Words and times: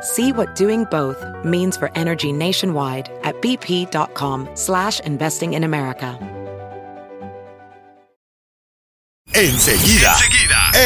See 0.00 0.32
what 0.32 0.54
doing 0.54 0.84
both 0.84 1.24
means 1.44 1.76
for 1.76 1.90
energy 1.94 2.32
nationwide 2.32 3.10
at 3.24 3.40
bp.com 3.42 4.48
slash 4.54 5.00
investing 5.00 5.54
in 5.54 5.64
America. 5.64 6.18
Enseguida, 9.34 10.16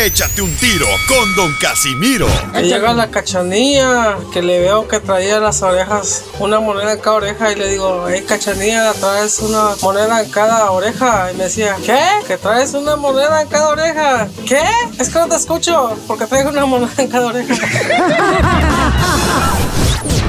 échate 0.04 0.42
un 0.42 0.54
tiro 0.56 0.86
con 1.08 1.34
Don 1.36 1.54
Casimiro. 1.60 2.27
Ahí 2.52 2.69
llega 2.69 2.92
la 2.92 3.08
cachanilla, 3.08 4.19
que 4.32 4.42
le 4.42 4.58
veo 4.58 4.88
que 4.88 4.98
traía 4.98 5.38
las 5.38 5.62
orejas, 5.62 6.24
una 6.41 6.58
moneda 6.58 6.92
en 6.92 6.98
cada 6.98 7.14
oreja, 7.14 7.52
y 7.52 7.54
le 7.54 7.69
digo, 7.69 8.06
hey 8.08 8.24
cachanilla, 8.28 8.92
traes 8.94 9.38
una 9.38 9.76
moneda 9.80 10.22
en 10.22 10.30
cada 10.30 10.70
oreja. 10.72 11.30
Y 11.32 11.36
me 11.36 11.44
decía, 11.44 11.76
¿qué? 11.86 11.98
¿Que 12.26 12.36
traes 12.36 12.74
una 12.74 12.97
moneda 12.97 13.42
en 13.42 13.48
cada 13.48 13.69
oreja? 13.69 14.28
¿Qué? 14.47 14.64
Es 14.98 15.08
que 15.08 15.19
no 15.20 15.28
te 15.28 15.36
escucho, 15.36 15.97
porque 16.06 16.26
traigo 16.26 16.50
una 16.50 16.66
moneda 16.66 16.92
en 16.98 17.08
cada 17.08 17.26
oreja. 17.28 17.54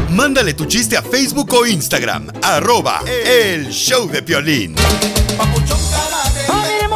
Mándale 0.09 0.53
tu 0.53 0.65
chiste 0.65 0.95
a 0.95 1.01
Facebook 1.01 1.53
o 1.53 1.65
Instagram, 1.65 2.27
arroba 2.41 3.01
el 3.07 3.69
show 3.69 4.07
de. 4.07 4.75
¡Familia 4.77 6.52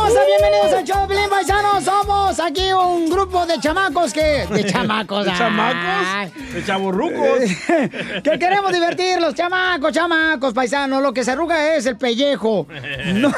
hermosa! 0.08 0.26
Bienvenidos 0.26 0.72
de 0.72 1.08
Piolín, 1.08 1.30
Paisanos. 1.30 1.84
Somos 1.84 2.40
aquí 2.40 2.72
un 2.72 3.10
grupo 3.10 3.46
de 3.46 3.60
chamacos 3.60 4.14
que... 4.14 4.46
De 4.50 4.64
chamacos. 4.72 5.26
¿De 5.26 5.34
chamacos? 5.34 6.34
¿De 6.54 6.66
chavorrucos? 6.66 7.40
que 8.24 8.40
queremos 8.40 8.72
divertirlos, 8.72 9.36
chamacos, 9.36 9.92
chamacos, 9.92 10.54
paisanos. 10.54 11.02
Lo 11.02 11.14
que 11.14 11.24
se 11.24 11.32
arruga 11.32 11.76
es 11.76 11.86
el 11.86 11.98
pellejo. 11.98 12.68
No. 13.08 13.32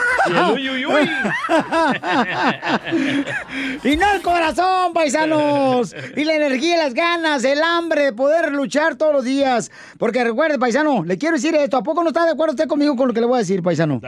Y 0.57 0.67
el 0.67 0.71
uy, 0.71 0.85
uy, 0.85 0.85
uy. 0.85 1.09
y 3.83 3.97
no 3.97 4.11
el 4.13 4.21
corazón, 4.21 4.93
paisanos. 4.93 5.95
Y 6.15 6.23
la 6.23 6.35
energía, 6.35 6.77
las 6.77 6.93
ganas, 6.93 7.43
el 7.43 7.61
hambre 7.61 8.05
de 8.05 8.13
poder 8.13 8.51
luchar 8.51 8.95
todos 8.95 9.13
los 9.13 9.23
días. 9.23 9.71
Porque 9.97 10.23
recuerde, 10.23 10.57
paisano, 10.59 11.03
le 11.03 11.17
quiero 11.17 11.35
decir 11.35 11.55
esto. 11.55 11.77
¿A 11.77 11.83
poco 11.83 12.03
no 12.03 12.09
está 12.09 12.25
de 12.25 12.31
acuerdo 12.31 12.53
usted 12.53 12.67
conmigo 12.67 12.95
con 12.95 13.07
lo 13.07 13.13
que 13.13 13.19
le 13.21 13.27
voy 13.27 13.35
a 13.35 13.39
decir, 13.39 13.61
paisano? 13.61 14.01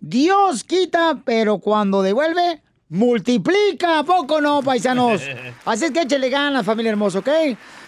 Dios 0.00 0.64
quita, 0.64 1.18
pero 1.24 1.58
cuando 1.58 2.01
devuelve, 2.02 2.60
multiplica. 2.88 4.00
¿A 4.00 4.04
poco 4.04 4.40
no, 4.40 4.62
paisanos? 4.62 5.22
Así 5.64 5.86
es 5.86 5.90
que 5.90 6.02
échele 6.02 6.28
ganas, 6.28 6.64
familia 6.64 6.90
hermosa, 6.90 7.20
¿ok? 7.20 7.28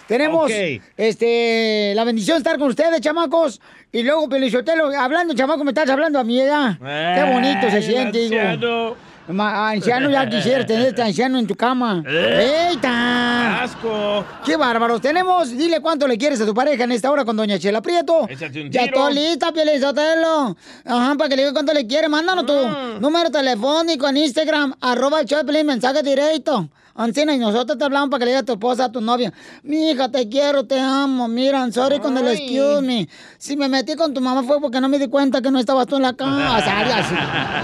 Tenemos 0.07 0.51
este, 0.97 1.93
la 1.95 2.03
bendición 2.03 2.35
de 2.35 2.39
estar 2.39 2.59
con 2.59 2.69
ustedes, 2.69 3.01
chamacos. 3.01 3.59
Y 3.91 4.03
luego, 4.03 4.29
Pelichotelo, 4.29 4.91
hablando, 4.97 5.33
chamaco, 5.33 5.63
me 5.63 5.71
estás 5.71 5.89
hablando 5.89 6.19
a 6.19 6.23
mi 6.23 6.39
edad. 6.39 6.77
Qué 6.79 7.31
bonito 7.31 7.69
se 7.71 7.81
siente, 7.81 8.19
digo. 8.19 8.95
Anciano. 9.27 9.33
Ma- 9.33 9.69
anciano, 9.71 10.09
ya 10.09 10.29
quisiera 10.29 10.65
tener 10.65 10.87
este 10.87 11.01
anciano 11.01 11.37
en 11.39 11.47
tu 11.47 11.55
cama. 11.55 12.03
¿Eh? 12.07 12.69
¡Eita! 12.71 13.63
¡Asco! 13.63 14.23
¡Qué 14.45 14.55
bárbaros! 14.55 15.01
Tenemos, 15.01 15.49
dile 15.49 15.79
cuánto 15.81 16.07
le 16.07 16.17
quieres 16.17 16.39
a 16.41 16.45
tu 16.45 16.53
pareja 16.53 16.83
en 16.83 16.91
esta 16.91 17.09
hora 17.11 17.25
con 17.25 17.35
Doña 17.35 17.57
Chela 17.59 17.81
Prieto. 17.81 18.27
Échate 18.29 18.61
un 18.61 18.69
Ya 18.71 18.83
tiro. 18.83 19.07
estoy 19.09 19.13
lista, 19.15 19.51
Pielizotelo. 19.51 20.55
Ajá, 20.85 21.15
para 21.15 21.29
que 21.29 21.35
le 21.35 21.41
diga 21.43 21.53
cuánto 21.53 21.73
le 21.73 21.85
quiere. 21.87 22.07
Mándanos 22.07 22.45
tu 22.45 22.53
Mm. 22.53 23.01
número 23.01 23.29
telefónico 23.31 24.07
en 24.07 24.17
Instagram, 24.17 24.73
arroba 24.81 25.21
el 25.21 25.25
show 25.27 25.43
de 25.43 25.63
mensaje 25.63 26.03
directo. 26.03 26.69
Ancina, 26.97 27.33
y 27.35 27.39
nosotros 27.39 27.77
te 27.77 27.83
hablamos 27.83 28.09
para 28.09 28.19
que 28.19 28.25
le 28.25 28.31
digas 28.31 28.43
a 28.43 28.45
tu 28.45 28.53
esposa, 28.53 28.85
a 28.85 28.91
tu 28.91 29.01
novia. 29.01 29.33
Mi 29.63 29.89
hija, 29.91 30.09
te 30.09 30.29
quiero, 30.29 30.63
te 30.65 30.79
amo. 30.79 31.27
Mira, 31.27 31.59
I'm 31.59 31.73
sorry 31.73 31.99
con 31.99 32.17
el 32.17 32.25
Ay. 32.25 32.37
excuse 32.37 32.81
me. 32.81 33.09
Si 33.37 33.57
me 33.57 33.67
metí 33.67 33.95
con 33.95 34.13
tu 34.13 34.21
mamá 34.21 34.43
fue 34.43 34.61
porque 34.61 34.79
no 34.79 34.87
me 34.87 34.97
di 34.97 35.07
cuenta 35.09 35.41
que 35.41 35.51
no 35.51 35.59
estabas 35.59 35.87
tú 35.87 35.97
en 35.97 36.03
la 36.03 36.13
casa. 36.13 36.55
Así, 36.99 37.15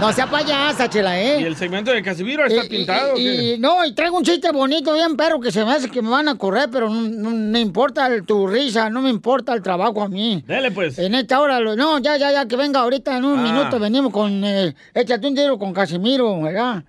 No 0.01 0.11
sea 0.11 0.29
payasa, 0.29 0.89
Chela, 0.89 1.17
¿eh? 1.21 1.39
¿Y 1.39 1.43
el 1.45 1.55
segmento 1.55 1.91
de 1.91 2.03
Casimiro 2.03 2.45
está 2.45 2.65
Y- 2.65 2.67
pintado? 2.69 3.13
y, 3.17 3.23
qué? 3.23 3.53
y- 3.55 3.57
no, 3.57 3.85
y 3.85 3.93
traigo 3.93 4.17
un 4.17 4.23
chiste 4.25 4.51
bonito, 4.51 4.93
bien 4.93 5.15
perro, 5.15 5.39
que 5.39 5.49
se 5.51 5.63
me 5.63 5.71
hace 5.71 5.89
que 5.89 6.01
me 6.01 6.09
van 6.09 6.27
a 6.27 6.35
correr, 6.37 6.67
pero 6.69 6.89
no, 6.89 7.01
no 7.01 7.29
me 7.31 7.61
importa 7.61 8.07
el- 8.07 8.25
tu 8.25 8.47
risa, 8.47 8.89
no 8.89 9.01
me 9.01 9.09
importa 9.09 9.53
el 9.53 9.61
trabajo 9.61 10.01
a 10.03 10.09
mí. 10.09 10.43
Dele, 10.45 10.71
pues. 10.71 10.99
En 10.99 11.15
esta 11.15 11.39
hora, 11.39 11.61
lo- 11.61 11.77
no, 11.77 11.99
ya, 11.99 12.17
ya, 12.17 12.33
ya, 12.33 12.45
que 12.47 12.57
venga 12.57 12.81
ahorita 12.81 13.15
en 13.15 13.23
un 13.23 13.39
Ah. 13.39 13.43
minuto, 13.43 13.79
venimos 13.79 14.11
con, 14.11 14.43
eh, 14.43 14.75
échate 14.93 15.25
un 15.25 15.35
tiro 15.35 15.57
con 15.57 15.71
Casimiro, 15.71 16.41
¿verdad? 16.41 16.83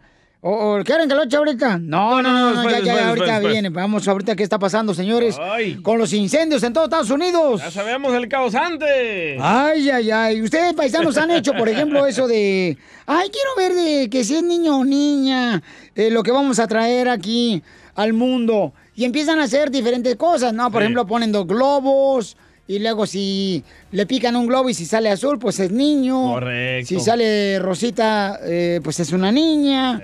O, 0.44 0.50
o 0.80 0.82
¿Quieren 0.82 1.08
que 1.08 1.14
lo 1.14 1.22
eche 1.22 1.36
ahorita? 1.36 1.78
No, 1.78 2.20
no, 2.20 2.32
no, 2.32 2.50
no, 2.50 2.62
después, 2.62 2.78
ya, 2.78 2.80
ya, 2.80 2.92
después, 2.94 3.06
ahorita 3.06 3.32
después. 3.34 3.52
viene. 3.52 3.68
Vamos 3.68 4.08
ahorita 4.08 4.34
qué 4.34 4.42
está 4.42 4.58
pasando, 4.58 4.92
señores, 4.92 5.36
Ay. 5.40 5.76
con 5.82 5.98
los 5.98 6.12
incendios 6.12 6.64
en 6.64 6.72
todo 6.72 6.82
Estados 6.84 7.10
Unidos. 7.10 7.60
Ya 7.62 7.70
sabemos 7.70 8.12
el 8.12 8.28
causante. 8.28 9.36
Ay, 9.40 9.88
ay, 9.88 10.10
ay. 10.10 10.42
Ustedes, 10.42 10.74
paisanos, 10.74 11.16
han 11.16 11.30
hecho, 11.30 11.52
por 11.52 11.68
ejemplo, 11.68 12.04
eso 12.08 12.26
de. 12.26 12.76
Ay, 13.06 13.30
quiero 13.30 13.50
ver 13.56 13.72
de 13.74 14.10
que 14.10 14.24
si 14.24 14.34
es 14.34 14.42
niño 14.42 14.78
o 14.80 14.84
niña, 14.84 15.62
eh, 15.94 16.10
lo 16.10 16.24
que 16.24 16.32
vamos 16.32 16.58
a 16.58 16.66
traer 16.66 17.08
aquí 17.08 17.62
al 17.94 18.12
mundo. 18.12 18.72
Y 18.96 19.04
empiezan 19.04 19.38
a 19.38 19.44
hacer 19.44 19.70
diferentes 19.70 20.16
cosas, 20.16 20.52
¿no? 20.52 20.72
Por 20.72 20.80
Sí. 20.80 20.86
ejemplo, 20.86 21.06
ponen 21.06 21.30
dos 21.30 21.46
globos. 21.46 22.36
Y 22.66 22.78
luego 22.80 23.06
si 23.06 23.62
le 23.92 24.06
pican 24.06 24.36
un 24.36 24.46
globo 24.46 24.70
y 24.70 24.74
si 24.74 24.86
sale 24.86 25.10
azul, 25.10 25.38
pues 25.38 25.60
es 25.60 25.70
niño. 25.70 26.32
Correcto. 26.32 26.88
Si 26.88 27.00
sale 27.00 27.58
rosita, 27.58 28.40
eh, 28.42 28.80
pues 28.82 28.98
es 29.00 29.12
una 29.12 29.30
niña. 29.30 30.00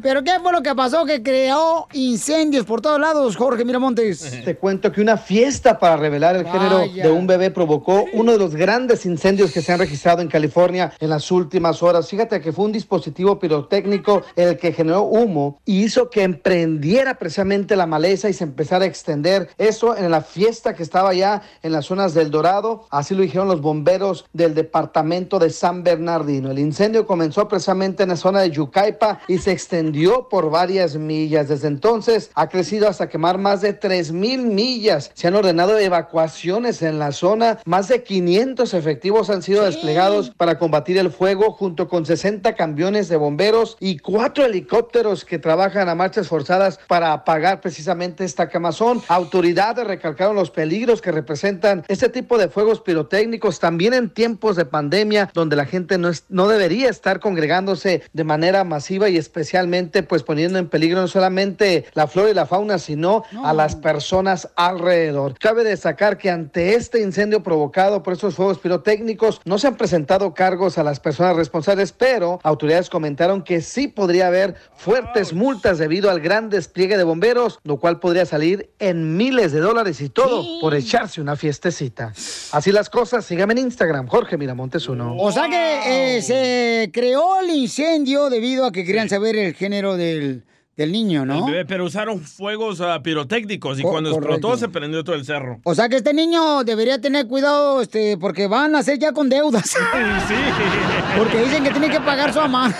Pero 0.00 0.22
¿qué 0.22 0.38
fue 0.40 0.52
lo 0.52 0.62
que 0.62 0.74
pasó 0.74 1.04
que 1.04 1.22
creó 1.22 1.88
incendios 1.92 2.64
por 2.64 2.80
todos 2.80 3.00
lados, 3.00 3.36
Jorge 3.36 3.64
Miramontes? 3.64 4.42
Te 4.44 4.56
cuento 4.56 4.92
que 4.92 5.00
una 5.00 5.16
fiesta 5.16 5.78
para 5.78 5.96
revelar 5.96 6.36
el 6.36 6.46
género 6.46 6.86
de 6.86 7.10
un 7.10 7.26
bebé 7.26 7.50
provocó 7.50 8.04
uno 8.12 8.32
de 8.32 8.38
los 8.38 8.54
grandes 8.54 9.04
incendios 9.06 9.52
que 9.52 9.60
se 9.60 9.72
han 9.72 9.80
registrado 9.80 10.22
en 10.22 10.28
California 10.28 10.92
en 11.00 11.10
las 11.10 11.30
últimas 11.32 11.82
horas. 11.82 12.08
Fíjate 12.08 12.40
que 12.40 12.52
fue 12.52 12.64
un 12.64 12.72
dispositivo 12.72 13.38
pirotécnico 13.40 14.22
el 14.36 14.56
que 14.56 14.72
generó 14.72 15.02
humo 15.02 15.60
y 15.64 15.82
hizo 15.82 16.10
que 16.10 16.22
emprendiera 16.22 17.18
precisamente 17.18 17.74
la 17.74 17.86
maleza 17.86 18.28
y 18.28 18.32
se 18.32 18.44
empezara 18.44 18.84
a 18.84 18.88
extender. 18.88 19.48
Eso 19.58 19.96
en 19.96 20.10
la 20.10 20.20
fiesta 20.20 20.74
que 20.74 20.84
estaba 20.84 21.12
ya 21.12 21.42
en 21.62 21.72
las 21.72 21.86
zonas 21.86 22.14
del 22.14 22.30
Dorado. 22.30 22.86
Así 22.90 23.16
lo 23.16 23.24
dijeron 23.32 23.48
los 23.48 23.62
bomberos 23.62 24.26
del 24.34 24.54
departamento 24.54 25.38
de 25.38 25.48
San 25.48 25.82
Bernardino. 25.82 26.50
El 26.50 26.58
incendio 26.58 27.06
comenzó 27.06 27.48
precisamente 27.48 28.02
en 28.02 28.10
la 28.10 28.16
zona 28.16 28.40
de 28.40 28.50
Yucaipa 28.50 29.20
y 29.26 29.38
se 29.38 29.52
extendió 29.52 30.28
por 30.28 30.50
varias 30.50 30.96
millas. 30.96 31.48
Desde 31.48 31.68
entonces 31.68 32.30
ha 32.34 32.50
crecido 32.50 32.88
hasta 32.88 33.08
quemar 33.08 33.38
más 33.38 33.62
de 33.62 33.72
3 33.72 34.12
mil 34.12 34.42
millas. 34.42 35.12
Se 35.14 35.28
han 35.28 35.34
ordenado 35.34 35.78
evacuaciones 35.78 36.82
en 36.82 36.98
la 36.98 37.10
zona. 37.12 37.58
Más 37.64 37.88
de 37.88 38.02
500 38.02 38.74
efectivos 38.74 39.30
han 39.30 39.40
sido 39.40 39.64
desplegados 39.64 40.28
para 40.36 40.58
combatir 40.58 40.98
el 40.98 41.10
fuego 41.10 41.52
junto 41.52 41.88
con 41.88 42.04
60 42.04 42.54
camiones 42.54 43.08
de 43.08 43.16
bomberos 43.16 43.78
y 43.80 43.96
cuatro 43.96 44.44
helicópteros 44.44 45.24
que 45.24 45.38
trabajan 45.38 45.88
a 45.88 45.94
marchas 45.94 46.28
forzadas 46.28 46.78
para 46.86 47.14
apagar 47.14 47.62
precisamente 47.62 48.26
esta 48.26 48.50
quemazón. 48.50 49.00
Autoridades 49.08 49.86
recalcaron 49.86 50.36
los 50.36 50.50
peligros 50.50 51.00
que 51.00 51.12
representan 51.12 51.82
este 51.88 52.10
tipo 52.10 52.36
de 52.36 52.50
fuegos 52.50 52.82
pirotécnicos 52.82 53.21
también 53.60 53.94
en 53.94 54.10
tiempos 54.10 54.56
de 54.56 54.64
pandemia 54.64 55.30
donde 55.34 55.56
la 55.56 55.64
gente 55.66 55.98
no, 55.98 56.08
es- 56.08 56.24
no 56.28 56.48
debería 56.48 56.88
estar 56.88 57.20
congregándose 57.20 58.02
de 58.12 58.24
manera 58.24 58.64
masiva 58.64 59.08
y 59.08 59.16
especialmente 59.16 60.02
pues 60.02 60.22
poniendo 60.22 60.58
en 60.58 60.68
peligro 60.68 61.00
no 61.00 61.08
solamente 61.08 61.84
la 61.94 62.06
flora 62.06 62.30
y 62.30 62.34
la 62.34 62.46
fauna 62.46 62.78
sino 62.78 63.24
a 63.44 63.52
las 63.52 63.76
personas 63.76 64.48
alrededor. 64.56 65.38
Cabe 65.38 65.64
destacar 65.64 66.18
que 66.18 66.30
ante 66.30 66.74
este 66.74 67.00
incendio 67.00 67.42
provocado 67.42 68.02
por 68.02 68.14
estos 68.14 68.34
fuegos 68.34 68.58
pirotécnicos 68.58 69.40
no 69.44 69.58
se 69.58 69.66
han 69.68 69.76
presentado 69.76 70.34
cargos 70.34 70.78
a 70.78 70.82
las 70.84 71.00
personas 71.00 71.36
responsables, 71.36 71.92
pero 71.92 72.40
autoridades 72.42 72.90
comentaron 72.90 73.42
que 73.42 73.60
sí 73.60 73.88
podría 73.88 74.28
haber 74.28 74.54
fuertes 74.76 75.32
multas 75.32 75.78
debido 75.78 76.10
al 76.10 76.20
gran 76.20 76.48
despliegue 76.50 76.96
de 76.96 77.04
bomberos, 77.04 77.58
lo 77.64 77.76
cual 77.78 78.00
podría 78.00 78.26
salir 78.26 78.70
en 78.78 79.16
miles 79.16 79.52
de 79.52 79.60
dólares 79.60 80.00
y 80.00 80.08
todo 80.08 80.44
por 80.60 80.74
echarse 80.74 81.20
una 81.20 81.36
fiestecita. 81.36 82.12
Así 82.52 82.72
las 82.72 82.90
cosas. 82.90 83.11
Cosa, 83.12 83.28
sígame 83.28 83.52
en 83.52 83.58
Instagram, 83.58 84.06
Jorge 84.06 84.38
Miramontes 84.38 84.88
uno. 84.88 85.16
O 85.18 85.30
sea 85.30 85.46
que 85.48 86.16
eh, 86.16 86.22
se 86.22 86.90
creó 86.92 87.40
el 87.40 87.50
incendio 87.50 88.30
debido 88.30 88.64
a 88.64 88.72
que 88.72 88.84
querían 88.84 89.10
saber 89.10 89.36
el 89.36 89.54
género 89.54 89.96
del, 89.98 90.44
del 90.76 90.90
niño, 90.90 91.26
¿no? 91.26 91.44
Bebé, 91.46 91.66
Pero 91.66 91.84
usaron 91.84 92.20
fuegos 92.20 92.80
ah, 92.80 93.00
pirotécnicos 93.02 93.78
y 93.78 93.82
Co- 93.82 93.90
cuando 93.90 94.10
correcto. 94.10 94.34
explotó 94.36 94.56
se 94.58 94.68
prendió 94.68 95.04
todo 95.04 95.14
el 95.16 95.24
cerro. 95.26 95.60
O 95.64 95.74
sea 95.74 95.88
que 95.90 95.96
este 95.96 96.14
niño 96.14 96.64
debería 96.64 96.98
tener 97.00 97.26
cuidado, 97.26 97.82
este, 97.82 98.16
porque 98.16 98.46
van 98.46 98.74
a 98.74 98.82
ser 98.82 98.98
ya 98.98 99.12
con 99.12 99.28
deudas. 99.28 99.68
Sí. 99.70 99.78
Porque 101.18 101.42
dicen 101.42 101.62
que 101.62 101.70
tiene 101.72 101.90
que 101.90 102.00
pagar 102.00 102.32
su 102.32 102.38
mamá. 102.40 102.74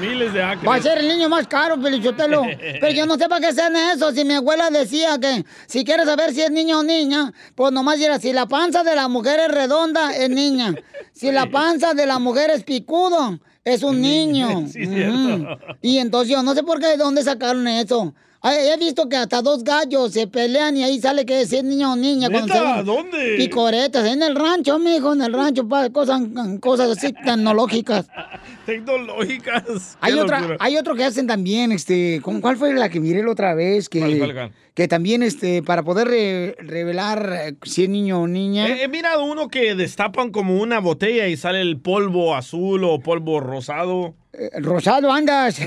Miles 0.00 0.32
de 0.32 0.42
acres. 0.42 0.68
Va 0.68 0.74
a 0.76 0.82
ser 0.82 0.98
el 0.98 1.06
niño 1.08 1.28
más 1.28 1.46
caro, 1.46 1.80
Pelichotelo. 1.80 2.42
Pero 2.80 2.92
yo 2.92 3.06
no 3.06 3.16
sé 3.16 3.28
para 3.28 3.40
qué 3.40 3.46
hacen 3.48 3.76
eso. 3.76 4.10
Si 4.12 4.24
mi 4.24 4.34
abuela 4.34 4.68
decía 4.70 5.18
que 5.20 5.44
si 5.66 5.84
quieres 5.84 6.06
saber 6.06 6.32
si 6.32 6.42
es 6.42 6.50
niño 6.50 6.80
o 6.80 6.82
niña, 6.82 7.32
pues 7.54 7.70
nomás 7.72 7.98
dirá, 7.98 8.18
si 8.18 8.32
la 8.32 8.46
panza 8.46 8.82
de 8.82 8.96
la 8.96 9.06
mujer 9.08 9.38
es 9.40 9.48
redonda, 9.54 10.16
es 10.16 10.28
niña. 10.28 10.74
Si 11.12 11.30
la 11.30 11.46
panza 11.50 11.94
de 11.94 12.06
la 12.06 12.18
mujer 12.18 12.50
es 12.50 12.64
picudo, 12.64 13.38
es 13.64 13.82
un 13.82 14.00
niño. 14.00 14.66
Sí, 14.72 14.86
cierto. 14.86 15.58
Y 15.80 15.98
entonces 15.98 16.30
yo 16.30 16.42
no 16.42 16.54
sé 16.54 16.62
por 16.62 16.80
qué, 16.80 16.88
de 16.88 16.96
dónde 16.96 17.22
sacaron 17.22 17.66
eso. 17.68 18.14
Ay, 18.44 18.56
He 18.68 18.76
visto 18.76 19.08
que 19.08 19.16
hasta 19.16 19.40
dos 19.40 19.62
gallos 19.62 20.12
se 20.12 20.26
pelean 20.26 20.76
y 20.76 20.82
ahí 20.82 21.00
sale 21.00 21.24
que 21.24 21.46
si 21.46 21.56
es 21.58 21.64
niño 21.64 21.92
o 21.92 21.96
niña. 21.96 22.28
¿Neta? 22.28 22.82
¿Dónde? 22.82 23.36
Picoretas, 23.36 24.04
en 24.04 24.20
el 24.20 24.34
rancho, 24.34 24.80
mijo, 24.80 25.12
en 25.12 25.22
el 25.22 25.32
rancho, 25.32 25.68
pa, 25.68 25.90
cosas, 25.90 26.22
cosas 26.60 26.90
así 26.98 27.12
tecnológicas. 27.12 28.06
Tecnológicas. 28.66 29.96
Hay 30.00 30.14
otra, 30.14 30.56
hay 30.58 30.76
otro 30.76 30.94
que 30.94 31.04
hacen 31.04 31.26
también, 31.26 31.72
este, 31.72 32.20
¿con 32.20 32.40
cuál 32.40 32.56
fue 32.56 32.72
la 32.74 32.88
que 32.88 33.00
miré 33.00 33.22
la 33.22 33.30
otra 33.30 33.54
vez? 33.54 33.88
Que, 33.88 34.00
¿Cuál, 34.00 34.18
cuál, 34.18 34.34
cuál? 34.34 34.52
Que 34.74 34.88
también, 34.88 35.22
este, 35.22 35.62
para 35.62 35.82
poder 35.82 36.08
re- 36.08 36.56
revelar 36.60 37.30
eh, 37.32 37.54
si 37.62 37.84
es 37.84 37.88
niño 37.90 38.22
o 38.22 38.26
niña. 38.26 38.66
He, 38.68 38.84
he 38.84 38.88
mirado 38.88 39.24
uno 39.24 39.48
que 39.48 39.74
destapan 39.74 40.30
como 40.30 40.56
una 40.56 40.78
botella 40.80 41.26
y 41.26 41.36
sale 41.36 41.60
el 41.60 41.78
polvo 41.78 42.34
azul 42.34 42.84
o 42.84 42.98
polvo 43.00 43.40
rosado. 43.40 44.14
Eh, 44.32 44.48
Rosado 44.60 45.12
andas. 45.12 45.60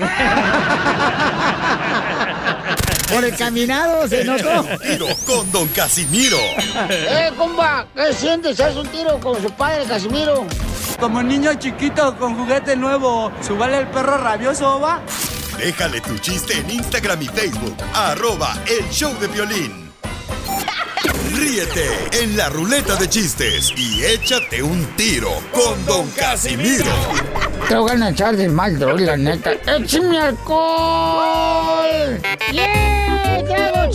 Por 3.12 3.24
el 3.24 3.36
caminado 3.36 4.08
se 4.08 4.24
notó. 4.24 4.64
Tiro 4.82 5.06
con 5.24 5.52
Don 5.52 5.68
Casimiro. 5.68 6.38
¡Eh, 6.90 7.30
compa! 7.36 7.86
¿Qué 7.94 8.12
sientes? 8.12 8.58
¿Haz 8.58 8.74
un 8.74 8.88
tiro 8.88 9.20
con 9.20 9.40
su 9.40 9.48
padre, 9.52 9.84
Casimiro? 9.84 10.44
Como 10.98 11.22
niño 11.22 11.54
chiquito 11.54 12.16
con 12.18 12.34
juguete 12.36 12.74
nuevo, 12.74 13.30
¿subale 13.42 13.78
el 13.78 13.86
perro 13.86 14.16
rabioso, 14.18 14.80
va? 14.80 15.00
Déjale 15.58 16.00
tu 16.00 16.18
chiste 16.18 16.54
en 16.54 16.70
Instagram 16.70 17.22
y 17.22 17.26
Facebook. 17.26 17.76
Arroba 17.94 18.54
El 18.66 18.88
Show 18.90 19.12
de 19.18 19.26
Violín. 19.28 19.90
Ríete 21.34 21.88
en 22.12 22.36
la 22.36 22.48
ruleta 22.48 22.96
de 22.96 23.08
chistes 23.08 23.72
y 23.76 24.04
échate 24.04 24.62
un 24.62 24.84
tiro 24.96 25.30
con 25.52 25.84
Don 25.86 26.08
Casimiro. 26.10 26.84
Te 27.68 27.76
voy 27.76 28.00
a 28.00 28.10
echar 28.10 28.36
de 28.36 28.48
mal, 28.48 28.78
la 28.78 29.16
neta. 29.16 29.52
¡Échame 29.66 30.18
alcohol! 30.18 32.20
¡Yeah! 32.52 33.42
¡Traigo 33.46 33.90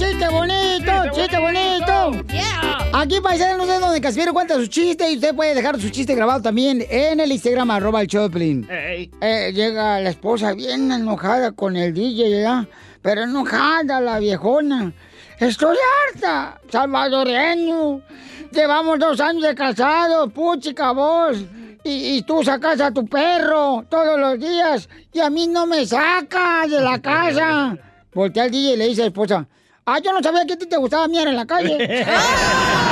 Aquí, 3.01 3.19
paisanos, 3.19 3.67
es 3.67 3.79
donde 3.79 3.99
Casimiro 3.99 4.31
cuenta 4.31 4.53
sus 4.53 4.69
chistes 4.69 5.11
y 5.11 5.15
usted 5.15 5.33
puede 5.33 5.55
dejar 5.55 5.81
su 5.81 5.89
chiste 5.89 6.13
grabado 6.13 6.39
también 6.39 6.85
en 6.87 7.19
el 7.19 7.31
Instagram, 7.31 7.71
arroba 7.71 7.99
el 8.01 8.07
Choplin. 8.07 8.67
Eh, 8.69 9.51
llega 9.55 9.99
la 9.99 10.11
esposa 10.11 10.53
bien 10.53 10.91
enojada 10.91 11.51
con 11.51 11.75
el 11.75 11.95
DJ, 11.95 12.29
¿verdad? 12.29 12.67
Pero 13.01 13.23
enojada 13.23 13.99
la 14.01 14.19
viejona. 14.19 14.93
Estoy 15.39 15.77
harta, 16.13 16.61
salvadoreño. 16.71 18.03
Llevamos 18.51 18.99
dos 18.99 19.19
años 19.19 19.45
de 19.45 19.55
casado, 19.55 20.29
puchica 20.29 20.91
vos. 20.91 21.43
Y, 21.83 22.17
y 22.17 22.21
tú 22.21 22.43
sacas 22.43 22.79
a 22.81 22.91
tu 22.91 23.07
perro 23.07 23.83
todos 23.89 24.19
los 24.19 24.39
días 24.39 24.87
y 25.11 25.21
a 25.21 25.31
mí 25.31 25.47
no 25.47 25.65
me 25.65 25.87
sacas 25.87 26.69
de 26.69 26.79
la 26.79 27.01
casa. 27.01 27.75
Voltea 28.13 28.43
al 28.43 28.51
DJ 28.51 28.73
y 28.73 28.77
le 28.77 28.87
dice 28.89 29.01
a 29.01 29.05
la 29.05 29.07
esposa, 29.07 29.47
ah, 29.87 29.97
yo 29.99 30.13
no 30.13 30.21
sabía 30.21 30.45
que 30.45 30.53
a 30.53 30.57
ti 30.57 30.67
te 30.67 30.77
gustaba 30.77 31.07
mirar 31.07 31.29
en 31.29 31.35
la 31.35 31.47
calle. 31.47 32.05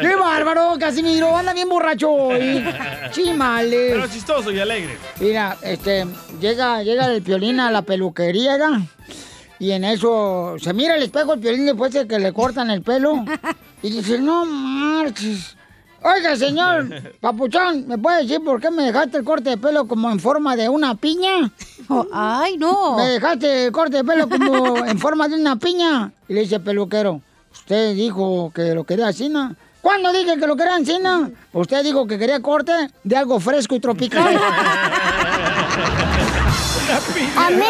¡Qué 0.00 0.14
bárbaro, 0.16 0.76
Casimiro! 0.78 1.36
Anda 1.36 1.52
bien 1.52 1.68
borracho 1.68 2.10
hoy. 2.10 2.64
Chimales. 3.10 3.92
Pero 3.92 4.06
chistoso 4.06 4.50
y 4.50 4.60
alegre. 4.60 4.96
Mira, 5.20 5.56
este, 5.62 6.06
llega, 6.40 6.82
llega 6.82 7.06
el 7.06 7.22
piolín 7.22 7.60
a 7.60 7.70
la 7.70 7.82
peluquería, 7.82 8.56
¿verdad? 8.56 8.80
Y 9.58 9.72
en 9.72 9.84
eso 9.84 10.56
se 10.58 10.72
mira 10.72 10.96
el 10.96 11.02
espejo 11.02 11.34
el 11.34 11.40
piolín 11.40 11.66
después 11.66 11.92
de 11.92 12.06
que 12.06 12.18
le 12.18 12.32
cortan 12.32 12.70
el 12.70 12.82
pelo. 12.82 13.24
Y 13.82 13.90
dice, 13.90 14.18
no 14.18 14.44
marches. 14.44 15.56
Oiga, 16.02 16.34
señor 16.36 16.88
Papuchón, 17.20 17.86
¿me 17.86 17.98
puede 17.98 18.22
decir 18.22 18.42
por 18.42 18.60
qué 18.60 18.70
me 18.70 18.84
dejaste 18.84 19.18
el 19.18 19.24
corte 19.24 19.50
de 19.50 19.56
pelo 19.58 19.86
como 19.86 20.10
en 20.10 20.18
forma 20.18 20.56
de 20.56 20.68
una 20.68 20.94
piña? 20.94 21.50
ay, 22.12 22.56
no. 22.56 22.96
Me 22.96 23.04
dejaste 23.08 23.66
el 23.66 23.72
corte 23.72 23.98
de 23.98 24.04
pelo 24.04 24.28
como 24.28 24.78
en 24.86 24.98
forma 24.98 25.28
de 25.28 25.34
una 25.36 25.56
piña. 25.56 26.12
Y 26.28 26.34
le 26.34 26.40
dice 26.42 26.56
el 26.56 26.62
peluquero, 26.62 27.20
usted 27.52 27.94
dijo 27.94 28.50
que 28.54 28.74
lo 28.74 28.84
quería 28.84 29.08
así, 29.08 29.28
¿no? 29.28 29.54
¿Cuándo 29.82 30.12
dije 30.12 30.38
que 30.38 30.46
lo 30.46 30.56
quería 30.56 30.76
así, 30.76 30.98
no? 31.00 31.30
Usted 31.52 31.82
dijo 31.82 32.06
que 32.06 32.18
quería 32.18 32.40
corte 32.40 32.72
de 33.02 33.16
algo 33.16 33.40
fresco 33.40 33.74
y 33.74 33.80
tropical. 33.80 34.38
¿A 37.36 37.50
mí? 37.50 37.64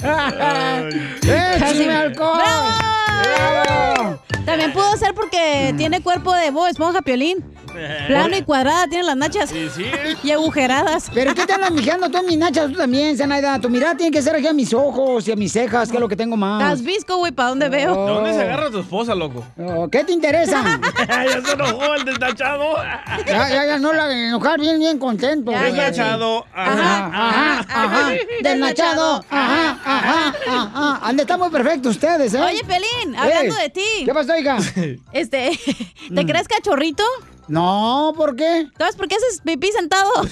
¡Échame 1.22 1.94
alcohol! 1.94 2.40
¡Bravo! 3.22 4.18
También 4.50 4.72
pudo 4.72 4.96
ser 4.96 5.14
porque 5.14 5.74
tiene 5.76 6.02
cuerpo 6.02 6.32
de 6.34 6.50
Bob 6.50 6.66
Esponja 6.66 7.02
Piolín. 7.02 7.44
Plano 8.08 8.36
y 8.36 8.42
cuadrada, 8.42 8.88
tiene 8.88 9.04
las 9.04 9.16
nachas. 9.16 9.52
Y 10.22 10.30
agujeradas. 10.32 11.10
¿Pero 11.14 11.34
qué 11.34 11.46
te 11.46 11.52
andas 11.54 11.70
mijando 11.70 12.10
tú 12.10 12.18
en 12.18 12.26
mis 12.26 12.36
nachas? 12.36 12.70
Tú 12.70 12.76
también, 12.76 13.16
Zenaida. 13.16 13.58
Tu 13.60 13.68
mirada 13.70 13.94
tiene 13.96 14.10
que 14.12 14.20
ser 14.20 14.34
aquí 14.34 14.46
a 14.46 14.52
mis 14.52 14.74
ojos 14.74 15.26
y 15.28 15.32
a 15.32 15.36
mis 15.36 15.52
cejas, 15.52 15.88
que 15.90 15.96
es 15.96 16.00
lo 16.00 16.08
que 16.08 16.16
tengo 16.16 16.36
más. 16.36 16.60
Estás 16.62 16.82
visco, 16.82 17.16
güey, 17.16 17.32
¿para 17.32 17.50
dónde 17.50 17.68
veo? 17.68 17.90
¿De 18.06 18.12
dónde 18.12 18.34
se 18.34 18.42
agarra 18.42 18.70
tu 18.70 18.80
esposa, 18.80 19.14
loco? 19.14 19.44
Oh, 19.58 19.88
¿Qué 19.88 20.04
te 20.04 20.12
interesa? 20.12 20.62
ya 21.08 21.40
se 21.42 21.52
enojó 21.52 21.94
el 21.94 22.04
desnachado. 22.04 22.74
Ya, 23.26 23.48
ya, 23.48 23.64
ya, 23.66 23.78
no 23.78 23.92
la 23.92 24.12
enojar, 24.12 24.58
bien, 24.60 24.78
bien 24.78 24.98
contento. 24.98 25.52
Ya, 25.52 25.62
Desnachado, 25.62 26.44
Ajá, 26.52 27.06
ajá, 27.06 27.66
ajá. 27.68 28.10
Desnachado, 28.42 29.24
ajá, 29.30 29.78
ajá, 29.84 30.34
ajá. 30.48 31.00
Han 31.02 31.16
de 31.16 31.22
estar 31.22 31.38
muy 31.38 31.50
perfectos 31.50 31.92
ustedes, 31.96 32.34
¿eh? 32.34 32.40
Oye, 32.40 32.62
Pelín, 32.64 33.16
hablando 33.16 33.54
Eh, 33.58 33.62
de 33.62 33.70
ti. 33.70 34.04
¿Qué 34.04 34.12
pasó, 34.12 34.34
Este, 35.12 35.50
¿te 36.14 36.26
crees 36.26 36.48
cachorrito? 36.48 37.04
No, 37.48 38.12
¿por 38.16 38.36
qué? 38.36 38.68
¿Sabes 38.78 38.94
por 38.96 39.08
qué 39.08 39.16
haces 39.16 39.40
pipí 39.44 39.70
sentado? 39.72 40.10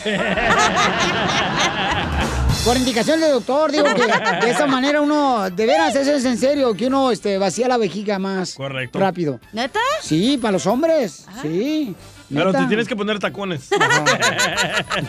Por 2.64 2.76
indicación 2.76 3.20
del 3.20 3.30
doctor, 3.32 3.70
digo 3.72 3.84
que 3.84 4.44
de 4.44 4.50
esa 4.50 4.66
manera 4.66 5.00
uno, 5.00 5.48
de 5.48 5.64
veras, 5.66 5.94
eso 5.94 6.12
es 6.12 6.24
en 6.24 6.36
serio, 6.36 6.74
que 6.74 6.88
uno 6.88 7.10
este, 7.10 7.38
vacía 7.38 7.66
la 7.68 7.78
vejiga 7.78 8.18
más 8.18 8.54
Correcto. 8.54 8.98
rápido. 8.98 9.40
¿Neta? 9.52 9.80
Sí, 10.02 10.38
para 10.38 10.52
los 10.52 10.66
hombres, 10.66 11.24
sí. 11.40 11.94
Pero 12.28 12.46
neta. 12.46 12.58
te 12.60 12.66
tienes 12.66 12.86
que 12.86 12.94
poner 12.96 13.18
tacones. 13.20 13.70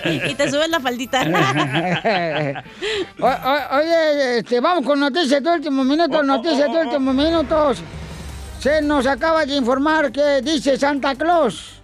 y 0.06 0.36
te 0.36 0.50
subes 0.50 0.70
la 0.70 0.80
faldita. 0.80 1.22
O- 3.20 3.26
o- 3.28 3.78
oye, 3.78 4.38
este, 4.38 4.62
vamos 4.62 4.86
con 4.86 5.00
noticias 5.00 5.44
de 5.44 5.50
último 5.50 5.84
minuto, 5.84 6.24
noticias 6.24 6.72
de 6.72 6.80
últimos 6.86 7.14
minutos. 7.14 7.80
Se 8.60 8.82
nos 8.82 9.08
acaba 9.08 9.46
de 9.46 9.56
informar 9.56 10.12
que 10.12 10.42
dice 10.42 10.78
Santa 10.78 11.16
Claus. 11.16 11.80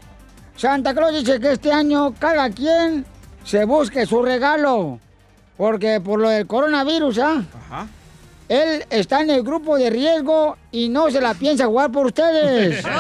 Santa 0.58 0.94
Claus 0.94 1.14
dice 1.14 1.40
que 1.40 1.54
este 1.54 1.72
año 1.72 2.14
cada 2.20 2.50
quien 2.50 3.06
se 3.46 3.64
busque 3.64 4.06
su 4.06 4.22
regalo. 4.22 5.00
Porque 5.56 6.02
por 6.02 6.20
lo 6.20 6.30
del 6.30 6.46
coronavirus, 6.46 7.20
¿ah? 7.20 7.44
Ajá. 7.70 7.88
Él 8.50 8.86
está 8.90 9.22
en 9.22 9.30
el 9.30 9.42
grupo 9.42 9.78
de 9.78 9.90
riesgo 9.90 10.58
y 10.72 10.90
no 10.90 11.10
se 11.10 11.22
la 11.22 11.34
piensa 11.34 11.66
jugar 11.66 11.92
por 11.92 12.08
ustedes. 12.08 12.86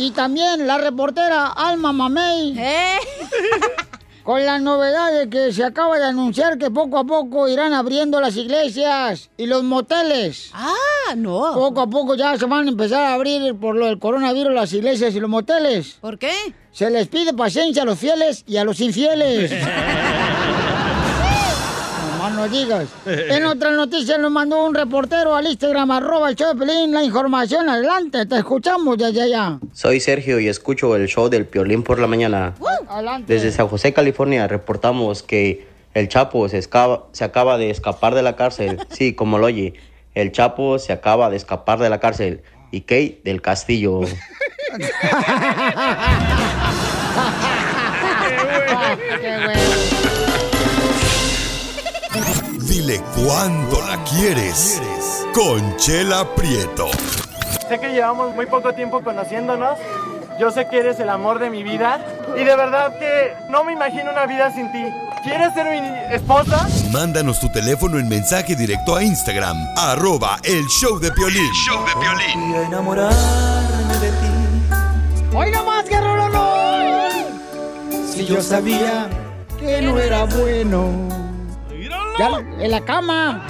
Y 0.00 0.12
también 0.12 0.66
la 0.66 0.78
reportera 0.78 1.48
Alma 1.48 1.92
Mamey. 1.92 2.58
Con 4.30 4.46
la 4.46 4.60
novedad 4.60 5.12
de 5.12 5.28
que 5.28 5.52
se 5.52 5.64
acaba 5.64 5.98
de 5.98 6.04
anunciar 6.04 6.56
que 6.56 6.70
poco 6.70 6.98
a 6.98 7.04
poco 7.04 7.48
irán 7.48 7.72
abriendo 7.72 8.20
las 8.20 8.36
iglesias 8.36 9.28
y 9.36 9.46
los 9.46 9.64
moteles. 9.64 10.52
Ah, 10.54 11.16
no. 11.16 11.52
Poco 11.52 11.80
a 11.80 11.90
poco 11.90 12.14
ya 12.14 12.38
se 12.38 12.46
van 12.46 12.66
a 12.66 12.70
empezar 12.70 13.02
a 13.02 13.14
abrir 13.14 13.56
por 13.56 13.74
lo 13.74 13.86
del 13.86 13.98
coronavirus 13.98 14.54
las 14.54 14.72
iglesias 14.72 15.16
y 15.16 15.18
los 15.18 15.28
moteles. 15.28 15.98
¿Por 16.00 16.16
qué? 16.16 16.30
Se 16.70 16.90
les 16.90 17.08
pide 17.08 17.32
paciencia 17.32 17.82
a 17.82 17.84
los 17.84 17.98
fieles 17.98 18.44
y 18.46 18.56
a 18.58 18.62
los 18.62 18.78
infieles. 18.80 19.50
Digas. 22.48 22.88
En 23.06 23.44
otra 23.46 23.70
noticia 23.72 24.16
nos 24.18 24.30
mandó 24.30 24.64
un 24.64 24.74
reportero 24.74 25.34
al 25.34 25.46
Instagram, 25.46 25.90
arroba 25.90 26.28
el 26.30 26.36
show 26.36 26.52
de 26.54 26.58
Pelín, 26.66 26.92
la 26.92 27.02
información. 27.02 27.68
Adelante, 27.68 28.26
te 28.26 28.36
escuchamos 28.38 28.96
desde 28.98 29.22
allá. 29.22 29.58
Soy 29.72 30.00
Sergio 30.00 30.38
y 30.40 30.48
escucho 30.48 30.96
el 30.96 31.06
show 31.08 31.28
del 31.28 31.46
Piolín 31.46 31.82
por 31.82 31.98
la 31.98 32.06
mañana. 32.06 32.54
Adelante. 32.88 33.32
Desde 33.32 33.52
San 33.52 33.68
José, 33.68 33.92
California, 33.92 34.46
reportamos 34.48 35.22
que 35.22 35.66
el 35.94 36.08
Chapo 36.08 36.48
se, 36.48 36.58
escapa- 36.58 37.04
se 37.12 37.24
acaba 37.24 37.58
de 37.58 37.70
escapar 37.70 38.14
de 38.14 38.22
la 38.22 38.36
cárcel. 38.36 38.78
Sí, 38.90 39.14
como 39.14 39.38
lo 39.38 39.46
oye, 39.46 39.74
el 40.14 40.32
Chapo 40.32 40.78
se 40.78 40.92
acaba 40.92 41.30
de 41.30 41.36
escapar 41.36 41.78
de 41.78 41.90
la 41.90 42.00
cárcel. 42.00 42.42
Y 42.72 42.82
Kate 42.82 43.20
del 43.24 43.42
castillo. 43.42 44.00
Dile 52.70 53.02
cuándo 53.16 53.80
la 53.80 53.98
quieres. 54.04 54.80
Conchela 55.34 56.24
Prieto. 56.36 56.86
Sé 57.68 57.80
que 57.80 57.88
llevamos 57.88 58.32
muy 58.36 58.46
poco 58.46 58.72
tiempo 58.72 59.02
conociéndonos. 59.02 59.76
Yo 60.38 60.52
sé 60.52 60.68
que 60.68 60.78
eres 60.78 61.00
el 61.00 61.08
amor 61.08 61.40
de 61.40 61.50
mi 61.50 61.64
vida. 61.64 61.98
Y 62.36 62.44
de 62.44 62.54
verdad 62.54 62.96
que 62.96 63.34
no 63.50 63.64
me 63.64 63.72
imagino 63.72 64.12
una 64.12 64.24
vida 64.26 64.54
sin 64.54 64.70
ti. 64.70 64.84
¿Quieres 65.24 65.52
ser 65.52 65.66
mi 65.68 66.14
esposa? 66.14 66.68
Mándanos 66.92 67.40
tu 67.40 67.50
teléfono 67.50 67.98
en 67.98 68.08
mensaje 68.08 68.54
directo 68.54 68.94
a 68.94 69.02
Instagram, 69.02 69.56
arroba 69.76 70.38
el 70.44 70.64
show 70.68 71.00
de 71.00 71.10
Piolín. 71.10 71.52
show 71.66 71.84
de 71.84 72.52
Y 72.52 72.54
a 72.54 72.66
enamorarme 72.66 73.98
de 74.00 74.10
ti. 74.10 75.34
¡Hoy 75.34 75.50
nomás, 75.50 75.86
que 75.86 76.00
rolonón! 76.00 77.10
Si 78.14 78.24
yo 78.24 78.40
sabía 78.40 79.08
que 79.58 79.82
no 79.82 79.98
era 79.98 80.22
bueno. 80.22 81.29
Ya, 82.18 82.42
en 82.58 82.70
la 82.70 82.80
cama. 82.80 83.42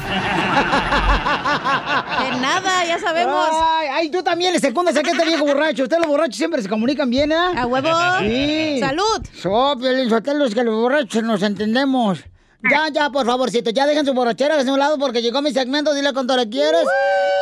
De 2.21 2.40
nada, 2.40 2.85
ya 2.87 2.99
sabemos. 2.99 3.49
Ay, 3.52 3.88
ay, 3.93 4.11
tú 4.11 4.23
también 4.23 4.52
le 4.52 4.61
secundas 4.61 4.97
a 4.97 5.00
este 5.00 5.25
viejo 5.25 5.45
borracho. 5.45 5.83
Ustedes 5.85 6.00
los 6.02 6.11
borrachos 6.11 6.37
siempre 6.37 6.62
se 6.62 6.69
comunican 6.69 7.11
bien, 7.11 7.33
¿eh? 7.33 7.37
A 7.57 7.67
huevo. 7.67 7.88
Sí. 8.21 8.79
Salud. 8.81 9.26
So, 9.35 9.76
es 9.85 10.55
que 10.55 10.64
los 10.64 10.75
borrachos 10.75 11.23
nos 11.23 11.43
entendemos. 11.43 12.21
Ya, 12.69 12.88
ya, 12.93 13.11
por 13.11 13.25
favorcito, 13.25 13.71
ya 13.71 13.87
dejen 13.87 14.05
su 14.05 14.12
borrachera 14.12 14.62
de 14.62 14.71
un 14.71 14.79
lado 14.79 14.99
porque 14.99 15.23
llegó 15.23 15.40
mi 15.40 15.50
segmento, 15.52 15.95
dile 15.95 16.12
cuánto 16.12 16.37
le 16.37 16.49
quieres. 16.49 16.83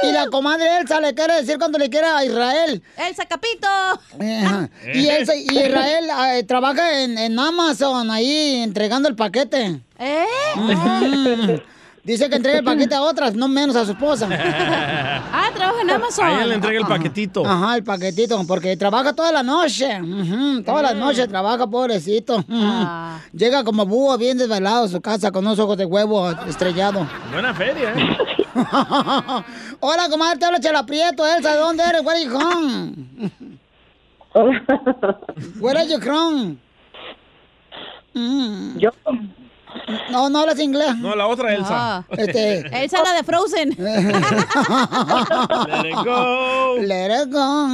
Y 0.02 0.12
la 0.12 0.28
comadre 0.28 0.78
Elsa 0.78 1.00
le 1.00 1.12
quiere 1.14 1.34
decir 1.34 1.58
cuánto 1.58 1.78
le 1.78 1.90
quiere 1.90 2.06
a 2.06 2.24
Israel. 2.24 2.82
Elsa 2.96 3.26
Capito. 3.26 3.66
Ajá. 3.66 4.70
Y, 4.94 5.08
Elsa, 5.08 5.34
y 5.34 5.42
Israel 5.48 6.08
eh, 6.34 6.44
trabaja 6.44 7.02
en, 7.02 7.18
en 7.18 7.38
Amazon 7.38 8.10
ahí 8.10 8.62
entregando 8.62 9.08
el 9.08 9.16
paquete. 9.16 9.80
¿Eh? 9.98 10.24
Ujú. 10.56 11.62
Dice 12.08 12.30
que 12.30 12.36
entrega 12.36 12.60
el 12.60 12.64
paquete 12.64 12.94
a 12.94 13.02
otras, 13.02 13.34
no 13.34 13.48
menos 13.48 13.76
a 13.76 13.84
su 13.84 13.92
esposa. 13.92 14.26
Ah, 15.30 15.50
trabaja 15.54 15.82
en 15.82 15.90
Amazon. 15.90 16.24
A 16.26 16.36
ella 16.36 16.46
le 16.46 16.54
entrega 16.54 16.80
el 16.80 16.86
paquetito. 16.86 17.44
Ajá, 17.46 17.76
el 17.76 17.84
paquetito, 17.84 18.42
porque 18.46 18.76
trabaja 18.76 19.12
toda 19.12 19.30
la 19.30 19.42
noche. 19.42 20.00
Ujú, 20.00 20.62
Todas 20.62 20.82
las 20.82 20.96
noches 20.96 21.28
trabaja, 21.28 21.66
pobrecito. 21.66 22.42
Ah. 22.50 23.18
Llega 23.32 23.62
como 23.62 23.84
búho 23.84 24.16
bien 24.16 24.38
desvelado 24.38 24.84
a 24.84 24.88
su 24.88 25.00
casa 25.00 25.30
con 25.30 25.44
unos 25.46 25.58
ojos 25.58 25.76
de 25.76 25.84
huevo 25.84 26.30
estrellado. 26.48 27.06
Buena 27.30 27.52
feria, 27.54 27.92
¿eh? 27.94 28.16
Hola, 29.80 30.08
comadre, 30.08 30.38
te 30.38 30.46
habla 30.46 30.60
Chela 30.60 30.86
Prieto, 30.86 31.26
Elsa, 31.26 31.52
¿de 31.52 31.58
dónde 31.58 31.82
eres? 31.84 32.02
Where 32.04 32.16
are 32.16 32.24
you 32.24 32.30
from? 32.30 33.06
Where 35.60 35.78
are 35.78 35.88
you 35.88 36.00
from? 36.00 36.58
Mm. 38.14 38.78
Yo. 38.78 38.90
No, 40.10 40.28
no 40.30 40.38
hablas 40.40 40.58
inglés. 40.60 40.96
No, 40.96 41.14
la 41.14 41.26
otra 41.26 41.54
Elsa. 41.54 41.98
Ah. 41.98 42.04
Este. 42.10 42.58
Elsa 42.82 43.02
la 43.02 43.12
de 43.14 43.22
Frozen. 43.22 43.70
Let 43.78 44.00
it 45.88 45.94
go. 46.04 46.76
Let 46.80 47.22
it 47.22 47.30
go. 47.30 47.68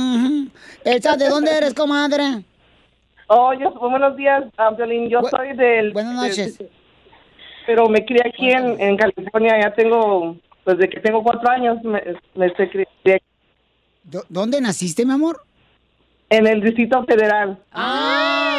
Elsa, 0.84 1.16
¿de 1.16 1.28
dónde 1.28 1.56
eres, 1.56 1.74
comadre? 1.74 2.44
Oh, 3.28 3.52
yo, 3.54 3.70
buenos 3.72 4.16
días, 4.16 4.44
ah, 4.58 4.70
Violín. 4.70 5.08
Yo 5.08 5.20
soy 5.30 5.56
del... 5.56 5.92
Buenas 5.92 6.14
noches. 6.14 6.58
del- 6.58 6.70
pero 7.66 7.88
me 7.88 8.04
crié 8.04 8.20
aquí 8.26 8.50
en, 8.50 8.78
en 8.78 8.96
California. 8.98 9.58
Ya 9.60 9.72
tengo, 9.72 10.36
pues, 10.64 10.76
desde 10.76 10.90
que 10.90 11.00
tengo 11.00 11.22
cuatro 11.22 11.48
años, 11.50 11.82
me, 11.82 12.02
me 12.34 12.46
estoy 12.46 12.68
crié 12.68 12.86
¿Dó- 14.02 14.24
¿Dónde 14.28 14.60
naciste, 14.60 15.06
mi 15.06 15.12
amor? 15.12 15.40
en 16.30 16.46
el 16.48 16.60
Distrito 16.62 17.04
Federal. 17.04 17.58
Ah, 17.72 18.53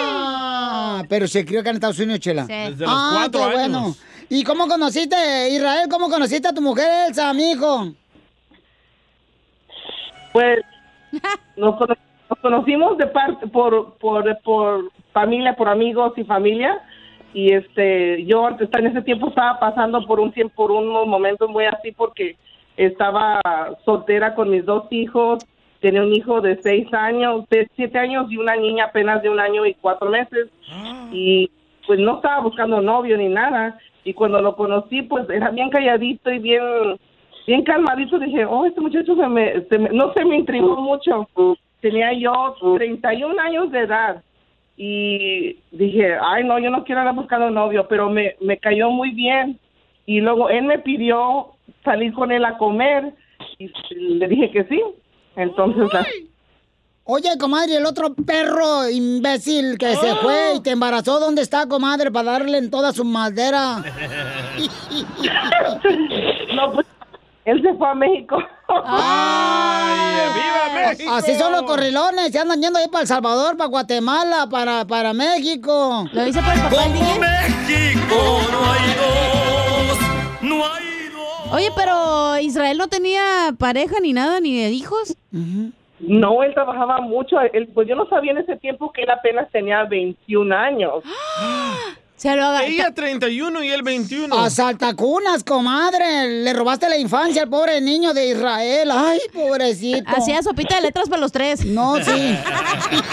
pero 1.08 1.28
se 1.28 1.46
crió 1.46 1.60
acá 1.62 1.70
en 1.72 1.76
Estados 1.78 2.00
Unidos, 2.00 2.20
Chela. 2.20 2.46
Desde 2.46 2.86
los 2.86 2.90
ah, 2.94 3.12
cuatro 3.16 3.40
qué 3.50 3.58
años. 3.58 3.72
bueno. 3.82 3.96
¿Y 4.30 4.44
cómo 4.44 4.68
conociste, 4.68 5.16
Israel? 5.52 5.88
¿Cómo 5.90 6.10
conociste 6.10 6.48
a 6.48 6.54
tu 6.54 6.62
mujer, 6.62 7.10
Elsa, 7.10 7.30
amigo? 7.30 7.92
Pues 10.34 10.60
nos, 11.56 11.76
cono- 11.78 11.96
nos 12.30 12.40
conocimos 12.40 12.98
de 12.98 13.08
parte 13.08 13.48
por, 13.48 13.94
por 13.98 14.38
por 14.44 14.92
familia, 15.14 15.56
por 15.56 15.70
amigos 15.70 16.14
y 16.18 16.24
familia. 16.24 16.82
Y 17.34 17.54
este, 17.54 18.26
yo 18.26 18.48
en 18.50 18.88
ese 18.88 19.02
tiempo 19.02 19.28
estaba 19.30 19.60
pasando 19.60 20.06
por 20.08 20.20
un 20.20 20.32
tiempo, 20.32 20.54
por 20.56 20.72
unos 20.72 21.06
momentos 21.06 21.50
muy 21.50 21.66
así 21.66 21.92
porque 21.92 22.38
estaba 22.78 23.42
soltera 23.84 24.36
con 24.36 24.50
mis 24.50 24.66
dos 24.66 24.86
hijos. 24.92 25.46
Tenía 25.86 26.02
un 26.02 26.16
hijo 26.16 26.42
de 26.42 26.60
seis 26.64 26.92
años, 26.96 27.48
de 27.52 27.68
siete 27.76 28.00
años 28.00 28.26
y 28.32 28.38
una 28.38 28.56
niña 28.56 28.86
apenas 28.86 29.22
de 29.22 29.30
un 29.30 29.40
año 29.40 29.68
y 29.68 29.76
cuatro 29.76 30.10
meses. 30.10 30.48
Y 31.12 31.52
pues 31.86 32.00
no 32.00 32.16
estaba 32.16 32.42
buscando 32.42 32.82
novio 32.82 33.16
ni 33.18 33.28
nada. 33.28 33.78
Y 34.04 34.12
cuando 34.16 34.42
lo 34.42 34.56
conocí, 34.56 35.04
pues 35.04 35.30
era 35.30 35.52
bien 35.52 35.70
calladito 35.70 36.32
y 36.32 36.40
bien 36.40 36.64
bien 37.46 37.62
calmadito 37.64 38.18
dije, 38.18 38.46
oh, 38.46 38.66
este 38.66 38.82
muchacho 38.82 39.16
se 39.16 39.28
me, 39.28 39.62
se 39.70 39.78
me- 39.78 39.90
no 39.90 40.12
se 40.14 40.26
me 40.26 40.38
intrigó 40.38 40.76
mucho. 40.78 41.30
Tenía 41.82 42.12
yo 42.14 42.56
31 42.78 43.40
años 43.40 43.70
de 43.72 43.80
edad 43.82 44.24
y 44.76 45.58
dije, 45.72 46.18
ay, 46.20 46.44
no, 46.46 46.58
yo 46.58 46.72
no 46.72 46.84
quiero 46.84 47.02
andar 47.02 47.14
buscando 47.14 47.52
novio, 47.52 47.86
pero 47.88 48.10
me, 48.10 48.36
me 48.42 48.58
cayó 48.58 48.90
muy 48.90 49.12
bien. 49.12 49.60
Y 50.08 50.20
luego 50.20 50.50
él 50.50 50.64
me 50.66 50.80
pidió 50.80 51.50
salir 51.84 52.12
con 52.14 52.32
él 52.32 52.44
a 52.44 52.58
comer 52.58 53.14
y 53.60 53.70
le 53.96 54.28
dije 54.28 54.50
que 54.50 54.64
sí. 54.64 54.82
Entonces, 55.36 55.84
la- 55.94 56.08
Oye, 57.08 57.38
comadre, 57.38 57.76
el 57.76 57.86
otro 57.86 58.16
perro 58.16 58.90
imbécil 58.90 59.78
que 59.78 59.96
se 59.96 60.16
fue 60.16 60.56
y 60.56 60.60
te 60.62 60.72
embarazó, 60.72 61.20
¿dónde 61.20 61.44
está, 61.44 61.68
comadre, 61.68 62.10
para 62.10 62.32
darle 62.32 62.58
en 62.58 62.72
toda 62.72 62.92
su 62.94 63.06
madera? 63.06 63.78
no, 66.56 66.72
pues 66.74 66.88
él 67.46 67.62
se 67.62 67.74
fue 67.76 67.88
a 67.90 67.94
México. 67.94 68.38
¡Ay, 68.88 70.18
viva 70.34 70.74
México! 70.90 71.14
Así 71.14 71.36
son 71.36 71.52
los 71.52 71.62
corrilones, 71.64 72.32
se 72.32 72.40
andan 72.40 72.60
yendo 72.60 72.80
ahí 72.80 72.88
para 72.88 73.04
El 73.04 73.08
Salvador, 73.08 73.56
para 73.56 73.70
Guatemala, 73.70 74.48
para, 74.50 74.84
para 74.86 75.14
México. 75.14 76.10
Lo 76.12 76.26
hice 76.28 76.42
por 76.42 76.54
el 76.54 76.60
papá 76.62 76.82
del 76.86 76.94
DJ. 76.94 77.20
México 77.20 78.40
no 78.52 78.72
hay 78.72 78.96
dos, 78.98 79.98
no 80.42 80.66
hay 80.74 80.85
Oye, 81.52 81.70
pero 81.76 82.38
Israel 82.40 82.78
no 82.78 82.88
tenía 82.88 83.54
pareja 83.58 84.00
ni 84.02 84.14
nada, 84.14 84.40
ni 84.40 84.62
de 84.62 84.70
hijos. 84.72 85.16
No, 86.00 86.44
él 86.44 86.54
trabajaba 86.54 87.00
mucho. 87.02 87.40
Él, 87.40 87.70
pues 87.74 87.88
yo 87.88 87.96
no 87.96 88.08
sabía 88.08 88.32
en 88.32 88.40
ese 88.40 88.58
tiempo 88.58 88.92
que 88.92 89.04
él 89.04 89.10
apenas 89.10 89.50
tenía 89.52 89.84
21 89.84 90.56
años. 90.56 91.04
Se 92.16 92.34
lo 92.34 92.46
haga. 92.46 92.64
Ella 92.66 92.92
31 92.94 93.64
y 93.64 93.70
él 93.70 93.84
21. 93.84 94.34
A 94.38 94.50
saltacunas, 94.50 95.44
comadre. 95.44 96.44
Le 96.44 96.54
robaste 96.54 96.88
la 96.88 96.98
infancia 96.98 97.44
al 97.44 97.50
pobre 97.50 97.82
niño 97.82 98.14
de 98.14 98.30
Israel. 98.30 98.90
Ay, 98.92 99.20
pobrecito. 99.34 100.10
Hacía 100.10 100.42
sopita 100.42 100.78
de 100.78 100.84
letras 100.84 101.10
para 101.10 101.20
los 101.20 101.34
tres. 101.34 101.66
No, 101.66 101.98
sí. 101.98 102.38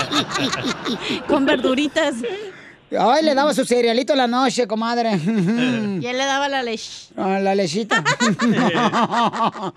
Con 1.27 1.45
verduritas. 1.45 2.15
Ay, 2.99 3.23
le 3.25 3.35
daba 3.35 3.55
su 3.55 3.65
cerealito 3.65 4.13
en 4.13 4.19
la 4.19 4.27
noche, 4.27 4.67
comadre. 4.67 5.13
Y 6.03 6.07
él 6.07 6.19
le 6.19 6.25
daba 6.25 6.49
la 6.49 6.63
leche. 6.63 6.91
Ah, 7.17 7.39
la 7.39 7.55
lechita. 7.55 8.03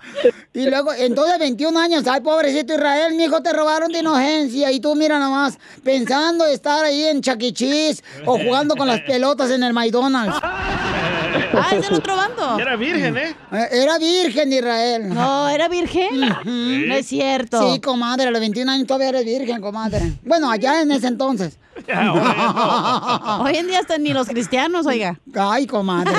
y 0.52 0.66
luego, 0.68 0.92
entonces 0.92 1.38
21 1.38 1.78
años, 1.78 2.04
ay, 2.08 2.20
pobrecito 2.20 2.74
Israel, 2.74 3.14
mi 3.14 3.24
hijo 3.24 3.40
te 3.42 3.52
robaron 3.52 3.92
de 3.92 4.00
inocencia. 4.00 4.72
Y 4.72 4.80
tú, 4.80 4.96
mira 4.96 5.20
nomás, 5.20 5.56
pensando 5.84 6.44
estar 6.46 6.84
ahí 6.84 7.04
en 7.04 7.20
Chaquichis 7.20 8.02
o 8.24 8.38
jugando 8.38 8.74
con 8.74 8.88
las 8.88 9.00
pelotas 9.02 9.50
en 9.50 9.62
el 9.62 9.72
McDonald's. 9.72 10.36
Ah, 11.54 11.68
es 11.74 11.82
del 11.82 11.94
otro 11.94 12.16
bando. 12.16 12.58
Era 12.58 12.76
virgen, 12.76 13.16
¿eh? 13.16 13.34
Eh, 13.52 13.68
Era 13.72 13.98
virgen 13.98 14.52
Israel. 14.52 15.08
No, 15.14 15.48
¿era 15.48 15.68
virgen? 15.68 16.20
No 16.20 16.94
es 16.94 17.06
cierto. 17.06 17.72
Sí, 17.74 17.80
comadre, 17.80 18.28
a 18.28 18.30
los 18.30 18.40
21 18.40 18.70
años 18.70 18.86
todavía 18.86 19.08
eres 19.10 19.24
virgen, 19.24 19.60
comadre. 19.60 20.12
Bueno, 20.24 20.50
allá 20.50 20.82
en 20.82 20.90
ese 20.92 21.06
entonces. 21.08 21.58
Hoy 21.86 23.56
en 23.56 23.66
día 23.66 23.80
hasta 23.80 23.98
ni 23.98 24.12
los 24.12 24.26
cristianos, 24.28 24.86
oiga. 24.86 25.18
Ay, 25.34 25.66
comadre. 25.66 26.12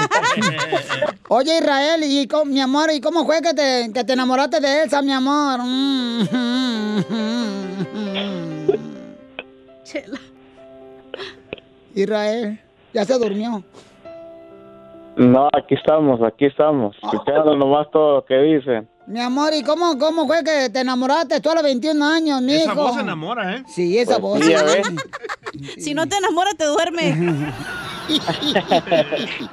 Oye, 1.29 1.57
Israel, 1.57 2.03
y 2.03 2.27
cómo- 2.27 2.45
mi 2.45 2.61
amor, 2.61 2.89
¿y 2.93 3.01
cómo 3.01 3.25
fue 3.25 3.41
que 3.41 3.53
te, 3.53 3.91
que 3.93 4.03
te 4.03 4.13
enamoraste 4.13 4.59
de 4.59 4.83
Elsa, 4.83 5.01
mi 5.01 5.11
amor? 5.11 5.59
Chela. 9.83 10.19
Israel, 11.95 12.59
ya 12.93 13.05
se 13.05 13.13
durmió. 13.17 13.63
No, 15.17 15.49
aquí 15.51 15.73
estamos, 15.75 16.21
aquí 16.21 16.45
estamos, 16.45 16.95
escuchando 17.01 17.55
nomás 17.55 17.89
todo 17.91 18.15
lo 18.17 18.25
que 18.25 18.37
dicen. 18.37 18.87
Mi 19.07 19.19
amor, 19.19 19.51
¿y 19.53 19.63
cómo, 19.63 19.97
cómo 19.97 20.27
fue 20.27 20.43
que 20.43 20.69
te 20.71 20.81
enamoraste 20.81 21.39
tú 21.41 21.49
a 21.49 21.55
los 21.55 21.63
21 21.63 22.05
años, 22.05 22.41
mijo? 22.41 22.59
Esa 22.61 22.73
voz 22.73 22.97
enamora, 22.99 23.55
¿eh? 23.55 23.63
Sí, 23.67 23.97
esa 23.97 24.19
Pues 24.19 24.21
voz. 24.21 24.45
sí, 24.45 24.53
ves. 24.53 24.87
Si 25.83 25.93
no 25.95 26.05
te 26.07 26.17
enamoras, 26.17 26.55
te 26.55 26.65
duerme. 26.65 27.15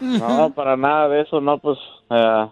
No, 0.00 0.50
para 0.54 0.76
nada 0.76 1.08
de 1.08 1.22
eso, 1.22 1.40
no, 1.40 1.58
pues 1.58 1.76
eh, 2.10 2.46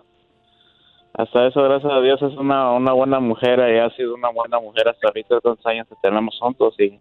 hasta 1.14 1.46
eso, 1.46 1.62
gracias 1.62 1.92
a 1.92 2.00
Dios, 2.00 2.20
es 2.20 2.36
una, 2.36 2.72
una 2.72 2.92
buena 2.92 3.20
mujer 3.20 3.60
y 3.72 3.78
ha 3.78 3.88
sido 3.90 4.14
una 4.16 4.30
buena 4.30 4.58
mujer 4.58 4.88
hasta 4.88 5.06
ahorita, 5.06 5.40
tantos 5.40 5.64
años 5.64 5.86
que 5.88 5.94
tenemos 6.02 6.36
juntos 6.40 6.74
y, 6.78 6.98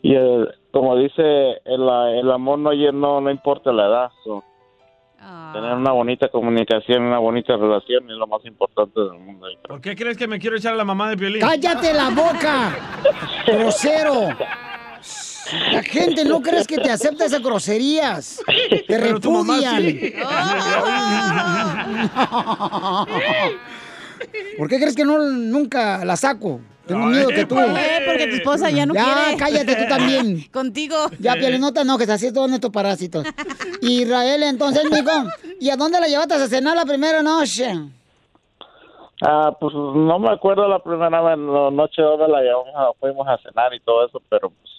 y 0.00 0.14
eh, 0.14 0.46
como 0.80 0.96
dice, 0.96 1.22
el, 1.64 1.88
el 2.20 2.30
amor 2.30 2.58
no, 2.58 2.70
no, 2.92 3.20
no 3.20 3.30
importa 3.30 3.72
la 3.72 3.86
edad, 3.86 4.10
so, 4.22 4.44
tener 5.52 5.74
una 5.74 5.92
bonita 5.92 6.28
comunicación, 6.28 7.02
una 7.02 7.18
bonita 7.18 7.56
relación 7.56 8.10
es 8.10 8.16
lo 8.16 8.26
más 8.26 8.44
importante 8.44 9.00
del 9.00 9.18
mundo. 9.18 9.46
¿Por 9.66 9.80
qué 9.80 9.96
crees 9.96 10.16
que 10.16 10.28
me 10.28 10.38
quiero 10.38 10.56
echar 10.56 10.74
a 10.74 10.76
la 10.76 10.84
mamá 10.84 11.10
de 11.10 11.16
Piolín? 11.16 11.40
¡Cállate 11.40 11.92
la 11.92 12.10
boca! 12.10 12.76
¡Grosero! 13.46 14.28
La 15.72 15.82
gente 15.82 16.24
no 16.24 16.42
crees 16.42 16.66
que 16.66 16.76
te 16.76 16.90
acepta 16.90 17.24
esas 17.24 17.42
groserías. 17.42 18.42
Te 18.46 18.84
Pero 18.86 19.18
tu 19.18 19.32
mamá 19.32 19.54
repudian. 19.56 19.82
sí. 19.82 20.12
¿Por 24.58 24.68
qué 24.68 24.78
crees 24.78 24.94
que 24.94 25.04
no 25.04 25.18
nunca 25.18 26.04
la 26.04 26.16
saco? 26.16 26.60
Tengo 26.88 27.06
miedo 27.06 27.28
que 27.28 27.44
tú. 27.46 27.56
Eh, 27.58 28.02
porque 28.06 28.26
tu 28.26 28.34
esposa 28.36 28.70
ya 28.70 28.86
no 28.86 28.94
ya, 28.94 29.04
quiere. 29.04 29.36
cállate 29.36 29.76
tú 29.76 29.88
también. 29.88 30.44
Contigo. 30.52 30.96
Ya, 31.20 31.34
Piolín, 31.34 31.60
no 31.60 31.72
te 31.72 31.82
enojes, 31.82 32.08
así 32.08 32.32
todos 32.32 32.50
estos 32.50 32.70
parásitos. 32.70 33.24
Israel, 33.82 34.42
entonces, 34.42 34.84
mijo, 34.90 35.10
¿y 35.60 35.70
a 35.70 35.76
dónde 35.76 36.00
la 36.00 36.06
llevaste 36.08 36.34
a 36.34 36.46
cenar 36.48 36.76
la 36.76 36.84
primera 36.86 37.22
noche? 37.22 37.72
Ah, 39.20 39.52
pues 39.60 39.74
no 39.74 40.18
me 40.18 40.30
acuerdo 40.30 40.66
la 40.68 40.78
primera 40.78 41.20
vez, 41.20 41.38
la 41.38 41.70
noche 41.70 42.00
donde 42.02 42.28
la 42.28 42.40
llevamos, 42.40 42.74
a- 42.74 42.92
fuimos 43.00 43.26
a 43.28 43.36
cenar 43.38 43.74
y 43.74 43.80
todo 43.80 44.06
eso, 44.06 44.22
pero 44.28 44.50
pues 44.50 44.70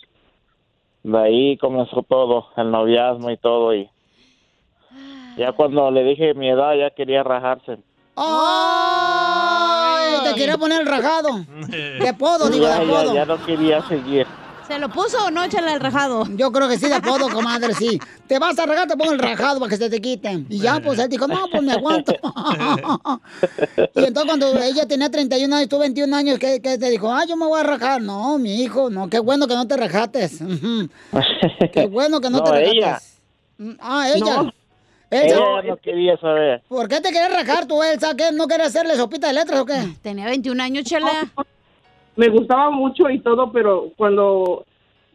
de 1.03 1.17
ahí 1.17 1.57
comenzó 1.57 2.03
todo, 2.07 2.47
el 2.57 2.71
noviazgo 2.71 3.29
y 3.31 3.37
todo 3.37 3.73
y 3.75 3.89
ya 5.37 5.51
cuando 5.53 5.91
le 5.91 6.03
dije 6.03 6.33
mi 6.33 6.49
edad 6.49 6.73
ya 6.75 6.89
quería 6.89 7.21
rajarse. 7.23 7.77
Te 10.23 10.35
quería 10.35 10.57
poner 10.57 10.81
el 10.81 10.87
rajado. 10.87 11.45
De 11.69 12.07
apodo, 12.09 12.49
digo, 12.49 12.65
de 12.67 12.71
ya, 12.71 12.77
apodo. 12.77 13.13
ya 13.13 13.25
no 13.25 13.45
quería 13.45 13.87
seguir. 13.87 14.25
¿Se 14.67 14.77
lo 14.77 14.87
puso 14.89 15.17
o 15.25 15.31
no? 15.31 15.43
Échale 15.43 15.73
el 15.73 15.79
rajado. 15.79 16.25
Yo 16.35 16.51
creo 16.51 16.69
que 16.69 16.77
sí, 16.77 16.87
de 16.87 16.93
apodo, 16.93 17.27
comadre, 17.29 17.73
sí. 17.73 17.99
Te 18.27 18.37
vas 18.37 18.59
a 18.59 18.67
regar, 18.67 18.87
te 18.87 18.95
pongo 18.95 19.13
el 19.13 19.17
rajado 19.17 19.59
para 19.59 19.67
que 19.71 19.77
se 19.77 19.89
te 19.89 19.99
quiten. 19.99 20.45
Y 20.47 20.59
ya, 20.59 20.79
pues 20.79 20.99
él 20.99 21.09
dijo, 21.09 21.27
no, 21.27 21.47
pues 21.51 21.63
me 21.63 21.71
aguanto. 21.71 22.13
y 23.95 24.03
entonces 24.03 24.25
cuando 24.27 24.47
ella 24.61 24.87
tenía 24.87 25.09
31 25.09 25.55
años, 25.55 25.69
tú 25.69 25.79
21 25.79 26.15
años, 26.15 26.37
¿qué, 26.37 26.61
qué 26.61 26.77
te 26.77 26.87
dijo? 26.91 27.11
Ah, 27.11 27.25
yo 27.27 27.35
me 27.35 27.47
voy 27.47 27.59
a 27.59 27.63
rajar. 27.63 27.99
No, 28.01 28.37
mi 28.37 28.61
hijo, 28.61 28.91
no, 28.91 29.09
qué 29.09 29.17
bueno 29.17 29.47
que 29.47 29.55
no 29.55 29.67
te 29.67 29.75
rajates. 29.75 30.39
Qué 31.73 31.87
bueno 31.87 32.21
que 32.21 32.29
no, 32.29 32.37
No, 32.37 32.43
te 32.43 32.51
rajates. 32.51 32.71
ella. 32.73 32.99
Ah, 33.79 34.07
ella. 34.13 34.43
No. 34.43 34.51
Elsa, 35.11 35.25
Ella 35.35 35.61
no 35.69 35.77
quería 35.77 36.17
saber. 36.17 36.61
¿por 36.67 36.87
qué 36.87 36.97
te 37.01 37.09
querías 37.09 37.33
rajar 37.33 37.67
tú, 37.67 37.81
Elsa? 37.81 38.15
¿Qué? 38.15 38.25
¿No 38.33 38.47
querías 38.47 38.67
hacerle 38.69 38.95
sopita 38.95 39.27
de 39.27 39.33
letras 39.33 39.59
o 39.61 39.65
qué? 39.65 39.73
Tenía 40.03 40.25
21 40.25 40.61
años, 40.61 40.83
chela. 40.83 41.09
me 42.15 42.29
gustaba 42.29 42.69
mucho 42.69 43.09
y 43.09 43.19
todo, 43.19 43.51
pero 43.51 43.91
cuando 43.97 44.65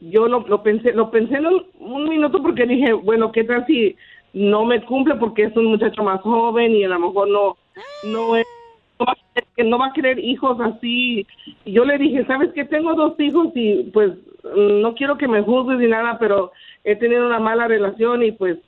yo 0.01 0.27
lo, 0.27 0.41
lo 0.41 0.63
pensé, 0.63 0.93
lo 0.93 1.11
pensé 1.11 1.37
en 1.37 1.47
un, 1.47 1.67
un 1.79 2.09
minuto 2.09 2.43
porque 2.43 2.67
dije, 2.67 2.93
bueno, 2.93 3.31
¿qué 3.33 3.45
tal 3.45 3.65
si 3.67 3.97
no 4.33 4.65
me 4.65 4.85
cumple 4.85 5.15
porque 5.15 5.45
es 5.45 5.57
un 5.57 5.67
muchacho 5.67 6.03
más 6.03 6.21
joven 6.23 6.73
y 6.75 6.85
a 6.85 6.89
lo 6.89 6.99
mejor 6.99 7.29
no, 7.29 7.57
no 8.05 8.37
es, 8.37 8.45
no 8.99 9.07
va 9.07 9.13
a 9.13 9.17
querer- 9.17 9.47
que 9.57 9.65
no 9.65 9.79
va 9.79 9.87
a 9.87 9.93
querer 9.93 10.19
hijos 10.19 10.59
así. 10.61 11.25
Y 11.65 11.73
yo 11.73 11.85
le 11.85 11.99
dije, 11.99 12.25
¿sabes 12.27 12.51
qué? 12.53 12.65
Tengo 12.65 12.95
dos 12.95 13.15
hijos 13.21 13.49
y 13.55 13.85
pues 13.93 14.11
no 14.57 14.95
quiero 14.95 15.17
que 15.17 15.29
me 15.29 15.43
juzgues 15.43 15.79
ni 15.79 15.87
nada, 15.87 16.19
pero 16.19 16.51
he 16.83 16.97
tenido 16.97 17.27
una 17.27 17.39
mala 17.39 17.69
relación 17.69 18.23
y 18.25 18.33
pues 18.33 18.59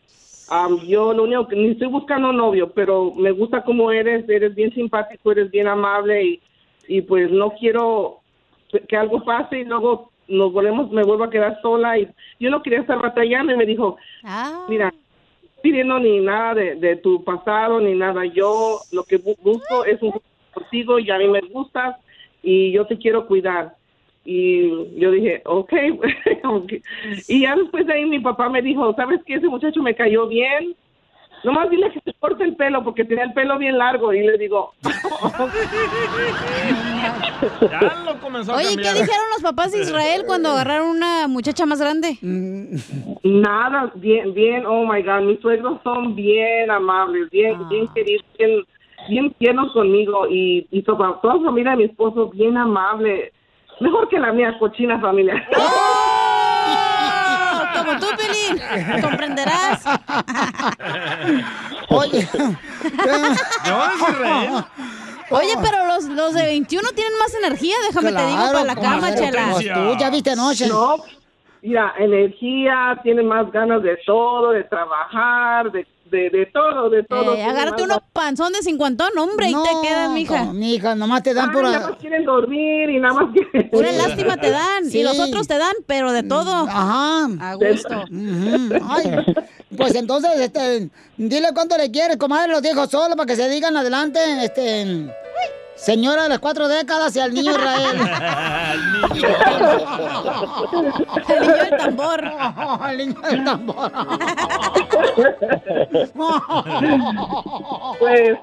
am, 0.49 0.81
yo 0.87 1.13
lo 1.13 1.25
único 1.25 1.49
que 1.49 1.57
ni 1.57 1.69
estoy 1.71 1.89
buscando 1.89 2.33
novio, 2.33 2.71
pero 2.73 3.13
me 3.15 3.31
gusta 3.33 3.63
cómo 3.65 3.91
eres, 3.91 4.29
eres 4.29 4.55
bien 4.55 4.73
simpático, 4.73 5.33
eres 5.33 5.51
bien 5.51 5.67
amable 5.69 6.25
y, 6.25 6.41
y 6.89 7.01
pues 7.03 7.31
no 7.31 7.51
quiero 7.53 8.19
que 8.89 8.97
algo 8.97 9.25
pase 9.25 9.61
y 9.61 9.65
luego 9.65 10.11
nos 10.29 10.53
volvemos, 10.53 10.91
me 10.91 11.05
vuelvo 11.05 11.25
a 11.25 11.31
quedar 11.31 11.61
sola 11.63 11.99
y 11.99 12.09
yo 12.41 12.51
no 12.51 12.63
quería 12.63 12.81
estar 12.81 13.01
batallando 13.01 13.53
y 13.53 13.57
me 13.57 13.67
dijo, 13.67 13.97
mira, 14.69 14.93
no 15.43 15.49
pidiendo 15.63 15.99
ni 15.99 16.21
nada 16.21 16.55
de, 16.55 16.75
de 16.77 16.97
tu 16.97 17.23
pasado 17.25 17.81
ni 17.81 17.95
nada, 17.95 18.25
yo 18.27 18.83
lo 18.91 19.05
que 19.05 19.23
bu- 19.23 19.37
busco 19.43 19.85
es 19.85 20.01
un 20.03 20.13
contigo 20.53 20.99
y 20.99 21.11
a 21.11 21.19
mí 21.19 21.29
me 21.29 21.41
gustas 21.41 21.97
y 22.43 22.73
yo 22.73 22.87
te 22.87 22.97
quiero 22.99 23.27
cuidar. 23.27 23.75
Y 24.27 24.99
yo 25.01 25.11
dije, 25.13 25.41
ok. 25.45 25.73
Y 27.29 27.43
ya 27.43 27.55
después 27.57 27.87
de 27.87 27.93
ahí 27.95 28.05
mi 28.05 28.19
papá 28.21 28.49
me 28.49 28.61
dijo, 28.61 28.93
¿sabes 28.95 29.21
qué? 29.25 29.35
Ese 29.35 29.49
muchacho 29.49 29.83
me 29.83 29.95
cayó 29.95 30.27
bien. 30.27 30.75
Nomás 31.45 31.71
dile 31.71 31.93
que 31.93 32.01
se 32.01 32.13
corte 32.15 32.43
el 32.43 32.57
pelo 32.57 32.83
porque 32.83 33.05
tenía 33.05 33.23
el 33.25 33.33
pelo 33.33 33.57
bien 33.59 33.79
largo. 33.79 34.13
Y 34.13 34.21
le 34.27 34.37
digo, 34.39 34.73
Ya 37.71 38.03
lo 38.05 38.19
comenzó 38.21 38.53
a 38.53 38.57
Oye, 38.57 38.69
¿qué 38.71 38.75
cambiar. 38.75 38.95
dijeron 38.95 39.27
los 39.35 39.43
papás 39.43 39.73
de 39.73 39.83
Israel 39.83 40.25
cuando 40.27 40.49
agarraron 40.53 40.89
una 40.89 41.29
muchacha 41.29 41.67
más 41.67 41.81
grande? 41.81 42.19
Nada, 43.23 43.93
bien, 43.97 44.35
bien, 44.35 44.65
oh 44.67 44.85
my 44.87 45.03
God, 45.03 45.21
mis 45.23 45.41
suegros 45.41 45.79
son 45.85 46.15
bien 46.15 46.71
amables, 46.71 47.31
bien, 47.31 47.57
bien 47.69 47.87
queridos, 47.95 48.25
bien, 48.39 48.65
bien 49.09 49.33
tiernos 49.39 49.73
conmigo 49.73 50.27
y, 50.29 50.67
y 50.71 50.83
toda, 50.83 51.21
toda 51.21 51.37
la 51.37 51.43
familia 51.45 51.71
de 51.73 51.77
mi 51.79 51.85
esposo 51.85 52.31
bien 52.31 52.57
amable, 52.57 53.33
mejor 53.81 54.09
que 54.09 54.19
la 54.19 54.33
mía 54.33 54.57
cochina 54.59 55.01
familia. 55.01 55.35
¡Oh! 55.57 55.63
Como 57.77 57.99
tú, 57.99 58.07
Pelín. 58.17 58.61
Comprenderás. 59.03 59.85
Oye. 61.89 62.29
Oye, 65.31 65.55
pero 65.63 65.87
los, 65.87 66.05
los 66.05 66.35
de 66.35 66.43
21 66.43 66.89
tienen 66.91 67.19
más 67.19 67.35
energía, 67.35 67.75
déjame 67.89 68.13
te 68.13 68.27
digo, 68.27 68.47
para 68.53 68.65
la 68.65 68.77
cama, 68.77 69.15
chela. 69.15 69.55
Tú 69.59 69.97
ya 69.99 70.11
viste 70.11 70.31
anoche. 70.31 70.69
No, 70.69 70.97
mira, 71.63 71.95
energía, 71.99 72.99
tienen 73.03 73.27
más 73.27 73.51
ganas 73.51 73.83
de 73.83 73.99
todo, 74.07 74.51
de 74.51 74.65
trabajar, 74.65 75.71
de, 75.73 75.87
de, 76.11 76.31
de 76.31 76.47
todo, 76.47 76.89
de 76.91 77.03
todo. 77.03 77.35
Eh, 77.35 77.45
agárrate 77.45 77.83
unos 77.83 77.99
panzón 78.13 78.53
de 78.53 78.63
cincuentón, 78.63 79.17
hombre, 79.19 79.49
y 79.49 79.53
te 79.53 79.87
quedas, 79.89 80.11
mija. 80.11 80.45
No, 80.45 80.53
mija, 80.53 80.95
nomás 80.95 81.23
te 81.23 81.35
dan 81.35 81.51
Ay, 81.51 81.55
por... 81.55 81.63
nada 81.65 81.91
más 81.91 81.99
quieren 81.99 82.25
dormir 82.25 82.91
y 82.91 82.99
nada 82.99 83.15
más 83.15 83.33
quieren... 83.33 83.71
Pura 83.71 83.93
lástima 83.93 84.37
te 84.37 84.51
dan. 84.51 84.85
Sí. 84.85 85.01
Y 85.01 85.03
los 85.03 85.19
otros 85.19 85.49
te 85.49 85.59
dan, 85.59 85.75
pero 85.87 86.13
de 86.13 86.23
todo. 86.23 86.67
Ajá. 86.69 87.29
A 87.41 87.55
gusto. 87.55 88.05
Ay, 88.89 89.25
pues 89.77 89.95
entonces, 89.95 90.31
este, 90.41 90.89
dile 91.17 91.49
cuánto 91.53 91.77
le 91.77 91.91
quieres, 91.91 92.17
comadre, 92.17 92.53
los 92.53 92.63
dijo 92.63 92.87
solo 92.87 93.17
para 93.17 93.27
que 93.27 93.37
se 93.37 93.49
digan 93.49 93.77
adelante, 93.77 94.19
este, 94.45 95.13
señora 95.77 96.25
de 96.25 96.31
las 96.31 96.39
cuatro 96.39 96.69
décadas 96.69 97.15
y 97.17 97.21
al 97.21 97.33
niño 97.33 97.53
Israel. 97.53 97.97
El 101.29 101.41
niño 101.41 101.57
del 101.57 101.77
tambor. 101.77 102.25
El 102.91 102.99
niño 102.99 103.21
del 103.21 103.45
tambor. 103.45 103.93
Pues, 107.99 108.39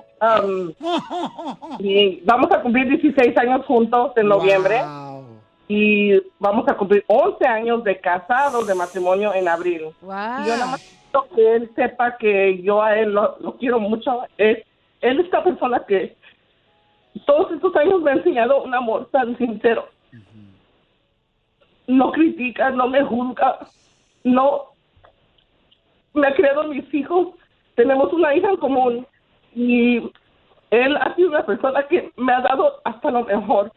y 1.79 2.21
vamos 2.23 2.51
a 2.51 2.61
cumplir 2.61 2.87
16 2.87 3.37
años 3.37 3.65
juntos 3.65 4.13
en 4.15 4.27
noviembre. 4.27 4.81
Y 5.67 6.13
vamos 6.39 6.67
a 6.67 6.75
cumplir 6.75 7.03
11 7.07 7.45
años 7.45 7.83
de 7.83 7.99
casados, 7.99 8.67
de 8.67 8.75
matrimonio 8.75 9.33
en 9.33 9.47
abril. 9.47 9.81
Y 9.81 10.47
yo 10.47 10.57
nada 10.57 10.67
más 10.67 10.81
quiero 11.11 11.27
que 11.35 11.55
él 11.55 11.71
sepa 11.75 12.17
que 12.17 12.61
yo 12.61 12.81
a 12.81 12.97
él 12.97 13.11
lo, 13.11 13.37
lo 13.39 13.57
quiero 13.57 13.79
mucho. 13.79 14.21
Es, 14.37 14.59
él 15.01 15.19
es 15.19 15.25
esta 15.25 15.43
persona 15.43 15.83
que 15.87 16.15
todos 17.19 17.51
estos 17.51 17.75
años 17.75 18.01
me 18.01 18.11
ha 18.11 18.15
enseñado 18.15 18.63
un 18.63 18.73
amor 18.73 19.09
tan 19.11 19.37
sincero. 19.37 19.87
No 21.87 22.11
critica, 22.11 22.69
no 22.69 22.87
me 22.87 23.03
juzga, 23.03 23.59
no 24.23 24.67
me 26.13 26.27
ha 26.27 26.33
criado 26.33 26.63
mis 26.65 26.91
hijos. 26.93 27.35
Tenemos 27.75 28.13
una 28.13 28.35
hija 28.35 28.49
en 28.49 28.57
común 28.57 29.07
y 29.55 29.97
él 30.69 30.97
ha 30.97 31.13
sido 31.15 31.29
una 31.29 31.45
persona 31.45 31.87
que 31.87 32.11
me 32.15 32.33
ha 32.33 32.41
dado 32.41 32.81
hasta 32.83 33.11
lo 33.11 33.23
mejor. 33.25 33.71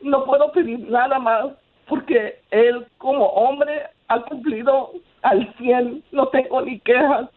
No 0.00 0.24
puedo 0.24 0.52
pedir 0.52 0.90
nada 0.90 1.18
más 1.18 1.46
porque 1.86 2.40
él 2.50 2.86
como 2.98 3.26
hombre 3.26 3.82
ha 4.08 4.20
cumplido 4.22 4.92
al 5.22 5.54
100, 5.56 6.02
no 6.12 6.28
tengo 6.28 6.62
ni 6.62 6.80
quejas. 6.80 7.28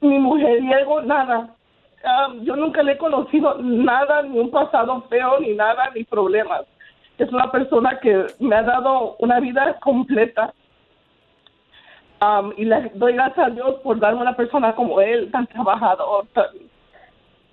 Mi 0.00 0.18
mujeriego, 0.18 1.02
nada. 1.02 1.54
Ah, 2.04 2.28
yo 2.42 2.56
nunca 2.56 2.82
le 2.82 2.92
he 2.92 2.98
conocido 2.98 3.56
nada, 3.58 4.22
ni 4.22 4.38
un 4.38 4.50
pasado 4.50 5.02
feo, 5.08 5.40
ni 5.40 5.54
nada, 5.54 5.90
ni 5.94 6.04
problemas. 6.04 6.62
Es 7.18 7.30
una 7.32 7.50
persona 7.52 7.98
que 8.00 8.26
me 8.40 8.56
ha 8.56 8.62
dado 8.62 9.16
una 9.18 9.38
vida 9.40 9.78
completa. 9.80 10.52
Um, 12.20 12.52
y 12.56 12.64
le 12.64 12.90
doy 12.94 13.14
gracias 13.14 13.46
a 13.46 13.50
Dios 13.50 13.80
por 13.82 13.98
darme 13.98 14.20
una 14.20 14.36
persona 14.36 14.74
como 14.74 15.00
él, 15.00 15.30
tan 15.32 15.46
trabajador, 15.48 16.26
tan, 16.32 16.46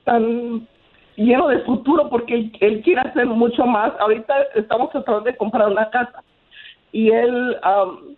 tan 0.04 0.68
lleno 1.16 1.48
de 1.48 1.60
futuro, 1.60 2.10
porque 2.10 2.36
él, 2.36 2.52
él 2.60 2.82
quiere 2.82 3.02
hacer 3.02 3.26
mucho 3.26 3.66
más. 3.66 3.94
Ahorita 4.00 4.34
estamos 4.56 4.92
tratando 4.92 5.22
de 5.22 5.38
comprar 5.38 5.68
una 5.70 5.90
casa 5.90 6.24
y 6.92 7.12
él, 7.12 7.58
um, 7.64 8.16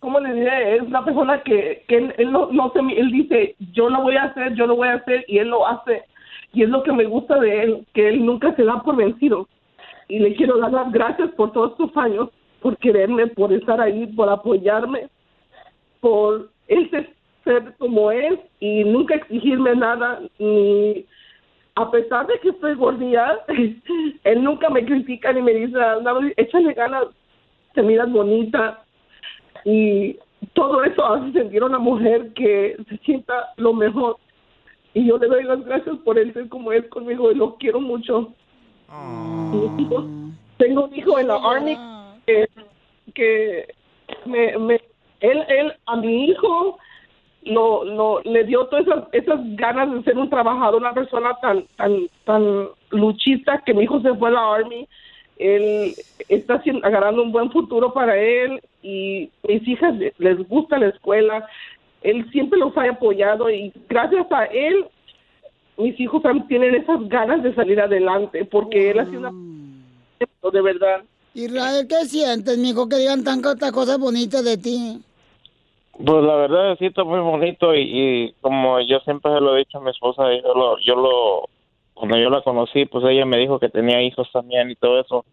¿cómo 0.00 0.20
le 0.20 0.32
diré? 0.34 0.76
Es 0.76 0.82
una 0.82 1.04
persona 1.04 1.42
que, 1.42 1.84
que 1.88 1.96
él, 1.96 2.14
él 2.18 2.32
no, 2.32 2.50
no 2.52 2.72
se, 2.72 2.80
él 2.80 3.10
dice, 3.10 3.56
yo 3.72 3.88
lo 3.88 4.02
voy 4.02 4.16
a 4.16 4.24
hacer, 4.24 4.54
yo 4.54 4.66
lo 4.66 4.76
voy 4.76 4.88
a 4.88 4.94
hacer 4.94 5.24
y 5.28 5.38
él 5.38 5.48
lo 5.48 5.66
hace. 5.66 6.04
Y 6.52 6.62
es 6.62 6.68
lo 6.68 6.82
que 6.82 6.92
me 6.92 7.04
gusta 7.04 7.38
de 7.38 7.62
él, 7.62 7.86
que 7.94 8.08
él 8.08 8.24
nunca 8.24 8.54
se 8.54 8.64
da 8.64 8.82
por 8.82 8.96
vencido. 8.96 9.48
Y 10.08 10.18
le 10.20 10.34
quiero 10.34 10.58
dar 10.58 10.72
las 10.72 10.92
gracias 10.92 11.30
por 11.32 11.52
todos 11.52 11.72
estos 11.72 11.96
años, 11.96 12.30
por 12.60 12.76
quererme, 12.78 13.26
por 13.26 13.52
estar 13.52 13.80
ahí, 13.80 14.06
por 14.08 14.28
apoyarme, 14.28 15.08
por 16.00 16.50
él 16.68 16.90
ser- 16.90 17.74
como 17.78 18.10
es 18.10 18.40
y 18.60 18.82
nunca 18.84 19.14
exigirme 19.14 19.74
nada, 19.76 20.20
ni 20.38 21.04
a 21.76 21.90
pesar 21.90 22.26
de 22.26 22.38
que 22.40 22.48
estoy 22.48 22.74
gordita, 22.74 23.44
él 24.24 24.42
nunca 24.42 24.68
me 24.70 24.84
critica 24.84 25.32
ni 25.32 25.42
me 25.42 25.54
dice, 25.54 25.78
"No, 26.02 26.20
échale 26.36 26.72
ganas, 26.72 27.04
te 27.74 27.82
miras 27.82 28.10
bonita 28.10 28.85
y 29.68 30.16
todo 30.54 30.82
eso 30.84 31.04
hace 31.04 31.32
sentir 31.32 31.62
a 31.62 31.66
una 31.66 31.78
mujer 31.78 32.32
que 32.34 32.76
se 32.88 32.96
sienta 32.98 33.34
lo 33.56 33.72
mejor 33.74 34.16
y 34.94 35.04
yo 35.06 35.18
le 35.18 35.26
doy 35.26 35.42
las 35.44 35.62
gracias 35.64 35.96
por 36.04 36.18
él 36.18 36.32
ser 36.32 36.48
como 36.48 36.70
él 36.72 36.88
conmigo 36.88 37.30
y 37.32 37.34
lo 37.34 37.56
quiero 37.56 37.80
mucho. 37.80 38.32
Hijos- 39.78 40.04
Tengo 40.58 40.84
un 40.86 40.94
hijo 40.94 41.18
en 41.18 41.28
la 41.28 41.34
Army 41.36 41.76
que, 42.26 42.46
que 43.14 43.74
me, 44.24 44.56
me- 44.58 44.80
él, 45.20 45.44
él 45.48 45.72
a 45.86 45.96
mi 45.96 46.26
hijo 46.26 46.78
lo, 47.42 47.84
lo, 47.84 48.20
le 48.24 48.44
dio 48.44 48.66
todas 48.66 48.86
esas, 48.86 49.04
esas 49.12 49.40
ganas 49.56 49.92
de 49.92 50.02
ser 50.02 50.16
un 50.16 50.30
trabajador, 50.30 50.80
una 50.80 50.94
persona 50.94 51.34
tan, 51.42 51.64
tan, 51.76 52.08
tan 52.24 52.68
luchista 52.90 53.62
que 53.66 53.74
mi 53.74 53.82
hijo 53.84 54.00
se 54.00 54.14
fue 54.14 54.28
a 54.28 54.32
la 54.32 54.54
Army. 54.54 54.88
Él 55.38 55.94
está 56.28 56.54
haciendo- 56.54 56.86
agarrando 56.86 57.22
un 57.22 57.32
buen 57.32 57.50
futuro 57.50 57.92
para 57.92 58.16
él 58.16 58.60
y 58.82 59.30
mis 59.46 59.66
hijas 59.68 59.94
le- 59.96 60.14
les 60.18 60.38
gusta 60.48 60.78
la 60.78 60.88
escuela. 60.88 61.46
Él 62.02 62.28
siempre 62.30 62.58
los 62.58 62.76
ha 62.76 62.84
apoyado 62.90 63.50
y 63.50 63.72
gracias 63.88 64.26
a 64.30 64.44
él 64.46 64.86
mis 65.78 65.98
hijos 66.00 66.22
también 66.22 66.48
tienen 66.48 66.74
esas 66.74 67.06
ganas 67.08 67.42
de 67.42 67.54
salir 67.54 67.78
adelante 67.80 68.44
porque 68.46 68.90
él 68.90 68.98
ha 69.00 69.04
sido 69.04 69.18
una 69.28 69.30
de 70.52 70.62
verdad. 70.62 71.02
Israel, 71.34 71.86
¿qué 71.86 72.06
sientes, 72.06 72.56
mijo, 72.56 72.88
que 72.88 72.96
digan 72.96 73.22
tantas 73.22 73.70
cosas 73.72 73.98
bonitas 73.98 74.42
de 74.42 74.56
ti? 74.56 75.02
Pues 76.02 76.24
la 76.24 76.36
verdad 76.36 76.76
sí 76.78 76.86
está 76.86 77.04
muy 77.04 77.20
bonito 77.20 77.74
y, 77.74 77.80
y 77.80 78.32
como 78.40 78.80
yo 78.80 79.00
siempre 79.00 79.32
se 79.34 79.40
lo 79.40 79.54
he 79.54 79.58
dicho 79.60 79.76
a 79.78 79.80
mi 79.82 79.90
esposa, 79.90 80.22
yo 80.42 80.54
lo, 80.54 80.78
yo 80.78 80.94
lo, 80.94 81.48
cuando 81.96 82.18
yo 82.18 82.28
la 82.28 82.42
conocí, 82.42 82.84
pues 82.84 83.04
ella 83.06 83.24
me 83.24 83.38
dijo 83.38 83.58
que 83.58 83.70
tenía 83.70 84.02
hijos 84.02 84.30
también 84.30 84.70
y 84.70 84.76
todo 84.76 85.00
eso. 85.00 85.24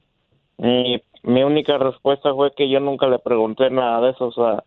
Y 0.58 1.02
mi 1.24 1.44
única 1.44 1.78
respuesta 1.78 2.34
fue 2.34 2.54
que 2.56 2.70
yo 2.70 2.80
nunca 2.80 3.08
le 3.08 3.20
pregunté 3.20 3.70
nada 3.70 4.00
de 4.00 4.12
eso, 4.12 4.28
o 4.28 4.32
sea, 4.32 4.64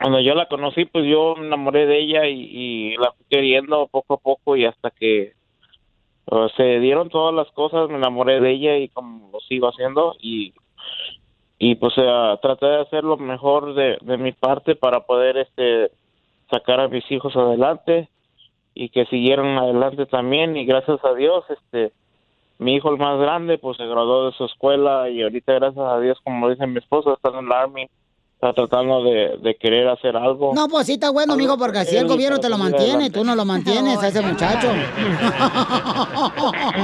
cuando 0.00 0.20
yo 0.20 0.34
la 0.34 0.46
conocí, 0.46 0.86
pues 0.86 1.04
yo 1.04 1.34
me 1.36 1.46
enamoré 1.46 1.86
de 1.86 1.98
ella 1.98 2.26
y, 2.26 2.96
la 2.96 3.12
fui 3.12 3.26
queriendo 3.28 3.86
poco 3.88 4.14
a 4.14 4.16
poco 4.16 4.56
y 4.56 4.64
hasta 4.64 4.90
que 4.90 5.34
uh, 6.30 6.48
se 6.56 6.80
dieron 6.80 7.10
todas 7.10 7.34
las 7.34 7.50
cosas, 7.52 7.90
me 7.90 7.96
enamoré 7.96 8.40
de 8.40 8.50
ella 8.50 8.78
y 8.78 8.88
como 8.88 9.30
lo 9.30 9.40
sigo 9.40 9.68
haciendo 9.68 10.16
y 10.20 10.54
y 11.58 11.74
pues 11.76 11.94
eh, 11.96 12.38
traté 12.42 12.66
de 12.66 12.80
hacer 12.82 13.02
lo 13.02 13.16
mejor 13.16 13.74
de, 13.74 13.96
de 14.02 14.18
mi 14.18 14.32
parte 14.32 14.76
para 14.76 15.00
poder 15.06 15.38
este 15.38 15.90
sacar 16.50 16.80
a 16.80 16.88
mis 16.88 17.10
hijos 17.10 17.34
adelante 17.34 18.10
y 18.78 18.90
que 18.90 19.06
siguieran 19.06 19.56
adelante 19.58 20.04
también 20.06 20.54
y 20.56 20.64
gracias 20.66 21.02
a 21.04 21.14
Dios 21.14 21.44
este 21.48 21.92
mi 22.58 22.74
hijo 22.76 22.90
el 22.90 22.98
más 22.98 23.18
grande 23.18 23.56
pues 23.58 23.76
se 23.78 23.86
graduó 23.86 24.26
de 24.26 24.32
su 24.36 24.44
escuela 24.44 25.08
y 25.10 25.22
ahorita 25.22 25.54
gracias 25.54 25.84
a 25.84 25.98
Dios 25.98 26.18
como 26.22 26.48
dice 26.50 26.66
mi 26.66 26.78
esposa 26.78 27.14
está 27.14 27.30
en 27.30 27.46
el 27.46 27.52
army 27.52 27.88
está 28.34 28.52
tratando 28.52 29.02
de, 29.02 29.38
de 29.38 29.54
querer 29.56 29.88
hacer 29.88 30.14
algo 30.14 30.52
No, 30.54 30.68
pues 30.68 30.86
sí 30.86 30.92
está 30.92 31.10
bueno, 31.10 31.36
mijo, 31.36 31.56
porque 31.56 31.78
así 31.78 31.96
el 31.96 32.06
gobierno 32.06 32.38
te 32.38 32.50
lo 32.50 32.58
mantiene, 32.58 32.92
adelante. 33.06 33.18
tú 33.18 33.24
no 33.24 33.34
lo 33.34 33.46
mantienes 33.46 33.96
a 34.02 34.08
ese 34.08 34.20
muchacho. 34.30 34.68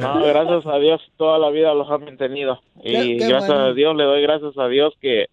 No, 0.00 0.22
gracias 0.24 0.66
a 0.66 0.76
Dios 0.78 1.00
toda 1.16 1.38
la 1.38 1.50
vida 1.50 1.74
los 1.74 1.90
ha 1.90 1.98
mantenido. 1.98 2.60
Y 2.82 2.92
Qué- 2.92 3.16
qué 3.18 3.28
gracias 3.28 3.48
bueno. 3.48 3.64
a 3.64 3.72
Dios 3.72 3.96
le 3.96 4.04
doy 4.04 4.22
gracias 4.22 4.56
a 4.58 4.66
Dios 4.68 4.94
que, 5.00 5.26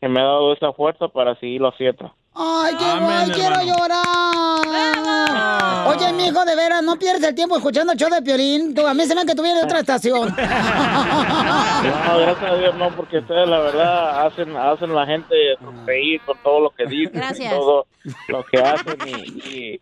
que 0.00 0.08
me 0.08 0.20
ha 0.20 0.24
dado 0.24 0.52
esa 0.52 0.72
fuerza 0.72 1.08
para 1.08 1.34
seguirlo 1.36 1.68
haciendo. 1.68 2.12
Ay, 2.34 2.74
qué 2.78 2.84
guay, 3.04 3.30
quiero 3.32 3.56
llorar. 3.62 4.10
Oye, 5.88 6.12
mijo, 6.12 6.44
de 6.44 6.54
veras, 6.54 6.82
no 6.82 6.96
pierdes 6.96 7.24
el 7.24 7.34
tiempo 7.34 7.56
escuchando 7.56 7.92
el 7.92 7.98
show 7.98 8.08
de 8.08 8.22
Piolín. 8.22 8.74
Tú, 8.74 8.86
a 8.86 8.94
mí 8.94 9.04
se 9.04 9.14
me 9.14 9.26
que 9.26 9.34
tú 9.34 9.42
vienes 9.42 9.60
de 9.60 9.66
otra 9.66 9.80
estación. 9.80 10.34
No, 11.80 12.18
gracias 12.18 12.50
a 12.52 12.56
Dios 12.56 12.74
no, 12.76 12.90
porque 12.94 13.18
ustedes 13.18 13.48
la 13.48 13.58
verdad 13.60 14.26
hacen 14.26 14.54
hacen 14.54 14.94
la 14.94 15.06
gente 15.06 15.34
reír 15.86 16.20
con 16.26 16.36
todo 16.42 16.60
lo 16.60 16.70
que 16.70 16.84
dicen, 16.84 17.14
Gracias. 17.14 17.50
todo 17.54 17.86
lo 18.28 18.44
que 18.44 18.58
hacen 18.58 18.98
y, 19.06 19.48
y, 19.48 19.80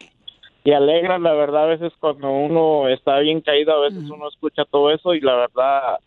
y 0.62 0.72
alegran 0.72 1.24
la 1.24 1.32
verdad 1.32 1.64
a 1.64 1.66
veces 1.66 1.92
cuando 1.98 2.30
uno 2.30 2.88
está 2.88 3.18
bien 3.18 3.40
caído, 3.40 3.72
a 3.72 3.80
veces 3.80 4.08
uno 4.08 4.28
escucha 4.28 4.64
todo 4.70 4.92
eso 4.92 5.12
y 5.14 5.20
la 5.20 5.34
verdad 5.34 5.98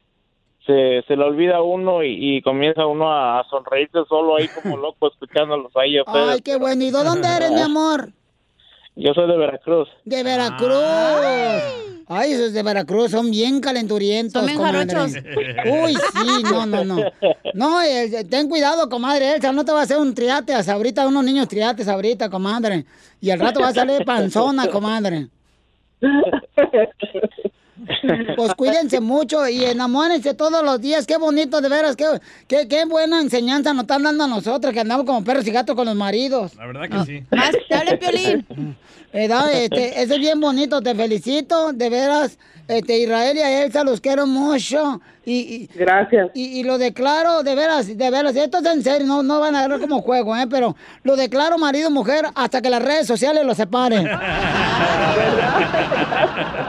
se, 0.65 1.04
se 1.08 1.15
le 1.15 1.24
olvida 1.24 1.58
a 1.58 1.62
uno 1.63 2.04
y, 2.04 2.38
y 2.38 2.41
comienza 2.41 2.86
uno 2.86 3.12
a, 3.12 3.39
a 3.39 3.43
sonreírse 3.50 4.00
solo 4.08 4.36
ahí 4.38 4.47
como 4.47 4.78
loco 4.78 5.08
escuchándolos 5.08 5.71
ahí 5.76 5.97
a 5.97 6.04
ustedes. 6.04 6.30
Ay, 6.30 6.41
qué 6.41 6.58
bueno. 6.58 6.84
¿Y 6.84 6.91
de 6.91 7.04
dónde 7.04 7.28
eres, 7.28 7.52
mi 7.52 7.62
amor? 7.62 8.12
Yo 8.95 9.13
soy 9.13 9.28
de 9.28 9.38
Veracruz. 9.38 9.89
De 10.04 10.21
Veracruz. 10.21 10.74
Ay, 12.08 12.34
esos 12.34 12.52
de 12.52 12.62
Veracruz 12.62 13.12
son 13.12 13.32
bien 13.32 13.62
calenturientos. 13.62 14.45
Son 14.45 14.62
jarochos. 14.62 15.13
Uy, 15.65 15.95
sí, 15.95 16.43
no, 16.43 16.65
no, 16.65 16.84
no. 16.84 16.97
No, 17.54 17.82
eh, 17.82 18.26
ten 18.30 18.50
cuidado, 18.50 18.89
comadre 18.89 19.36
Elsa, 19.36 19.54
no 19.54 19.63
te 19.63 19.71
va 19.71 19.80
a 19.80 19.84
hacer 19.84 19.97
un 19.97 20.13
triates 20.13 20.67
ahorita, 20.67 21.08
unos 21.08 21.24
niños 21.24 21.47
triates 21.47 21.88
ahorita, 21.88 22.30
comadre. 22.30 22.86
Y 23.21 23.30
al 23.30 23.39
rato 23.39 23.62
va 23.62 23.69
a 23.69 23.74
salir 23.74 24.04
panzona, 24.04 24.67
comadre. 24.67 25.28
Pues 28.36 28.54
cuídense 28.56 29.00
mucho 29.00 29.48
y 29.48 29.63
enamórense 29.63 30.34
todos 30.34 30.63
los 30.63 30.80
días. 30.82 31.06
Qué 31.06 31.17
bonito, 31.17 31.62
de 31.62 31.70
veras, 31.70 31.96
qué, 31.96 32.06
qué, 32.48 32.67
qué 32.67 32.86
buena 32.86 33.20
enseñanza 33.20 33.74
nos 33.74 33.84
están 33.84 34.04
dando 34.04 34.24
a 34.24 34.28
nosotros 34.28 34.74
que 34.74 34.80
andamos 34.80 35.06
como 35.06 35.24
perros 35.24 35.46
y 35.48 35.52
gatos 35.52 35.76
con 35.76 35.86
los 35.86 35.96
maridos. 35.96 36.56
La 36.56 36.67
verdad 36.67 36.89
que 36.89 37.06
sí. 37.06 37.24
Más 37.32 37.52
el 37.70 38.00
Piolín. 38.00 38.46
¿Verdad? 39.13 39.52
Este, 39.54 40.02
eso 40.02 40.13
es 40.13 40.20
bien 40.20 40.39
bonito, 40.39 40.82
te 40.82 40.96
felicito, 40.96 41.74
de 41.74 41.89
veras. 41.89 42.38
Este, 42.67 43.00
Israel 43.00 43.38
y 43.38 43.41
a 43.41 43.63
Elsa 43.63 43.84
los 43.84 44.00
quiero 44.02 44.28
mucho. 44.28 45.02
Y, 45.24 45.69
Gracias. 45.76 46.32
Y, 46.34 46.60
y 46.60 46.63
lo 46.63 46.80
declaro, 46.80 47.43
de 47.43 47.54
veras, 47.54 47.95
de 47.95 48.10
veras, 48.10 48.36
esto 48.36 48.58
es 48.58 48.65
en 48.65 48.82
serio, 48.84 49.06
no, 49.06 49.21
no 49.21 49.39
van 49.39 49.56
a 49.56 49.67
ver 49.67 49.80
como 49.80 50.02
juego, 50.02 50.36
¿eh? 50.36 50.47
Pero 50.50 50.76
lo 51.04 51.15
declaro 51.15 51.60
marido-mujer 51.60 52.26
hasta 52.34 52.60
que 52.62 52.71
las 52.71 52.82
redes 52.82 53.06
sociales 53.06 53.45
lo 53.45 53.54
separen. 53.54 54.10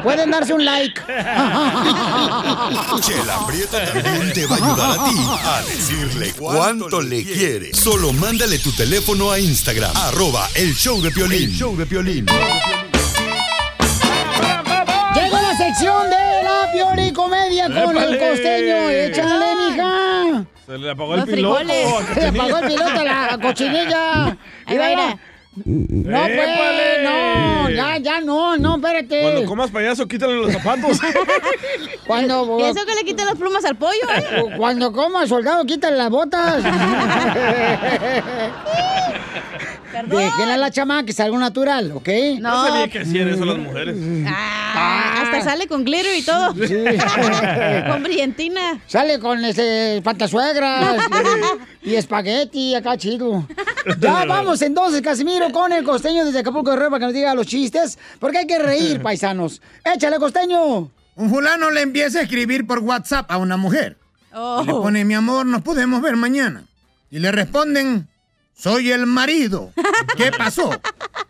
Pueden 0.03 0.31
darse 0.31 0.53
un 0.53 0.65
like. 0.65 1.01
Chela 3.01 3.47
Prieto 3.47 3.79
también 3.79 4.33
te 4.33 4.47
va 4.47 4.57
a 4.57 4.59
ayudar 4.59 4.91
a 4.91 5.05
ti 5.05 5.17
a 5.45 5.63
decirle 5.63 6.33
cuánto 6.39 7.01
le 7.01 7.25
quiere. 7.25 7.73
Solo 7.73 8.13
mándale 8.13 8.59
tu 8.59 8.73
teléfono 8.73 9.31
a 9.31 9.39
Instagram, 9.39 9.93
arroba 9.97 10.49
el 10.55 10.75
show 10.75 11.01
de 11.01 11.11
Piolín. 11.11 11.45
El 11.45 11.53
show 11.53 11.75
de 11.77 11.87
Piolín. 11.87 12.27
Sección 15.63 16.11
de 16.11 16.43
la 16.43 16.69
pioricomedia 16.73 17.67
con 17.67 17.97
el 17.97 18.19
costeño. 18.19 18.91
Échale, 18.91 19.55
mija. 19.57 20.45
Se 20.67 20.79
le 20.79 20.91
apagó 20.91 21.15
el 21.15 21.21
Los 21.21 21.29
piloto. 21.29 21.65
Se 22.15 22.21
le 22.21 22.29
apagó 22.41 22.59
el 22.59 22.67
piloto 22.67 23.01
a 23.01 23.05
la 23.05 23.39
cochinilla. 23.41 24.37
Ahí 24.67 24.79
va, 24.79 24.89
Mírala. 24.89 25.07
mira. 25.07 25.19
No, 25.55 26.19
pues, 26.19 26.33
¡Épale! 26.33 27.03
no, 27.05 27.69
ya, 27.69 27.99
ya 27.99 28.21
no, 28.23 28.57
no, 28.57 28.77
espérate. 28.77 29.21
Cuando 29.21 29.45
comas 29.45 29.71
payaso, 29.71 30.09
quítale 30.09 30.33
los 30.35 30.51
zapatos. 30.51 30.99
Cuando, 32.07 32.57
Y 32.59 32.63
eso 32.63 32.87
que 32.87 32.95
le 32.95 33.05
quiten 33.05 33.27
las 33.27 33.35
plumas 33.37 33.63
al 33.67 33.77
pollo, 33.77 34.01
¿eh? 34.17 34.45
cuando 34.57 34.91
coma, 34.93 35.27
soldado, 35.27 35.63
quítale 35.67 35.99
las 35.99 36.09
botas. 36.09 36.65
Perdón. 39.93 40.19
Déjenla 40.19 40.55
a 40.55 40.57
la 40.57 40.71
chama 40.71 41.05
que 41.05 41.13
salga 41.13 41.39
natural, 41.39 41.93
¿ok? 41.93 42.09
No 42.41 42.51
No, 42.51 42.67
sabía 42.67 42.89
que 42.89 42.99
hacían 43.01 43.29
eso 43.29 43.45
las 43.45 43.59
mujeres. 43.59 43.97
ah, 44.27 45.23
hasta 45.23 45.43
sale 45.43 45.67
con 45.69 45.85
glitter 45.85 46.17
y 46.19 46.23
todo. 46.23 46.55
con 47.91 48.03
brillantina. 48.03 48.81
Sale 48.87 49.19
con 49.19 49.45
ese 49.45 50.01
pantasuegras 50.03 51.03
y, 51.83 51.91
y 51.91 51.95
espagueti 51.97 52.75
acá 52.75 52.97
chido. 52.97 53.47
Ya 53.99 54.25
vamos 54.27 54.63
entonces, 54.63 55.03
Casimiro, 55.03 55.51
con 55.51 55.73
el 55.73 55.83
costeño 55.83 56.25
desde 56.25 56.39
Acapulco 56.39 56.71
Guerrero 56.71 56.91
para 56.91 57.01
que 57.01 57.05
nos 57.07 57.15
diga 57.15 57.35
los 57.35 57.49
chistes, 57.49 57.99
porque 58.21 58.39
hay 58.39 58.47
que 58.47 58.57
reír, 58.61 59.03
paisanos. 59.03 59.61
Échale, 59.85 60.19
costeño. 60.19 60.89
Un 61.17 61.29
fulano 61.31 61.69
le 61.73 61.81
empieza 61.81 62.21
a 62.21 62.23
escribir 62.23 62.65
por 62.65 62.79
WhatsApp 62.79 63.29
a 63.29 63.39
una 63.39 63.57
mujer. 63.57 63.97
Oh. 64.33 64.63
Le 64.65 64.73
pone, 64.73 65.05
mi 65.05 65.15
amor, 65.15 65.47
nos 65.47 65.63
podemos 65.63 66.01
ver 66.01 66.15
mañana. 66.15 66.63
Y 67.11 67.19
le 67.19 67.33
responden, 67.33 68.07
soy 68.55 68.93
el 68.93 69.07
marido. 69.07 69.73
¿Qué 70.17 70.31
pasó? 70.39 70.71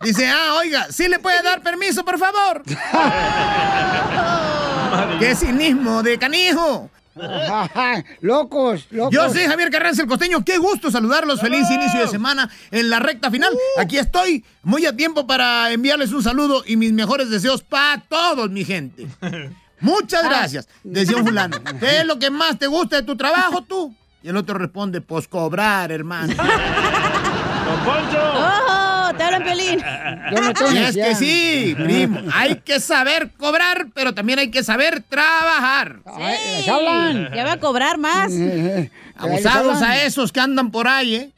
Dice, 0.02 0.28
ah, 0.28 0.56
oiga, 0.58 0.88
¿sí 0.90 1.08
le 1.08 1.18
puede 1.18 1.42
dar 1.42 1.62
permiso, 1.62 2.04
por 2.04 2.18
favor? 2.18 2.62
¡Qué 5.18 5.34
cinismo 5.34 6.02
de 6.02 6.18
canijo! 6.18 6.90
locos, 8.20 8.86
locos. 8.90 9.12
Yo 9.12 9.28
soy 9.30 9.44
Javier 9.44 9.70
Carranza 9.70 10.02
el 10.02 10.08
Costeño. 10.08 10.44
Qué 10.44 10.58
gusto 10.58 10.90
saludarlos. 10.90 11.40
Feliz 11.40 11.68
inicio 11.70 12.00
de 12.00 12.08
semana 12.08 12.48
en 12.70 12.90
la 12.90 12.98
recta 12.98 13.30
final. 13.30 13.52
Aquí 13.78 13.98
estoy, 13.98 14.44
muy 14.62 14.86
a 14.86 14.96
tiempo 14.96 15.26
para 15.26 15.70
enviarles 15.72 16.12
un 16.12 16.22
saludo 16.22 16.62
y 16.66 16.76
mis 16.76 16.92
mejores 16.92 17.30
deseos 17.30 17.62
para 17.62 18.00
todos, 18.02 18.50
mi 18.50 18.64
gente. 18.64 19.06
Muchas 19.80 20.24
gracias. 20.24 20.68
Decía 20.84 21.16
un 21.16 21.26
fulano. 21.26 21.58
¿Qué 21.80 22.00
es 22.00 22.06
lo 22.06 22.18
que 22.18 22.30
más 22.30 22.58
te 22.58 22.66
gusta 22.66 22.96
de 22.96 23.02
tu 23.02 23.16
trabajo, 23.16 23.62
tú? 23.62 23.94
Y 24.22 24.28
el 24.28 24.36
otro 24.36 24.56
responde, 24.56 25.00
pues 25.00 25.26
cobrar, 25.26 25.90
hermano. 25.90 26.32
¡Oh! 27.86 29.10
¡Te 29.16 29.22
hablan, 29.22 29.44
Pelín! 29.44 29.82
Y 30.72 30.78
es 30.78 30.94
que 30.94 31.14
sí, 31.14 31.74
primo. 31.76 32.20
Hay 32.32 32.56
que 32.56 32.80
saber 32.80 33.30
cobrar, 33.36 33.88
pero 33.94 34.14
también 34.14 34.38
hay 34.38 34.50
que 34.50 34.64
saber 34.64 35.02
trabajar. 35.08 36.00
Sí. 36.04 36.64
Ya 36.66 37.44
va 37.44 37.52
a 37.52 37.60
cobrar 37.60 37.98
más. 37.98 38.32
Abusados 39.16 39.82
a 39.82 40.02
esos 40.02 40.32
que 40.32 40.40
andan 40.40 40.70
por 40.70 40.88
ahí, 40.88 41.14
¿eh? 41.14 41.30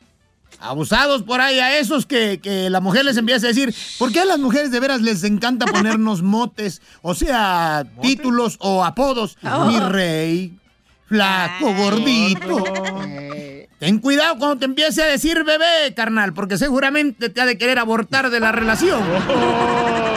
Abusados 0.60 1.22
por 1.22 1.40
ahí 1.40 1.58
a 1.58 1.78
esos 1.78 2.06
que, 2.06 2.40
que 2.42 2.70
la 2.70 2.80
mujer 2.80 3.04
les 3.04 3.16
empieza 3.16 3.46
a 3.46 3.48
decir, 3.48 3.74
¿por 3.98 4.12
qué 4.12 4.20
a 4.20 4.24
las 4.24 4.38
mujeres 4.38 4.70
de 4.70 4.80
veras 4.80 5.02
les 5.02 5.22
encanta 5.24 5.66
ponernos 5.66 6.22
motes? 6.22 6.80
O 7.02 7.14
sea, 7.14 7.84
títulos 8.00 8.56
o 8.60 8.82
apodos. 8.84 9.36
Oh. 9.42 9.66
Mi 9.66 9.78
rey, 9.80 10.56
flaco, 11.06 11.74
gordito. 11.74 12.64
Ten 13.78 13.98
cuidado 13.98 14.38
cuando 14.38 14.58
te 14.58 14.64
empiece 14.64 15.02
a 15.02 15.06
decir 15.06 15.44
bebé, 15.44 15.92
carnal, 15.94 16.32
porque 16.32 16.56
seguramente 16.56 17.28
te 17.28 17.40
ha 17.40 17.46
de 17.46 17.58
querer 17.58 17.78
abortar 17.78 18.30
de 18.30 18.40
la 18.40 18.52
relación. 18.52 19.02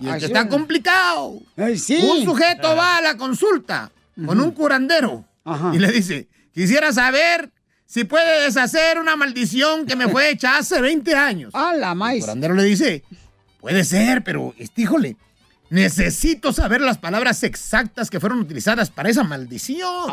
Y 0.00 0.08
es 0.08 0.16
que 0.16 0.26
está 0.26 0.48
complicado. 0.48 1.40
Un 1.56 2.24
sujeto 2.24 2.76
va 2.76 2.98
a 2.98 3.02
la 3.02 3.16
consulta 3.16 3.90
con 4.24 4.40
un 4.40 4.50
curandero 4.50 5.24
y 5.72 5.78
le 5.78 5.92
dice, 5.92 6.28
quisiera 6.52 6.92
saber 6.92 7.50
si 7.86 8.04
puede 8.04 8.44
deshacer 8.44 8.98
una 8.98 9.16
maldición 9.16 9.86
que 9.86 9.94
me 9.96 10.08
fue 10.08 10.30
hecha 10.30 10.58
hace 10.58 10.80
20 10.80 11.14
años. 11.14 11.54
¡A 11.54 11.74
la 11.74 11.94
maíz! 11.94 12.24
El 12.24 12.26
curandero 12.26 12.54
le 12.54 12.64
dice, 12.64 13.04
puede 13.60 13.84
ser, 13.84 14.24
pero, 14.24 14.54
este, 14.58 14.82
híjole, 14.82 15.16
necesito 15.70 16.52
saber 16.52 16.80
las 16.80 16.98
palabras 16.98 17.42
exactas 17.42 18.10
que 18.10 18.20
fueron 18.20 18.40
utilizadas 18.40 18.90
para 18.90 19.08
esa 19.10 19.24
maldición. 19.24 20.10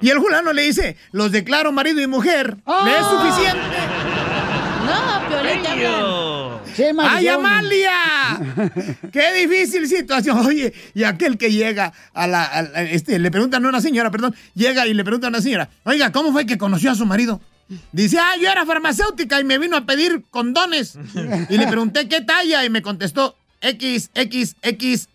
Y 0.00 0.10
el 0.10 0.18
fulano 0.18 0.52
le 0.52 0.62
dice, 0.62 0.96
los 1.12 1.32
declaro 1.32 1.72
marido 1.72 2.00
y 2.00 2.06
mujer, 2.06 2.56
¿me 2.84 2.92
es 2.98 3.06
suficiente? 3.06 3.60
No, 4.86 5.28
Piolín, 5.28 5.66
hablan. 5.66 6.62
¡Ay, 7.00 7.28
Amalia! 7.28 7.92
¡Qué 9.12 9.32
difícil 9.46 9.86
situación! 9.88 10.38
Oye, 10.46 10.72
y 10.94 11.04
aquel 11.04 11.36
que 11.38 11.52
llega 11.52 11.92
a 12.14 12.26
la. 12.26 12.44
a 12.44 12.62
la- 12.62 12.82
este, 12.82 13.18
le 13.18 13.30
preguntan 13.30 13.64
a 13.64 13.68
una 13.68 13.80
señora, 13.80 14.10
perdón, 14.10 14.34
llega 14.54 14.86
y 14.86 14.94
le 14.94 15.04
pregunta 15.04 15.26
a 15.26 15.30
una 15.30 15.40
señora, 15.42 15.68
oiga, 15.84 16.10
¿cómo 16.12 16.32
fue 16.32 16.46
que 16.46 16.58
conoció 16.58 16.90
a 16.90 16.94
su 16.94 17.04
marido? 17.06 17.40
Dice, 17.92 18.18
ah, 18.18 18.32
yo 18.40 18.50
era 18.50 18.66
farmacéutica 18.66 19.40
y 19.40 19.44
me 19.44 19.58
vino 19.58 19.76
a 19.76 19.86
pedir 19.86 20.24
condones. 20.30 20.98
Y 21.48 21.56
le 21.58 21.66
pregunté 21.68 22.08
qué 22.08 22.20
talla 22.22 22.64
y 22.64 22.70
me 22.70 22.82
contestó 22.82 23.36
XXXXL. 23.62 25.06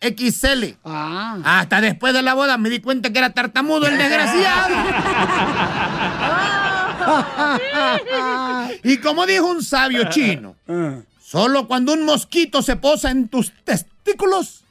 Hasta 0.84 1.82
después 1.82 2.14
de 2.14 2.22
la 2.22 2.34
boda 2.34 2.58
me 2.58 2.70
di 2.70 2.80
cuenta 2.80 3.12
que 3.12 3.20
era 3.20 3.32
tartamudo 3.32 3.88
el 3.88 3.98
desgraciado. 3.98 4.68
y 8.84 8.98
como 8.98 9.26
dijo 9.26 9.48
un 9.48 9.64
sabio 9.64 10.10
chino, 10.10 10.56
solo 11.22 11.68
cuando 11.68 11.94
un 11.94 12.06
mosquito 12.06 12.62
se 12.62 12.78
posa 12.78 13.12
en 13.12 13.28
tus 13.28 13.52
testículos, 13.64 14.64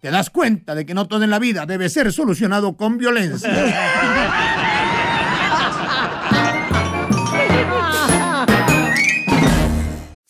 te 0.00 0.10
das 0.10 0.30
cuenta 0.30 0.74
de 0.74 0.86
que 0.86 0.94
no 0.94 1.08
todo 1.08 1.24
en 1.24 1.30
la 1.30 1.38
vida 1.38 1.66
debe 1.66 1.88
ser 1.88 2.12
solucionado 2.12 2.76
con 2.76 2.98
violencia. 2.98 4.72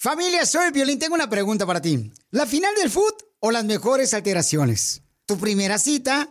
Familia, 0.07 0.47
soy 0.47 0.71
Violín. 0.71 1.01
Tengo 1.01 1.17
una 1.17 1.29
pregunta 1.29 1.67
para 1.67 1.83
ti. 1.83 2.13
¿La 2.31 2.47
final 2.47 2.73
del 2.77 2.91
foot 2.91 3.25
o 3.41 3.51
las 3.51 3.65
mejores 3.65 4.15
alteraciones? 4.15 5.03
¿Tu 5.27 5.37
primera 5.37 5.81
cita 5.81 6.31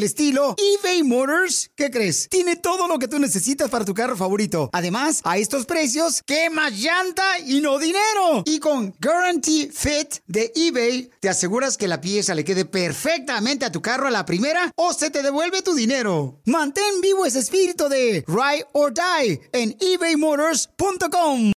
estilo, 0.03 0.55
eBay 0.57 1.03
Motors, 1.03 1.71
¿qué 1.75 1.89
crees? 1.89 2.27
Tiene 2.29 2.55
todo 2.55 2.87
lo 2.87 2.99
que 2.99 3.07
tú 3.07 3.19
necesitas 3.19 3.69
para 3.69 3.85
tu 3.85 3.93
carro 3.93 4.15
favorito. 4.17 4.69
Además, 4.73 5.21
a 5.23 5.37
estos 5.37 5.65
precios, 5.65 6.21
¿qué 6.25 6.49
más 6.49 6.73
llanta 6.73 7.39
y 7.45 7.61
no 7.61 7.79
dinero? 7.79 8.43
Y 8.45 8.59
con 8.59 8.93
Guarantee 9.01 9.69
Fit 9.71 10.15
de 10.27 10.51
eBay, 10.55 11.09
te 11.19 11.29
aseguras 11.29 11.77
que 11.77 11.87
la 11.87 12.01
pieza 12.01 12.35
le 12.35 12.43
quede 12.43 12.65
perfectamente 12.65 13.65
a 13.65 13.71
tu 13.71 13.81
carro 13.81 14.07
a 14.07 14.11
la 14.11 14.25
primera 14.25 14.71
o 14.75 14.93
se 14.93 15.09
te 15.09 15.23
devuelve 15.23 15.61
tu 15.61 15.73
dinero. 15.75 16.41
Mantén 16.45 17.01
vivo 17.01 17.25
ese 17.25 17.39
espíritu 17.39 17.89
de 17.89 18.23
Ride 18.27 18.65
or 18.73 18.93
Die 18.93 19.41
en 19.53 19.75
ebaymotors.com. 19.79 21.51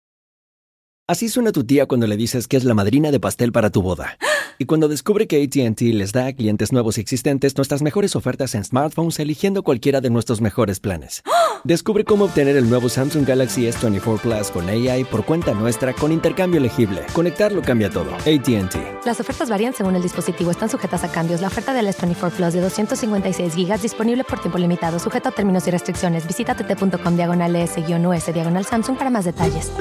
Así 1.08 1.28
suena 1.28 1.52
tu 1.52 1.64
tía 1.64 1.86
cuando 1.86 2.06
le 2.06 2.16
dices 2.16 2.48
que 2.48 2.56
es 2.56 2.64
la 2.64 2.74
madrina 2.74 3.10
de 3.10 3.20
pastel 3.20 3.52
para 3.52 3.70
tu 3.70 3.82
boda. 3.82 4.16
Y 4.62 4.64
cuando 4.64 4.86
descubre 4.86 5.26
que 5.26 5.42
ATT 5.42 5.80
les 5.80 6.12
da 6.12 6.26
a 6.26 6.32
clientes 6.32 6.70
nuevos 6.70 6.96
y 6.96 7.00
existentes 7.00 7.56
nuestras 7.56 7.82
mejores 7.82 8.14
ofertas 8.14 8.54
en 8.54 8.62
smartphones 8.62 9.18
eligiendo 9.18 9.64
cualquiera 9.64 10.00
de 10.00 10.08
nuestros 10.08 10.40
mejores 10.40 10.78
planes. 10.78 11.24
Descubre 11.64 12.04
cómo 12.04 12.26
obtener 12.26 12.56
el 12.56 12.70
nuevo 12.70 12.88
Samsung 12.88 13.26
Galaxy 13.26 13.62
S24 13.62 14.20
Plus 14.20 14.52
con 14.52 14.68
AI 14.68 15.02
por 15.02 15.24
cuenta 15.24 15.52
nuestra 15.52 15.92
con 15.92 16.12
intercambio 16.12 16.60
elegible. 16.60 17.02
Conectarlo 17.12 17.60
cambia 17.60 17.90
todo. 17.90 18.14
ATT. 18.14 19.04
Las 19.04 19.18
ofertas 19.18 19.50
varían 19.50 19.74
según 19.74 19.96
el 19.96 20.02
dispositivo, 20.02 20.52
están 20.52 20.68
sujetas 20.70 21.02
a 21.02 21.10
cambios. 21.10 21.40
La 21.40 21.48
oferta 21.48 21.74
del 21.74 21.88
S24 21.88 22.30
Plus 22.30 22.52
de 22.52 22.60
256 22.60 23.56
GB 23.56 23.80
disponible 23.80 24.22
por 24.22 24.38
tiempo 24.38 24.58
limitado, 24.58 25.00
sujeto 25.00 25.30
a 25.30 25.32
términos 25.32 25.66
y 25.66 25.72
restricciones. 25.72 26.24
Visita 26.24 26.54
tt.com 26.54 27.16
diagonal 27.16 27.56
S-US 27.56 28.32
diagonal 28.32 28.64
Samsung 28.64 28.96
para 28.96 29.10
más 29.10 29.24
detalles. 29.24 29.72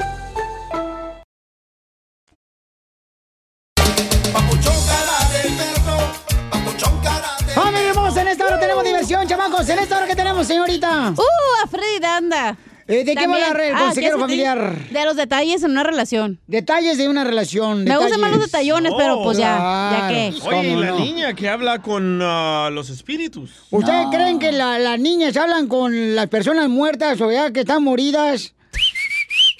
En 8.22 8.28
esta 8.28 8.46
hora 8.46 8.58
tenemos 8.60 8.84
diversión, 8.84 9.26
chamacos. 9.26 9.68
En 9.68 9.78
esta 9.80 9.96
hora 9.98 10.06
que 10.06 10.14
tenemos, 10.16 10.46
señorita. 10.46 11.10
¡Uh! 11.16 11.64
A 11.64 11.66
Freddy 11.68 11.98
Danda. 12.00 12.56
Eh, 12.88 13.04
¿De 13.04 13.14
qué 13.14 13.26
va 13.26 13.34
a 13.34 13.36
hablar 13.50 13.60
el 13.60 13.74
Ah, 13.74 13.92
familiar? 14.18 14.76
De 14.90 15.04
los 15.04 15.16
detalles 15.16 15.62
en 15.62 15.70
una 15.70 15.82
relación. 15.84 16.40
Detalles 16.46 16.98
de 16.98 17.08
una 17.08 17.24
relación. 17.24 17.84
Me 17.84 17.96
gustan 17.96 18.20
más 18.20 18.30
los 18.32 18.40
detalles. 18.40 18.74
detallones, 18.74 18.92
pero 18.98 19.22
pues 19.22 19.38
ya, 19.38 19.54
ya 19.56 20.08
Claro. 20.08 20.08
que. 20.14 20.34
Oye, 20.48 20.68
y 20.68 20.70
¿Cómo 20.70 20.80
la 20.80 20.86
no? 20.90 20.98
niña 20.98 21.32
que 21.34 21.48
habla 21.48 21.80
con 21.80 22.20
ah, 22.22 22.70
los 22.72 22.90
espíritus. 22.90 23.50
¿Ustedes 23.70 24.06
creen 24.12 24.38
que 24.38 24.52
la- 24.52 24.78
las 24.78 24.98
niñas 24.98 25.36
hablan 25.36 25.68
con 25.68 26.14
las 26.14 26.26
personas 26.28 26.68
muertas 26.68 27.20
o 27.20 27.30
ya 27.30 27.52
que 27.52 27.60
están 27.60 27.82
moridas? 27.84 28.52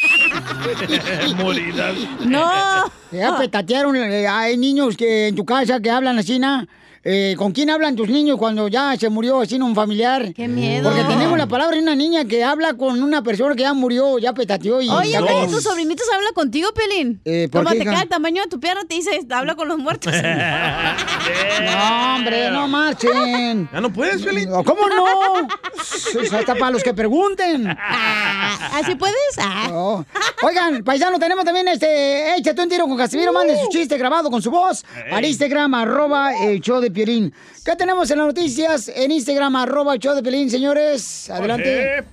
Moridas. 1.36 1.94
No. 2.20 2.50
Ya 3.12 3.38
petatearon, 3.38 3.96
eh, 3.96 4.26
hay 4.26 4.56
niños 4.56 4.96
que 4.96 5.28
en 5.28 5.36
tu 5.36 5.44
casa 5.44 5.80
que 5.80 5.90
hablan 5.90 6.18
así, 6.18 6.38
¿no? 6.40 6.66
Eh, 7.04 7.34
¿Con 7.36 7.50
quién 7.52 7.68
hablan 7.68 7.96
tus 7.96 8.08
niños 8.08 8.38
cuando 8.38 8.68
ya 8.68 8.96
se 8.96 9.08
murió 9.08 9.40
así 9.40 9.56
un 9.56 9.74
familiar? 9.74 10.32
Qué 10.34 10.46
miedo. 10.46 10.84
Porque 10.88 11.02
tenemos 11.04 11.36
la 11.36 11.48
palabra 11.48 11.74
de 11.76 11.82
una 11.82 11.96
niña 11.96 12.24
que 12.26 12.44
habla 12.44 12.74
con 12.74 13.02
una 13.02 13.22
persona 13.24 13.56
que 13.56 13.62
ya 13.62 13.74
murió, 13.74 14.18
ya 14.20 14.32
petateó 14.32 14.80
y... 14.80 14.88
Oye, 14.88 15.10
ya 15.10 15.20
¿que 15.20 15.26
como- 15.32 15.48
tus 15.48 15.64
sobrinitos 15.64 16.06
hablan 16.14 16.32
contigo, 16.32 16.68
Pelín? 16.72 17.20
Eh, 17.24 17.48
¿por 17.50 17.62
Como 17.64 17.72
qué, 17.72 17.78
te 17.78 17.82
hija? 17.84 17.92
queda 17.94 18.02
el 18.04 18.08
tamaño 18.08 18.42
de 18.42 18.48
tu 18.48 18.60
pierna, 18.60 18.82
te 18.88 18.94
dice, 18.94 19.10
habla 19.30 19.56
con 19.56 19.66
los 19.68 19.78
muertos. 19.78 20.12
No, 21.64 22.14
hombre, 22.16 22.50
no 22.50 22.68
marchen. 22.68 23.68
¿Ya 23.72 23.80
no 23.80 23.92
puedes, 23.92 24.24
Felipe? 24.24 24.50
¿Cómo 24.64 24.88
no? 24.88 25.48
Eso 26.20 26.20
está 26.38 26.54
para 26.54 26.70
los 26.70 26.82
que 26.82 26.92
pregunten. 26.94 27.68
¿Así 27.68 28.94
puedes? 28.96 29.16
Ah. 29.38 29.66
No. 29.70 30.04
Oigan, 30.42 30.82
paisano, 30.84 31.18
tenemos 31.18 31.44
también 31.44 31.68
este. 31.68 32.36
Échate 32.36 32.62
un 32.62 32.68
tiro 32.68 32.86
con 32.86 32.96
Casimiro, 32.96 33.32
mande 33.32 33.56
su 33.60 33.68
chiste 33.68 33.96
grabado 33.98 34.30
con 34.30 34.42
su 34.42 34.50
voz 34.50 34.84
al 35.10 35.24
Instagram, 35.24 35.74
arroba 35.74 36.34
el 36.36 36.60
show 36.60 36.80
de 36.80 36.90
Piolín. 36.92 37.32
¿Qué 37.64 37.76
tenemos 37.76 38.10
en 38.10 38.18
las 38.18 38.26
noticias? 38.28 38.90
En 38.94 39.10
Instagram, 39.10 39.56
arroba 39.56 39.94
el 39.94 40.00
show 40.00 40.14
de 40.14 40.22
Piolín, 40.22 40.50
señores. 40.50 41.30
Adelante. 41.30 42.04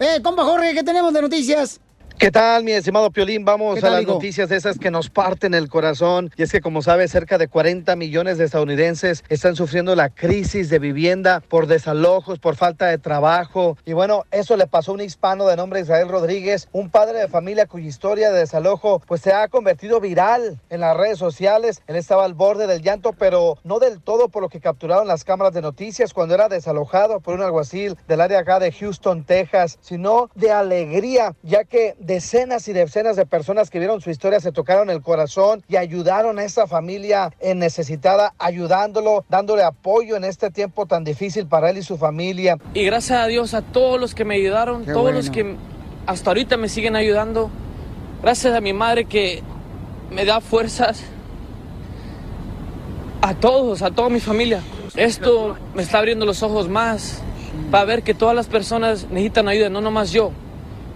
Eh, 0.00 0.20
compa 0.22 0.44
Jorge, 0.44 0.74
¿qué 0.74 0.82
tenemos 0.82 1.12
de 1.12 1.22
noticias? 1.22 1.80
¿Qué 2.16 2.30
tal, 2.30 2.62
mi 2.62 2.70
estimado 2.70 3.10
Piolín? 3.10 3.44
Vamos 3.44 3.80
¿Qué 3.80 3.86
a 3.86 3.90
las 3.90 4.06
noticias 4.06 4.48
de 4.48 4.56
esas 4.56 4.78
que 4.78 4.92
nos 4.92 5.10
parten 5.10 5.52
el 5.52 5.68
corazón. 5.68 6.30
Y 6.36 6.44
es 6.44 6.52
que, 6.52 6.60
como 6.60 6.80
sabes, 6.80 7.10
cerca 7.10 7.38
de 7.38 7.48
40 7.48 7.96
millones 7.96 8.38
de 8.38 8.44
estadounidenses 8.44 9.24
están 9.28 9.56
sufriendo 9.56 9.96
la 9.96 10.10
crisis 10.10 10.70
de 10.70 10.78
vivienda 10.78 11.42
por 11.48 11.66
desalojos, 11.66 12.38
por 12.38 12.54
falta 12.54 12.86
de 12.86 12.98
trabajo. 12.98 13.76
Y 13.84 13.94
bueno, 13.94 14.22
eso 14.30 14.56
le 14.56 14.68
pasó 14.68 14.92
a 14.92 14.94
un 14.94 15.00
hispano 15.00 15.46
de 15.48 15.56
nombre 15.56 15.80
Israel 15.80 16.08
Rodríguez, 16.08 16.68
un 16.70 16.88
padre 16.88 17.18
de 17.18 17.28
familia 17.28 17.66
cuya 17.66 17.88
historia 17.88 18.30
de 18.30 18.38
desalojo 18.38 19.02
pues 19.06 19.20
se 19.20 19.32
ha 19.32 19.48
convertido 19.48 20.00
viral 20.00 20.60
en 20.70 20.80
las 20.80 20.96
redes 20.96 21.18
sociales. 21.18 21.82
Él 21.88 21.96
estaba 21.96 22.24
al 22.24 22.34
borde 22.34 22.68
del 22.68 22.80
llanto, 22.80 23.12
pero 23.12 23.58
no 23.64 23.80
del 23.80 24.00
todo 24.00 24.28
por 24.28 24.40
lo 24.40 24.48
que 24.48 24.60
capturaron 24.60 25.08
las 25.08 25.24
cámaras 25.24 25.52
de 25.52 25.62
noticias 25.62 26.14
cuando 26.14 26.36
era 26.36 26.48
desalojado 26.48 27.18
por 27.18 27.34
un 27.34 27.42
alguacil 27.42 27.96
del 28.06 28.20
área 28.20 28.38
acá 28.38 28.60
de 28.60 28.70
Houston, 28.70 29.24
Texas, 29.24 29.78
sino 29.82 30.30
de 30.36 30.52
alegría, 30.52 31.34
ya 31.42 31.64
que 31.64 31.96
decenas 32.04 32.68
y 32.68 32.72
decenas 32.72 33.16
de 33.16 33.24
personas 33.26 33.70
que 33.70 33.78
vieron 33.78 34.00
su 34.00 34.10
historia 34.10 34.40
se 34.40 34.52
tocaron 34.52 34.90
el 34.90 35.00
corazón 35.00 35.62
y 35.68 35.76
ayudaron 35.76 36.38
a 36.38 36.44
esa 36.44 36.66
familia 36.66 37.32
en 37.40 37.58
necesitada, 37.58 38.34
ayudándolo, 38.38 39.24
dándole 39.28 39.62
apoyo 39.62 40.16
en 40.16 40.24
este 40.24 40.50
tiempo 40.50 40.86
tan 40.86 41.04
difícil 41.04 41.46
para 41.46 41.70
él 41.70 41.78
y 41.78 41.82
su 41.82 41.96
familia. 41.96 42.58
Y 42.74 42.84
gracias 42.84 43.18
a 43.18 43.26
Dios 43.26 43.54
a 43.54 43.62
todos 43.62 43.98
los 43.98 44.14
que 44.14 44.24
me 44.24 44.34
ayudaron, 44.36 44.84
Qué 44.84 44.92
todos 44.92 45.14
los 45.14 45.30
que 45.30 45.56
hasta 46.06 46.30
ahorita 46.30 46.56
me 46.56 46.68
siguen 46.68 46.96
ayudando. 46.96 47.50
Gracias 48.22 48.54
a 48.54 48.60
mi 48.60 48.72
madre 48.72 49.06
que 49.06 49.42
me 50.10 50.24
da 50.24 50.40
fuerzas. 50.40 51.02
A 53.22 53.34
todos, 53.34 53.80
a 53.80 53.90
toda 53.90 54.10
mi 54.10 54.20
familia. 54.20 54.60
Esto 54.96 55.56
me 55.74 55.82
está 55.82 55.98
abriendo 55.98 56.26
los 56.26 56.42
ojos 56.42 56.68
más 56.68 57.22
para 57.70 57.84
ver 57.86 58.02
que 58.02 58.12
todas 58.12 58.34
las 58.34 58.46
personas 58.46 59.08
necesitan 59.08 59.48
ayuda, 59.48 59.70
no 59.70 59.80
nomás 59.80 60.12
yo. 60.12 60.32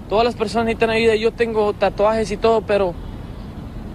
Todas 0.09 0.25
las 0.25 0.37
personas 0.37 0.67
necesitan 0.67 0.91
ayuda. 0.91 1.17
Yo 1.17 1.33
tengo 1.33 1.75
tatuajes 1.75 2.31
y 2.31 2.39
todo, 2.39 2.63
pero 2.63 2.95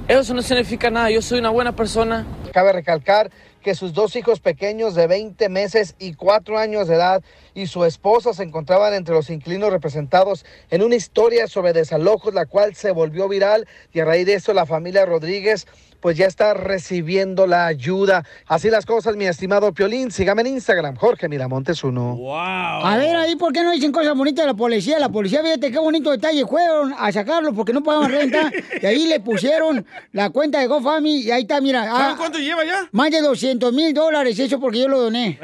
eso 0.07 0.33
no 0.33 0.43
significa 0.43 0.91
nada. 0.91 1.09
Yo 1.09 1.21
soy 1.21 1.39
una 1.39 1.49
buena 1.49 1.75
persona. 1.75 2.25
Cabe 2.53 2.71
recalcar 2.71 3.31
que 3.63 3.73
sus 3.73 3.93
dos 3.93 4.15
hijos 4.15 4.39
pequeños 4.39 4.93
de 4.93 5.07
20 5.07 5.49
meses 5.49 5.95
y 5.97 6.13
4 6.13 6.59
años 6.59 6.87
de 6.87 6.95
edad 6.95 7.23
y 7.53 7.67
su 7.67 7.85
esposa 7.85 8.33
se 8.33 8.43
encontraban 8.43 8.93
entre 8.93 9.15
los 9.15 9.29
inquilinos 9.29 9.71
representados 9.71 10.45
en 10.69 10.83
una 10.83 10.95
historia 10.95 11.47
sobre 11.47 11.73
desalojos, 11.73 12.33
la 12.33 12.45
cual 12.45 12.75
se 12.75 12.91
volvió 12.91 13.27
viral 13.27 13.67
y 13.93 13.99
a 13.99 14.05
raíz 14.05 14.25
de 14.25 14.35
eso 14.35 14.53
la 14.53 14.65
familia 14.65 15.05
Rodríguez 15.05 15.67
pues 16.03 16.17
ya 16.17 16.25
está 16.25 16.53
recibiendo 16.53 17.47
la 17.47 17.65
ayuda. 17.65 18.25
Así 18.45 18.69
las 18.69 18.85
cosas, 18.85 19.15
mi 19.15 19.23
estimado 19.23 19.73
Piolín. 19.73 20.11
Sígame 20.11 20.41
en 20.41 20.47
Instagram, 20.47 20.97
Jorge 20.97 21.29
Miramontes 21.29 21.81
uno. 21.81 22.19
A 22.35 22.97
ver, 22.97 23.15
ahí, 23.15 23.37
¿por 23.37 23.53
qué 23.53 23.63
no 23.63 23.71
dicen 23.71 23.93
cosas 23.93 24.13
bonitas 24.13 24.43
de 24.43 24.51
la 24.51 24.53
policía? 24.53 24.99
La 24.99 25.07
policía, 25.07 25.41
fíjate 25.41 25.71
qué 25.71 25.79
bonito 25.79 26.11
detalle. 26.11 26.45
Fueron 26.45 26.93
a 26.97 27.09
sacarlo 27.13 27.53
porque 27.53 27.71
no 27.71 27.81
pagaban 27.81 28.11
renta. 28.11 28.51
y 28.81 28.85
ahí 28.85 29.07
le 29.07 29.21
pusieron 29.21 29.85
la 30.11 30.29
cuenta 30.29 30.59
de 30.59 30.67
GoFundMe 30.67 31.09
y 31.09 31.31
ahí 31.31 31.43
está, 31.43 31.61
mira. 31.61 31.85
¿Saben 31.85 32.01
ah, 32.01 32.15
cuánto 32.17 32.37
lleva 32.37 32.65
ya? 32.65 32.89
Más 32.91 33.09
de 33.09 33.21
200 33.21 33.71
mil 33.71 33.93
dólares, 33.93 34.37
eso 34.37 34.59
porque 34.59 34.79
yo 34.79 34.89
lo 34.89 35.03
doné. 35.03 35.39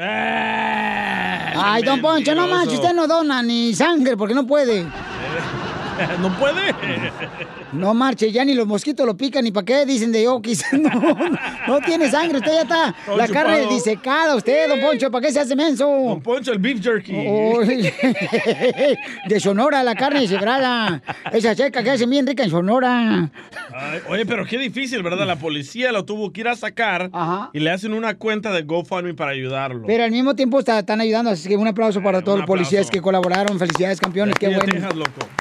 Ay, 1.56 1.82
don 1.82 2.00
Poncho, 2.00 2.34
no 2.34 2.46
manches, 2.46 2.78
usted 2.78 2.94
no 2.94 3.06
dona 3.06 3.42
ni 3.42 3.74
sangre 3.74 4.16
porque 4.16 4.34
no 4.34 4.46
puede. 4.46 4.84
¿No 6.20 6.30
puede? 6.38 6.74
No 7.72 7.94
marche, 7.94 8.30
ya 8.32 8.44
ni 8.44 8.54
los 8.54 8.66
mosquitos 8.66 9.06
lo 9.06 9.16
pican, 9.16 9.44
ni 9.44 9.52
para 9.52 9.64
qué 9.64 9.86
dicen 9.86 10.12
de 10.12 10.26
Oquis. 10.28 10.64
No, 10.72 10.90
no 11.68 11.80
tiene 11.80 12.10
sangre, 12.10 12.38
usted 12.38 12.52
ya 12.52 12.62
está. 12.62 12.94
Todo 13.06 13.16
la 13.16 13.28
carne 13.28 13.66
disecada, 13.68 14.34
usted, 14.34 14.68
don 14.68 14.80
Poncho, 14.80 15.10
¿para 15.10 15.26
qué 15.26 15.32
se 15.32 15.40
hace 15.40 15.54
menso? 15.56 15.84
Don 15.86 16.20
Poncho, 16.20 16.52
el 16.52 16.58
beef 16.58 16.82
jerky. 16.82 17.12
de 19.28 19.40
Sonora, 19.40 19.82
la 19.82 19.94
carne 19.94 20.20
deshebrada. 20.20 21.02
Esa 21.32 21.54
seca 21.54 21.82
que 21.82 21.90
hacen 21.90 22.10
bien 22.10 22.26
rica 22.26 22.44
en 22.44 22.50
Sonora. 22.50 23.30
Ay, 23.74 24.00
oye, 24.08 24.26
pero 24.26 24.44
qué 24.46 24.58
difícil, 24.58 25.02
¿verdad? 25.02 25.26
La 25.26 25.36
policía 25.36 25.92
lo 25.92 26.04
tuvo 26.04 26.32
que 26.32 26.40
ir 26.42 26.48
a 26.48 26.56
sacar 26.56 27.10
y 27.52 27.60
le 27.60 27.70
hacen 27.70 27.94
una 27.94 28.14
cuenta 28.14 28.52
de 28.52 28.62
GoFundMe 28.62 29.14
para 29.14 29.32
ayudarlo. 29.32 29.84
Pero 29.86 30.04
al 30.04 30.10
mismo 30.10 30.34
tiempo 30.34 30.58
está- 30.58 30.78
están 30.80 31.00
ayudando, 31.00 31.30
así 31.30 31.48
que 31.48 31.56
un 31.56 31.66
aplauso 31.68 32.02
para 32.02 32.22
todos 32.22 32.38
los 32.38 32.46
policías 32.46 32.90
que 32.90 33.00
colaboraron. 33.00 33.58
Felicidades, 33.58 34.00
campeones. 34.00 34.34
Qué 34.38 34.48
bueno. 34.48 34.64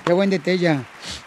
Qué 0.06 0.14
buen 0.14 0.30
detalle. 0.30 0.80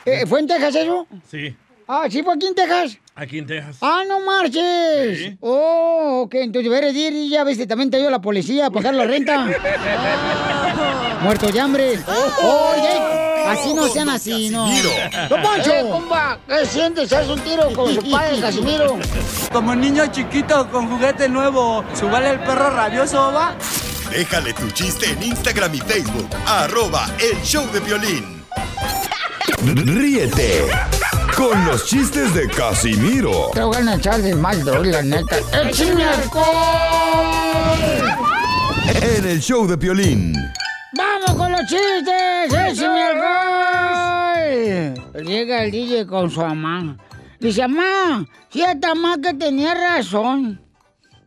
Eh, 0.04 0.24
¿Fue 0.26 0.40
en 0.40 0.46
Texas 0.46 0.74
eso? 0.74 1.06
Sí, 1.30 1.54
Ah, 1.88 2.06
sí, 2.08 2.22
fue 2.22 2.32
aquí 2.34 2.46
en 2.46 2.54
Texas. 2.54 2.96
aquí 3.14 3.38
en 3.38 3.46
Texas. 3.46 3.76
Ah, 3.82 4.02
no 4.08 4.20
marches. 4.20 5.32
Oh, 5.40 6.22
ok, 6.24 6.34
entonces 6.36 6.70
deberes 6.70 6.94
ir 6.94 7.12
y 7.12 7.28
ya 7.28 7.44
viste, 7.44 7.66
también 7.66 7.90
te 7.90 7.96
ayuda 7.98 8.10
la 8.10 8.20
policía 8.20 8.66
a 8.66 8.70
pagar 8.70 8.94
la 8.94 9.04
renta. 9.04 9.46
Muerto 11.22 11.48
de 11.50 11.60
hambre. 11.60 11.98
Oye, 12.42 13.44
así 13.46 13.74
no 13.74 13.88
sean 13.88 14.08
así, 14.08 14.48
no. 14.48 14.66
¡Don 15.28 15.42
Poncho! 15.42 15.72
Eh, 15.72 15.86
compa, 15.90 16.38
¿qué 16.48 16.64
sientes? 16.66 17.12
¿Haz 17.12 17.28
un 17.28 17.40
tiro 17.40 17.70
con 17.72 17.94
su 17.94 18.10
padre, 18.10 18.40
Casimiro? 18.40 18.98
Como 19.52 19.74
niño 19.74 20.06
chiquito 20.06 20.70
con 20.70 20.88
juguete 20.88 21.28
nuevo, 21.28 21.84
¿subale 21.94 22.30
el 22.30 22.38
perro 22.40 22.70
rabioso, 22.70 23.32
va? 23.32 23.54
Déjale 24.10 24.52
tu 24.54 24.70
chiste 24.70 25.10
en 25.10 25.22
Instagram 25.22 25.74
y 25.74 25.78
Facebook. 25.80 26.28
Arroba 26.46 27.06
El 27.20 27.40
Show 27.42 27.66
de 27.72 27.80
Violín. 27.80 28.42
Ríete 29.64 30.68
con 31.36 31.64
los 31.66 31.86
chistes 31.86 32.34
de 32.34 32.48
Casimiro 32.48 33.50
Te 33.54 33.62
voy 33.62 33.76
a 33.76 33.94
echar 33.94 34.20
de 34.20 34.34
mal, 34.34 34.62
doy, 34.64 34.90
la 34.90 35.02
neta. 35.02 35.36
¡Échame 35.64 36.04
en 39.00 39.24
el 39.26 39.40
show 39.40 39.66
de 39.66 39.76
Piolín. 39.78 40.34
¡Vamos 40.92 41.34
con 41.36 41.52
los 41.52 41.62
chistes! 41.62 42.52
¡Échame 42.52 43.02
alcohol! 43.02 43.24
Llega 45.24 45.64
el 45.64 45.70
DJ 45.70 46.06
con 46.06 46.30
su 46.30 46.40
mamá. 46.40 46.96
Dice, 47.40 47.66
mamá, 47.66 48.26
fíjate, 48.50 48.86
mamá, 48.88 49.16
que 49.20 49.34
tenía 49.34 49.74
razón. 49.74 50.60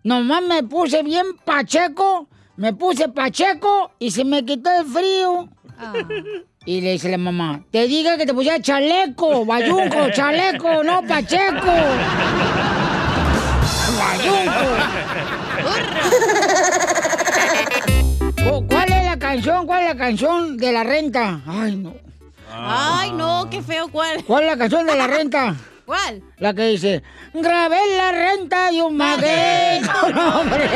Nomás 0.03 0.43
me 0.43 0.63
puse 0.63 1.03
bien 1.03 1.25
pacheco, 1.43 2.29
me 2.57 2.73
puse 2.73 3.09
pacheco 3.09 3.91
y 3.99 4.11
se 4.11 4.23
me 4.23 4.45
quitó 4.45 4.69
el 4.79 4.85
frío. 4.85 5.49
Y 6.67 6.81
le 6.81 6.93
dice 6.93 7.09
la 7.09 7.17
mamá, 7.19 7.61
te 7.71 7.87
diga 7.87 8.17
que 8.17 8.25
te 8.25 8.33
pusiera 8.33 8.59
chaleco, 8.59 9.45
bayunco, 9.45 10.09
chaleco, 10.13 10.83
no 10.83 11.03
pacheco. 11.03 11.73
Bayunco. 13.99 14.51
¿Cuál 18.67 18.91
es 18.91 19.05
la 19.05 19.19
canción? 19.19 19.67
¿Cuál 19.67 19.83
es 19.83 19.89
la 19.89 19.95
canción 19.95 20.57
de 20.57 20.71
la 20.71 20.83
renta? 20.83 21.41
Ay, 21.45 21.75
no. 21.75 21.93
Ay, 22.51 23.11
no, 23.11 23.47
qué 23.49 23.61
feo, 23.61 23.87
¿cuál? 23.89 24.23
¿Cuál 24.23 24.43
es 24.45 24.51
la 24.51 24.57
canción 24.57 24.85
de 24.85 24.95
la 24.95 25.07
renta? 25.07 25.55
¿Cuál? 25.85 26.23
La 26.39 26.53
que 26.53 26.65
dice, 26.67 27.03
grabé 27.33 27.77
la 27.95 28.11
renta 28.11 28.71
y 28.71 28.81
un 28.81 28.97
maguey 28.97 29.81
hombre. 30.33 30.67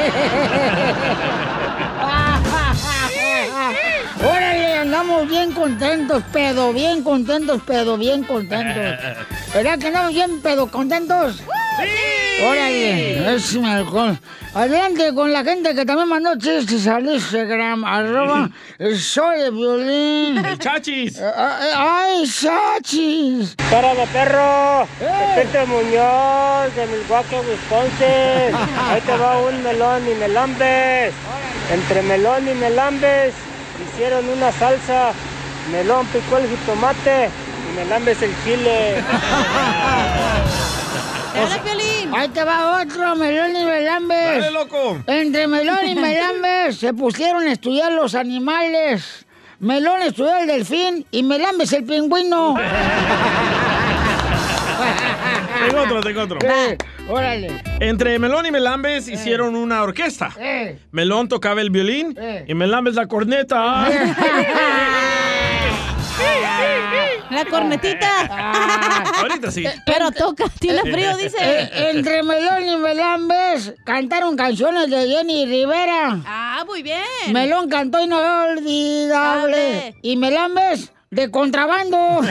Andamos 4.89 5.29
bien 5.29 5.51
contentos, 5.51 6.23
pedo, 6.33 6.73
bien 6.73 7.03
contentos, 7.03 7.61
pedo, 7.61 7.95
bien 7.95 8.23
contentos. 8.23 8.97
¿Verdad 9.53 9.77
que 9.77 9.85
andamos 9.85 10.15
bien 10.15 10.41
pedo 10.41 10.65
contentos? 10.65 11.35
¡Sí! 11.35 12.43
Órale, 12.43 13.35
es 13.35 13.53
mi 13.53 13.69
alcohol. 13.69 14.19
Adelante 14.55 15.13
con 15.13 15.31
la 15.31 15.43
gente 15.43 15.75
que 15.75 15.85
también 15.85 16.07
mandó 16.07 16.35
chistes 16.39 16.87
al 16.87 17.05
Instagram, 17.05 17.83
arroba 17.85 18.49
soy 18.97 19.41
de 19.41 19.51
violín. 19.51 20.43
El 20.43 20.57
chachis. 20.57 21.21
¡Ay, 21.21 22.27
chachis! 22.27 23.55
¡Párame, 23.69 24.07
perro! 24.07 24.87
Pepe 25.35 25.67
Muñoz, 25.67 26.75
de 26.75 26.87
Milwaukee, 26.87 27.35
Wisconsin. 27.47 28.55
Ahí 28.89 29.01
te 29.05 29.15
va 29.17 29.37
un 29.37 29.61
melón 29.61 30.01
y 30.11 30.15
melambes. 30.15 31.13
Entre 31.71 32.01
melón 32.01 32.49
y 32.49 32.55
melambes 32.55 33.35
hicieron 33.83 34.27
una 34.29 34.51
salsa. 34.51 35.11
Melón 35.71 36.05
picó 36.07 36.37
el 36.37 36.49
jitomate 36.49 37.29
y 37.69 37.75
melambes 37.75 38.21
el 38.21 38.33
chile. 38.43 39.03
Ahí 42.11 42.27
te 42.29 42.43
va 42.43 42.81
otro, 42.81 43.15
Melón 43.15 43.55
y 43.55 43.63
Melambes. 43.63 44.41
Dale, 44.41 44.51
loco. 44.51 44.97
Entre 45.07 45.47
Melón 45.47 45.87
y 45.87 45.95
Melambes 45.95 46.77
se 46.77 46.93
pusieron 46.93 47.47
a 47.47 47.53
estudiar 47.53 47.91
los 47.91 48.15
animales. 48.15 49.25
Melón 49.59 50.01
estudió 50.01 50.37
el 50.37 50.47
delfín 50.47 51.05
y 51.11 51.23
Melambes 51.23 51.71
el 51.73 51.83
pingüino. 51.83 52.55
Tengo 55.67 55.81
otro, 55.83 56.01
tengo 56.01 56.21
otro. 56.21 56.39
Eh, 56.41 56.77
órale. 57.07 57.61
Entre 57.79 58.17
Melón 58.19 58.45
y 58.45 58.51
Melambes 58.51 59.07
hicieron 59.07 59.55
una 59.55 59.81
orquesta. 59.83 60.31
Eh. 60.39 60.77
Melón 60.91 61.27
tocaba 61.27 61.61
el 61.61 61.69
violín 61.69 62.15
Eh. 62.19 62.45
y 62.47 62.53
Melambes 62.53 62.95
la 62.95 63.07
corneta. 63.07 63.87
La 67.29 67.45
cornetita. 67.45 68.25
Ahorita 69.21 69.51
sí. 69.51 69.63
Pero 69.85 70.09
toca, 70.11 70.45
tiene 70.59 70.81
frío, 70.81 71.15
dice. 71.17 71.37
Eh, 71.39 71.89
entre 71.91 72.23
Melón 72.23 72.67
y 72.67 72.75
Melambes 72.77 73.75
cantaron 73.85 74.35
canciones 74.35 74.89
de 74.89 75.07
Jenny 75.07 75.45
Rivera. 75.45 76.19
Ah, 76.25 76.63
muy 76.65 76.81
bien. 76.81 77.03
Melón 77.31 77.69
cantó 77.69 78.01
Inolvidable. 78.01 79.95
Y 80.01 80.17
Melambes 80.17 80.91
de 81.11 81.29
contrabando. 81.29 82.21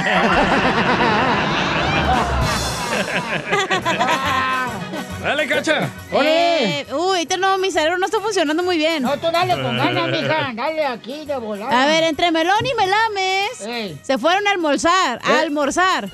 Dale, 5.22 5.46
cacha. 5.48 5.88
Eh, 6.12 6.86
uy, 6.92 6.96
ahorita 6.98 7.36
no, 7.36 7.58
mi 7.58 7.70
cerebro 7.72 7.98
no 7.98 8.06
está 8.06 8.20
funcionando 8.20 8.62
muy 8.62 8.78
bien. 8.78 9.02
No, 9.02 9.16
tú 9.18 9.26
dale 9.32 9.54
con 9.60 9.76
ganas, 9.76 10.08
mija. 10.08 10.52
Dale 10.54 10.86
aquí 10.86 11.26
de 11.26 11.36
volar. 11.36 11.72
A 11.74 11.86
ver, 11.86 12.04
entre 12.04 12.30
Melón 12.30 12.64
y 12.64 12.72
Melames 12.74 13.98
se 14.02 14.16
fueron 14.18 14.46
a 14.46 14.52
almorzar, 14.52 15.18
a 15.24 15.34
Eh. 15.34 15.38
almorzar. 15.40 16.08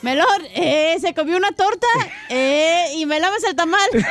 Melón 0.00 0.42
eh, 0.54 0.96
se 1.00 1.12
comió 1.14 1.36
una 1.36 1.52
torta 1.52 1.86
eh, 2.30 2.86
y 2.96 3.04
Melames 3.06 3.44
el 3.44 3.54
tamal. 3.54 3.88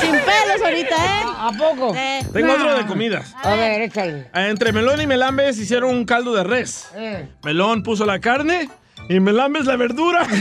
Sin 0.00 0.12
pelos 0.12 0.62
ahorita, 0.64 0.96
¿eh? 0.96 1.22
¿A 1.26 1.52
poco? 1.56 1.94
Tengo 2.32 2.52
otro 2.54 2.74
de 2.74 2.86
comidas. 2.86 3.34
A 3.42 3.54
ver, 3.54 3.82
échale. 3.82 4.28
Entre 4.34 4.72
Melón 4.72 4.98
y 5.00 5.06
Melambes 5.06 5.58
hicieron 5.58 5.94
un 5.94 6.04
caldo 6.06 6.34
de 6.34 6.42
res. 6.42 6.88
Eh. 6.96 7.28
Melón 7.44 7.82
puso 7.82 8.06
la 8.06 8.18
carne 8.18 8.70
y 9.08 9.20
Melambes 9.20 9.66
la 9.66 9.76
verdura. 9.76 10.26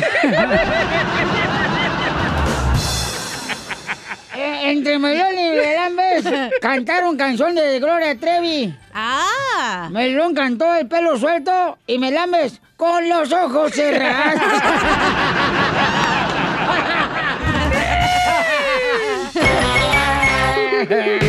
Eh, 4.42 4.72
entre 4.72 4.98
Melón 4.98 5.38
y 5.38 5.50
Melambes 5.50 6.24
cantaron 6.62 7.18
canciones 7.18 7.62
de 7.62 7.78
Gloria 7.82 8.18
Trevi. 8.18 8.74
Ah. 8.94 9.90
Melón 9.92 10.34
cantó 10.34 10.74
el 10.76 10.88
pelo 10.88 11.18
suelto 11.18 11.78
y 11.86 12.00
Melambes 12.00 12.62
con 12.78 13.10
los 13.10 13.34
ojos 13.34 13.74
cerrados. 13.74 14.42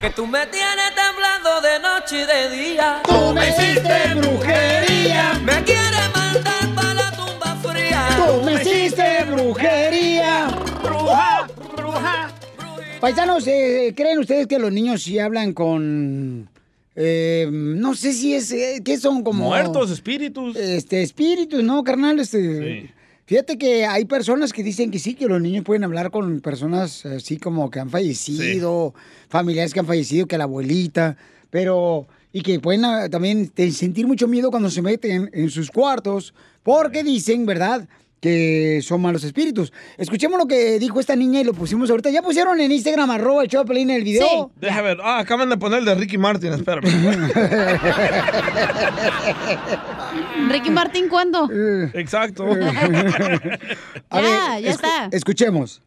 Que 0.00 0.08
tú 0.08 0.26
me 0.26 0.46
tienes 0.46 0.94
temblando 0.96 1.60
de 1.60 1.78
noche 1.78 2.22
y 2.22 2.26
de 2.26 2.56
día. 2.56 3.02
Tú 3.06 3.34
me 3.34 3.50
hiciste 3.50 4.14
brujería. 4.14 5.38
Me 5.44 5.62
quieres 5.62 6.08
mandar 6.16 6.74
para 6.74 6.94
la 6.94 7.10
tumba 7.10 7.54
fría. 7.56 8.08
Tú 8.16 8.42
me 8.42 8.54
hiciste 8.54 9.24
brujería. 9.30 10.48
Bruja, 10.82 11.46
bruja. 11.76 12.34
Paisanos, 12.98 13.46
eh, 13.46 13.92
¿creen 13.94 14.20
ustedes 14.20 14.46
que 14.46 14.58
los 14.58 14.72
niños 14.72 15.02
sí 15.02 15.18
hablan 15.18 15.52
con... 15.52 16.48
eh, 16.96 17.46
no 17.52 17.94
sé 17.94 18.14
si 18.14 18.34
es... 18.34 18.50
eh, 18.52 18.80
¿Qué 18.82 18.96
son 18.96 19.22
como... 19.22 19.48
Muertos, 19.48 19.90
espíritus. 19.90 20.56
Este, 20.56 21.02
espíritus, 21.02 21.62
¿no, 21.62 21.84
carnal? 21.84 22.20
Este, 22.20 22.90
Fíjate 23.30 23.58
que 23.58 23.86
hay 23.86 24.06
personas 24.06 24.52
que 24.52 24.64
dicen 24.64 24.90
que 24.90 24.98
sí, 24.98 25.14
que 25.14 25.28
los 25.28 25.40
niños 25.40 25.62
pueden 25.62 25.84
hablar 25.84 26.10
con 26.10 26.40
personas 26.40 27.06
así 27.06 27.36
como 27.36 27.70
que 27.70 27.78
han 27.78 27.88
fallecido, 27.88 28.92
familiares 29.28 29.72
que 29.72 29.78
han 29.78 29.86
fallecido, 29.86 30.26
que 30.26 30.36
la 30.36 30.42
abuelita, 30.44 31.16
pero... 31.48 32.08
Y 32.32 32.42
que 32.42 32.58
pueden 32.58 32.84
ah, 32.84 33.08
también 33.08 33.52
sentir 33.72 34.08
mucho 34.08 34.26
miedo 34.26 34.50
cuando 34.50 34.68
se 34.68 34.82
meten 34.82 35.30
en 35.32 35.48
sus 35.48 35.70
cuartos, 35.70 36.34
porque 36.64 37.04
dicen, 37.04 37.46
¿verdad?, 37.46 37.88
que 38.20 38.80
son 38.82 39.00
malos 39.00 39.24
espíritus. 39.24 39.72
Escuchemos 39.96 40.38
lo 40.38 40.46
que 40.46 40.78
dijo 40.78 41.00
esta 41.00 41.16
niña 41.16 41.40
y 41.40 41.44
lo 41.44 41.54
pusimos 41.54 41.88
ahorita. 41.90 42.10
Ya 42.10 42.20
pusieron 42.22 42.60
en 42.60 42.70
Instagram, 42.70 43.10
arroba 43.10 43.42
el 43.44 43.48
Pelín, 43.66 43.88
el 43.90 44.04
video. 44.04 44.50
Deja 44.56 44.82
ver. 44.82 44.98
Ah, 45.02 45.18
acaban 45.20 45.48
de 45.48 45.56
poner 45.56 45.78
el 45.80 45.84
de 45.86 45.94
Ricky 45.94 46.18
Martin. 46.18 46.52
Espérame. 46.52 46.84
Ricky 50.50 50.70
Martín, 50.70 51.08
¿cuándo? 51.08 51.48
Exacto. 51.94 52.44
A 54.10 54.20
Ya, 54.20 54.22
ver, 54.22 54.62
ya 54.62 54.70
escu- 54.70 54.74
está. 54.74 55.08
Escuchemos. 55.12 55.82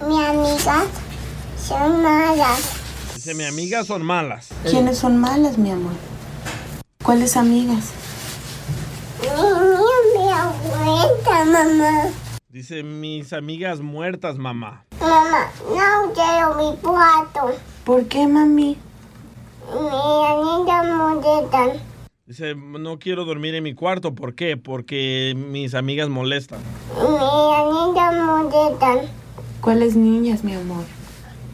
Mi 0.00 0.24
amiga 0.24 0.84
son 1.58 2.02
malas. 2.02 2.72
Dice, 3.14 3.34
mi 3.34 3.44
amigas 3.44 3.86
son 3.86 4.02
malas. 4.04 4.48
¿Quiénes 4.68 4.98
son 4.98 5.18
malas, 5.18 5.56
mi 5.58 5.70
amor? 5.70 5.92
¿Cuáles 7.02 7.36
amigas? 7.36 7.90
Mi, 9.24 10.18
mi 10.18 10.30
abuelita, 10.30 11.44
mamá. 11.46 12.10
Dice, 12.48 12.82
mis 12.82 13.32
amigas 13.32 13.80
muertas, 13.80 14.36
mamá. 14.36 14.84
Mamá, 15.00 15.50
no 15.70 16.12
quiero 16.12 16.54
mi 16.56 16.76
cuarto. 16.76 17.58
¿Por 17.84 18.06
qué, 18.06 18.26
mami? 18.26 18.76
Mi 19.72 20.26
anita 20.26 20.82
molestan. 20.82 21.70
Dice, 22.26 22.54
no 22.54 22.98
quiero 22.98 23.24
dormir 23.24 23.54
en 23.54 23.64
mi 23.64 23.74
cuarto. 23.74 24.14
¿Por 24.14 24.34
qué? 24.34 24.56
Porque 24.56 25.34
mis 25.36 25.74
amigas 25.74 26.08
molestan. 26.08 26.60
Mi 26.96 27.54
anita 27.54 28.12
molestan. 28.12 28.98
¿Cuáles 29.60 29.96
niñas, 29.96 30.44
mi 30.44 30.54
amor? 30.54 30.84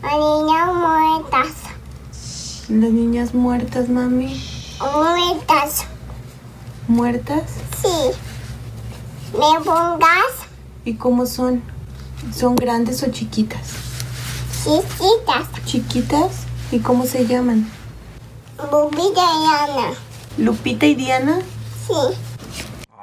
A 0.02 0.16
niñas 0.16 0.74
muertas. 0.74 1.54
Las 2.68 2.90
niñas 2.90 3.32
muertas, 3.32 3.88
mami. 3.88 4.42
Muertas. 4.80 5.86
¿Muertas? 6.90 7.44
Sí. 7.80 8.10
¿Me 9.32 9.64
pongas? 9.64 10.48
¿Y 10.84 10.94
cómo 10.94 11.24
son? 11.24 11.62
¿Son 12.34 12.56
grandes 12.56 13.04
o 13.04 13.12
chiquitas? 13.12 13.60
Chiquitas. 14.64 15.46
¿Chiquitas? 15.64 16.46
¿Y 16.72 16.80
cómo 16.80 17.06
se 17.06 17.28
llaman? 17.28 17.70
Bubita 18.72 19.20
y 19.20 19.70
Ana. 19.70 19.94
¿Lupita 20.36 20.84
y 20.86 20.96
Diana? 20.96 21.38
Sí. 21.86 21.94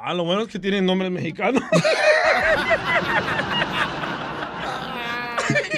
Ah, 0.04 0.12
lo 0.12 0.24
bueno 0.24 0.42
es 0.42 0.48
que 0.48 0.58
tienen 0.58 0.84
nombres 0.84 1.10
mexicanos. 1.10 1.62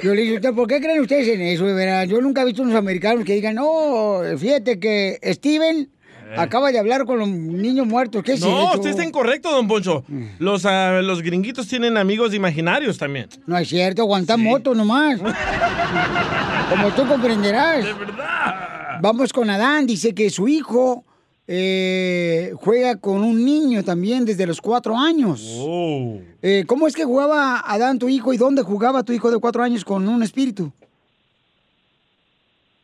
Yo 0.02 0.14
le 0.14 0.22
digo, 0.22 0.34
"¿Usted 0.34 0.52
¿por 0.52 0.66
qué 0.66 0.80
creen 0.80 1.00
ustedes 1.00 1.28
en 1.28 1.42
eso, 1.42 1.64
de 1.64 1.74
verdad? 1.74 2.06
Yo 2.08 2.20
nunca 2.20 2.42
he 2.42 2.44
visto 2.46 2.62
unos 2.62 2.74
americanos 2.74 3.24
que 3.24 3.34
digan, 3.34 3.54
no, 3.54 4.18
fíjate 4.36 4.80
que 4.80 5.20
Steven 5.32 5.88
acaba 6.36 6.70
de 6.72 6.78
hablar 6.78 7.04
con 7.04 7.18
los 7.18 7.28
niños 7.28 7.86
muertos. 7.86 8.22
¿Qué 8.22 8.32
es 8.32 8.42
Eh. 8.42 8.46
no, 8.46 8.62
eso? 8.62 8.74
usted 8.76 8.90
está 8.90 9.04
incorrecto, 9.04 9.50
don 9.50 9.66
Poncho. 9.68 10.04
Los, 10.38 10.64
ah, 10.66 11.00
los 11.02 11.22
gringuitos 11.22 11.66
tienen 11.68 11.96
amigos 11.96 12.34
imaginarios 12.34 12.98
también. 12.98 13.28
No 13.46 13.56
es 13.58 13.68
cierto, 13.68 14.02
aguanta 14.02 14.36
moto 14.36 14.74
nomás. 14.74 15.20
Como 16.70 16.88
tú 16.90 17.06
comprenderás. 17.06 17.84
De 17.84 17.92
verdad. 17.94 18.98
Vamos 19.02 19.32
con 19.32 19.48
Adán, 19.48 19.86
dice 19.86 20.14
que 20.14 20.28
su 20.30 20.46
hijo 20.46 21.04
eh, 21.46 22.52
juega 22.56 22.96
con 22.96 23.22
un 23.24 23.44
niño 23.44 23.82
también 23.82 24.24
desde 24.24 24.46
los 24.46 24.60
cuatro 24.60 24.96
años. 24.96 25.42
Oh. 25.58 26.18
Eh, 26.42 26.64
¿Cómo 26.66 26.86
es 26.86 26.94
que 26.94 27.04
jugaba 27.04 27.60
Adán, 27.66 27.98
tu 27.98 28.08
hijo, 28.08 28.32
y 28.32 28.36
dónde 28.36 28.62
jugaba 28.62 29.02
tu 29.02 29.12
hijo 29.12 29.30
de 29.30 29.38
cuatro 29.38 29.62
años 29.62 29.84
con 29.84 30.06
un 30.08 30.22
espíritu? 30.22 30.72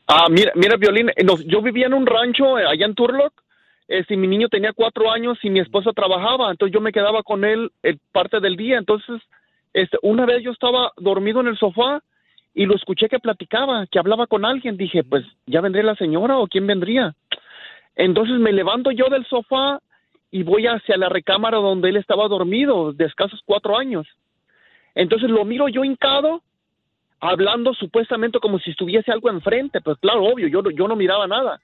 Ah, 0.07 0.27
mira, 0.31 0.53
mira, 0.55 0.77
Violín, 0.77 1.11
eh, 1.11 1.27
yo 1.47 1.61
vivía 1.63 1.87
en 1.87 1.95
un 1.95 2.07
rancho 2.07 2.59
eh, 2.59 2.67
allá 2.67 2.87
en 2.87 2.95
Turlock. 2.95 3.43
Eh, 3.89 4.05
si 4.09 4.17
mi 4.17 4.27
niño 4.27 4.49
tenía 4.49 4.73
cuatro 4.73 5.11
años 5.11 5.39
y 5.43 5.51
mi 5.51 5.61
esposa 5.61 5.93
trabajaba, 5.93 6.51
entonces 6.51 6.75
yo 6.75 6.81
me 6.81 6.93
quedaba 6.93 7.23
con 7.23 7.45
él 7.45 7.71
eh, 7.83 7.97
parte 8.13 8.41
del 8.41 8.57
día. 8.57 8.79
Entonces, 8.79 9.21
este, 9.73 9.99
una 10.03 10.27
vez 10.27 10.43
yo 10.43 10.51
estaba 10.51 10.93
dormido 10.97 11.41
en 11.41 11.49
el 11.49 11.59
sofá 11.59 12.03
y 12.55 12.67
lo 12.67 12.75
escuché 12.75 13.09
que 13.09 13.19
platicaba, 13.19 13.87
que 13.87 13.99
hablaba 13.99 14.27
con 14.27 14.45
alguien. 14.45 14.77
Dije, 14.77 15.05
pues, 15.05 15.25
¿ya 15.47 15.61
vendría 15.61 15.85
la 15.85 15.95
señora 15.95 16.39
o 16.39 16.49
quién 16.49 16.67
vendría? 16.67 17.15
Entonces 17.95 18.39
me 18.39 18.53
levanto 18.53 18.91
yo 18.91 19.09
del 19.09 19.25
sofá 19.27 19.81
y 20.31 20.43
voy 20.43 20.67
hacia 20.67 20.97
la 20.97 21.09
recámara 21.09 21.59
donde 21.59 21.89
él 21.89 21.97
estaba 21.97 22.29
dormido, 22.29 22.93
de 22.93 23.05
escasos 23.05 23.41
cuatro 23.45 23.79
años. 23.79 24.07
Entonces 24.95 25.31
lo 25.31 25.45
miro 25.45 25.69
yo 25.69 25.85
hincado, 25.85 26.43
hablando 27.21 27.75
supuestamente 27.75 28.39
como 28.39 28.59
si 28.59 28.71
estuviese 28.71 29.11
algo 29.11 29.31
enfrente, 29.31 29.81
pero 29.81 29.97
claro, 29.97 30.25
obvio, 30.25 30.49
yo, 30.49 30.63
no- 30.63 30.71
yo 30.71 30.87
no 30.89 30.97
miraba 30.97 31.27
nada. 31.27 31.61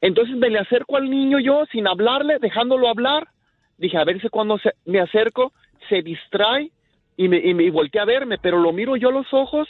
Entonces 0.00 0.36
me 0.36 0.48
le 0.48 0.58
acerco 0.58 0.96
al 0.96 1.10
niño 1.10 1.38
yo 1.38 1.64
sin 1.70 1.86
hablarle, 1.86 2.38
dejándolo 2.38 2.88
hablar. 2.88 3.28
Dije, 3.76 3.98
a 3.98 4.04
ver 4.04 4.20
si 4.20 4.28
cuando 4.28 4.58
se- 4.58 4.74
me 4.86 5.00
acerco 5.00 5.52
se 5.88 6.02
distrae 6.02 6.70
y 7.16 7.28
me, 7.28 7.38
y 7.38 7.52
me 7.54 7.64
y 7.64 7.70
voltea 7.70 8.02
a 8.02 8.06
verme, 8.06 8.38
pero 8.38 8.58
lo 8.58 8.72
miro 8.72 8.96
yo 8.96 9.08
a 9.10 9.12
los 9.12 9.32
ojos 9.32 9.68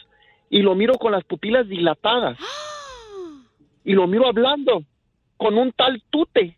y 0.48 0.62
lo 0.62 0.74
miro 0.74 0.94
con 0.94 1.12
las 1.12 1.24
pupilas 1.24 1.68
dilatadas. 1.68 2.38
Y 3.84 3.94
lo 3.94 4.06
miro 4.06 4.26
hablando 4.26 4.82
con 5.38 5.56
un 5.56 5.72
tal 5.72 6.02
tute. 6.10 6.56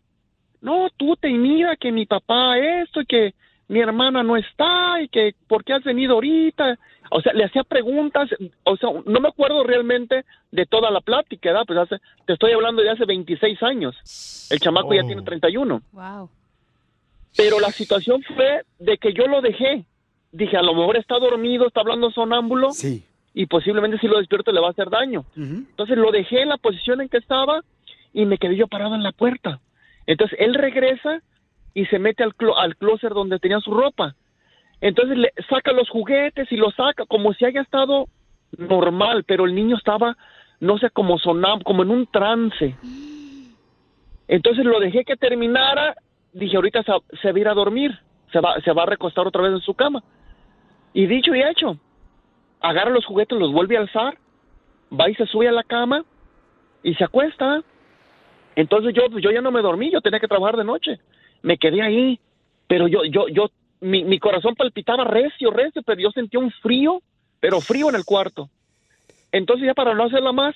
No, 0.61 0.89
tute, 0.97 1.29
y 1.29 1.33
mira 1.35 1.75
que 1.77 1.91
mi 1.91 2.05
papá 2.05 2.57
esto 2.57 3.01
y 3.01 3.05
que 3.05 3.33
mi 3.73 3.79
hermana 3.79 4.21
no 4.21 4.37
está 4.37 5.01
y 5.01 5.07
que 5.07 5.33
por 5.47 5.63
qué 5.63 5.73
has 5.73 5.83
venido 5.83 6.13
ahorita. 6.13 6.77
O 7.09 7.21
sea, 7.21 7.33
le 7.33 7.43
hacía 7.43 7.63
preguntas, 7.63 8.29
o 8.63 8.77
sea, 8.77 8.89
no 9.05 9.19
me 9.19 9.27
acuerdo 9.27 9.63
realmente 9.63 10.25
de 10.51 10.65
toda 10.65 10.91
la 10.91 11.01
plática, 11.01 11.49
¿verdad? 11.49 11.65
Pues 11.65 11.79
hace, 11.79 11.95
te 12.25 12.33
estoy 12.33 12.51
hablando 12.53 12.81
de 12.81 12.91
hace 12.91 13.05
26 13.05 13.61
años. 13.63 14.47
El 14.51 14.59
chamaco 14.59 14.93
ya 14.93 15.01
tiene 15.01 15.23
31. 15.23 15.81
Wow. 15.91 16.29
Pero 17.35 17.59
la 17.59 17.71
situación 17.71 18.21
fue 18.21 18.61
de 18.79 18.97
que 18.97 19.13
yo 19.13 19.25
lo 19.25 19.41
dejé. 19.41 19.85
Dije, 20.31 20.55
a 20.55 20.61
lo 20.61 20.75
mejor 20.75 20.97
está 20.97 21.17
dormido, 21.17 21.67
está 21.67 21.81
hablando 21.81 22.11
sonámbulo. 22.11 22.71
Sí. 22.71 23.03
Y 23.33 23.47
posiblemente 23.47 23.97
si 23.97 24.07
lo 24.07 24.19
despierto 24.19 24.51
le 24.51 24.61
va 24.61 24.67
a 24.67 24.71
hacer 24.71 24.91
daño. 24.91 25.25
Entonces 25.35 25.97
lo 25.97 26.11
dejé 26.11 26.43
en 26.43 26.49
la 26.49 26.57
posición 26.57 27.01
en 27.01 27.09
que 27.09 27.17
estaba 27.17 27.63
y 28.13 28.25
me 28.25 28.37
quedé 28.37 28.55
yo 28.55 28.67
parado 28.67 28.93
en 28.93 29.01
la 29.01 29.11
puerta. 29.11 29.59
Entonces 30.05 30.37
él 30.39 30.53
regresa 30.53 31.23
y 31.73 31.85
se 31.87 31.99
mete 31.99 32.23
al, 32.23 32.33
clo- 32.35 32.55
al 32.57 32.75
closet 32.77 33.11
donde 33.11 33.39
tenía 33.39 33.59
su 33.59 33.73
ropa. 33.73 34.15
Entonces 34.81 35.17
le 35.17 35.31
saca 35.49 35.71
los 35.71 35.89
juguetes 35.89 36.51
y 36.51 36.57
los 36.57 36.75
saca 36.75 37.05
como 37.05 37.33
si 37.33 37.45
haya 37.45 37.61
estado 37.61 38.07
normal, 38.57 39.23
pero 39.25 39.45
el 39.45 39.55
niño 39.55 39.77
estaba, 39.77 40.15
no 40.59 40.77
sé, 40.77 40.89
como 40.89 41.17
sonam, 41.17 41.61
como 41.61 41.83
en 41.83 41.89
un 41.89 42.05
trance. 42.07 42.75
Entonces 44.27 44.65
lo 44.65 44.79
dejé 44.79 45.03
que 45.03 45.15
terminara, 45.15 45.95
dije, 46.31 46.55
ahorita 46.55 46.83
se, 46.83 46.91
se 47.21 47.31
va 47.31 47.37
a 47.37 47.41
ir 47.41 47.47
a 47.47 47.53
dormir, 47.53 47.97
se 48.31 48.39
va, 48.39 48.59
se 48.61 48.71
va 48.71 48.83
a 48.83 48.87
recostar 48.87 49.27
otra 49.27 49.41
vez 49.41 49.53
en 49.53 49.61
su 49.61 49.73
cama. 49.73 50.03
Y 50.93 51.07
dicho 51.07 51.33
y 51.33 51.41
hecho, 51.41 51.77
agarra 52.59 52.91
los 52.91 53.05
juguetes, 53.05 53.37
los 53.37 53.51
vuelve 53.51 53.77
a 53.77 53.81
alzar, 53.81 54.17
va 54.91 55.09
y 55.09 55.15
se 55.15 55.25
sube 55.27 55.47
a 55.47 55.51
la 55.51 55.63
cama 55.63 56.03
y 56.83 56.93
se 56.95 57.03
acuesta. 57.03 57.61
Entonces 58.55 58.93
yo, 58.93 59.07
yo 59.19 59.31
ya 59.31 59.41
no 59.41 59.51
me 59.51 59.61
dormí, 59.61 59.91
yo 59.91 60.01
tenía 60.01 60.19
que 60.19 60.27
trabajar 60.27 60.57
de 60.57 60.63
noche. 60.63 60.99
Me 61.43 61.57
quedé 61.57 61.83
ahí, 61.83 62.19
pero 62.67 62.87
yo, 62.87 63.03
yo, 63.05 63.27
yo, 63.27 63.51
mi, 63.81 64.03
mi 64.03 64.17
corazón 64.17 64.55
palpitaba 64.55 65.03
recio, 65.03 65.51
recio, 65.51 65.83
pero 65.83 66.01
yo 66.01 66.09
sentía 66.11 66.39
un 66.39 66.49
frío, 66.49 67.03
pero 67.39 67.61
frío 67.61 67.89
en 67.89 67.95
el 67.95 68.05
cuarto. 68.05 68.49
Entonces 69.31 69.67
ya 69.67 69.75
para 69.75 69.93
no 69.93 70.05
hacerla 70.05 70.31
más, 70.31 70.55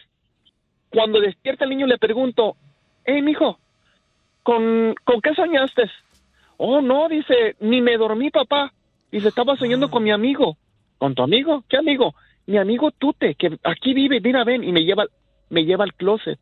cuando 0.89 1.19
despierta 1.19 1.65
el 1.65 1.71
niño 1.71 1.85
le 1.85 1.97
pregunto, 1.97 2.57
hey, 3.03 3.21
mijo, 3.21 3.59
¿con, 4.43 4.95
¿con 5.03 5.21
qué 5.21 5.35
soñaste? 5.35 5.91
Oh, 6.57 6.81
no, 6.81 7.07
dice, 7.07 7.55
ni 7.59 7.81
me 7.81 7.97
dormí, 7.97 8.31
papá. 8.31 8.73
Dice, 9.11 9.27
estaba 9.27 9.55
soñando 9.57 9.89
con 9.91 10.03
mi 10.03 10.11
amigo. 10.11 10.57
¿Con 10.97 11.13
tu 11.13 11.21
amigo? 11.21 11.63
¿Qué 11.69 11.77
amigo? 11.77 12.15
Mi 12.47 12.57
amigo 12.57 12.91
Tute, 12.91 13.35
que 13.35 13.59
aquí 13.63 13.93
vive, 13.93 14.19
mira, 14.21 14.43
ven, 14.43 14.63
y 14.63 14.71
me 14.71 14.83
lleva, 14.83 15.05
me 15.49 15.65
lleva 15.65 15.83
al 15.83 15.93
closet. 15.93 16.39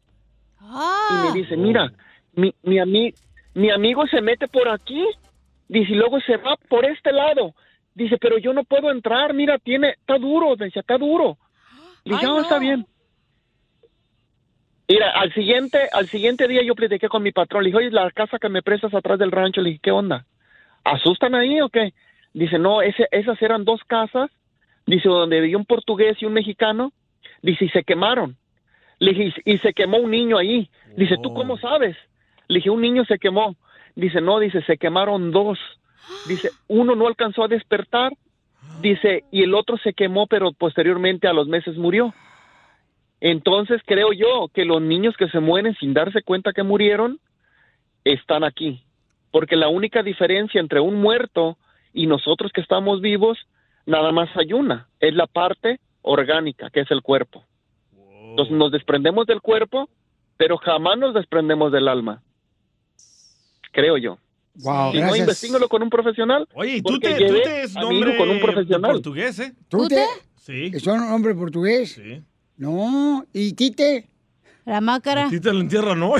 Y 1.10 1.14
me 1.28 1.34
dice, 1.34 1.58
mira, 1.58 1.92
mi, 2.34 2.54
mi, 2.64 2.78
ami- 2.78 3.16
mi 3.56 3.72
amigo 3.72 4.06
se 4.08 4.22
mete 4.22 4.48
por 4.48 4.70
aquí, 4.70 5.04
dice, 5.68 5.92
y 5.92 5.96
luego 5.96 6.20
se 6.22 6.38
va 6.38 6.56
por 6.70 6.86
este 6.86 7.12
lado. 7.12 7.56
Dice, 7.94 8.18
pero 8.18 8.38
yo 8.38 8.54
no 8.54 8.64
puedo 8.66 8.92
entrar, 8.92 9.34
mira, 9.34 9.58
tiene, 9.58 9.92
está 9.92 10.18
duro, 10.18 10.56
me 10.58 10.66
dice, 10.66 10.82
está 10.82 10.98
duro. 10.98 11.38
Le 12.04 12.14
dije, 12.14 12.26
"Ah, 12.28 12.42
está 12.42 12.60
bien. 12.60 12.86
Mira, 14.88 15.10
al 15.12 15.34
siguiente, 15.34 15.80
al 15.92 16.08
siguiente 16.10 16.48
día 16.48 16.62
yo 16.62 16.76
platiqué 16.76 17.08
con 17.08 17.24
mi 17.24 17.32
patrón, 17.32 17.64
le 17.64 17.70
dije, 17.70 17.78
oye, 17.78 17.92
la 17.92 18.12
casa 18.12 18.38
que 18.38 18.50
me 18.50 18.62
prestas 18.62 18.94
atrás 18.94 19.18
del 19.18 19.32
rancho, 19.32 19.62
le 19.62 19.70
dije, 19.70 19.82
¿qué 19.82 19.92
onda? 19.92 20.26
¿Asustan 20.84 21.34
ahí 21.34 21.60
o 21.62 21.70
qué? 21.70 21.94
Dice, 22.34 22.60
no, 22.60 22.82
ese, 22.82 23.08
esas 23.12 23.42
eran 23.42 23.64
dos 23.66 23.82
casas, 23.88 24.30
dice, 24.86 25.08
donde 25.10 25.40
vivía 25.42 25.58
un 25.58 25.66
portugués 25.66 26.18
y 26.22 26.26
un 26.26 26.34
mexicano, 26.34 26.92
dice, 27.42 27.66
y 27.66 27.70
se 27.70 27.84
quemaron. 27.84 28.38
Le 29.00 29.14
dije, 29.14 29.42
y, 29.46 29.54
y 29.54 29.58
se 29.60 29.74
quemó 29.74 29.98
un 29.98 30.12
niño 30.12 30.38
ahí. 30.38 30.70
Dice, 30.98 31.16
¿tú 31.24 31.34
cómo 31.34 31.58
sabes? 31.58 31.98
Le 32.48 32.58
dije, 32.58 32.70
un 32.70 32.82
niño 32.82 33.06
se 33.06 33.20
quemó. 33.20 33.56
Dice, 33.96 34.22
no, 34.22 34.40
dice, 34.40 34.62
se 34.64 34.78
quemaron 34.78 35.32
dos. 35.32 35.58
Dice, 36.28 36.52
uno 36.68 36.96
no 36.96 37.08
alcanzó 37.08 37.44
a 37.44 37.48
despertar. 37.48 38.14
Dice, 38.82 39.24
y 39.32 39.44
el 39.44 39.54
otro 39.54 39.78
se 39.78 39.94
quemó, 39.94 40.28
pero 40.28 40.52
posteriormente 40.52 41.28
a 41.28 41.34
los 41.34 41.48
meses 41.48 41.78
murió. 41.78 42.14
Entonces 43.22 43.82
creo 43.86 44.12
yo 44.14 44.50
que 44.54 44.66
los 44.66 44.82
niños 44.82 45.16
que 45.18 45.30
se 45.30 45.40
mueren 45.40 45.76
sin 45.80 45.94
darse 45.94 46.22
cuenta 46.22 46.54
que 46.54 46.64
murieron 46.64 47.20
están 48.04 48.44
aquí. 48.44 48.84
Porque 49.32 49.56
la 49.56 49.68
única 49.68 50.04
diferencia 50.04 50.60
entre 50.60 50.80
un 50.80 50.96
muerto 51.02 51.58
y 51.94 52.08
nosotros 52.08 52.52
que 52.52 52.62
estamos 52.62 53.02
vivos, 53.02 53.38
nada 53.86 54.12
más 54.12 54.30
hay 54.36 54.54
una, 54.54 54.90
es 55.00 55.14
la 55.16 55.28
parte 55.28 55.80
orgánica, 56.02 56.70
que 56.70 56.82
es 56.82 56.92
el 56.92 57.02
cuerpo. 57.02 57.44
Entonces 58.30 58.56
nos 58.56 58.72
desprendemos 58.72 59.26
del 59.26 59.42
cuerpo, 59.42 59.90
pero 60.38 60.58
jamás 60.58 60.98
nos 60.98 61.14
desprendemos 61.14 61.72
del 61.72 61.88
alma. 61.88 62.22
Creo 63.76 63.98
yo. 63.98 64.18
Wow, 64.64 64.94
si 64.94 65.02
no, 65.02 65.16
investígalo 65.18 65.68
con 65.68 65.84
un 65.84 65.90
profesional. 65.90 66.48
Oye, 66.54 66.78
¿y 66.78 66.82
porque 66.82 67.10
Tute, 67.10 67.20
llevé 67.20 67.40
Tute 67.40 67.64
es 67.64 67.76
a 67.76 67.82
mi 67.82 67.86
hijo 67.86 67.92
nombre 67.92 68.18
con 68.18 68.30
un 68.30 68.40
profesional. 68.40 68.92
portugués, 68.94 69.40
¿eh? 69.40 69.54
¿Tute? 69.68 70.06
Sí. 70.42 70.72
¿Es 70.74 70.88
un 70.88 71.00
hombre 71.02 71.36
portugués? 71.36 71.92
Sí. 71.92 72.22
No, 72.56 73.26
¿y 73.34 73.52
Tite? 73.52 74.08
La 74.64 74.80
máscara. 74.80 75.28
Tite 75.30 75.52
lo 75.52 75.60
entierra, 75.60 75.94
¿no? 75.96 76.14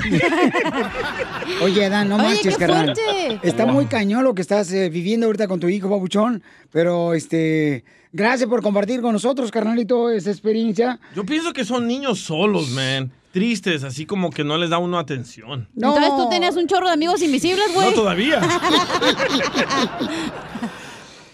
Oye, 1.64 1.90
Dan, 1.90 2.10
no 2.10 2.18
Oye, 2.18 2.42
qué 2.44 2.52
carnal. 2.52 2.94
Está 3.42 3.66
muy 3.66 3.86
cañón 3.86 4.26
lo 4.26 4.36
que 4.36 4.42
estás 4.42 4.70
eh, 4.74 4.90
viviendo 4.90 5.28
ahorita 5.28 5.48
con 5.48 5.62
tu 5.62 5.70
hijo, 5.70 5.90
Pabuchón. 5.90 6.44
Pero, 6.72 7.14
este, 7.14 7.86
gracias 8.16 8.50
por 8.50 8.62
compartir 8.62 9.02
con 9.02 9.14
nosotros, 9.14 9.52
carnalito, 9.52 10.10
esa 10.10 10.32
experiencia. 10.32 11.00
Yo 11.16 11.26
pienso 11.26 11.54
que 11.54 11.66
son 11.66 11.88
niños 11.88 12.20
solos, 12.20 12.70
man. 12.70 13.12
Tristes, 13.32 13.84
así 13.84 14.06
como 14.06 14.30
que 14.30 14.46
no 14.46 14.58
les 14.58 14.70
da 14.70 14.78
uno 14.78 14.98
atención. 14.98 15.68
Entonces 15.76 16.10
tú 16.16 16.30
tenías 16.30 16.56
un 16.56 16.68
chorro 16.68 16.88
de 16.88 16.94
amigos 16.94 17.22
invisibles, 17.22 17.66
güey. 17.74 17.90
No 17.90 17.94
todavía. 17.94 18.40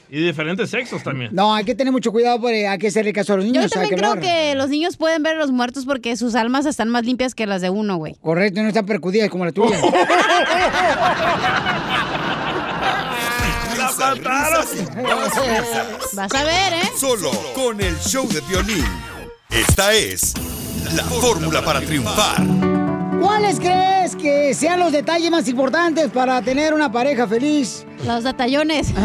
y 0.09 0.19
diferentes 0.19 0.71
sexos 0.71 1.03
también. 1.03 1.29
No, 1.31 1.53
hay 1.53 1.63
que 1.63 1.75
tener 1.75 1.93
mucho 1.93 2.11
cuidado 2.11 2.41
por, 2.41 2.51
eh, 2.51 2.67
hay 2.67 2.79
que 2.79 2.87
hacerle 2.87 3.13
caso 3.13 3.33
a 3.33 3.37
los 3.37 3.45
niños. 3.45 3.65
Yo 3.65 3.69
también 3.69 3.95
creo 3.95 4.19
que 4.19 4.55
los 4.55 4.69
niños 4.69 4.97
pueden 4.97 5.21
ver 5.21 5.35
a 5.35 5.39
los 5.39 5.51
muertos 5.51 5.85
porque 5.85 6.17
sus 6.17 6.33
almas 6.33 6.65
están 6.65 6.89
más 6.89 7.05
limpias 7.05 7.35
que 7.35 7.45
las 7.45 7.61
de 7.61 7.69
uno, 7.69 7.97
güey. 7.97 8.15
Correcto, 8.15 8.63
no 8.63 8.69
están 8.69 8.87
percudidas 8.87 9.29
como 9.29 9.45
la 9.45 9.51
tuya. 9.51 9.79
Vas 16.13 16.33
a 16.33 16.43
ver, 16.43 16.73
¿eh? 16.73 16.91
Solo 16.97 17.31
con 17.53 17.79
el 17.79 17.97
show 17.99 18.27
de 18.27 18.41
violín. 18.41 18.85
Esta 19.49 19.93
es 19.93 20.33
la 20.95 21.03
fórmula 21.03 21.63
para 21.63 21.81
triunfar. 21.81 22.41
¿Cuáles 23.21 23.59
crees 23.59 24.15
que 24.15 24.55
sean 24.55 24.79
los 24.79 24.91
detalles 24.91 25.29
más 25.29 25.47
importantes 25.47 26.09
para 26.09 26.41
tener 26.41 26.73
una 26.73 26.91
pareja 26.91 27.27
feliz? 27.27 27.85
Los 28.05 28.23
detallones. 28.23 28.93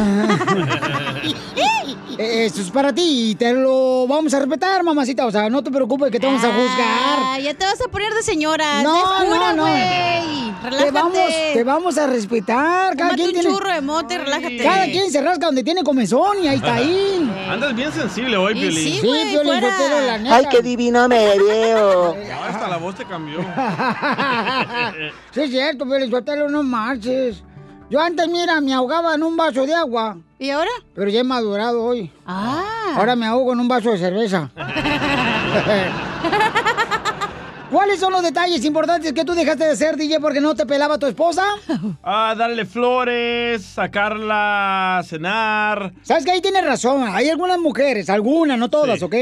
Esto 2.18 2.62
es 2.62 2.70
para 2.70 2.94
ti 2.94 3.30
y 3.30 3.34
te 3.34 3.52
lo 3.52 4.06
vamos 4.06 4.32
a 4.32 4.38
respetar, 4.38 4.82
mamacita. 4.82 5.26
O 5.26 5.30
sea, 5.30 5.50
no 5.50 5.62
te 5.62 5.70
preocupes 5.70 6.10
que 6.10 6.18
te 6.18 6.26
vamos 6.26 6.42
a 6.42 6.46
juzgar. 6.46 7.18
Ah, 7.20 7.38
ya 7.38 7.52
te 7.52 7.64
vas 7.66 7.78
a 7.80 7.88
poner 7.88 8.10
de 8.14 8.22
señora. 8.22 8.82
No, 8.82 9.24
no, 9.26 9.52
no. 9.52 9.62
güey. 9.64 10.46
Relájate. 10.62 10.84
Te 10.86 10.90
vamos, 10.92 11.14
te 11.52 11.64
vamos 11.64 11.98
a 11.98 12.06
respetar. 12.06 12.96
Cada 12.96 13.10
Tómate 13.10 13.16
quien 13.16 13.28
un 13.28 13.34
tiene- 13.34 13.50
churro 13.50 13.70
de 13.72 13.80
mote 13.82 14.16
relájate. 14.18 14.56
Cada 14.56 14.84
quien 14.86 15.10
se 15.12 15.20
rasca 15.20 15.46
donde 15.46 15.62
tiene 15.62 15.82
comezón 15.84 16.42
y 16.42 16.48
ahí 16.48 16.56
está 16.56 16.74
ahí. 16.76 17.30
Andas 17.50 17.74
bien 17.76 17.92
sensible 17.92 18.34
hoy, 18.38 18.54
Piolín. 18.54 18.72
sí, 18.72 18.98
Sí, 19.02 19.06
güey, 19.06 19.30
Piolín 19.32 19.60
fuera. 19.60 20.06
La 20.06 20.18
neta. 20.18 20.36
Ay, 20.36 20.46
qué 20.50 20.62
divino 20.62 21.06
me 21.08 21.38
veo. 21.38 22.16
Ya 22.26 22.46
hasta 22.46 22.66
la 22.68 22.78
voz 22.78 22.94
te 22.94 23.04
cambió. 23.04 23.40
Sí, 25.32 25.42
es 25.42 25.50
cierto, 25.50 25.84
Piolín 25.84 26.10
Sotelo, 26.10 26.48
no 26.48 26.62
marches. 26.62 27.42
Yo 27.88 28.00
antes, 28.00 28.26
mira, 28.28 28.60
me 28.60 28.74
ahogaba 28.74 29.14
en 29.14 29.22
un 29.22 29.36
vaso 29.36 29.64
de 29.64 29.72
agua. 29.74 30.18
¿Y 30.40 30.50
ahora? 30.50 30.70
Pero 30.94 31.08
ya 31.08 31.20
he 31.20 31.24
madurado 31.24 31.84
hoy. 31.84 32.10
Ah. 32.26 32.94
Ahora 32.96 33.14
me 33.14 33.26
ahogo 33.26 33.52
en 33.52 33.60
un 33.60 33.68
vaso 33.68 33.92
de 33.92 33.98
cerveza. 33.98 34.50
¿Cuáles 37.70 37.98
son 37.98 38.12
los 38.12 38.22
detalles 38.22 38.64
importantes 38.64 39.12
que 39.12 39.24
tú 39.24 39.34
dejaste 39.34 39.64
de 39.64 39.70
hacer, 39.72 39.96
DJ, 39.96 40.20
porque 40.20 40.40
no 40.40 40.54
te 40.54 40.66
pelaba 40.66 40.98
tu 40.98 41.06
esposa? 41.06 41.44
Ah, 42.02 42.34
darle 42.36 42.64
flores, 42.64 43.64
sacarla 43.64 44.98
a 44.98 45.02
cenar. 45.02 45.92
¿Sabes 46.02 46.24
que 46.24 46.30
ahí 46.30 46.40
tienes 46.40 46.64
razón? 46.64 47.04
Hay 47.12 47.28
algunas 47.28 47.58
mujeres, 47.58 48.08
algunas, 48.10 48.58
no 48.58 48.68
todas, 48.70 49.02
¿ok? 49.02 49.14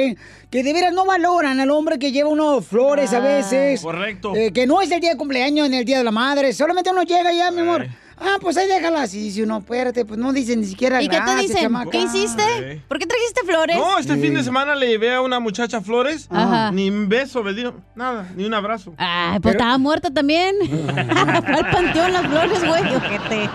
Que 0.51 0.63
de 0.63 0.73
veras 0.73 0.93
no 0.93 1.05
valoran 1.07 1.59
al 1.61 1.71
hombre 1.71 1.99
que 1.99 2.13
lleva 2.13 2.29
unos 2.29 2.67
flores 2.67 3.13
a 3.15 3.21
veces. 3.21 3.81
correcto. 3.81 4.35
Eh, 4.37 4.53
que 4.53 4.67
no 4.67 4.81
es 4.83 4.91
el 4.91 5.01
día 5.01 5.11
de 5.11 5.17
cumpleaños 5.17 5.69
ni 5.71 5.79
el 5.79 5.85
día 5.85 5.99
de 5.99 6.05
la 6.05 6.11
madre. 6.11 6.53
Solamente 6.53 6.91
uno 6.91 7.03
llega 7.03 7.33
ya, 7.33 7.51
mi 7.51 7.61
amor. 7.63 7.87
Ah, 8.27 8.39
pues 8.41 8.57
ahí 8.57 8.67
déjalas. 8.67 9.13
Y 9.15 9.31
si 9.31 9.43
uno, 9.43 9.59
espérate, 9.59 10.05
pues 10.05 10.19
no 10.19 10.33
dicen 10.33 10.61
ni 10.61 10.67
siquiera 10.67 11.03
¿Y 11.03 11.09
qué 11.09 11.21
te 11.21 11.37
dicen? 11.37 11.57
chamaca. 11.63 11.91
¿Qué 11.91 11.99
hiciste? 12.03 12.83
¿Por 12.89 12.99
qué 12.99 13.07
trajiste 13.07 13.43
flores? 13.45 13.77
No, 13.77 13.99
este 13.99 14.17
fin 14.17 14.35
de 14.35 14.43
semana 14.43 14.75
le 14.75 14.89
llevé 14.89 15.15
a 15.15 15.21
una 15.21 15.41
muchacha 15.41 15.81
flores. 15.81 16.27
Ajá. 16.31 16.71
Ni 16.73 16.89
un 16.89 17.09
beso 17.09 17.43
me 17.43 17.53
dio. 17.53 17.75
Nada, 17.95 18.29
ni 18.35 18.45
un 18.45 18.55
abrazo. 18.55 18.95
Ay, 18.97 19.41
pues 19.41 19.55
estaba 19.55 19.77
muerta 19.79 20.11
también. 20.13 20.57
Fue 20.67 21.55
al 21.55 21.71
panteón 21.71 22.13
las 22.13 22.27
flores, 22.27 22.67
güey. 22.67 22.95
ojete. 22.97 23.51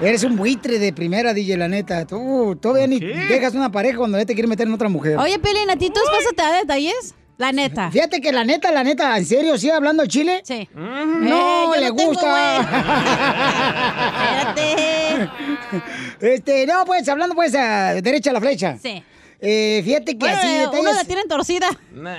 Eres 0.00 0.24
un 0.24 0.36
buitre 0.36 0.78
de 0.78 0.92
primera, 0.92 1.32
DJ, 1.32 1.56
la 1.56 1.68
neta. 1.68 2.06
Tú 2.06 2.56
todavía 2.60 2.86
ni 2.86 3.00
dejas 3.00 3.54
una 3.54 3.72
pareja 3.72 3.96
cuando 3.98 4.18
ya 4.18 4.26
te 4.26 4.34
quiere 4.34 4.46
meter 4.46 4.66
en 4.66 4.74
otra 4.74 4.88
mujer. 4.90 5.16
Oye, 5.16 5.38
Pelín, 5.38 5.70
¿a 5.70 5.76
ti 5.76 5.88
tu 5.90 6.00
esposa 6.00 6.30
te 6.36 6.42
da 6.42 6.52
detalles? 6.58 7.14
La 7.38 7.52
neta. 7.52 7.90
Fíjate 7.90 8.20
que 8.20 8.32
la 8.32 8.44
neta, 8.44 8.70
la 8.72 8.82
neta, 8.82 9.16
¿en 9.18 9.26
serio 9.26 9.58
sigue 9.58 9.72
hablando 9.72 10.06
chile? 10.06 10.40
Sí. 10.44 10.68
No, 10.74 11.74
Eh, 11.74 11.76
yo 11.76 11.80
le 11.80 11.88
no 11.90 11.96
tengo, 11.96 12.10
gusta. 12.12 12.26
Este, 16.20 16.66
no, 16.66 16.84
pues, 16.84 17.08
hablando 17.08 17.34
pues 17.34 17.54
a 17.54 17.94
derecha 17.94 18.30
a 18.30 18.32
la 18.34 18.40
flecha. 18.40 18.78
Sí. 18.82 19.02
Eh, 19.38 19.82
fíjate 19.84 20.12
que 20.12 20.18
Bueno, 20.18 20.38
así 20.38 20.48
detalles... 20.48 20.80
uno 20.80 20.92
la 20.94 21.04
tienen 21.04 21.28
torcida. 21.28 21.68
No, 21.92 22.10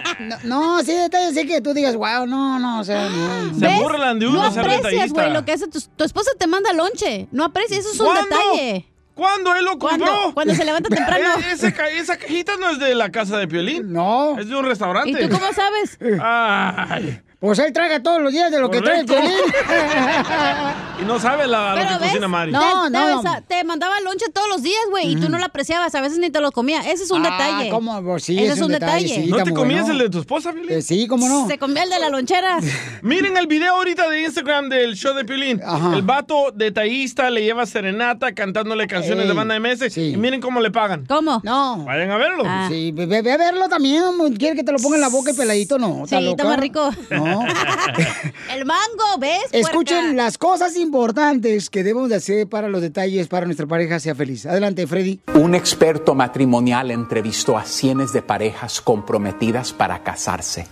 no, 0.44 0.84
sí, 0.84 0.94
detalles 0.94 1.36
así 1.36 1.48
que 1.48 1.62
tú 1.62 1.74
digas, 1.74 1.96
wow, 1.96 2.28
no, 2.28 2.60
no, 2.60 2.80
o 2.80 2.84
sea, 2.84 3.10
no. 3.10 3.54
Se 3.60 3.68
burlan 3.82 4.20
de 4.20 4.28
uno 4.28 4.38
No 4.38 4.44
aprecias, 4.46 5.12
güey, 5.12 5.32
lo 5.34 5.44
que 5.44 5.54
hace 5.54 5.68
tu, 5.68 5.80
tu 5.96 6.04
esposa 6.04 6.30
te 6.38 6.46
manda 6.46 6.72
lonche. 6.74 7.28
No 7.32 7.46
aprecias, 7.46 7.80
eso 7.80 7.92
es 7.94 8.00
un 8.00 8.06
¿Cuándo? 8.06 8.24
detalle. 8.30 8.86
¿Cuándo 9.18 9.56
él 9.56 9.66
lo 9.66 9.78
compró? 9.78 10.06
¿Cuándo? 10.06 10.34
Cuando 10.34 10.54
se 10.56 10.64
levanta 10.64 10.90
temprano. 10.90 11.26
Esa, 11.52 11.72
ca- 11.74 11.90
esa 11.90 12.18
cajita 12.18 12.54
no 12.60 12.70
es 12.70 12.80
de 12.80 12.94
la 12.96 13.10
casa 13.12 13.38
de 13.38 13.48
Piolín. 13.48 13.92
No. 13.92 14.38
Es 14.40 14.48
de 14.48 14.56
un 14.56 14.64
restaurante. 14.66 15.10
¿Y 15.10 15.28
tú 15.28 15.30
cómo 15.38 15.52
sabes? 15.54 15.98
Ay. 16.22 17.20
Pues 17.40 17.60
él 17.60 17.72
traga 17.72 18.02
todos 18.02 18.20
los 18.20 18.32
días 18.34 18.50
de 18.52 18.60
lo 18.60 18.70
que 18.72 18.82
trae 18.82 19.02
el. 19.02 19.06
Y 21.00 21.06
no 21.06 21.20
sabe 21.20 21.46
la, 21.46 21.76
lo 21.76 21.82
Pero 21.82 21.90
que 21.90 21.98
ves, 22.00 22.08
cocina 22.10 22.28
Mari. 22.28 22.52
No, 22.52 22.86
te, 22.86 22.90
no. 22.90 23.22
te 23.48 23.64
mandaba 23.64 24.02
lonche 24.02 24.26
todos 24.34 24.48
los 24.50 24.64
días, 24.64 24.82
güey, 24.90 25.12
y 25.12 25.16
tú 25.16 25.30
no 25.30 25.38
lo 25.38 25.46
apreciabas, 25.46 25.94
a 25.94 26.02
veces 26.02 26.18
ni 26.18 26.32
te 26.32 26.42
lo 26.42 26.52
comías. 26.52 26.88
Ese 26.88 27.04
es 27.04 27.12
un 27.12 27.24
Ah, 27.24 27.30
detalle. 27.30 27.70
¿cómo? 27.70 28.02
Pues 28.02 28.24
sí, 28.24 28.40
Ese 28.40 28.54
es 28.54 28.62
un 28.62 28.72
detalle. 28.72 29.08
sí, 29.08 29.28
¿No 29.28 29.44
te 29.44 29.54
comías 29.54 29.82
bueno. 29.84 30.00
el 30.00 30.06
de 30.06 30.10
tu 30.12 30.20
esposa, 30.22 30.52
Piolín? 30.54 30.72
Eh, 30.72 30.82
sí, 30.82 31.06
¿cómo 31.08 31.30
no? 31.30 31.46
Se 31.48 31.60
comía 31.60 31.84
el 31.84 31.92
de 31.92 32.00
la 32.00 32.10
lonchera. 32.10 32.58
Miren 33.04 33.38
el 33.38 33.46
video 33.46 33.76
ahorita 33.76 34.10
de 34.10 34.24
Instagram 34.24 34.70
del 34.70 34.96
show 34.96 35.14
de 35.14 35.24
Piolín. 35.24 35.62
El 35.94 36.02
vato 36.02 36.52
detallista 36.52 37.30
le 37.30 37.44
lleva 37.44 37.68
serenata 37.68 38.34
cantándole 38.34 38.88
canciones 38.88 39.26
Ey, 39.26 39.28
de 39.30 39.34
banda 39.36 39.60
MS. 39.60 39.96
Y 39.98 40.18
miren 40.18 40.42
cómo 40.42 40.62
le 40.62 40.72
pagan. 40.72 41.06
¿Cómo? 41.06 41.42
No. 41.44 41.84
Vayan 41.86 42.10
a 42.10 42.18
verlo. 42.18 42.44
Sí, 42.70 42.92
ve, 42.92 43.18
a 43.32 43.38
verlo 43.38 43.70
también. 43.70 44.04
¿Quiere 44.40 44.56
que 44.56 44.64
te 44.64 44.72
lo 44.72 44.80
ponga 44.80 44.96
en 44.96 45.02
la 45.02 45.10
boca 45.10 45.30
y 45.30 45.36
peladito? 45.36 45.78
No, 45.78 46.06
Sí, 46.08 46.16
¿está 46.16 46.44
más 46.44 46.60
rico. 46.60 46.90
No. 47.12 47.27
El 48.54 48.66
mango, 48.66 49.18
¿ves? 49.20 49.44
Escuchen 49.52 50.00
puerca? 50.00 50.14
las 50.14 50.38
cosas 50.38 50.78
importantes 50.78 51.70
que 51.70 51.84
debemos 51.84 52.10
de 52.10 52.16
hacer 52.16 52.48
para 52.48 52.70
los 52.70 52.82
detalles 52.82 53.28
para 53.28 53.46
nuestra 53.46 53.68
pareja 53.68 54.00
sea 54.00 54.16
feliz. 54.16 54.46
Adelante, 54.46 54.88
Freddy. 54.88 55.20
Un 55.34 55.56
experto 55.56 56.16
matrimonial 56.16 56.92
entrevistó 56.92 57.58
a 57.58 57.66
cientos 57.66 58.14
de 58.14 58.22
parejas 58.22 58.82
comprometidas 58.82 59.74
para 59.74 60.04
casarse 60.04 60.68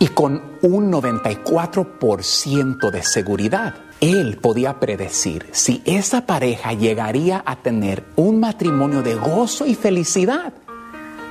y 0.00 0.08
con 0.08 0.42
un 0.62 0.90
94% 0.90 2.90
de 2.90 3.02
seguridad, 3.02 3.74
él 4.00 4.38
podía 4.38 4.80
predecir 4.80 5.46
si 5.52 5.82
esa 5.84 6.24
pareja 6.24 6.72
llegaría 6.72 7.42
a 7.44 7.56
tener 7.56 8.06
un 8.16 8.40
matrimonio 8.40 9.02
de 9.02 9.14
gozo 9.14 9.66
y 9.66 9.74
felicidad 9.74 10.54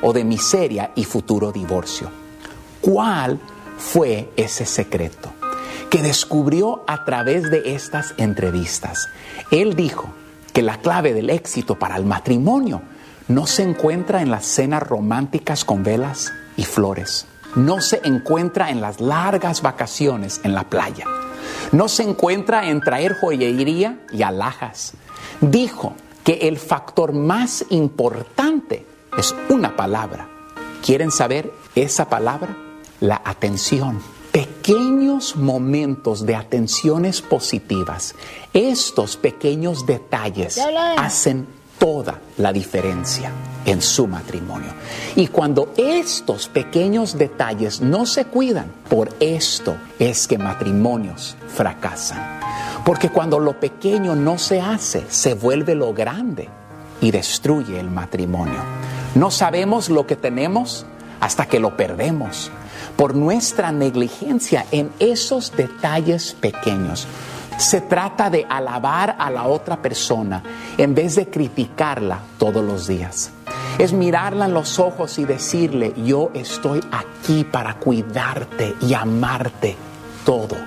o 0.04 0.14
de 0.14 0.24
miseria 0.24 0.92
y 0.96 1.04
futuro 1.04 1.52
divorcio. 1.52 2.12
¿Cuál 2.80 3.40
fue 3.80 4.30
ese 4.36 4.66
secreto? 4.66 5.34
que 5.90 6.02
descubrió 6.02 6.84
a 6.88 7.04
través 7.04 7.50
de 7.50 7.74
estas 7.74 8.14
entrevistas. 8.18 9.10
Él 9.52 9.76
dijo 9.76 10.10
que 10.54 10.62
la 10.62 10.78
clave 10.78 11.14
del 11.14 11.30
éxito 11.30 11.78
para 11.78 11.98
el 11.98 12.06
matrimonio 12.06 12.82
no 13.28 13.48
se 13.48 13.64
encuentra 13.64 14.22
en 14.22 14.32
las 14.32 14.46
cenas 14.46 14.84
románticas 14.84 15.66
con 15.66 15.84
velas 15.84 16.32
y 16.58 16.64
flores. 16.64 17.26
No 17.56 17.82
se 17.82 18.02
encuentra 18.04 18.70
en 18.70 18.82
las 18.82 19.02
largas 19.02 19.62
vacaciones 19.62 20.42
en 20.44 20.54
la 20.54 20.70
playa. 20.70 21.06
No 21.72 21.88
se 21.88 22.04
encuentra 22.04 22.70
en 22.70 22.82
traer 22.82 23.16
joyería 23.16 24.00
y 24.12 24.22
alhajas. 24.22 24.94
Dijo 25.42 25.96
que 26.24 26.48
el 26.48 26.58
factor 26.58 27.14
más 27.14 27.66
importante 27.70 28.86
es 29.18 29.36
una 29.50 29.76
palabra. 29.76 30.28
¿Quieren 30.84 31.12
saber 31.12 31.52
esa 31.76 32.10
palabra? 32.10 32.69
La 33.02 33.22
atención 33.24 34.02
pequeños 34.32 35.36
momentos 35.36 36.26
de 36.26 36.36
atenciones 36.36 37.22
positivas, 37.22 38.14
estos 38.54 39.18
pequeños 39.18 39.86
detalles 39.86 40.60
hacen 40.98 41.48
toda 41.80 42.20
la 42.38 42.52
diferencia 42.52 43.32
en 43.66 43.82
su 43.82 44.06
matrimonio. 44.06 44.72
Y 45.16 45.28
cuando 45.28 45.74
estos 45.78 46.48
pequeños 46.50 47.18
detalles 47.18 47.82
no 47.82 48.06
se 48.06 48.26
cuidan, 48.26 48.72
por 48.90 49.10
esto 49.20 49.78
es 49.98 50.28
que 50.28 50.38
matrimonios 50.38 51.38
fracasan. 51.48 52.40
Porque 52.86 53.10
cuando 53.10 53.40
lo 53.40 53.60
pequeño 53.60 54.16
no 54.16 54.38
se 54.38 54.62
hace, 54.62 55.06
se 55.10 55.34
vuelve 55.34 55.74
lo 55.74 55.94
grande 55.94 56.50
y 57.02 57.12
destruye 57.12 57.80
el 57.80 57.90
matrimonio. 57.90 58.60
No 59.16 59.32
sabemos 59.32 59.90
lo 59.90 60.06
que 60.06 60.16
tenemos 60.16 60.86
hasta 61.20 61.46
que 61.46 61.60
lo 61.60 61.76
perdemos 61.76 62.52
por 63.00 63.16
nuestra 63.16 63.72
negligencia 63.72 64.66
en 64.74 64.92
esos 65.00 65.56
detalles 65.56 66.34
pequeños. 66.34 67.08
Se 67.58 67.80
trata 67.80 68.30
de 68.30 68.46
alabar 68.50 69.16
a 69.18 69.30
la 69.30 69.48
otra 69.48 69.82
persona 69.82 70.44
en 70.78 70.94
vez 70.94 71.16
de 71.16 71.30
criticarla 71.30 72.20
todos 72.38 72.62
los 72.62 72.88
días. 72.88 73.32
Es 73.78 73.94
mirarla 73.94 74.48
en 74.48 74.54
los 74.54 74.80
ojos 74.80 75.18
y 75.18 75.24
decirle, 75.24 75.94
yo 75.96 76.32
estoy 76.34 76.82
aquí 76.92 77.46
para 77.46 77.76
cuidarte 77.76 78.76
y 78.82 78.94
amarte. 78.94 79.78
Todo 80.26 80.58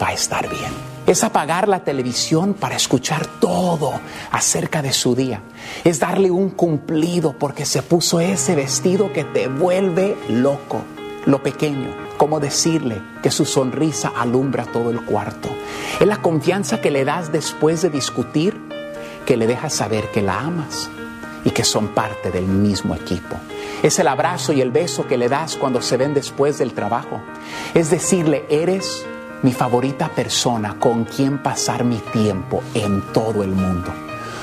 va 0.00 0.08
a 0.08 0.12
estar 0.14 0.48
bien. 0.48 0.72
Es 1.06 1.22
apagar 1.22 1.68
la 1.68 1.84
televisión 1.84 2.54
para 2.54 2.76
escuchar 2.76 3.26
todo 3.38 3.92
acerca 4.30 4.80
de 4.80 4.94
su 4.94 5.14
día. 5.14 5.42
Es 5.84 6.00
darle 6.00 6.30
un 6.30 6.48
cumplido 6.48 7.34
porque 7.38 7.66
se 7.66 7.82
puso 7.82 8.18
ese 8.18 8.54
vestido 8.54 9.12
que 9.12 9.24
te 9.24 9.48
vuelve 9.48 10.16
loco 10.30 10.80
lo 11.26 11.42
pequeño, 11.42 11.94
como 12.16 12.40
decirle 12.40 13.00
que 13.22 13.30
su 13.30 13.44
sonrisa 13.44 14.12
alumbra 14.16 14.64
todo 14.64 14.90
el 14.90 15.00
cuarto. 15.02 15.48
Es 16.00 16.06
la 16.06 16.18
confianza 16.18 16.80
que 16.80 16.90
le 16.90 17.04
das 17.04 17.32
después 17.32 17.82
de 17.82 17.90
discutir, 17.90 18.60
que 19.26 19.36
le 19.36 19.46
dejas 19.46 19.74
saber 19.74 20.10
que 20.10 20.22
la 20.22 20.40
amas 20.40 20.90
y 21.44 21.50
que 21.50 21.64
son 21.64 21.88
parte 21.88 22.30
del 22.30 22.46
mismo 22.46 22.94
equipo. 22.94 23.36
Es 23.82 23.98
el 23.98 24.08
abrazo 24.08 24.52
y 24.52 24.60
el 24.60 24.70
beso 24.70 25.06
que 25.06 25.18
le 25.18 25.28
das 25.28 25.56
cuando 25.56 25.82
se 25.82 25.96
ven 25.96 26.14
después 26.14 26.58
del 26.58 26.72
trabajo. 26.72 27.20
Es 27.74 27.90
decirle, 27.90 28.44
eres 28.48 29.04
mi 29.42 29.52
favorita 29.52 30.08
persona 30.08 30.78
con 30.78 31.04
quien 31.04 31.42
pasar 31.42 31.84
mi 31.84 31.98
tiempo 31.98 32.62
en 32.74 33.02
todo 33.12 33.42
el 33.42 33.50
mundo. 33.50 33.92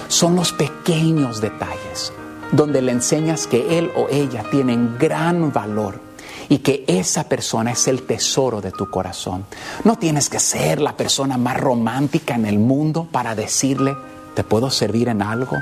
Son 0.08 0.36
los 0.36 0.52
pequeños 0.52 1.40
detalles 1.40 2.12
donde 2.52 2.82
le 2.82 2.92
enseñas 2.92 3.48
que 3.48 3.78
él 3.78 3.92
o 3.96 4.08
ella 4.10 4.44
tienen 4.50 4.98
gran 4.98 5.54
valor 5.54 6.09
y 6.50 6.58
que 6.60 6.84
esa 6.88 7.30
persona 7.30 7.72
es 7.72 7.88
el 7.88 8.02
tesoro 8.04 8.60
de 8.60 8.72
tu 8.72 8.90
corazón. 8.90 9.46
No 9.84 9.98
tienes 9.98 10.30
que 10.30 10.40
ser 10.40 10.82
la 10.82 10.98
persona 10.98 11.38
más 11.38 11.58
romántica 11.58 12.36
en 12.36 12.46
el 12.46 12.58
mundo 12.58 13.08
para 13.10 13.36
decirle, 13.36 13.96
¿te 14.34 14.44
puedo 14.44 14.72
servir 14.72 15.08
en 15.08 15.22
algo 15.22 15.58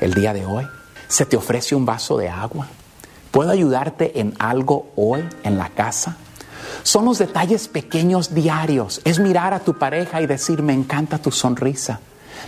el 0.00 0.14
día 0.14 0.32
de 0.32 0.46
hoy? 0.46 0.66
¿Se 1.06 1.26
te 1.26 1.36
ofrece 1.36 1.74
un 1.74 1.84
vaso 1.84 2.16
de 2.16 2.30
agua? 2.30 2.66
¿Puedo 3.30 3.50
ayudarte 3.50 4.20
en 4.20 4.34
algo 4.38 4.90
hoy 4.96 5.22
en 5.42 5.58
la 5.58 5.68
casa? 5.68 6.16
Son 6.82 7.04
los 7.04 7.18
detalles 7.18 7.68
pequeños 7.68 8.34
diarios. 8.34 9.02
Es 9.04 9.18
mirar 9.18 9.52
a 9.52 9.60
tu 9.60 9.78
pareja 9.78 10.22
y 10.22 10.26
decir, 10.26 10.62
me 10.62 10.72
encanta 10.72 11.18
tu 11.18 11.30
sonrisa. 11.30 12.00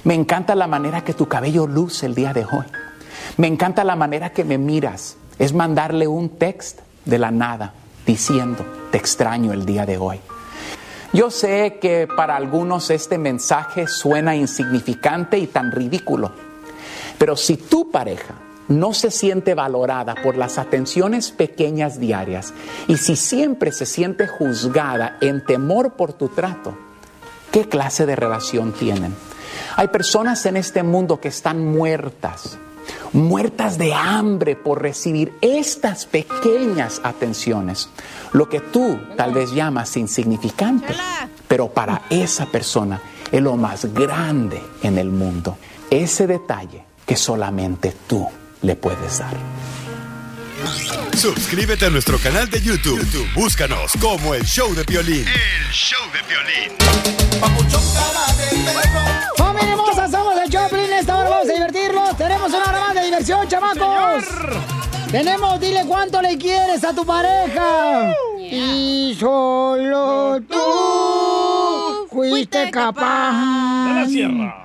Me 0.05 0.15
encanta 0.15 0.55
la 0.55 0.67
manera 0.67 1.05
que 1.05 1.13
tu 1.13 1.29
cabello 1.29 1.67
luce 1.67 2.07
el 2.07 2.15
día 2.15 2.33
de 2.33 2.45
hoy. 2.45 2.67
Me 3.37 3.47
encanta 3.47 3.85
la 3.85 3.97
manera 3.97 4.31
que 4.31 4.45
me 4.45 4.57
miras. 4.57 5.17
Es 5.39 5.53
mandarle 5.53 6.07
un 6.07 6.31
text 6.31 6.81
de 7.05 7.19
la 7.19 7.31
nada 7.31 7.73
diciendo, 8.07 8.65
te 8.91 8.99
extraño 8.99 9.53
el 9.53 9.65
día 9.67 9.87
de 9.87 9.99
hoy. 9.99 10.21
Yo 11.13 11.31
sé 11.31 11.79
que 11.81 12.09
para 12.09 12.37
algunos 12.37 12.91
este 12.91 13.19
mensaje 13.19 13.87
suena 13.87 14.35
insignificante 14.35 15.39
y 15.39 15.47
tan 15.47 15.71
ridículo, 15.71 16.33
pero 17.19 17.37
si 17.37 17.57
tu 17.57 17.91
pareja 17.91 18.35
no 18.69 18.95
se 18.95 19.11
siente 19.11 19.55
valorada 19.55 20.15
por 20.17 20.37
las 20.37 20.59
atenciones 20.59 21.31
pequeñas 21.31 22.01
diarias 22.01 22.53
y 22.89 22.97
si 22.97 23.15
siempre 23.15 23.73
se 23.73 23.87
siente 23.87 24.27
juzgada 24.27 25.19
en 25.21 25.45
temor 25.45 25.93
por 25.93 26.15
tu 26.15 26.29
trato, 26.29 26.77
¿qué 27.53 27.69
clase 27.69 28.07
de 28.07 28.17
relación 28.17 28.73
tienen? 28.73 29.15
Hay 29.77 29.89
personas 29.89 30.45
en 30.47 30.57
este 30.57 30.83
mundo 30.83 31.21
que 31.21 31.29
están 31.29 31.65
muertas, 31.65 32.59
muertas 33.13 33.79
de 33.79 33.95
hambre 33.95 34.57
por 34.57 34.83
recibir 34.83 35.33
estas 35.41 36.07
pequeñas 36.07 37.01
atenciones, 37.05 37.89
lo 38.33 38.49
que 38.49 38.61
tú 38.61 38.99
tal 39.17 39.33
vez 39.33 39.53
llamas 39.53 39.97
insignificante, 39.97 40.95
pero 41.49 41.69
para 41.69 42.03
esa 42.11 42.47
persona 42.47 43.01
es 43.31 43.43
lo 43.43 43.57
más 43.57 43.93
grande 43.93 44.63
en 44.83 44.99
el 44.99 45.11
mundo, 45.11 45.57
ese 45.91 46.27
detalle 46.27 46.85
que 47.07 47.17
solamente 47.17 47.95
tú 48.07 48.27
le 48.63 48.77
puedes 48.77 49.19
dar. 49.19 49.37
Suscríbete 51.17 51.87
a 51.87 51.91
nuestro 51.91 52.19
canal 52.19 52.49
de 52.49 52.61
YouTube. 52.61 52.99
YouTube, 52.99 53.33
Búscanos 53.35 53.93
como 54.01 54.35
el 54.35 54.45
show 54.45 54.75
de 54.75 54.83
violín. 54.85 55.27
El 55.27 55.73
show 55.73 56.01
de 56.13 56.21
violín. 56.29 56.73
¡Familia 59.65 59.73
hermosa! 59.73 60.09
Somos 60.09 60.37
el 60.37 60.51
Choplin. 60.51 60.93
Esta 60.93 61.19
hora 61.19 61.31
vamos 61.31 61.49
a 61.49 61.53
divertirnos. 61.53 62.17
Tenemos 62.17 62.49
una 62.49 62.65
hora 62.65 62.81
más 62.81 62.95
de 62.95 63.05
diversión, 63.05 63.49
chamacos. 63.49 64.25
Tenemos, 65.11 65.61
dile 65.61 65.85
cuánto 65.87 66.21
le 66.21 66.37
quieres 66.37 66.85
a 66.85 66.93
tu 66.93 67.05
pareja. 67.07 68.15
Y 68.39 69.17
solo 69.19 70.41
tú 70.49 72.09
fuiste 72.11 72.71
capaz. 72.71 73.89
De 73.89 73.95
la 73.95 74.07
sierra. 74.07 74.64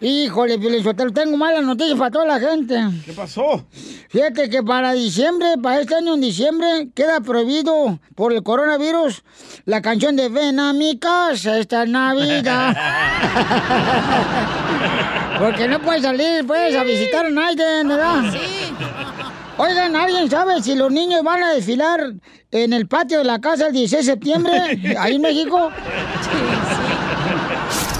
Híjole, 0.00 0.60
Pielichotelo, 0.60 1.12
tengo 1.12 1.36
malas 1.36 1.64
noticias 1.64 1.98
para 1.98 2.12
toda 2.12 2.24
la 2.24 2.38
gente. 2.38 2.76
¿Qué 3.04 3.12
pasó? 3.12 3.66
Fíjate 4.08 4.48
que 4.48 4.62
para 4.62 4.92
diciembre, 4.92 5.54
para 5.60 5.80
este 5.80 5.96
año 5.96 6.14
en 6.14 6.20
diciembre, 6.20 6.90
queda 6.94 7.20
prohibido 7.20 7.98
por 8.14 8.32
el 8.32 8.44
coronavirus 8.44 9.24
la 9.64 9.82
canción 9.82 10.14
de 10.14 10.28
Ven 10.28 10.60
a 10.60 10.72
mi 10.72 11.00
casa 11.00 11.58
esta 11.58 11.84
Navidad. 11.84 12.76
Porque 15.40 15.66
no 15.66 15.80
puedes 15.80 16.02
salir, 16.02 16.46
pues, 16.46 16.76
a 16.76 16.84
visitar 16.84 17.26
a 17.26 17.30
Naiden, 17.30 17.88
¿verdad? 17.88 18.32
Sí. 18.32 18.38
Oigan, 19.60 19.96
¿alguien 19.96 20.30
sabe 20.30 20.62
si 20.62 20.76
los 20.76 20.92
niños 20.92 21.24
van 21.24 21.42
a 21.42 21.52
desfilar 21.52 22.12
en 22.52 22.72
el 22.72 22.86
patio 22.86 23.18
de 23.18 23.24
la 23.24 23.40
casa 23.40 23.66
el 23.66 23.72
16 23.72 24.06
de 24.06 24.12
septiembre, 24.12 24.96
ahí 24.96 25.16
en 25.16 25.22
México? 25.22 25.72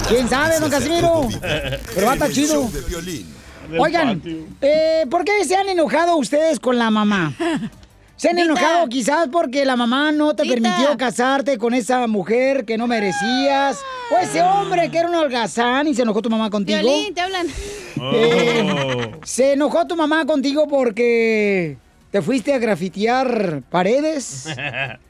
¿Quién 0.08 0.28
sabe, 0.28 0.58
don 0.58 0.70
Casimiro? 0.70 1.28
Pero 1.94 2.06
va 2.06 2.12
a 2.12 2.14
estar 2.14 2.30
chido. 2.30 2.68
Oigan, 3.78 4.22
eh, 4.62 5.04
¿por 5.10 5.24
qué 5.24 5.44
se 5.44 5.54
han 5.54 5.68
enojado 5.68 6.16
ustedes 6.16 6.58
con 6.58 6.78
la 6.78 6.90
mamá? 6.90 7.34
¿Se 8.16 8.30
han 8.30 8.38
enojado 8.38 8.88
quizás 8.88 9.28
porque 9.30 9.64
la 9.64 9.76
mamá 9.76 10.10
no 10.10 10.34
te 10.34 10.44
permitió 10.44 10.96
casarte 10.96 11.58
con 11.58 11.74
esa 11.74 12.06
mujer 12.06 12.64
que 12.64 12.78
no 12.78 12.86
merecías? 12.86 13.78
O 14.10 14.16
ese 14.16 14.42
hombre 14.42 14.90
que 14.90 14.98
era 14.98 15.08
un 15.08 15.14
holgazán 15.14 15.86
y 15.86 15.94
se 15.94 16.02
enojó 16.02 16.22
tu 16.22 16.30
mamá 16.30 16.50
contigo. 16.50 16.78
Violín, 16.80 17.14
te 17.14 17.20
hablan. 17.20 17.46
Eh, 18.12 19.12
¿Se 19.24 19.52
enojó 19.52 19.86
tu 19.86 19.94
mamá 19.94 20.24
contigo 20.24 20.66
porque 20.66 21.76
te 22.10 22.22
fuiste 22.22 22.54
a 22.54 22.58
grafitear 22.58 23.62
paredes? 23.70 24.46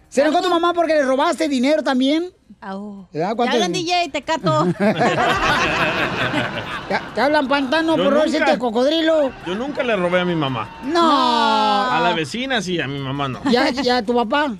¿Se 0.08 0.20
enojó 0.20 0.42
tu 0.42 0.50
mamá 0.50 0.74
porque 0.74 0.94
le 0.94 1.02
robaste 1.02 1.48
dinero 1.48 1.82
también? 1.82 2.30
¿Verdad? 2.60 3.30
Te 3.30 3.36
¿Cuánto- 3.36 3.54
hablan 3.54 3.72
DJ, 3.72 4.08
te 4.12 4.22
cato. 4.22 4.66
¿Te, 4.66 4.72
te 7.14 7.20
hablan 7.20 7.46
pantano 7.48 7.96
Yo 7.96 8.04
por 8.04 8.12
no 8.12 8.18
nunca- 8.24 8.30
decirte 8.32 8.58
cocodrilo? 8.58 9.30
Yo 9.46 9.54
nunca 9.54 9.82
le 9.84 9.94
robé 9.96 10.20
a 10.20 10.24
mi 10.24 10.34
mamá. 10.34 10.68
No. 10.84 11.92
A 11.92 12.00
la 12.02 12.12
vecina 12.14 12.60
sí, 12.60 12.80
a 12.80 12.88
mi 12.88 12.98
mamá 12.98 13.28
no. 13.28 13.40
¿Ya, 13.50 13.70
ya 13.70 14.02
tu 14.02 14.14
papá? 14.14 14.54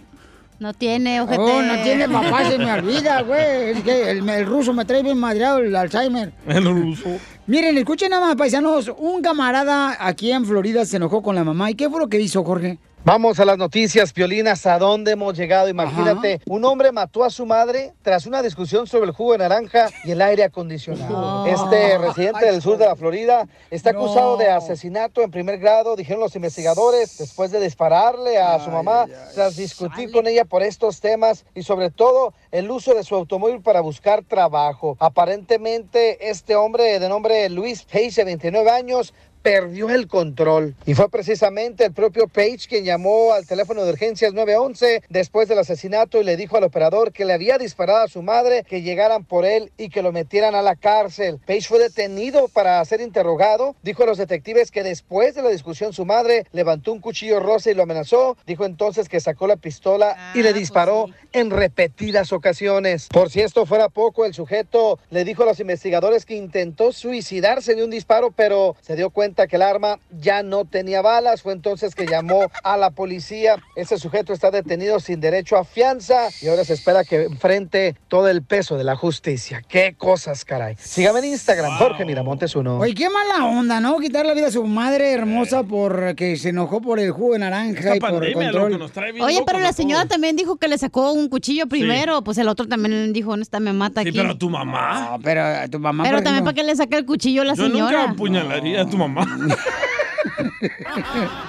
No 0.61 0.73
tiene, 0.75 1.21
ojete. 1.21 1.41
Oh, 1.41 1.63
no 1.63 1.75
tiene 1.85 2.09
papá, 2.09 2.45
se 2.51 2.59
me 2.59 2.73
olvida, 2.73 3.23
güey. 3.23 3.71
Es 3.71 3.83
que 3.85 4.11
el, 4.11 4.29
el 4.29 4.45
ruso 4.47 4.73
me 4.73 4.85
trae 4.85 5.05
bien 5.05 5.17
madreado 5.19 5.59
el 5.59 5.75
Alzheimer. 5.75 6.33
El 6.49 6.65
ruso. 6.65 7.05
Miren, 7.47 7.79
escuchen 7.79 8.11
nada 8.11 8.27
más, 8.27 8.35
paisanos. 8.37 8.91
Un 8.99 9.23
camarada 9.23 9.97
aquí 10.01 10.33
en 10.33 10.45
Florida 10.45 10.85
se 10.85 10.97
enojó 10.97 11.23
con 11.23 11.37
la 11.37 11.45
mamá. 11.45 11.71
¿Y 11.71 11.75
qué 11.77 11.89
fue 11.89 12.01
lo 12.01 12.09
que 12.09 12.21
hizo, 12.21 12.43
Jorge? 12.45 12.79
Vamos 13.05 13.39
a 13.39 13.45
las 13.45 13.57
noticias, 13.57 14.13
Piolinas, 14.13 14.67
¿a 14.67 14.79
dónde 14.79 15.13
hemos 15.13 15.35
llegado? 15.39 15.69
Imagínate, 15.69 16.41
un 16.47 16.65
hombre 16.65 16.91
mató 16.93 17.25
a 17.25 17.31
su 17.31 17.47
madre 17.47 17.95
tras 18.03 18.27
una 18.27 18.43
discusión 18.43 18.87
sobre 18.87 19.07
el 19.07 19.13
jugo 19.13 19.33
de 19.33 19.39
naranja 19.39 19.89
y 20.05 20.11
el 20.11 20.21
aire 20.21 20.43
acondicionado. 20.45 21.47
Este 21.47 21.97
residente 21.97 22.47
del 22.47 22.61
sur 22.61 22.77
de 22.77 22.87
la 22.87 22.97
Florida 22.97 23.47
está 23.71 23.91
acusado 23.91 24.37
de 24.37 24.51
asesinato 24.51 25.23
en 25.23 25.31
primer 25.31 25.59
grado, 25.59 25.97
dijeron 25.97 26.21
los 26.21 26.35
investigadores, 26.37 27.17
después 27.17 27.51
de 27.53 27.61
dispararle 27.61 28.39
a 28.39 28.59
su 28.63 28.71
mamá 28.71 29.07
tras 29.33 29.57
discutir 29.57 30.11
con 30.11 30.27
ella 30.27 30.45
por 30.45 30.63
estos 30.63 31.01
temas 31.01 31.47
y 31.55 31.63
sobre 31.63 31.91
todo 31.91 32.35
el 32.51 32.71
uso 32.71 32.95
de 32.95 33.05
su 33.05 33.15
automóvil 33.15 33.63
para 33.63 33.81
buscar 33.81 34.23
trabajo. 34.25 34.97
Aparentemente, 34.99 36.29
este 36.29 36.57
hombre 36.57 36.99
de 36.99 37.09
nombre 37.09 37.49
Luis 37.49 37.85
Page, 37.85 38.11
de 38.17 38.25
29 38.25 38.71
años, 38.71 39.15
perdió 39.43 39.91
el 39.91 40.09
control. 40.09 40.75
Y 40.87 40.95
fue 40.95 41.09
precisamente 41.09 41.85
el 41.85 41.93
propio 41.93 42.29
Page 42.29 42.67
quien 42.69 42.85
llamó 42.85 43.33
al 43.33 43.47
teléfono 43.47 43.85
de 43.85 43.93
urgencias 43.93 44.33
911 44.33 45.03
después 45.09 45.49
del 45.49 45.59
asesinato 45.59 46.21
y 46.21 46.25
le 46.25 46.37
dijo 46.37 46.57
al 46.57 46.65
operador 46.65 47.13
que 47.13 47.25
le 47.25 47.33
había 47.33 47.59
disparado 47.59 48.05
a 48.05 48.09
su 48.09 48.23
madre, 48.23 48.65
que 48.69 48.83
llegaran 48.83 49.25
por 49.25 49.45
él 49.45 49.73
y 49.79 49.89
que 49.89 50.03
lo 50.03 50.13
metieran 50.13 50.55
a 50.55 50.63
la 50.63 50.77
cárcel. 50.77 51.39
Page 51.47 51.63
fue 51.63 51.79
detenido 51.79 52.49
para 52.49 52.85
ser 52.85 53.01
interrogado. 53.01 53.77
Dijo 53.83 54.03
a 54.03 54.07
los 54.07 54.19
detectives 54.19 54.71
que 54.71 54.83
después 54.83 55.35
de 55.35 55.43
la 55.43 55.51
discusión 55.51 55.93
su 55.93 56.05
madre 56.05 56.47
levantó 56.53 56.93
un 56.93 57.01
cuchillo 57.01 57.41
rosa 57.41 57.71
y 57.71 57.75
lo 57.75 57.83
amenazó. 57.85 58.37
Dijo 58.47 58.65
entonces 58.65 59.09
que 59.09 59.21
sacó 59.21 59.47
la 59.47 59.57
pistola 59.57 60.33
y 60.35 60.43
le 60.43 60.53
disparó 60.53 61.07
en 61.33 61.51
repetidas 61.51 62.33
ocasiones. 62.33 63.09
Por 63.09 63.31
si 63.31 63.41
esto 63.41 63.67
fuera 63.67 63.89
poco, 63.89 64.25
el 64.25 64.35
sujeto 64.35 64.99
le 65.11 65.25
dijo 65.25 65.43
a 65.43 65.47
los 65.47 65.61
investigadores 65.61 66.25
que 66.25 66.35
intentó 66.35 66.93
suicidarse 66.93 67.75
de 67.75 67.85
un 67.85 67.91
disparo, 67.91 68.31
pero 68.31 68.77
se 68.81 68.97
dio 68.97 69.11
cuenta 69.11 69.28
que 69.35 69.57
el 69.57 69.63
arma 69.63 69.99
ya 70.11 70.43
no 70.43 70.65
tenía 70.65 71.03
balas. 71.03 71.43
Fue 71.43 71.53
entonces 71.53 71.95
que 71.95 72.07
llamó 72.07 72.47
a 72.63 72.77
la 72.77 72.91
policía. 72.91 73.57
Ese 73.77 73.99
sujeto 73.99 74.33
está 74.33 74.51
detenido 74.51 75.01
sin 75.01 75.21
derecho 75.21 75.57
a 75.57 75.65
fianza 75.65 76.29
y 76.41 76.49
ahora 76.49 76.65
se 76.65 76.75
espera 76.75 77.05
que 77.05 77.25
enfrente 77.25 77.95
todo 78.09 78.29
el 78.29 78.43
peso 78.43 78.77
de 78.77 78.85
la 78.85 78.97
justicia. 78.97 79.63
Qué 79.69 79.95
cosas, 79.97 80.45
caray. 80.45 80.77
Sígame 80.79 81.21
en 81.21 81.27
Instagram, 81.27 81.77
Jorge 81.79 82.05
Miramontes 82.05 82.55
uno. 82.57 82.79
Oye, 82.79 82.95
qué 82.95 83.09
mala 83.11 83.45
onda, 83.47 83.81
¿no? 83.81 83.99
Quitar 83.99 84.25
la 84.27 84.35
vida 84.35 84.49
a 84.49 84.51
su 84.51 84.65
madre 84.65 85.13
hermosa 85.13 85.63
porque 85.63 86.37
se 86.37 86.51
enojó 86.51 86.81
por 86.81 86.99
el 87.01 87.11
jugo 87.11 87.35
de 87.35 87.41
naranja 87.41 87.97
y 87.97 88.01
por 88.01 88.25
el 88.25 88.33
control. 88.35 88.91
Oye, 89.21 89.43
pero 89.47 89.59
la 89.61 89.73
señora 89.73 90.07
también 90.07 90.37
dijo 90.37 90.57
que 90.57 90.69
le 90.69 90.79
sacó 90.79 91.13
un 91.13 91.29
cuchillo 91.29 91.67
primero. 91.67 92.23
Pues 92.23 92.39
el 92.39 92.49
otro 92.49 92.67
también 92.67 93.13
dijo, 93.13 93.37
no 93.37 93.43
está, 93.43 93.61
me 93.61 93.73
mata 93.73 94.03
Sí, 94.03 94.09
aquí. 94.09 94.19
pero 94.19 94.37
tu 94.37 94.51
mamá. 94.51 95.11
No, 95.13 95.19
pero 95.23 95.43
a 95.45 95.69
tu 95.69 95.79
mamá. 95.79 96.05
Pero 96.05 96.23
también 96.23 96.45
para 96.45 96.55
qué 96.55 96.63
le 96.65 96.75
saca 96.77 96.97
el 96.97 97.05
cuchillo 97.07 97.43
a 97.43 97.45
la 97.47 97.55
Yo 97.55 97.65
señora. 97.65 97.99
nunca 98.01 98.13
apuñalaría 98.13 98.83
a 98.83 98.87
tu 98.87 98.97
mamá. 98.97 99.18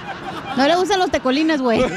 No 0.56 0.66
le 0.66 0.74
gustan 0.76 0.98
los 0.98 1.10
tecolines, 1.10 1.60
güey. 1.62 1.80
Una 1.82 1.92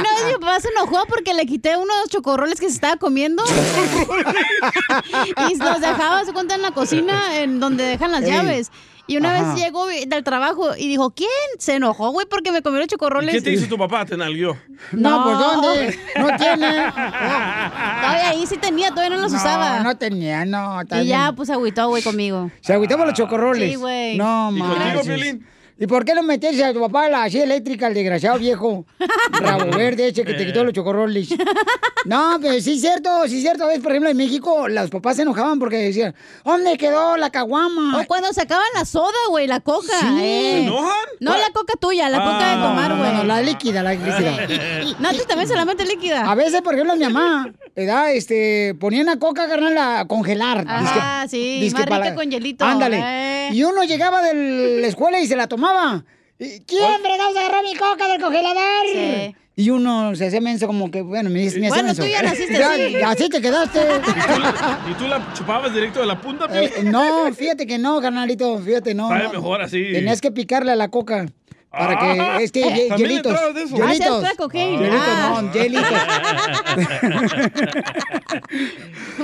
vez 0.00 0.24
mi 0.26 0.32
papá 0.40 0.60
se 0.60 0.68
enojó 0.68 1.04
porque 1.08 1.34
le 1.34 1.44
quité 1.46 1.76
unos 1.76 2.08
chocorroles 2.08 2.60
que 2.60 2.68
se 2.68 2.74
estaba 2.74 2.96
comiendo. 2.96 3.42
y 5.50 5.56
los 5.56 5.80
dejaba, 5.80 6.24
se 6.24 6.32
cuenta, 6.32 6.54
en 6.54 6.62
la 6.62 6.70
cocina, 6.70 7.40
en 7.40 7.58
donde 7.60 7.84
dejan 7.84 8.12
las 8.12 8.22
Ey. 8.22 8.30
llaves. 8.30 8.70
Y 9.08 9.16
una 9.16 9.34
Ajá. 9.34 9.54
vez 9.54 9.64
llegó 9.64 9.86
del 9.86 10.22
trabajo 10.22 10.76
y 10.76 10.86
dijo, 10.86 11.10
¿quién? 11.10 11.28
Se 11.58 11.74
enojó, 11.76 12.10
güey, 12.10 12.26
porque 12.28 12.52
me 12.52 12.60
comió 12.60 12.78
los 12.78 12.86
¿Y 12.86 12.90
chocorroles. 12.90 13.34
¿Qué 13.34 13.40
te 13.40 13.52
hizo 13.52 13.66
tu 13.66 13.78
papá? 13.78 14.04
¿Te 14.04 14.18
nalguió? 14.18 14.56
No, 14.92 15.24
pues 15.24 15.38
¿dónde? 15.38 15.98
No 16.18 16.36
tiene. 16.36 16.68
Todavía 16.92 18.28
ahí 18.28 18.46
sí 18.46 18.58
tenía, 18.58 18.90
todavía 18.90 19.16
no 19.16 19.22
los 19.22 19.32
usaba. 19.32 19.80
No 19.80 19.96
tenía, 19.96 20.44
no. 20.44 20.82
Y 21.00 21.06
ya, 21.06 21.32
pues 21.34 21.48
agüitó, 21.48 21.88
güey, 21.88 22.02
conmigo. 22.02 22.50
Se 22.60 22.74
agüitó 22.74 22.98
por 22.98 23.06
los 23.06 23.14
chocorroles. 23.14 23.70
Sí, 23.70 23.76
güey. 23.76 24.16
No, 24.18 24.50
¿Y 24.54 24.58
contigo, 24.60 24.78
manches. 24.78 25.06
Piolín? 25.06 25.46
¿Y 25.80 25.86
por 25.86 26.04
qué 26.04 26.12
no 26.14 26.24
meterse 26.24 26.64
a 26.64 26.72
tu 26.72 26.80
papá 26.80 27.04
a 27.04 27.08
la 27.08 27.30
silla 27.30 27.44
eléctrica, 27.44 27.86
el 27.86 27.94
desgraciado 27.94 28.36
viejo? 28.38 28.84
Rabo 29.40 29.70
verde 29.76 30.08
ese 30.08 30.24
que 30.24 30.34
te 30.34 30.44
quitó 30.44 30.64
los 30.64 30.72
chocorroles. 30.72 31.28
No, 32.04 32.38
pero 32.42 32.60
sí 32.60 32.72
es 32.74 32.80
cierto, 32.80 33.10
sí 33.28 33.36
es 33.36 33.42
cierto. 33.42 33.62
A 33.64 33.68
veces, 33.68 33.82
por 33.82 33.92
ejemplo, 33.92 34.10
en 34.10 34.16
México, 34.16 34.66
los 34.68 34.90
papás 34.90 35.16
se 35.16 35.22
enojaban 35.22 35.58
porque 35.60 35.76
decían, 35.76 36.14
¿dónde 36.44 36.76
quedó 36.76 37.16
la 37.16 37.30
caguama? 37.30 38.00
O 38.00 38.04
cuando 38.06 38.32
sacaban 38.32 38.66
la 38.74 38.84
soda, 38.84 39.12
güey, 39.30 39.46
la 39.46 39.60
coca. 39.60 40.00
Sí. 40.00 40.06
eh. 40.20 40.50
¿Se 40.54 40.58
enojan? 40.64 41.06
No 41.20 41.36
la 41.36 41.50
coca 41.52 41.74
tuya, 41.80 42.08
la 42.08 42.18
coca 42.24 42.56
de 42.56 42.62
tomar, 42.62 42.96
güey. 42.96 43.12
No, 43.12 43.18
no, 43.18 43.24
la 43.24 43.42
líquida, 43.42 43.82
la 43.82 43.92
líquida. 43.94 44.46
No, 44.98 45.10
tú 45.12 45.22
también 45.28 45.48
solamente 45.48 45.84
líquida. 45.84 46.28
A 46.28 46.34
veces, 46.34 46.60
por 46.62 46.74
ejemplo, 46.74 46.96
mi 46.96 47.04
mamá, 47.04 47.52
¿verdad? 47.78 48.12
Este, 48.12 48.74
ponía 48.80 49.02
una 49.02 49.18
coca, 49.18 49.48
carnal, 49.48 49.78
a 49.78 50.04
congelar. 50.06 50.64
Ah, 50.66 51.26
sí, 51.28 51.70
más 51.72 51.84
rica 51.86 52.14
con 52.14 52.30
hielito, 52.30 52.64
Ándale. 52.64 53.00
eh. 53.02 53.50
Y 53.52 53.62
uno 53.62 53.84
llegaba 53.84 54.20
de 54.22 54.80
la 54.80 54.86
escuela 54.88 55.20
y 55.20 55.26
se 55.26 55.36
la 55.36 55.46
tomaba. 55.46 56.04
¿Quién 56.38 57.00
fregados 57.02 57.36
agarró 57.36 57.62
mi 57.62 57.74
coca 57.76 58.08
del 58.08 58.20
congelador? 58.20 58.86
Sí. 58.92 59.34
Y 59.56 59.70
uno 59.70 60.14
se 60.14 60.26
hace 60.26 60.40
menso 60.40 60.68
como 60.68 60.88
que, 60.90 61.02
bueno, 61.02 61.30
me, 61.30 61.44
me 61.50 61.68
Bueno, 61.68 61.84
menso. 61.88 62.02
tú 62.02 62.08
ya 62.08 62.22
naciste 62.22 62.52
Ya- 62.58 62.70
así. 62.72 62.96
Así 62.96 63.28
te 63.28 63.40
quedaste. 63.40 63.80
¿Y 64.90 64.94
tú 64.94 65.08
la 65.08 65.32
chupabas 65.34 65.74
directo 65.74 65.98
de 66.00 66.06
la 66.06 66.20
punta, 66.20 66.46
Eh, 66.52 66.82
no, 66.84 67.32
fíjate 67.34 67.66
que 67.66 67.76
no, 67.78 68.00
carnalito, 68.00 68.58
fíjate, 68.60 68.94
no. 68.94 69.08
Sabe 69.08 69.24
no. 69.24 69.32
mejor 69.32 69.62
así. 69.62 69.82
Tenías 69.92 70.20
que 70.20 70.30
picarle 70.30 70.70
a 70.72 70.76
la 70.76 70.88
coca. 70.88 71.26
Para 71.70 71.92
Ah, 72.00 72.36
que, 72.38 72.44
es 72.44 72.52
que, 72.52 72.60
¿también 72.88 73.10
hielitos. 73.10 73.36
Ah, 73.38 73.50
Hielitos. 73.52 73.96
¿se 73.98 74.04
entra 74.14 74.34
cocaine? 74.36 74.78
Hielitos, 74.78 75.00
Ah. 75.06 75.42
no, 75.42 75.52
hielitos. 75.52 75.84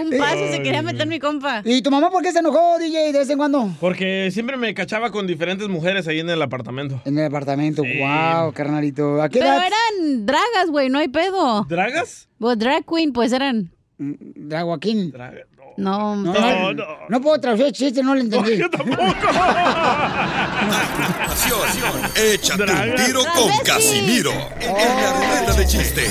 Un 0.00 0.10
paso 0.18 0.48
se 0.50 0.62
quería 0.62 0.82
meter 0.82 1.06
mi 1.06 1.18
compa. 1.18 1.62
¿Y 1.64 1.82
tu 1.82 1.90
mamá 1.90 2.10
por 2.10 2.22
qué 2.22 2.32
se 2.32 2.38
enojó, 2.40 2.78
DJ, 2.78 3.12
de 3.12 3.18
vez 3.18 3.30
en 3.30 3.38
cuando? 3.38 3.70
Porque 3.80 4.30
siempre 4.32 4.56
me 4.56 4.74
cachaba 4.74 5.10
con 5.10 5.26
diferentes 5.26 5.68
mujeres 5.68 6.06
ahí 6.08 6.20
en 6.20 6.30
el 6.30 6.42
apartamento. 6.42 7.00
En 7.04 7.18
el 7.18 7.26
apartamento, 7.26 7.82
wow, 7.82 8.52
carnalito. 8.52 9.22
¿A 9.22 9.28
qué 9.28 9.38
Pero 9.38 9.52
edad? 9.52 9.64
eran 9.66 10.26
dragas, 10.26 10.70
güey, 10.70 10.88
no 10.90 10.98
hay 10.98 11.08
pedo. 11.08 11.64
¿Dragas? 11.68 12.28
Pues 12.38 12.58
drag 12.58 12.84
queen, 12.84 13.12
pues 13.12 13.32
eran. 13.32 13.70
Draguaquín. 13.98 15.12
No, 15.76 16.14
No, 16.16 16.72
no, 16.72 16.84
no 17.08 17.20
puedo 17.20 17.40
traducir 17.40 17.72
chiste, 17.72 18.02
no 18.02 18.14
lo 18.14 18.20
entendí. 18.20 18.58
yo 18.58 18.70
tampoco. 18.70 19.02
Échate 22.14 22.62
un 22.62 22.94
tiro 23.04 23.20
con 23.34 23.50
Casimiro 23.64 24.32
en 24.60 25.02
la 25.02 25.12
ruleta 25.12 25.52
de 25.54 25.66
chiste. 25.66 26.08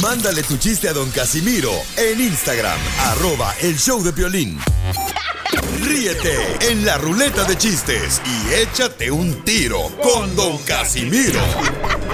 Mándale 0.00 0.42
tu 0.42 0.56
chiste 0.56 0.88
a 0.88 0.92
don 0.92 1.10
Casimiro 1.10 1.70
en 1.96 2.20
Instagram, 2.20 2.78
arroba 2.98 3.54
el 3.60 3.78
show 3.78 4.02
de 4.02 4.12
violín. 4.12 4.58
Ríete 5.82 6.36
en 6.70 6.84
la 6.84 6.96
ruleta 6.96 7.44
de 7.44 7.56
chistes 7.56 8.22
y 8.24 8.54
échate 8.54 9.10
un 9.10 9.42
tiro 9.42 9.78
con 10.00 10.34
don 10.36 10.56
Casimiro. 10.58 11.40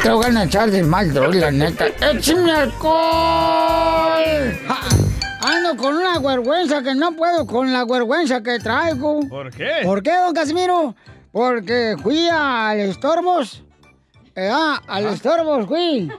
Te 0.03 0.11
voy 0.11 0.25
a 0.35 0.45
echar 0.45 0.71
de 0.71 0.83
mal, 0.83 1.13
droga, 1.13 1.39
la 1.39 1.51
neta. 1.51 1.87
¡Échame 2.01 2.51
alcohol! 2.51 2.93
Ja, 4.67 4.81
Ando 5.43 5.77
con 5.77 5.97
una 5.97 6.19
vergüenza 6.19 6.83
que 6.83 6.95
no 6.95 7.15
puedo 7.15 7.47
con 7.47 7.71
la 7.73 7.85
vergüenza 7.85 8.43
que 8.43 8.59
traigo. 8.59 9.21
¿Por 9.29 9.51
qué? 9.51 9.71
¿Por 9.85 10.03
qué, 10.03 10.13
don 10.17 10.35
Casimiro? 10.35 10.95
Porque 11.31 11.97
fui 12.03 12.27
al 12.29 12.81
Estorbos. 12.81 13.63
Eh, 14.35 14.49
ah, 14.51 14.83
al 14.87 15.07
Estorbos 15.07 15.67
fui. 15.67 16.11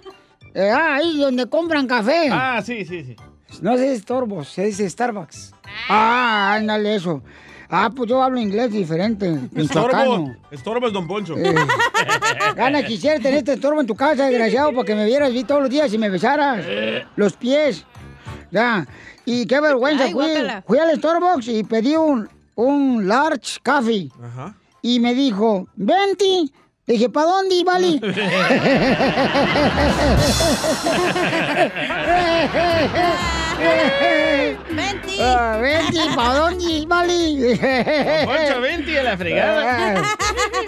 Eh, 0.54 0.70
ah, 0.70 0.95
ahí 0.95 1.18
donde 1.18 1.47
compran 1.50 1.88
café. 1.88 2.30
Ah, 2.32 2.62
sí, 2.64 2.86
sí, 2.86 3.04
sí. 3.04 3.16
No 3.62 3.76
se 3.78 3.84
dice 3.89 4.00
Starbucks, 4.02 4.47
se 4.47 4.66
dice 4.66 4.89
Starbucks. 4.89 5.54
Ah, 5.89 6.54
ándale 6.56 6.95
eso. 6.95 7.22
Ah, 7.70 7.91
pues 7.95 8.10
yo 8.10 8.24
hablo 8.24 8.39
inglés 8.39 8.72
diferente. 8.72 9.38
Estorbo. 9.56 10.34
Estorbo 10.50 10.88
es 10.88 10.93
Don 10.93 11.08
Poncho. 11.08 11.38
Eh, 11.38 11.54
Gana, 12.56 12.82
quisiera 12.84 13.18
tener 13.18 13.36
este 13.39 13.54
estorbo 13.54 13.80
en 13.82 13.88
tu 13.88 13.95
casa, 13.95 14.26
desgraciado, 14.26 14.72
para 14.74 14.86
que 14.86 14.95
me 14.95 15.06
vieras 15.06 15.32
vi 15.34 15.43
todos 15.43 15.62
los 15.62 15.70
días 15.70 15.93
y 15.93 15.97
me 16.00 16.10
besaras 16.10 16.66
los 17.16 17.34
pies. 17.34 17.86
Ya. 18.50 18.88
Y 19.26 19.45
qué 19.45 19.60
vergüenza, 19.62 20.06
Ay, 20.06 20.14
fui, 20.14 20.26
guácala. 20.26 20.64
fui 20.66 20.80
al 20.80 20.97
Starbucks 20.97 21.47
y 21.50 21.64
pedí 21.64 21.95
un, 21.95 22.28
un 22.56 23.08
large 23.08 23.60
coffee. 23.64 24.10
Ajá. 24.24 24.56
Y 24.82 25.00
me 25.00 25.14
dijo, 25.14 25.68
venti. 25.76 26.52
Le 26.88 26.93
dije, 26.95 27.10
¿para 27.10 27.28
dónde, 27.28 27.64
Vali? 27.64 28.02
Venti. 34.70 35.18
Ah, 35.22 35.57
venti, 35.62 35.99
¿para 36.16 36.39
dónde, 36.39 36.86
Vali? 36.88 37.38
Don 37.39 37.57
Poncho, 37.57 38.62
vente 38.62 38.99
a 38.99 39.03
la 39.03 39.18
fregada. 39.18 39.95
Ah, 39.97 40.16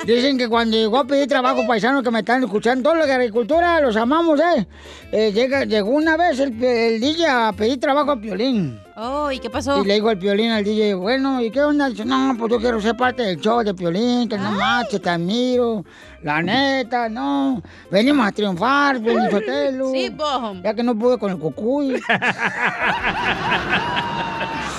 Dicen 0.06 0.38
que 0.38 0.48
cuando 0.50 0.76
llegó 0.76 0.98
a 0.98 1.06
pedir 1.06 1.28
trabajo 1.28 1.66
paisano 1.68 2.02
que 2.02 2.12
me 2.12 2.20
están 2.20 2.44
escuchando, 2.44 2.84
todos 2.84 2.98
los 2.98 3.08
de 3.08 3.14
agricultura, 3.14 3.80
los 3.80 3.96
amamos, 3.96 4.40
¿eh? 4.40 4.68
Eh, 5.12 5.32
llega, 5.32 5.66
llegó 5.66 5.92
una 5.92 6.18
vez 6.18 6.40
el, 6.40 6.62
el 6.64 7.00
DJ 7.00 7.28
a 7.28 7.54
pedir 7.54 7.80
trabajo 7.80 8.12
a 8.12 8.20
Piolín. 8.20 8.80
Oh, 8.96 9.32
¿y 9.32 9.40
qué 9.40 9.50
pasó? 9.50 9.82
Y 9.82 9.86
le 9.88 9.96
dijo 9.96 10.10
al 10.10 10.18
Piolín 10.18 10.52
al 10.52 10.64
DJ, 10.64 10.96
bueno, 10.96 11.42
¿y 11.42 11.50
qué 11.52 11.62
onda? 11.62 11.90
Dice, 11.90 12.06
no, 12.06 12.36
pues 12.38 12.52
yo 12.52 12.60
quiero 12.60 12.82
ser 12.82 12.96
parte 12.98 13.24
del 13.24 13.40
show 13.40 13.64
de 13.64 13.74
Piolín, 13.74 14.28
que 14.28 14.38
no 14.38 14.52
marches, 14.52 15.02
te 15.02 15.10
admiro. 15.10 15.86
La 16.24 16.42
neta, 16.42 17.10
no. 17.10 17.62
Venimos 17.90 18.28
a 18.28 18.32
triunfar, 18.32 18.98
Sotelo. 19.32 19.92
Sí, 19.92 20.10
po. 20.12 20.54
Ya 20.64 20.74
que 20.74 20.84
no 20.84 20.98
pude 20.98 21.18
con 21.18 21.32
el 21.32 21.38
cucuy. 21.38 22.02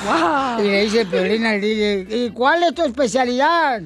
Wow. 0.05 0.59
Y 0.59 0.69
le 0.69 0.83
dice 0.83 1.07
Piolín 1.07 1.47
al 1.47 1.61
DJ, 1.61 2.07
¿y 2.11 2.31
cuál 2.31 2.65
es 2.65 2.75
tu 2.75 2.83
especialidad? 2.83 3.83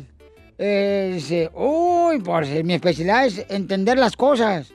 Eh, 0.56 1.10
dice, 1.14 1.50
uy, 1.52 2.20
pues 2.20 2.64
mi 2.64 2.72
especialidad 2.72 3.26
es 3.26 3.44
entender 3.50 3.98
las 3.98 4.16
cosas. 4.16 4.72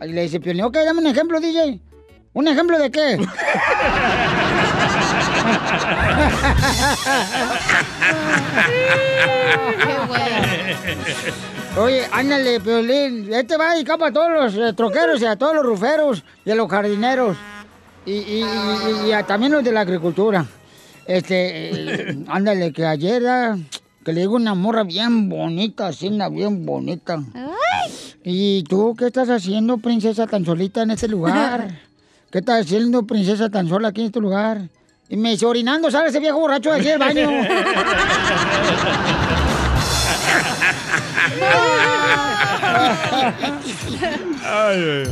Y 0.00 0.08
le 0.08 0.22
dice 0.22 0.40
Piolín, 0.40 0.64
ok, 0.64 0.76
dame 0.76 1.00
un 1.00 1.08
ejemplo, 1.08 1.40
DJ. 1.40 1.78
¿Un 2.32 2.48
ejemplo 2.48 2.78
de 2.78 2.90
qué? 2.90 3.18
Oye, 11.76 12.02
ándale, 12.10 12.58
Piolín. 12.60 13.32
Este 13.32 13.56
va 13.56 13.74
dedicado 13.74 13.98
para 13.98 14.12
todos 14.12 14.30
los 14.30 14.54
eh, 14.56 14.72
troqueros 14.72 15.20
y 15.20 15.26
a 15.26 15.36
todos 15.36 15.54
los 15.54 15.64
ruferos 15.64 16.24
y 16.44 16.50
a 16.50 16.54
los 16.56 16.68
jardineros. 16.68 17.36
Y, 18.04 18.12
y- 18.12 18.44
y- 18.44 19.08
y 19.08 19.12
a 19.12 19.22
también 19.24 19.52
los 19.52 19.62
de 19.62 19.70
la 19.72 19.80
agricultura. 19.82 20.44
Este, 21.06 22.10
eh, 22.10 22.18
ándale, 22.28 22.72
que 22.72 22.84
ayer 22.84 23.24
ah, 23.28 23.56
que 24.04 24.12
le 24.12 24.20
digo 24.22 24.34
una 24.36 24.54
morra 24.54 24.82
bien 24.82 25.28
bonita, 25.28 25.88
así, 25.88 26.08
una 26.08 26.28
bien 26.28 26.66
bonita. 26.66 27.22
¿Y 28.24 28.64
tú 28.64 28.94
qué 28.98 29.06
estás 29.06 29.28
haciendo, 29.30 29.78
princesa, 29.78 30.26
tan 30.26 30.44
solita 30.44 30.82
en 30.82 30.90
este 30.90 31.06
lugar? 31.08 31.78
¿Qué 32.30 32.38
estás 32.38 32.64
haciendo, 32.66 33.06
princesa, 33.06 33.48
tan 33.50 33.68
sola 33.68 33.88
aquí 33.88 34.00
en 34.02 34.06
este 34.08 34.20
lugar? 34.20 34.62
Y 35.08 35.16
me 35.16 35.30
dice, 35.30 35.46
orinando, 35.46 35.90
sale 35.90 36.08
ese 36.08 36.20
viejo 36.20 36.38
borracho 36.40 36.72
de 36.72 36.78
aquí 36.80 36.88
del 36.88 36.98
baño. 36.98 37.30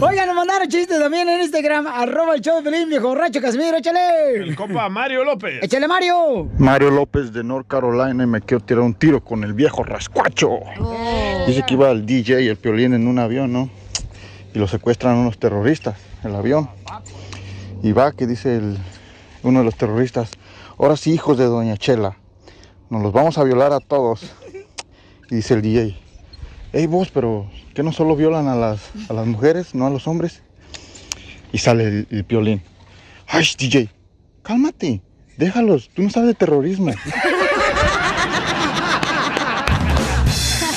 Oigan, 0.01 0.27
nos 0.27 0.37
mandaron 0.37 0.69
chistes 0.69 0.99
también 0.99 1.29
en 1.29 1.41
Instagram, 1.43 1.87
arroba 1.87 2.35
el 2.35 2.41
show 2.41 2.57
de 2.57 2.63
Pelín, 2.71 2.89
viejo 2.89 3.09
borracho 3.09 3.41
Casimiro, 3.41 3.77
échale. 3.77 4.37
El 4.37 4.57
compa 4.57 4.89
Mario 4.89 5.25
López. 5.25 5.63
Échale, 5.63 5.87
Mario. 5.89 6.49
Mario 6.59 6.91
López 6.91 7.33
de 7.33 7.45
North 7.45 7.67
Carolina 7.67 8.25
y 8.25 8.27
me 8.27 8.41
quiero 8.41 8.63
tirar 8.65 8.83
un 8.83 8.95
tiro 8.95 9.23
con 9.23 9.45
el 9.45 9.53
viejo 9.53 9.83
rascuacho. 9.85 10.51
Dice 11.47 11.65
que 11.67 11.75
iba 11.75 11.91
el 11.91 12.07
DJ 12.07 12.43
y 12.43 12.49
el 12.49 12.57
piolín 12.57 12.95
en 12.95 13.07
un 13.07 13.19
avión, 13.19 13.53
¿no? 13.53 13.69
Y 14.55 14.59
lo 14.59 14.67
secuestran 14.69 15.17
unos 15.17 15.39
terroristas, 15.39 15.97
el 16.25 16.35
avión. 16.35 16.71
Y 17.83 17.93
va 17.93 18.13
que 18.13 18.27
dice 18.27 18.57
el- 18.57 18.79
uno 19.43 19.59
de 19.61 19.65
los 19.67 19.77
terroristas, 19.77 20.31
ahora 20.79 20.97
sí, 20.97 21.13
hijos 21.13 21.37
de 21.39 21.45
Doña 21.45 21.77
Chela, 21.77 22.17
nos 22.89 23.03
los 23.03 23.13
vamos 23.13 23.37
a 23.39 23.45
violar 23.45 23.73
a 23.73 23.81
todos. 23.81 24.35
Y 25.31 25.37
dice 25.37 25.55
el 25.55 25.63
DJ, 25.63 25.97
hey 26.73 26.87
vos, 26.87 27.11
pero 27.13 27.51
¿qué 27.75 27.83
no 27.83 27.91
solo 27.91 28.15
violan 28.15 28.47
a 28.47 28.55
las, 28.55 28.81
a 29.09 29.13
las 29.13 29.27
mujeres, 29.27 29.75
no 29.75 29.87
a 29.87 29.91
los 29.91 30.07
hombres? 30.07 30.43
Y 31.53 31.59
sale 31.59 31.85
el, 31.85 32.07
el 32.11 32.25
piolín, 32.25 32.63
ay 33.27 33.45
DJ, 33.59 33.89
cálmate, 34.43 35.03
déjalos, 35.37 35.91
tú 35.95 36.03
no 36.03 36.11
sabes 36.11 36.29
de 36.29 36.35
terrorismo. 36.35 36.93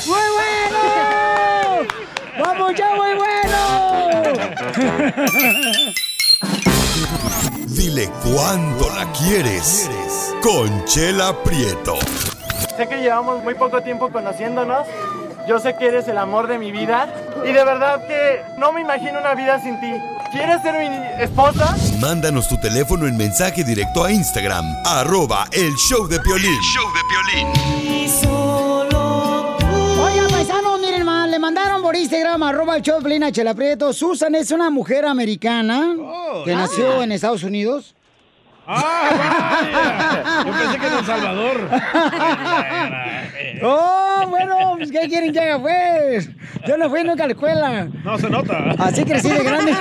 ¡Muy 0.07 0.25
bueno! 0.35 0.79
¡Vamos 2.39 2.73
ya, 2.75 2.95
muy 2.95 3.13
bueno! 3.15 3.29
Dile 7.67 8.09
cuándo 8.23 8.89
la 8.95 9.11
quieres. 9.11 9.89
Conchela 10.41 11.35
Prieto. 11.43 11.99
Sé 12.79 12.87
que 12.87 13.01
llevamos 13.01 13.43
muy 13.43 13.55
poco 13.55 13.81
tiempo 13.81 14.09
conociéndonos. 14.09 14.87
Yo 15.49 15.59
sé 15.59 15.75
que 15.75 15.87
eres 15.87 16.07
el 16.07 16.17
amor 16.17 16.47
de 16.47 16.57
mi 16.57 16.71
vida. 16.71 17.13
Y 17.43 17.51
de 17.51 17.65
verdad 17.65 18.07
que 18.07 18.41
no 18.57 18.71
me 18.71 18.79
imagino 18.79 19.19
una 19.19 19.35
vida 19.35 19.61
sin 19.61 19.77
ti. 19.81 19.91
¿Quieres 20.31 20.61
ser 20.61 20.75
mi 20.75 21.21
esposa? 21.21 21.75
Mándanos 21.99 22.47
tu 22.47 22.57
teléfono 22.57 23.05
en 23.05 23.17
mensaje 23.17 23.65
directo 23.65 24.05
a 24.05 24.13
Instagram, 24.13 24.63
arroba 24.85 25.43
el 25.51 25.75
show 25.75 26.07
de 26.07 26.21
Piolín. 26.21 26.57
Oiga, 30.01 30.27
paisanos, 30.31 30.79
miren 30.79 31.03
más, 31.03 31.27
le 31.27 31.37
mandaron 31.37 31.81
por 31.81 31.97
Instagram, 31.97 32.43
arroba 32.43 32.77
el 32.77 32.81
show 32.81 32.99
de 32.99 33.03
Pelín 33.03 33.23
a 33.25 33.31
Chela 33.33 33.53
Prieto. 33.55 33.91
Susan 33.91 34.35
es 34.35 34.51
una 34.51 34.69
mujer 34.69 35.05
americana 35.05 35.97
que 36.45 36.55
nació 36.55 37.03
en 37.03 37.11
Estados 37.11 37.43
Unidos. 37.43 37.93
¡Ah, 38.71 39.09
vaya! 39.17 40.43
Yo 40.45 40.51
pensé 40.59 40.77
que 40.79 40.87
en 40.87 40.93
El 40.93 41.05
Salvador. 41.05 41.69
Oh, 43.61 44.25
bueno, 44.29 44.75
pues, 44.77 44.89
¿qué 44.91 45.07
quieren 45.09 45.33
que 45.33 45.39
haga, 45.39 45.59
pues? 45.59 46.29
Yo 46.67 46.77
no 46.77 46.89
fui 46.89 47.03
nunca 47.03 47.23
a 47.25 47.27
la 47.27 47.33
escuela. 47.33 47.89
No 48.05 48.17
se 48.17 48.29
nota. 48.29 48.57
Así 48.77 49.03
crecí 49.03 49.29
de 49.29 49.43
grande. 49.43 49.73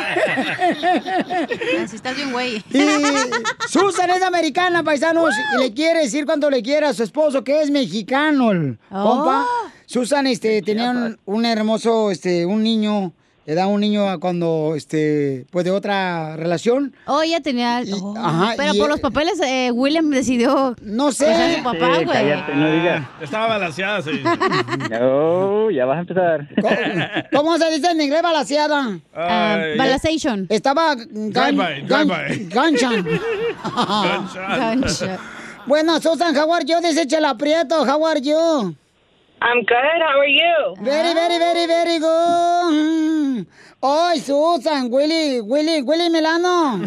Así 1.85 1.97
estás 1.97 2.17
bien, 2.17 2.33
güey. 2.33 2.57
Y 2.73 2.87
Susan 3.69 4.11
es 4.11 4.23
americana, 4.23 4.83
paisanos, 4.83 5.33
y 5.57 5.63
le 5.63 5.73
quiere 5.75 6.01
decir 6.01 6.25
cuando 6.27 6.51
le 6.51 6.63
quiera 6.63 6.89
a 6.89 6.95
su 6.95 7.05
esposo 7.05 7.45
que 7.45 7.63
es 7.63 7.71
mexicano, 7.71 8.51
el 8.51 8.79
Oh. 8.91 9.03
compa. 9.03 9.45
Susan, 9.87 10.27
este, 10.27 10.61
tenía 10.63 10.91
un, 10.91 11.19
un 11.25 11.45
hermoso, 11.47 12.11
este, 12.11 12.45
un 12.47 12.63
niño, 12.63 13.13
le 13.49 13.55
da 13.55 13.67
un 13.67 13.81
niño 13.81 14.07
a 14.11 14.19
cuando, 14.19 14.75
este, 14.77 15.47
pues 15.51 15.65
de 15.65 15.71
otra 15.71 16.37
relación. 16.37 16.95
Oh, 17.07 17.23
ella 17.23 17.41
tenía. 17.41 17.81
oh, 17.99 18.15
ajá, 18.19 18.53
pero 18.59 18.75
por 18.75 18.91
los 18.91 19.01
papeles, 19.01 19.41
eh, 19.41 19.71
William 19.73 20.11
decidió. 20.11 20.77
No 20.83 21.13
sé. 21.13 21.33
a 21.33 21.57
su 21.57 21.63
papá, 21.63 21.97
Sí, 21.99 22.05
güey. 22.05 22.17
cállate, 22.19 22.55
no 22.55 22.71
digas. 22.71 23.07
Estaba 23.23 23.47
balanceada, 23.47 24.03
sí. 24.03 24.23
No, 24.91 25.71
ya 25.71 25.87
vas 25.87 25.97
a 25.97 26.01
empezar. 26.01 26.47
¿Cómo 27.33 27.57
se 27.57 27.71
dice 27.71 27.91
en 27.91 28.03
inglés 28.03 28.21
balaseada? 28.21 28.99
Ay. 29.15 29.79
balazation. 29.79 30.47
Estaba 30.51 30.95
Drive-by, 30.95 31.87
drive-by. 31.87 32.49
ganchan. 32.51 33.03
Gancha. 34.59 35.19
Bueno, 35.67 35.99
Susan, 36.01 36.37
how 36.37 36.53
are 36.53 36.67
you? 36.67 36.77
Dice 36.83 37.07
Chela 37.07 37.35
Prieto, 37.37 37.83
how 37.87 38.05
are 38.07 38.21
you? 38.21 38.75
I'm 39.41 39.63
good. 39.65 40.01
How 40.03 40.19
are 40.19 40.27
you? 40.27 40.75
Very, 40.83 41.15
very, 41.15 41.39
very, 41.39 41.67
very 41.67 41.99
good. 41.99 43.47
Ay, 43.81 44.19
Susan, 44.19 44.91
Willy, 44.91 45.41
Willy, 45.41 45.83
Willy 45.83 46.11
Milano. 46.11 46.81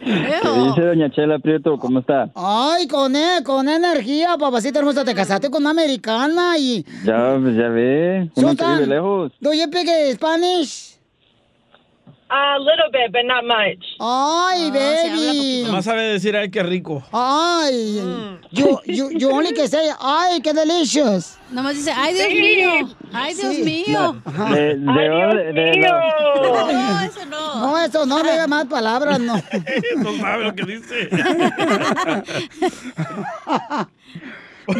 ¿Qué 0.00 0.50
dice 0.66 0.82
doña 0.82 1.10
Chela 1.10 1.38
Prieto? 1.38 1.78
¿Cómo 1.78 2.00
está? 2.00 2.30
Ay, 2.34 2.86
con, 2.86 3.16
e- 3.16 3.42
con 3.44 3.68
energía, 3.68 4.36
papacita 4.38 4.80
hermosa, 4.80 5.04
te 5.04 5.14
casaste 5.14 5.48
con 5.50 5.62
una 5.62 5.70
americana 5.70 6.58
y... 6.58 6.84
Ya, 7.04 7.38
pues, 7.40 7.56
ya 7.56 7.68
ve. 7.68 8.30
Uno 8.34 8.50
Susan. 8.50 8.88
lejos. 8.88 9.32
¿Do 9.40 9.54
you 9.54 9.64
speak 9.64 9.88
Spanish? 10.16 10.98
A 12.32 12.58
little 12.60 12.90
bit, 12.92 13.10
but 13.12 13.24
not 13.26 13.44
much. 13.44 13.82
Ay, 13.98 14.70
baby. 14.70 15.64
Nomás 15.66 15.84
sabe 15.84 16.12
decir, 16.12 16.36
ay, 16.36 16.48
qué 16.48 16.62
rico. 16.62 17.02
Ay, 17.12 18.00
you, 18.52 18.78
you, 18.86 19.10
you 19.10 19.30
only 19.30 19.52
can 19.52 19.66
say, 19.68 19.90
ay, 20.00 20.40
qué 20.40 20.52
delicious. 20.52 21.36
Nomás 21.50 21.74
dice, 21.74 21.90
ay, 21.90 22.14
Dios 22.14 22.28
Sí. 22.28 22.40
mío. 22.40 22.88
Ay, 23.12 23.34
Dios 23.34 23.54
Sí. 23.56 23.62
mío. 23.64 24.22
De, 24.24 24.76
de, 24.76 24.76
de, 24.76 25.52
de- 25.52 25.80
No, 25.80 27.00
eso 27.02 27.26
no. 27.26 27.60
No, 27.60 27.78
eso 27.78 28.06
no 28.06 28.22
diga 28.22 28.46
más 28.46 28.66
palabras, 28.66 29.18
no. 29.18 29.34
No 29.96 30.16
sabe 30.18 30.44
lo 30.44 30.54
que 30.54 30.64
dice. 30.66 31.08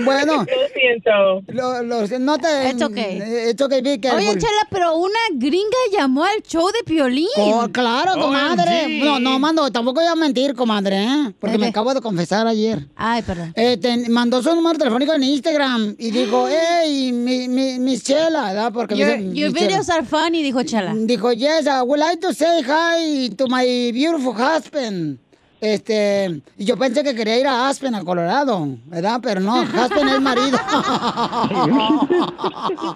Bueno. 0.05 0.39
Lo 0.45 0.69
siento. 0.75 1.43
Lo, 1.49 1.83
lo- 1.83 2.19
no 2.19 2.39
te... 2.39 2.71
It's 2.71 2.83
okay. 2.83 3.51
It's 3.51 3.61
okay, 3.63 3.83
careful. 4.01 4.19
Oye, 4.19 4.39
Chela, 4.39 4.67
pero 4.71 4.97
una 4.97 5.19
gringa 5.35 5.79
llamó 5.93 6.25
al 6.25 6.43
show 6.43 6.67
de 6.69 6.83
Piolín. 6.85 7.27
Co- 7.35 7.69
claro, 7.73 8.21
comadre. 8.21 9.01
No, 9.03 9.19
no, 9.19 9.39
mando, 9.39 9.71
tampoco 9.71 10.01
voy 10.01 10.09
a 10.09 10.15
mentir, 10.15 10.55
comadre, 10.55 11.05
¿eh? 11.05 11.35
Porque 11.39 11.59
me 11.59 11.67
acabo 11.69 11.93
de 11.95 12.01
confesar 12.01 12.47
ayer. 12.47 12.87
Ay, 12.97 13.23
perdón. 13.23 13.53
Eh, 13.57 13.77
te- 13.77 14.09
mandó 14.09 14.43
su 14.43 14.55
número 14.55 14.79
telefónico 14.79 15.15
en 15.15 15.23
Instagram 15.25 15.95
y 15.99 16.11
dijo, 16.11 16.47
hey, 16.51 17.13
mi, 17.13 17.49
mi, 17.49 17.79
mi 17.79 17.99
Chela, 17.99 18.45
¿verdad? 18.53 18.73
Porque 18.73 18.95
me 18.95 19.01
Your, 19.01 19.19
dice, 19.19 19.35
your 19.35 19.53
"Mi 19.53 19.59
Chela". 19.59 19.69
videos 19.69 19.91
are 19.91 20.05
funny, 20.05 20.43
dijo 20.43 20.63
Chela. 20.63 20.95
Dijo, 20.97 21.33
yes, 21.33 21.67
I 21.67 21.83
would 21.83 21.99
like 22.01 22.21
to 22.21 22.33
say 22.33 22.63
hi 22.63 23.31
to 23.37 23.47
my 23.49 23.91
beautiful 23.93 24.33
husband. 24.35 25.19
Este, 25.61 26.41
y 26.57 26.65
yo 26.65 26.79
pensé 26.79 27.05
que 27.05 27.15
quería 27.15 27.39
ir 27.39 27.47
a 27.47 27.69
Aspen, 27.69 27.95
a 27.95 28.03
Colorado, 28.03 28.67
¿verdad? 28.87 29.21
Pero 29.23 29.41
no, 29.43 29.61
Aspen 29.61 30.09
es 30.09 30.21
marido. 30.21 30.59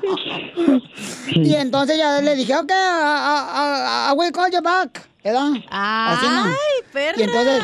y 1.34 1.54
entonces 1.54 1.96
ya 1.98 2.20
le 2.20 2.34
dije, 2.36 2.54
ok, 2.56 2.70
I, 2.70 2.72
I- 2.72 3.46
I- 3.54 4.12
I 4.12 4.16
will 4.16 4.32
call 4.32 4.50
you 4.50 4.60
back, 4.62 5.06
¿verdad? 5.22 5.50
Así 5.70 6.26
no. 6.26 6.44
Ay, 6.44 6.82
perra. 6.92 7.18
Y 7.18 7.22
entonces... 7.22 7.62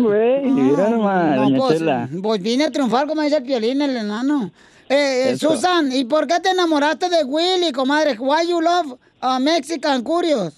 Güey. 0.00 0.42
Mira 0.50 0.88
nomás, 0.90 1.36
No, 1.36 1.42
doña 1.44 1.58
pues, 1.58 1.78
Chela. 1.78 2.08
pues 2.22 2.42
vine 2.42 2.64
a 2.64 2.70
triunfar, 2.70 3.06
como 3.06 3.22
dice 3.22 3.36
el 3.36 3.44
violín, 3.44 3.82
el 3.82 3.96
enano. 3.96 4.50
Eh, 4.88 5.30
eh. 5.32 5.36
Susan, 5.38 5.92
¿y 5.92 6.04
por 6.04 6.26
qué 6.26 6.40
te 6.40 6.50
enamoraste 6.50 7.08
de 7.10 7.22
Willy, 7.24 7.70
comadre? 7.72 8.16
Why 8.18 8.46
you 8.48 8.60
love 8.60 8.96
a 9.20 9.38
Mexican 9.38 10.02
Curious? 10.02 10.54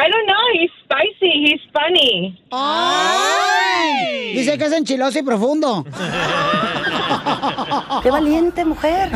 I 0.00 0.08
don't 0.10 0.26
know. 0.26 0.44
He's 0.54 0.70
spicy. 0.84 1.32
He's 1.44 1.60
funny. 1.72 2.40
¡Ay! 2.52 4.32
Dice 4.34 4.56
que 4.58 4.64
es 4.66 4.72
enchiloso 4.72 5.18
y 5.18 5.22
profundo. 5.22 5.84
¡Qué 8.02 8.10
valiente 8.10 8.64
mujer! 8.64 9.10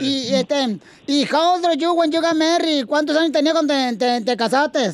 Y, 0.00 0.28
y, 0.28 0.34
este, 0.34 0.78
¿y 1.06 1.24
how 1.32 1.54
old 1.54 1.64
are 1.66 1.76
you 1.76 1.92
when 1.92 2.10
you 2.12 2.20
got 2.20 2.34
married? 2.34 2.86
¿Cuántos 2.86 3.16
años 3.16 3.32
tenías 3.32 3.54
cuando 3.54 3.72
te, 3.74 3.96
te- 3.96 4.20
te 4.20 4.36
casaste? 4.36 4.92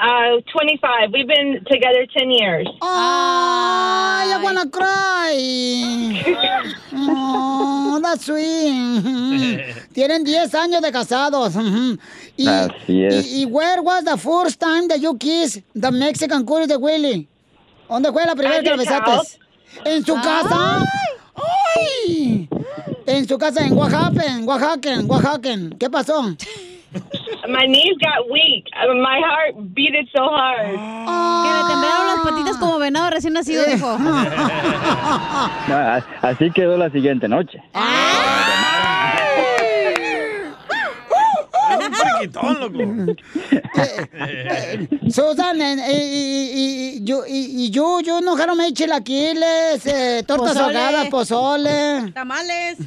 Uh, 0.00 0.40
25. 0.52 1.10
We've 1.12 1.26
been 1.26 1.64
together 1.70 2.06
10 2.16 2.30
years. 2.30 2.68
¡Ay, 2.82 4.32
I 4.32 4.40
wanna 4.42 4.68
cry! 4.70 5.34
Oh, 7.10 8.00
that's 8.02 8.26
sweet. 8.26 9.74
Tienen 9.94 10.24
10 10.24 10.54
años 10.54 10.82
de 10.82 10.92
casados. 10.92 11.54
Y, 12.36 12.46
Así 12.46 13.04
es. 13.04 13.26
y, 13.26 13.42
y 13.42 13.44
where 13.46 13.80
was 13.82 14.04
the 14.04 14.16
first 14.16 14.60
time 14.60 14.86
that 14.88 15.00
you 15.00 15.16
kissed 15.16 15.62
the 15.74 15.90
Mexican 15.90 16.44
curious 16.44 16.68
de 16.68 16.76
Willy? 16.76 17.26
¿Dónde 17.88 18.12
fue 18.12 18.24
la 18.26 18.34
primera 18.34 18.62
que 18.62 18.70
la 18.70 18.76
besaste? 18.76 19.38
¿En 19.84 20.04
su 20.04 20.14
casa? 20.16 20.84
¡Ay! 21.34 22.48
En 23.06 23.26
su 23.26 23.38
casa, 23.38 23.64
en 23.64 23.72
Oaxaca, 23.76 24.24
en 24.26 24.46
Oaxaca, 24.46 24.92
en 24.92 25.10
Oaxaca. 25.10 25.54
¿Qué 25.78 25.88
pasó? 25.90 26.36
My 27.48 27.66
knees 27.66 27.96
got 28.00 28.28
weak. 28.30 28.64
My 29.02 29.20
heart 29.20 29.54
beat 29.74 29.94
it 29.94 30.08
so 30.14 30.28
hard. 30.28 30.66
Que 30.66 31.50
le 31.52 31.62
temblaron 31.68 32.06
las 32.06 32.20
patitas 32.24 32.56
como 32.58 32.78
venado 32.78 33.10
recién 33.10 33.32
nacido, 33.34 33.62
Eh. 33.64 33.74
dijo. 33.74 33.98
No, 33.98 34.16
a- 35.74 36.04
así 36.22 36.50
quedó 36.50 36.76
la 36.76 36.90
siguiente 36.90 37.28
noche. 37.28 37.62
Un 41.70 41.92
friquitón, 41.94 42.60
loco. 42.60 42.78
Susan, 45.10 45.60
eh, 45.60 45.76
y, 45.92 46.98
y, 46.98 47.04
yo, 47.04 47.22
y, 47.26 47.70
yo, 47.70 48.00
yo 48.00 48.20
no 48.20 48.34
me 48.56 48.72
chilaquiles, 48.72 49.84
eh, 49.86 50.22
tortas 50.26 50.54
Pozole. 50.56 50.78
ahogadas, 50.78 51.08
pozole. 51.08 52.12
Tamales. 52.12 52.78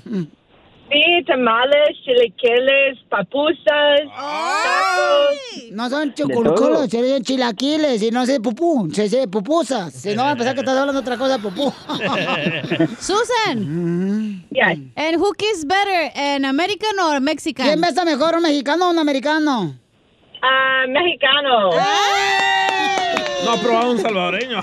Sí, 0.91 1.23
tamales, 1.25 1.97
chilequiles, 2.03 2.99
papusas, 3.07 4.01
tacos. 4.13 5.71
No 5.71 5.89
son 5.89 6.13
chuculculos, 6.13 6.89
se 6.89 7.01
dicen 7.01 7.23
chilaquiles 7.23 8.03
y 8.03 8.11
no 8.11 8.25
sé 8.25 8.41
pupú, 8.41 8.89
se 8.91 9.03
dice 9.03 9.25
pupusas. 9.29 9.93
Si 9.93 10.13
no, 10.13 10.23
va 10.23 10.31
a 10.31 10.35
pensar 10.35 10.53
que 10.53 10.59
estás 10.59 10.75
hablando 10.77 10.99
otra 10.99 11.17
cosa, 11.17 11.37
pupú. 11.39 11.71
Susan. 12.99 14.43
Yes. 14.51 14.79
And 14.97 15.15
who 15.15 15.33
kiss 15.35 15.65
better, 15.65 16.11
an 16.13 16.43
American 16.43 16.99
or 16.99 17.21
Mexican? 17.21 17.65
¿Quién 17.65 17.79
besa 17.79 18.03
mejor, 18.03 18.35
un 18.35 18.41
mexicano 18.43 18.87
o 18.87 18.91
un 18.91 18.99
americano? 18.99 19.77
Uh, 20.43 20.89
mexicano. 20.89 21.69
No 23.45 23.51
ha 23.51 23.57
probado 23.61 23.91
un 23.91 23.99
salvadoreño. 23.99 24.61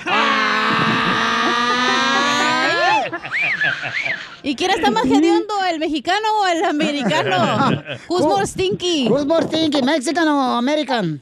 ¿Y 4.43 4.55
quién 4.55 4.71
está 4.71 4.91
más 4.91 5.05
hediondo, 5.05 5.55
el 5.71 5.79
mexicano 5.79 6.27
o 6.43 6.47
el 6.47 6.65
americano? 6.65 7.83
Who's 8.09 8.23
more 8.23 8.47
stinky? 8.47 9.09
Who's 9.09 9.27
more 9.27 9.43
stinky, 9.43 9.83
Mexican 9.83 10.29
o 10.29 10.59
American? 10.59 11.21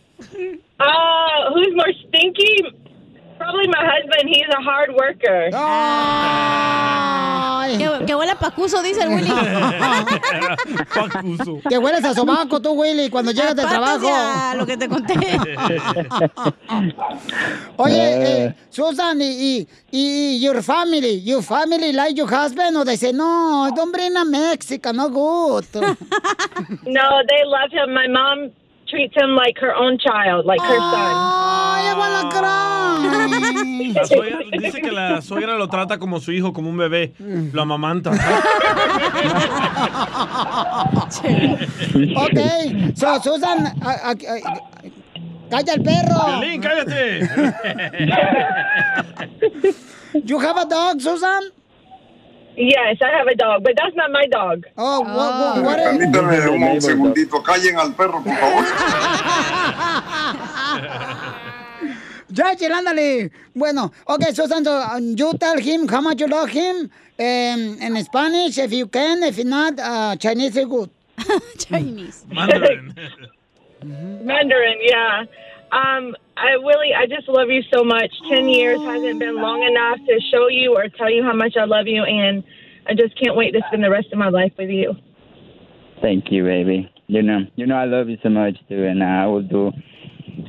Uh, 0.78 1.50
who's 1.54 1.74
more 1.74 1.92
stinky? 2.08 2.85
Probably 3.46 3.68
my 3.68 3.78
husband. 3.78 4.28
He's 4.28 4.48
a 4.50 4.60
hard 4.60 4.90
worker. 4.92 5.50
Que, 7.78 8.06
que 8.06 8.14
huele 8.14 8.30
a 8.32 8.36
pacuso, 8.38 8.82
dice 8.82 9.02
el 9.02 9.08
Willy. 9.10 9.30
Pacuso. 10.92 11.60
Que 11.68 11.78
hueles 11.78 12.04
a 12.04 12.14
sobaco 12.14 12.60
tú, 12.60 12.72
Willy, 12.72 13.08
cuando 13.08 13.30
llegas 13.32 13.54
del 13.54 13.66
Patas 13.66 14.00
trabajo. 14.00 14.06
ya, 14.08 14.54
lo 14.56 14.66
que 14.66 14.76
te 14.76 14.88
conté. 14.88 15.14
Oye, 17.76 18.46
eh, 18.46 18.54
Susan, 18.70 19.20
y, 19.20 19.60
y, 19.60 19.68
y 19.90 20.40
your 20.40 20.60
family, 20.62 21.22
your 21.22 21.42
family 21.42 21.92
like 21.92 22.16
your 22.16 22.28
husband, 22.32 22.76
o 22.76 22.84
they 22.84 22.96
say, 22.96 23.12
no, 23.12 23.70
don't 23.74 23.92
bring 23.92 24.16
a 24.16 24.24
Mexican, 24.24 24.96
no 24.96 25.08
good. 25.08 25.66
No, 26.84 27.22
they 27.28 27.44
love 27.44 27.70
him. 27.70 27.92
My 27.94 28.08
mom 28.08 28.50
treats 28.88 29.14
him 29.16 29.34
like 29.34 29.58
her 29.60 29.74
own 29.74 29.98
child, 29.98 30.46
like 30.46 30.60
her 30.60 30.78
son. 30.78 31.12
La 33.94 34.04
suegra- 34.04 34.44
dice 34.58 34.80
que 34.80 34.90
la 34.92 35.20
suegra 35.22 35.56
lo 35.56 35.68
trata 35.68 35.98
como 35.98 36.20
su 36.20 36.32
hijo, 36.32 36.52
como 36.52 36.70
un 36.70 36.76
bebé. 36.76 37.12
Lo 37.52 37.62
amamanta. 37.62 38.10
ok, 42.16 42.38
so 42.94 43.20
Susan, 43.22 43.66
a- 43.82 44.10
a- 44.10 44.12
a- 44.12 44.60
¡Calla 45.48 45.74
el 45.74 45.82
perro! 45.82 46.40
Piolín, 46.40 46.60
cállate. 46.60 47.20
You 50.24 50.40
have 50.40 50.56
a 50.58 50.64
dog, 50.64 51.00
Susan? 51.00 51.42
Yes, 52.56 52.96
I 53.02 53.10
have 53.18 53.26
a 53.26 53.34
dog, 53.34 53.62
but 53.64 53.74
that's 53.76 53.94
not 53.94 54.10
my 54.10 54.24
dog. 54.26 54.64
Oh, 54.78 55.00
what, 55.00 55.62
what, 55.62 55.78
Permítame 55.78 56.48
un 56.48 56.80
segundito, 56.80 57.42
callen 57.42 57.78
al 57.78 57.92
perro, 57.92 58.22
por 58.22 58.34
favor. 58.34 58.64
Chel, 62.34 62.72
ándale. 62.72 63.30
Bueno, 63.54 63.92
okay, 64.06 64.32
Susan, 64.32 64.64
so, 64.64 64.72
um, 64.72 65.14
you 65.16 65.32
tell 65.38 65.58
him 65.58 65.86
how 65.88 66.00
much 66.00 66.20
you 66.20 66.26
love 66.26 66.48
him 66.48 66.90
um, 67.18 67.78
in 67.80 68.04
Spanish, 68.04 68.58
if 68.58 68.72
you 68.72 68.86
can. 68.86 69.22
If 69.22 69.42
not, 69.44 69.78
uh, 69.78 70.16
Chinese 70.16 70.56
is 70.56 70.66
good. 70.66 70.90
Chinese. 71.58 72.24
Mandarin. 72.30 72.94
Mandarin, 74.24 74.78
yeah. 74.82 75.24
Um, 75.72 76.14
I 76.36 76.56
Willie, 76.58 76.94
I 76.94 77.06
just 77.06 77.28
love 77.28 77.48
you 77.48 77.62
so 77.72 77.82
much. 77.82 78.12
Ten 78.28 78.48
years 78.48 78.80
hasn't 78.80 79.18
been 79.18 79.36
long 79.36 79.62
enough 79.62 79.98
to 80.06 80.20
show 80.30 80.48
you 80.48 80.76
or 80.76 80.88
tell 80.88 81.10
you 81.10 81.22
how 81.22 81.34
much 81.34 81.56
I 81.56 81.64
love 81.64 81.86
you, 81.86 82.04
and 82.04 82.44
I 82.86 82.94
just 82.94 83.18
can't 83.20 83.36
wait 83.36 83.52
to 83.52 83.60
spend 83.68 83.82
the 83.82 83.90
rest 83.90 84.08
of 84.12 84.18
my 84.18 84.28
life 84.28 84.52
with 84.58 84.70
you. 84.70 84.94
Thank 86.00 86.30
you, 86.30 86.44
baby. 86.44 86.90
You 87.08 87.22
know, 87.22 87.40
you 87.56 87.66
know 87.66 87.76
I 87.76 87.84
love 87.84 88.08
you 88.08 88.18
so 88.22 88.28
much 88.28 88.56
too, 88.68 88.84
and 88.84 89.02
I 89.02 89.26
will 89.26 89.42
do 89.42 89.72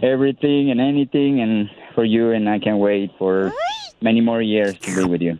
everything 0.03 0.72
and 0.72 0.82
anything 0.82 1.41
and 1.41 1.70
for 1.95 2.03
you, 2.03 2.32
and 2.32 2.49
I 2.49 2.59
can't 2.59 2.80
wait 2.80 3.11
for 3.18 3.53
many 4.01 4.22
more 4.22 4.41
years 4.41 4.78
to 4.80 4.95
be 4.95 5.03
with 5.05 5.22
you. 5.22 5.39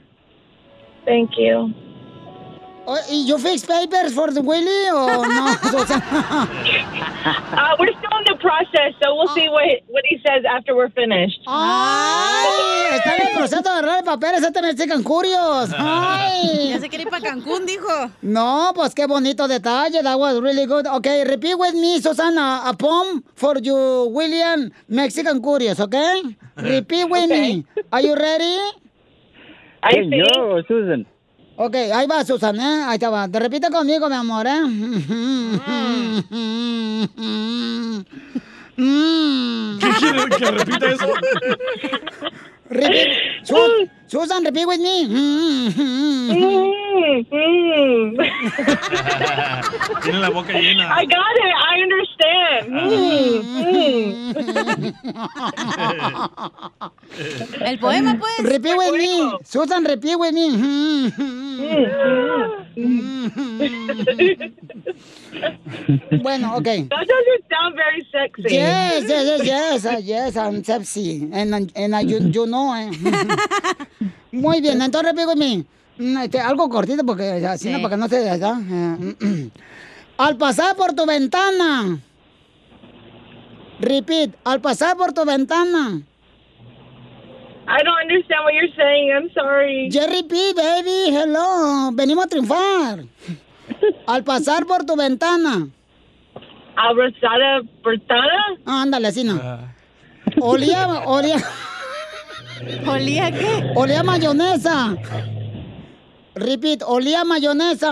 Thank 1.06 1.32
you. 1.38 1.74
Oh, 2.90 2.98
¿Y 3.10 3.28
you 3.28 3.38
fix 3.38 3.66
papers 3.66 4.14
for 4.14 4.32
the 4.34 4.42
Willy 4.42 4.90
o 4.92 5.26
no? 5.26 5.58
Uh, 7.28 7.76
we're 7.78 7.92
still 7.92 8.18
in 8.20 8.24
the 8.24 8.38
process, 8.40 8.94
so 9.04 9.14
we'll 9.16 9.28
see 9.36 9.50
what 9.50 9.66
what 9.88 10.04
he 10.08 10.18
says 10.26 10.46
after 10.46 10.74
we're 10.74 10.90
finished. 10.92 11.42
¡Ay! 11.46 12.96
Está 12.96 13.16
en 13.18 13.28
el 13.28 13.38
proceso 13.38 13.62
de 13.64 13.70
agarrar 13.70 14.04
papeles, 14.06 14.44
este 14.44 14.62
Mexican 14.62 15.04
Curious. 15.04 15.74
¡Ay! 15.78 16.70
Ya 16.70 16.80
se 16.80 16.88
quiere 16.88 17.04
ir 17.04 17.10
para 17.10 17.22
Cancún, 17.22 17.66
dijo. 17.66 18.12
No, 18.22 18.72
pues 18.74 18.96
qué 18.96 19.08
bonito 19.08 19.48
detalle. 19.48 20.02
That 20.04 20.18
was 20.18 20.40
really 20.40 20.66
good. 20.66 20.88
Okay, 20.88 21.26
repeat 21.26 21.58
with 21.58 21.74
me, 21.74 22.00
Susana. 22.00 22.62
A 22.66 22.74
poem 22.74 23.24
for 23.36 23.58
you, 23.60 24.08
William, 24.10 24.72
Mexican 24.88 25.42
Curious, 25.42 25.82
okay? 25.82 26.22
Repeat 26.56 27.10
with 27.10 27.30
me. 27.30 27.66
Are 27.92 28.02
you 28.02 28.16
ready? 28.16 28.58
Hey, 29.84 30.08
yo, 30.10 30.62
Susan. 30.68 31.06
Ok, 31.60 31.74
ahí 31.74 32.06
va, 32.06 32.24
Susan, 32.24 32.56
¿eh? 32.60 32.84
Ahí 32.86 33.00
te 33.00 33.08
va. 33.08 33.28
Te 33.28 33.40
repite 33.40 33.72
conmigo, 33.72 34.08
mi 34.08 34.16
amor, 34.16 34.46
¿eh? 34.46 34.62
Mm. 38.80 39.80
¿Qué 39.80 39.90
quiere 39.98 40.30
que 40.38 40.52
repita 40.52 40.86
eso? 40.92 41.14
Repeat. 42.70 43.97
Su- 44.08 44.20
Susan, 44.20 44.44
repeat 44.44 44.68
with 44.68 44.80
me. 44.80 45.08
Tiene 50.04 50.20
la 50.20 50.30
boca 50.30 50.54
llena. 50.54 50.94
I 50.96 51.06
got 51.06 51.36
it. 51.36 51.54
I 51.70 51.82
understand. 51.84 52.74
El 57.62 57.80
poema, 57.80 58.18
pues. 58.20 58.40
Repeat 58.50 58.78
with 58.78 58.94
me. 58.94 59.32
Susan, 59.44 59.84
repeat 59.86 60.16
with 60.18 60.34
me. 60.34 61.12
bueno, 66.22 66.56
ok. 66.56 66.64
That 66.64 67.08
doesn't 67.08 67.44
sound 67.50 67.76
very 67.76 68.06
sexy. 68.12 68.44
Yes, 68.54 69.04
yes, 69.08 69.26
yes, 69.26 69.44
yes, 69.46 69.86
uh, 69.86 70.00
yes, 70.04 70.36
I'm 70.38 70.64
sexy. 70.64 71.30
And, 71.34 71.72
and 71.76 71.96
uh, 71.96 72.00
you, 72.00 72.20
you 72.20 72.46
know, 72.46 72.74
eh. 72.74 72.92
Muy 74.32 74.62
bien, 74.62 74.82
entonces 74.82 75.12
repeat 75.12 75.28
with 75.28 75.38
me. 75.38 75.66
Mm, 75.98 76.18
este, 76.24 76.40
algo 76.40 76.70
cortito 76.70 77.04
porque 77.06 77.46
así 77.46 77.70
no, 77.70 77.78
para 77.82 77.90
que 77.96 77.98
no 77.98 78.08
se 78.08 78.24
¿verdad? 78.24 78.56
Eh, 78.70 79.50
Al 80.18 80.38
pasar 80.38 80.76
por 80.76 80.94
tu 80.94 81.06
ventana. 81.06 82.00
Repeat, 83.80 84.36
al 84.44 84.60
pasar 84.62 84.98
por 84.98 85.14
tu 85.14 85.24
ventana. 85.26 86.02
I 87.70 87.84
don't 87.84 88.00
understand 88.02 88.44
what 88.46 88.54
you're 88.54 88.74
saying. 88.78 89.12
I'm 89.12 89.30
sorry. 89.34 89.90
Jerry 89.92 90.24
P, 90.24 90.54
baby, 90.56 91.12
hello. 91.12 91.92
Venimos 91.94 92.26
a 92.26 92.28
triunfar. 92.28 93.04
Al 94.08 94.24
pasar 94.24 94.66
por 94.66 94.86
tu 94.86 94.96
ventana. 94.96 95.68
Abrazada 96.78 97.62
portada. 97.84 98.58
Ah, 98.66 98.84
ándale, 98.84 99.10
así 99.10 99.24
no. 99.26 99.40
Olía, 100.40 100.88
olía. 101.06 101.38
¿Olía 102.88 103.32
qué? 103.32 103.72
Olía 103.76 104.04
mayonesa. 104.04 104.96
Repeat, 106.36 106.84
olía 106.86 107.24
mayonesa. 107.24 107.92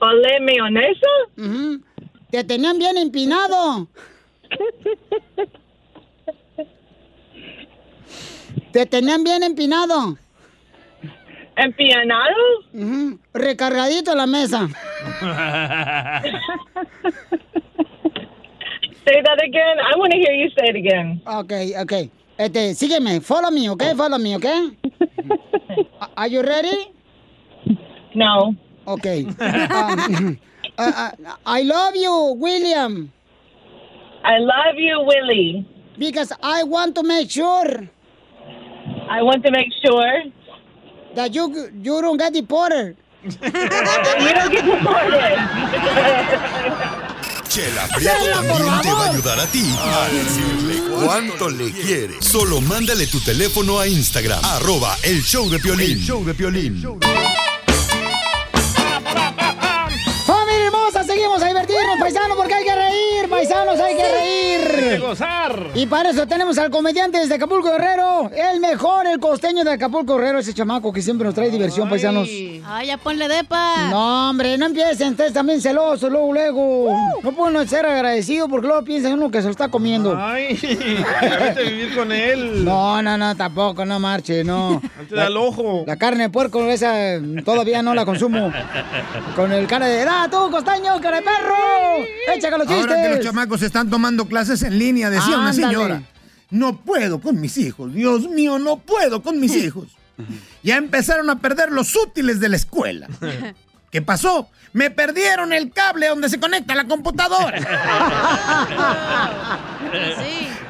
¿Olé 0.00 0.40
mayonesa? 0.40 1.06
Te 2.30 2.44
tenían 2.44 2.78
bien 2.78 2.96
empinado. 2.96 3.88
Te 8.72 8.86
tenían 8.86 9.22
bien 9.22 9.42
empinado. 9.42 10.16
¿Empianado? 11.56 12.34
Ujú. 12.72 13.18
Recargadito 13.34 14.14
la 14.14 14.26
mesa. 14.26 14.68
Say 19.04 19.20
that 19.22 19.42
again. 19.42 19.78
I 19.80 19.96
want 19.98 20.12
to 20.12 20.18
hear 20.18 20.32
you 20.32 20.48
say 20.50 20.68
it 20.70 20.76
again. 20.76 21.20
Ok, 21.26 21.52
ok. 21.82 21.92
Este, 22.42 22.74
sígueme. 22.74 23.20
Follow 23.20 23.50
me, 23.52 23.70
ok? 23.70 23.94
Follow 23.96 24.18
me, 24.18 24.34
ok? 24.34 24.46
Are 26.16 26.28
you 26.28 26.42
ready? 26.42 26.90
No. 28.16 28.54
Okay. 28.86 29.24
Um, 29.26 30.38
uh, 30.78 30.82
uh, 30.82 31.10
I 31.46 31.62
love 31.62 31.94
you, 31.94 32.34
William. 32.38 33.12
I 34.24 34.38
love 34.38 34.74
you, 34.76 35.00
Willie. 35.06 35.66
Because 35.98 36.32
I 36.42 36.64
want 36.64 36.94
to 36.96 37.02
make 37.04 37.30
sure 37.30 37.88
I 39.08 39.22
want 39.22 39.44
to 39.44 39.50
make 39.52 39.68
sure 39.84 40.22
that 41.14 41.34
you 41.34 41.70
you 41.80 42.00
don't 42.02 42.16
get 42.16 42.32
deported. 42.32 42.96
you 43.22 43.30
don't 43.38 44.50
get 44.50 44.64
deported. 44.64 45.38
Chela 47.52 47.86
Prieto 47.94 48.30
también 48.32 48.80
te 48.80 48.90
va 48.90 49.04
a 49.04 49.10
ayudar 49.10 49.38
a 49.38 49.46
ti 49.46 49.62
a 49.78 50.08
decirle 50.08 50.82
cuánto 51.04 51.50
le 51.50 51.70
quiere. 51.70 52.14
Solo 52.22 52.62
mándale 52.62 53.06
tu 53.06 53.20
teléfono 53.20 53.78
a 53.78 53.86
Instagram, 53.86 54.42
arroba 54.42 54.96
el 55.02 55.22
show 55.22 55.50
de 55.50 55.58
Piolín. 55.58 55.98
El 55.98 56.02
show 56.02 56.24
de 56.24 56.32
Piolín. 56.32 56.82
¡Familia 60.24 60.64
hermosa! 60.64 61.04
Seguimos 61.04 61.42
a 61.42 61.48
divertirnos, 61.48 61.98
paisanos, 62.00 62.38
porque 62.38 62.54
hay 62.54 62.64
que 62.64 62.74
reír, 62.74 63.11
paisanos, 63.32 63.80
hay 63.80 63.96
que 63.96 64.08
reír. 64.08 65.00
gozar. 65.00 65.70
Y 65.74 65.86
para 65.86 66.10
eso 66.10 66.26
tenemos 66.26 66.58
al 66.58 66.70
comediante 66.70 67.18
desde 67.18 67.34
Acapulco 67.34 67.70
Guerrero, 67.72 68.30
el 68.30 68.60
mejor, 68.60 69.06
el 69.06 69.18
costeño 69.18 69.64
de 69.64 69.72
Acapulco 69.72 70.16
Guerrero, 70.16 70.38
ese 70.38 70.52
chamaco 70.52 70.92
que 70.92 71.00
siempre 71.02 71.24
nos 71.24 71.34
trae 71.34 71.50
diversión, 71.50 71.88
paisanos. 71.88 72.28
Ay, 72.28 72.86
ya 72.86 72.98
ponle 72.98 73.28
depa. 73.28 73.88
No, 73.90 74.30
hombre, 74.30 74.58
no 74.58 74.66
empiecen, 74.66 75.12
ustedes 75.12 75.32
también 75.32 75.60
celosos, 75.60 76.10
luego, 76.10 76.32
luego. 76.32 76.96
No 77.22 77.32
pueden 77.32 77.66
ser 77.68 77.86
agradecidos 77.86 78.48
porque 78.50 78.66
luego 78.66 78.84
piensan 78.84 79.14
uno 79.14 79.30
que 79.30 79.38
se 79.38 79.44
lo 79.44 79.50
está 79.50 79.68
comiendo. 79.68 80.14
Ay, 80.16 80.58
a 81.56 81.60
vivir 81.60 81.94
con 81.96 82.12
él. 82.12 82.64
No, 82.64 83.00
no, 83.02 83.16
no, 83.16 83.34
tampoco, 83.34 83.84
no 83.86 83.98
marche, 83.98 84.44
no. 84.44 84.72
No 84.72 85.06
te 85.08 85.14
da 85.14 85.26
el 85.28 85.36
ojo. 85.36 85.84
La 85.86 85.96
carne 85.96 86.24
de 86.24 86.30
puerco, 86.30 86.62
esa 86.66 87.18
todavía 87.44 87.82
no 87.82 87.94
la 87.94 88.04
consumo. 88.04 88.52
Con 89.34 89.52
el 89.52 89.66
cara 89.66 89.86
de, 89.86 90.02
¡ah, 90.08 90.28
tú, 90.30 90.50
costeño, 90.50 91.00
cara 91.00 91.16
de 91.18 91.22
perro! 91.22 92.34
¡Échale 92.34 92.58
los 92.58 92.66
chistes! 92.68 93.21
Los 93.22 93.32
chamacos 93.32 93.62
están 93.62 93.88
tomando 93.90 94.26
clases 94.26 94.62
en 94.62 94.78
línea, 94.78 95.10
decía 95.10 95.38
una 95.38 95.52
señora. 95.52 96.02
No 96.50 96.76
puedo 96.76 97.20
con 97.20 97.40
mis 97.40 97.56
hijos, 97.56 97.94
Dios 97.94 98.28
mío, 98.28 98.58
no 98.58 98.78
puedo 98.78 99.22
con 99.22 99.40
mis 99.40 99.54
hijos. 99.64 99.88
Ya 100.62 100.76
empezaron 100.76 101.30
a 101.30 101.40
perder 101.40 101.72
los 101.72 101.96
útiles 101.96 102.38
de 102.40 102.48
la 102.48 102.56
escuela. 102.56 103.08
¿Qué 103.90 104.02
pasó? 104.02 104.48
Me 104.72 104.90
perdieron 104.90 105.52
el 105.52 105.70
cable 105.70 106.08
donde 106.08 106.28
se 106.28 106.40
conecta 106.40 106.74
la 106.74 106.86
computadora. 106.86 107.58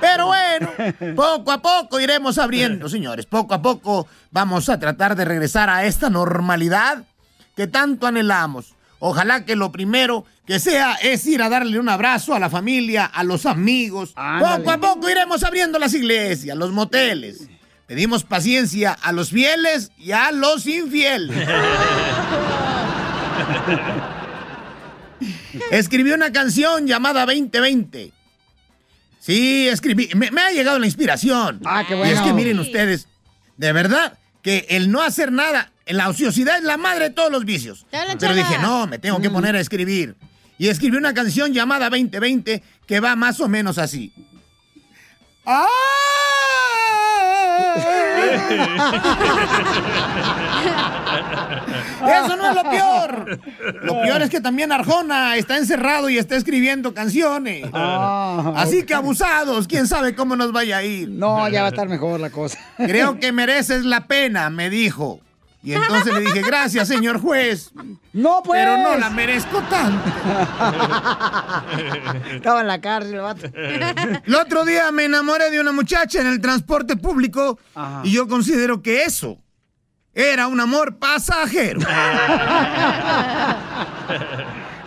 Pero 0.00 0.26
bueno, 0.26 0.70
poco 1.14 1.53
a 1.53 1.62
poco 1.62 2.00
iremos 2.00 2.38
abriendo, 2.38 2.88
señores. 2.88 3.26
Poco 3.26 3.55
a 3.55 3.62
poco 3.62 4.09
vamos 4.30 4.68
a 4.68 4.78
tratar 4.78 5.14
de 5.14 5.24
regresar 5.24 5.70
a 5.70 5.84
esta 5.84 6.11
normalidad 6.11 7.05
que 7.57 7.66
tanto 7.66 8.07
anhelamos. 8.07 8.74
Ojalá 8.98 9.44
que 9.44 9.57
lo 9.57 9.70
primero 9.72 10.24
que 10.47 10.59
sea 10.59 10.95
es 10.95 11.24
ir 11.26 11.40
a 11.43 11.49
darle 11.49 11.78
un 11.78 11.88
abrazo 11.88 12.34
a 12.34 12.38
la 12.40 12.51
familia, 12.51 13.05
a 13.07 13.23
los 13.24 13.47
amigos. 13.47 14.12
Ándale. 14.16 14.64
Poco 14.64 14.70
a 14.73 14.78
poco 14.78 15.09
iremos 15.10 15.43
abriendo 15.44 15.78
las 15.78 15.94
iglesias, 15.94 16.56
los 16.56 16.73
moteles. 16.73 17.48
Pedimos 17.86 18.24
paciencia 18.24 18.93
a 19.02 19.12
los 19.12 19.31
fieles 19.31 19.90
y 19.98 20.12
a 20.12 20.32
los 20.32 20.66
infieles. 20.66 21.36
Escribió 25.70 26.14
una 26.14 26.32
canción 26.32 26.86
llamada 26.86 27.24
2020. 27.27 28.12
Sí, 29.20 29.69
escribí. 29.69 30.09
Me, 30.16 30.31
me 30.31 30.40
ha 30.40 30.51
llegado 30.51 30.78
la 30.78 30.86
inspiración. 30.86 31.60
Ah, 31.64 31.85
qué 31.86 31.97
Y 31.97 32.01
es 32.02 32.09
que 32.14 32.14
bueno. 32.20 32.35
miren 32.35 32.59
ustedes, 32.59 33.06
de 33.56 33.73
verdad 33.73 34.19
que 34.43 34.66
el 34.70 34.90
no 34.90 35.01
hacer 35.02 35.31
nada, 35.31 35.70
la 35.86 36.09
ociosidad 36.09 36.56
es 36.59 36.64
la 36.64 36.77
madre 36.77 37.05
de 37.10 37.14
todos 37.14 37.31
los 37.31 37.44
vicios. 37.44 37.86
Pero 37.90 38.14
chava. 38.19 38.35
dije, 38.35 38.59
no, 38.60 38.86
me 38.89 38.98
tengo 38.98 39.20
que 39.20 39.28
Mm. 39.28 39.32
poner 39.32 39.55
a 39.56 39.60
escribir. 39.60 40.16
Y 40.62 40.68
escribí 40.68 40.97
una 40.97 41.12
canción 41.12 41.52
llamada 41.52 41.90
2020 41.90 42.62
que 42.86 43.01
va 43.01 43.16
más 43.16 43.40
o 43.40 43.48
menos 43.48 43.78
así. 43.78 44.12
¡Ah! 45.44 45.66
Eso 52.05 52.36
no 52.36 52.48
es 52.48 52.55
lo 52.55 52.70
peor. 52.70 53.40
Lo 53.82 54.02
peor 54.02 54.22
es 54.22 54.30
que 54.30 54.40
también 54.40 54.70
Arjona 54.70 55.34
está 55.36 55.59
encerrado 55.59 56.09
y 56.09 56.16
está 56.18 56.36
escribiendo 56.36 56.94
canciones. 56.94 57.68
Ah, 57.72 58.52
Así 58.55 58.84
que 58.84 58.94
abusados, 58.94 59.66
quién 59.66 59.89
sabe 59.89 60.14
cómo 60.14 60.36
nos 60.36 60.52
vaya 60.52 60.76
a 60.76 60.84
ir. 60.84 61.09
No, 61.09 61.48
ya 61.48 61.62
va 61.62 61.66
a 61.66 61.70
estar 61.70 61.89
mejor 61.89 62.20
la 62.20 62.30
cosa. 62.30 62.56
Creo 62.76 63.18
que 63.18 63.32
mereces 63.32 63.84
la 63.84 64.06
pena, 64.06 64.48
me 64.48 64.70
dijo. 64.70 65.18
Y 65.64 65.74
entonces 65.74 66.12
le 66.12 66.20
dije, 66.20 66.43
gracias, 66.43 66.89
señor 66.89 67.20
juez. 67.20 67.70
No, 68.12 68.43
pues. 68.44 68.60
Pero 68.60 68.78
no 68.78 68.98
la 68.98 69.10
merezco 69.10 69.62
tanto. 69.70 70.10
Estaba 72.34 72.62
en 72.62 72.66
la 72.66 72.80
cárcel, 72.80 73.14
el 73.14 73.20
vato. 73.20 73.47
El 73.55 74.34
otro 74.34 74.64
día 74.64 74.90
me 74.90 75.05
enamoré 75.05 75.51
de 75.51 75.60
una 75.60 75.70
muchacha 75.70 76.20
en 76.20 76.26
el 76.26 76.40
transporte 76.40 76.97
público 76.97 77.60
y 78.02 78.10
yo 78.10 78.26
considero 78.26 78.82
que 78.82 79.05
eso 79.05 79.39
era 80.14 80.48
un 80.48 80.59
amor 80.60 80.98
pasajero. 80.98 81.80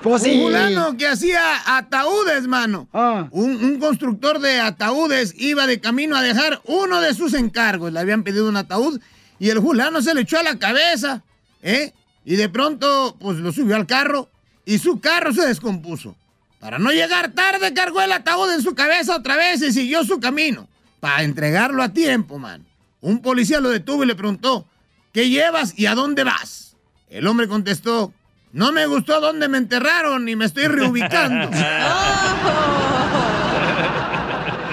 Pues 0.05 0.21
sí. 0.21 0.35
Un 0.35 0.43
fulano 0.43 0.95
que 0.97 1.07
hacía 1.07 1.41
ataúdes, 1.65 2.45
mano. 2.45 2.87
Ah. 2.93 3.27
Un, 3.31 3.55
un 3.55 3.79
constructor 3.79 4.37
de 4.37 4.61
ataúdes 4.61 5.33
iba 5.35 5.65
de 5.65 5.79
camino 5.79 6.15
a 6.15 6.21
dejar 6.21 6.61
uno 6.65 7.01
de 7.01 7.15
sus 7.15 7.33
encargos. 7.33 7.91
Le 7.91 8.01
habían 8.01 8.21
pedido 8.21 8.47
un 8.47 8.55
ataúd 8.55 9.01
y 9.39 9.49
el 9.49 9.61
fulano 9.61 10.01
se 10.01 10.13
le 10.13 10.21
echó 10.21 10.39
a 10.39 10.43
la 10.43 10.57
cabeza, 10.57 11.23
¿eh? 11.61 11.93
Y 12.23 12.35
de 12.35 12.49
pronto, 12.49 13.15
pues 13.19 13.37
lo 13.37 13.51
subió 13.51 13.75
al 13.75 13.85
carro 13.85 14.29
y 14.65 14.79
su 14.79 14.99
carro 14.99 15.33
se 15.33 15.45
descompuso. 15.45 16.15
Para 16.59 16.79
no 16.79 16.91
llegar 16.91 17.33
tarde, 17.33 17.73
cargó 17.73 18.01
el 18.01 18.11
ataúd 18.11 18.51
en 18.51 18.63
su 18.63 18.73
cabeza 18.73 19.15
otra 19.15 19.35
vez 19.35 19.61
y 19.61 19.71
siguió 19.71 20.03
su 20.03 20.19
camino. 20.19 20.67
Para 20.99 21.23
entregarlo 21.23 21.83
a 21.83 21.89
tiempo, 21.89 22.39
man. 22.39 22.65
Un 23.01 23.21
policía 23.21 23.59
lo 23.59 23.69
detuvo 23.69 24.03
y 24.03 24.07
le 24.07 24.15
preguntó, 24.15 24.65
¿qué 25.11 25.29
llevas 25.29 25.77
y 25.77 25.85
a 25.85 25.93
dónde 25.93 26.23
vas? 26.23 26.75
El 27.09 27.27
hombre 27.27 27.47
contestó, 27.47 28.11
no 28.51 28.71
me 28.71 28.87
gustó 28.87 29.21
dónde 29.21 29.47
me 29.47 29.59
enterraron 29.59 30.27
y 30.27 30.35
me 30.35 30.45
estoy 30.45 30.65
reubicando. 30.65 31.51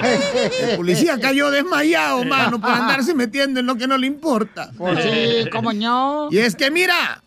El 0.03 0.75
policía 0.77 1.19
cayó 1.19 1.51
desmayado, 1.51 2.23
mano, 2.23 2.59
por 2.59 2.69
andarse 2.69 3.13
metiendo 3.15 3.59
en 3.59 3.65
lo 3.65 3.75
que 3.75 3.87
no 3.87 3.97
le 3.97 4.07
importa. 4.07 4.71
Pues 4.77 5.03
sí, 5.03 5.49
cómo 5.51 5.73
no. 5.73 6.29
Y 6.31 6.39
es 6.39 6.55
que 6.55 6.71
mira, 6.71 7.21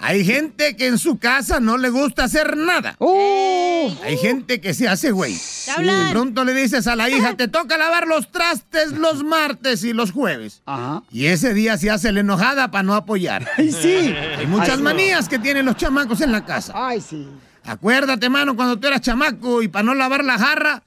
hay 0.00 0.24
gente 0.24 0.76
que 0.76 0.86
en 0.86 0.98
su 0.98 1.18
casa 1.18 1.58
no 1.58 1.76
le 1.76 1.90
gusta 1.90 2.24
hacer 2.24 2.56
nada. 2.56 2.94
Uh. 3.00 3.90
Hay 4.04 4.16
gente 4.16 4.60
que 4.60 4.72
se 4.74 4.88
hace 4.88 5.10
güey. 5.10 5.34
De 5.34 6.10
pronto 6.12 6.44
le 6.44 6.54
dices 6.54 6.86
a 6.86 6.94
la 6.94 7.08
hija, 7.08 7.36
te 7.36 7.48
toca 7.48 7.76
lavar 7.76 8.06
los 8.06 8.30
trastes 8.30 8.92
los 8.92 9.24
martes 9.24 9.82
y 9.84 9.92
los 9.92 10.12
jueves. 10.12 10.62
Y 11.10 11.26
ese 11.26 11.52
día 11.52 11.76
se 11.78 11.90
hace 11.90 12.12
la 12.12 12.20
enojada 12.20 12.70
para 12.70 12.82
no 12.84 12.94
apoyar. 12.94 13.46
Ay, 13.56 13.72
sí. 13.72 14.14
Hay 14.38 14.46
muchas 14.46 14.76
Ay, 14.76 14.82
manías 14.82 15.28
que 15.28 15.38
tienen 15.38 15.66
los 15.66 15.76
chamacos 15.76 16.20
en 16.20 16.32
la 16.32 16.44
casa. 16.44 16.72
Ay, 16.76 17.00
sí. 17.00 17.28
Acuérdate, 17.64 18.28
mano, 18.30 18.56
cuando 18.56 18.78
tú 18.78 18.86
eras 18.86 19.00
chamaco 19.00 19.62
y 19.62 19.68
para 19.68 19.82
no 19.82 19.94
lavar 19.94 20.24
la 20.24 20.38
jarra, 20.38 20.82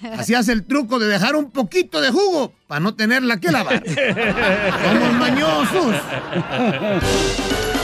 hacías 0.18 0.48
el 0.48 0.64
truco 0.66 0.98
de 0.98 1.06
dejar 1.06 1.36
un 1.36 1.50
poquito 1.50 2.00
de 2.00 2.10
jugo 2.10 2.52
para 2.66 2.80
no 2.80 2.94
tenerla 2.94 3.38
que 3.38 3.50
lavar. 3.50 3.82
Somos 4.84 5.12
mañosos. 5.14 5.94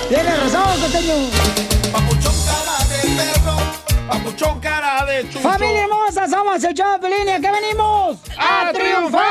Tienes 0.09 0.40
razón, 0.40 0.80
costeño. 0.80 1.14
Papuchón 4.09 4.60
cara 4.60 5.06
de 5.06 5.22
chucho. 5.28 5.40
Familia 5.40 5.84
hermosa, 5.84 6.28
somos 6.28 6.62
el 6.62 6.74
show 6.74 6.93
de 6.93 6.98
Pelín, 6.98 7.26
¿y 7.28 7.30
a 7.30 7.40
qué 7.40 7.51
venimos? 7.51 8.18
¡A 8.36 8.70
triunfar! 8.72 9.22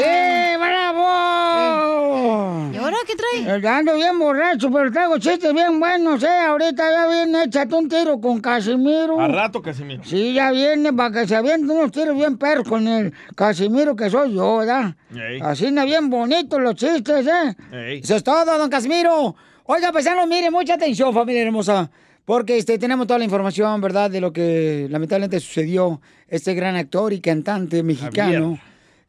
¡Eh, 0.00 0.56
bravo! 0.58 1.06
¿Y 2.72 2.76
ahora 2.78 2.96
Ando 3.48 3.94
bien 3.94 4.18
borracho, 4.18 4.70
pero 4.70 4.92
traigo 4.92 5.16
chistes 5.18 5.54
bien 5.54 5.80
buenos, 5.80 6.22
¿eh? 6.22 6.28
Ahorita 6.28 6.90
ya 6.90 7.08
viene, 7.08 7.44
échate 7.44 7.74
un 7.74 7.88
tiro 7.88 8.20
con 8.20 8.40
Casimiro. 8.40 9.18
A 9.18 9.28
rato, 9.28 9.62
Casimiro. 9.62 10.04
Sí, 10.04 10.34
ya 10.34 10.50
viene 10.50 10.92
para 10.92 11.20
que 11.20 11.26
se 11.26 11.34
avienten 11.34 11.70
unos 11.70 11.90
tiros 11.90 12.14
bien 12.14 12.36
perros 12.36 12.68
con 12.68 12.86
el 12.86 13.14
Casimiro 13.34 13.96
que 13.96 14.10
soy 14.10 14.34
yo, 14.34 14.58
¿verdad? 14.58 14.94
Ey. 15.14 15.40
Así 15.40 15.70
no 15.70 15.86
bien 15.86 16.10
bonitos 16.10 16.60
los 16.60 16.74
chistes, 16.74 17.26
¿eh? 17.26 17.56
Ey. 17.72 18.00
Eso 18.00 18.16
es 18.16 18.22
todo, 18.22 18.58
don 18.58 18.68
Casimiro. 18.68 19.34
Oiga, 19.64 19.92
paisano, 19.92 20.26
mire, 20.26 20.50
mucha 20.50 20.74
atención, 20.74 21.14
familia 21.14 21.42
hermosa. 21.42 21.90
Porque 22.26 22.58
este, 22.58 22.78
tenemos 22.78 23.06
toda 23.06 23.18
la 23.18 23.24
información, 23.24 23.80
¿verdad? 23.80 24.10
De 24.10 24.20
lo 24.20 24.30
que 24.30 24.86
lamentablemente 24.90 25.40
sucedió. 25.40 26.02
Este 26.28 26.52
gran 26.52 26.76
actor 26.76 27.14
y 27.14 27.20
cantante 27.20 27.82
mexicano. 27.82 28.58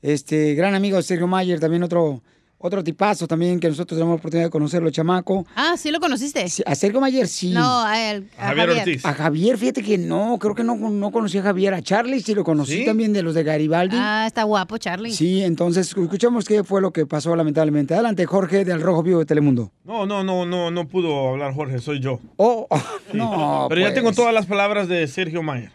Este, 0.01 0.53
gran 0.55 0.75
amigo 0.75 1.01
Sergio 1.01 1.27
Mayer, 1.27 1.59
también 1.59 1.83
otro, 1.83 2.21
otro 2.59 2.83
tipazo 2.83 3.25
también 3.27 3.59
que 3.59 3.69
nosotros 3.69 3.97
tenemos 3.97 4.15
la 4.15 4.19
oportunidad 4.19 4.47
de 4.47 4.51
conocerlo, 4.51 4.89
chamaco. 4.91 5.47
Ah, 5.55 5.75
¿sí 5.77 5.91
lo 5.91 5.99
conociste? 5.99 6.45
A 6.65 6.75
Sergio 6.75 6.99
Mayer 6.99 7.27
sí. 7.27 7.51
No, 7.51 7.83
a 7.83 8.11
él. 8.11 8.29
A 8.37 8.53
Javier, 8.53 8.99
A 9.03 9.13
Javier, 9.13 9.57
fíjate 9.57 9.81
que 9.81 9.97
no, 9.97 10.37
creo 10.39 10.53
que 10.53 10.63
no, 10.63 10.75
no 10.75 11.11
conocí 11.11 11.37
a 11.37 11.41
Javier. 11.41 11.73
A 11.73 11.81
Charlie 11.81 12.19
sí 12.21 12.35
lo 12.35 12.43
conocí 12.43 12.79
¿Sí? 12.79 12.85
también 12.85 13.13
de 13.13 13.23
los 13.23 13.33
de 13.33 13.43
Garibaldi. 13.43 13.95
Ah, 13.97 14.25
está 14.27 14.43
guapo, 14.43 14.77
Charlie. 14.77 15.13
Sí, 15.13 15.41
entonces 15.41 15.87
escuchamos 15.97 16.45
qué 16.45 16.63
fue 16.65 16.81
lo 16.81 16.91
que 16.91 17.05
pasó 17.05 17.33
lamentablemente. 17.35 17.93
Adelante, 17.93 18.25
Jorge 18.25 18.65
del 18.65 18.81
Rojo 18.81 19.03
Vivo 19.03 19.19
de 19.19 19.25
Telemundo. 19.25 19.71
No, 19.85 20.05
no, 20.05 20.23
no, 20.23 20.45
no, 20.45 20.69
no 20.69 20.87
pudo 20.87 21.29
hablar 21.29 21.53
Jorge, 21.53 21.79
soy 21.79 22.01
yo. 22.01 22.19
Oh, 22.35 22.67
no. 23.13 23.67
Pero 23.69 23.81
ya 23.81 23.87
pues. 23.87 23.93
tengo 23.95 24.11
todas 24.11 24.33
las 24.33 24.45
palabras 24.45 24.89
de 24.89 25.07
Sergio 25.07 25.41
Mayer. 25.41 25.71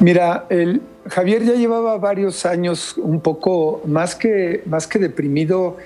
Mira, 0.00 0.46
el 0.50 0.80
Javier 1.08 1.44
ya 1.44 1.54
llevaba 1.54 1.96
varios 1.98 2.44
años 2.46 2.96
un 2.96 3.20
poco 3.20 3.82
más 3.86 4.14
que, 4.14 4.62
más 4.66 4.86
que 4.86 4.98
deprimido, 4.98 5.76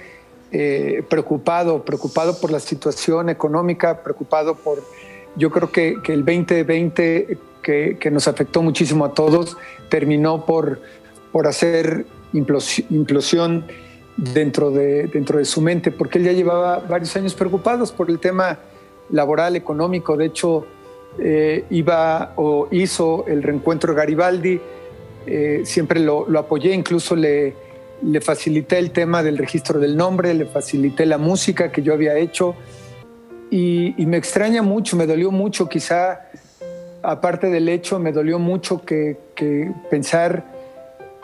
eh, 0.50 1.02
preocupado, 1.08 1.84
preocupado 1.84 2.38
por 2.40 2.50
la 2.50 2.60
situación 2.60 3.28
económica, 3.28 4.02
preocupado 4.02 4.54
por, 4.54 4.82
yo 5.36 5.50
creo 5.50 5.70
que, 5.72 5.96
que 6.02 6.12
el 6.12 6.24
2020 6.24 7.38
que, 7.62 7.96
que 7.98 8.10
nos 8.10 8.28
afectó 8.28 8.62
muchísimo 8.62 9.04
a 9.04 9.14
todos, 9.14 9.56
terminó 9.88 10.44
por, 10.44 10.80
por 11.30 11.46
hacer 11.46 12.04
implosi- 12.32 12.84
implosión 12.90 13.64
dentro 14.16 14.70
de, 14.70 15.06
dentro 15.06 15.38
de 15.38 15.44
su 15.44 15.60
mente, 15.60 15.90
porque 15.90 16.18
él 16.18 16.24
ya 16.24 16.32
llevaba 16.32 16.80
varios 16.80 17.14
años 17.16 17.34
preocupados 17.34 17.92
por 17.92 18.10
el 18.10 18.18
tema 18.18 18.58
laboral, 19.10 19.56
económico. 19.56 20.16
De 20.16 20.26
hecho, 20.26 20.66
eh, 21.18 21.64
iba 21.70 22.32
o 22.36 22.68
hizo 22.70 23.24
el 23.26 23.42
reencuentro 23.42 23.94
Garibaldi, 23.94 24.60
eh, 25.26 25.62
siempre 25.64 26.00
lo, 26.00 26.28
lo 26.28 26.38
apoyé, 26.38 26.72
incluso 26.72 27.16
le, 27.16 27.54
le 28.02 28.20
facilité 28.20 28.78
el 28.78 28.90
tema 28.90 29.22
del 29.22 29.38
registro 29.38 29.78
del 29.78 29.96
nombre, 29.96 30.34
le 30.34 30.46
facilité 30.46 31.06
la 31.06 31.18
música 31.18 31.70
que 31.70 31.82
yo 31.82 31.92
había 31.92 32.16
hecho 32.16 32.54
y, 33.50 33.94
y 33.96 34.06
me 34.06 34.16
extraña 34.16 34.62
mucho, 34.62 34.96
me 34.96 35.06
dolió 35.06 35.30
mucho, 35.30 35.68
quizá 35.68 36.28
aparte 37.02 37.48
del 37.48 37.68
hecho, 37.68 37.98
me 37.98 38.12
dolió 38.12 38.38
mucho 38.38 38.84
que, 38.84 39.16
que 39.34 39.72
pensar, 39.90 40.44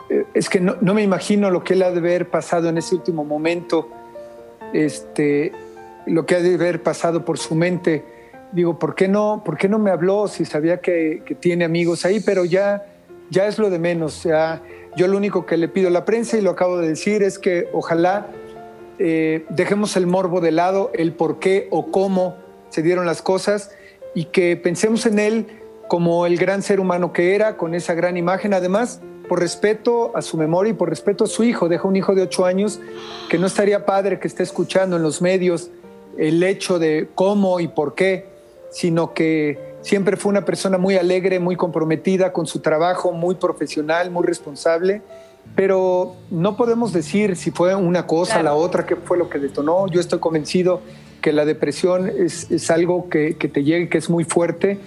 eh, 0.09 0.25
es 0.33 0.49
que 0.49 0.59
no, 0.59 0.75
no 0.81 0.93
me 0.93 1.03
imagino 1.03 1.49
lo 1.49 1.63
que 1.63 1.73
él 1.73 1.83
ha 1.83 1.91
de 1.91 1.99
haber 1.99 2.29
pasado 2.29 2.69
en 2.69 2.77
ese 2.77 2.95
último 2.95 3.23
momento, 3.23 3.89
este, 4.73 5.51
lo 6.05 6.25
que 6.25 6.35
ha 6.35 6.39
de 6.41 6.55
haber 6.55 6.83
pasado 6.83 7.25
por 7.25 7.37
su 7.37 7.55
mente. 7.55 8.03
Digo, 8.51 8.79
¿por 8.79 8.95
qué 8.95 9.07
no, 9.07 9.43
por 9.45 9.57
qué 9.57 9.69
no 9.69 9.77
me 9.79 9.91
habló 9.91 10.27
si 10.27 10.43
sabía 10.43 10.79
que, 10.81 11.21
que 11.25 11.35
tiene 11.35 11.65
amigos 11.65 12.05
ahí? 12.05 12.19
Pero 12.19 12.45
ya, 12.45 12.83
ya 13.29 13.47
es 13.47 13.59
lo 13.59 13.69
de 13.69 13.79
menos. 13.79 14.13
Sea, 14.13 14.61
yo 14.95 15.07
lo 15.07 15.17
único 15.17 15.45
que 15.45 15.57
le 15.57 15.67
pido 15.67 15.87
a 15.87 15.91
la 15.91 16.05
prensa, 16.05 16.37
y 16.37 16.41
lo 16.41 16.51
acabo 16.51 16.77
de 16.77 16.87
decir, 16.87 17.23
es 17.23 17.39
que 17.39 17.69
ojalá 17.73 18.27
eh, 18.97 19.45
dejemos 19.49 19.95
el 19.95 20.07
morbo 20.07 20.41
de 20.41 20.51
lado, 20.51 20.91
el 20.93 21.13
por 21.13 21.39
qué 21.39 21.67
o 21.71 21.91
cómo 21.91 22.35
se 22.69 22.81
dieron 22.81 23.05
las 23.05 23.21
cosas 23.21 23.71
y 24.13 24.25
que 24.25 24.57
pensemos 24.57 25.05
en 25.05 25.19
él 25.19 25.47
como 25.87 26.25
el 26.25 26.37
gran 26.37 26.61
ser 26.61 26.79
humano 26.79 27.13
que 27.13 27.33
era, 27.35 27.57
con 27.57 27.73
esa 27.73 27.93
gran 27.93 28.17
imagen. 28.17 28.53
Además, 28.53 29.01
por 29.27 29.39
respeto 29.39 30.11
a 30.15 30.21
su 30.21 30.37
memoria 30.37 30.71
y 30.71 30.73
por 30.73 30.89
respeto 30.89 31.23
a 31.23 31.27
su 31.27 31.43
hijo, 31.43 31.69
deja 31.69 31.87
un 31.87 31.95
hijo 31.95 32.13
de 32.15 32.23
ocho 32.23 32.45
años 32.45 32.79
que 33.29 33.37
no 33.37 33.47
estaría 33.47 33.85
padre 33.85 34.19
que 34.19 34.27
esté 34.27 34.43
escuchando 34.43 34.97
en 34.97 35.03
los 35.03 35.21
medios 35.21 35.71
el 36.17 36.43
hecho 36.43 36.79
de 36.79 37.07
cómo 37.15 37.59
y 37.59 37.67
por 37.67 37.95
qué, 37.95 38.25
sino 38.71 39.13
que 39.13 39.68
siempre 39.81 40.17
fue 40.17 40.31
una 40.31 40.45
persona 40.45 40.77
muy 40.77 40.95
alegre, 40.95 41.39
muy 41.39 41.55
comprometida 41.55 42.31
con 42.33 42.47
su 42.47 42.59
trabajo, 42.59 43.11
muy 43.11 43.35
profesional, 43.35 44.11
muy 44.11 44.25
responsable, 44.25 45.01
pero 45.55 46.15
no 46.29 46.55
podemos 46.57 46.93
decir 46.93 47.35
si 47.35 47.51
fue 47.51 47.75
una 47.75 48.05
cosa, 48.05 48.43
la 48.43 48.53
otra, 48.53 48.85
qué 48.85 48.95
fue 48.95 49.17
lo 49.17 49.29
que 49.29 49.39
detonó. 49.39 49.87
Yo 49.87 49.99
estoy 49.99 50.19
convencido 50.19 50.81
que 51.21 51.33
la 51.33 51.45
depresión 51.45 52.07
es, 52.07 52.49
es 52.51 52.69
algo 52.71 53.09
que, 53.09 53.35
que 53.35 53.47
te 53.47 53.63
llega 53.63 53.85
y 53.85 53.89
que 53.89 53.97
es 53.97 54.09
muy 54.09 54.23
fuerte 54.23 54.79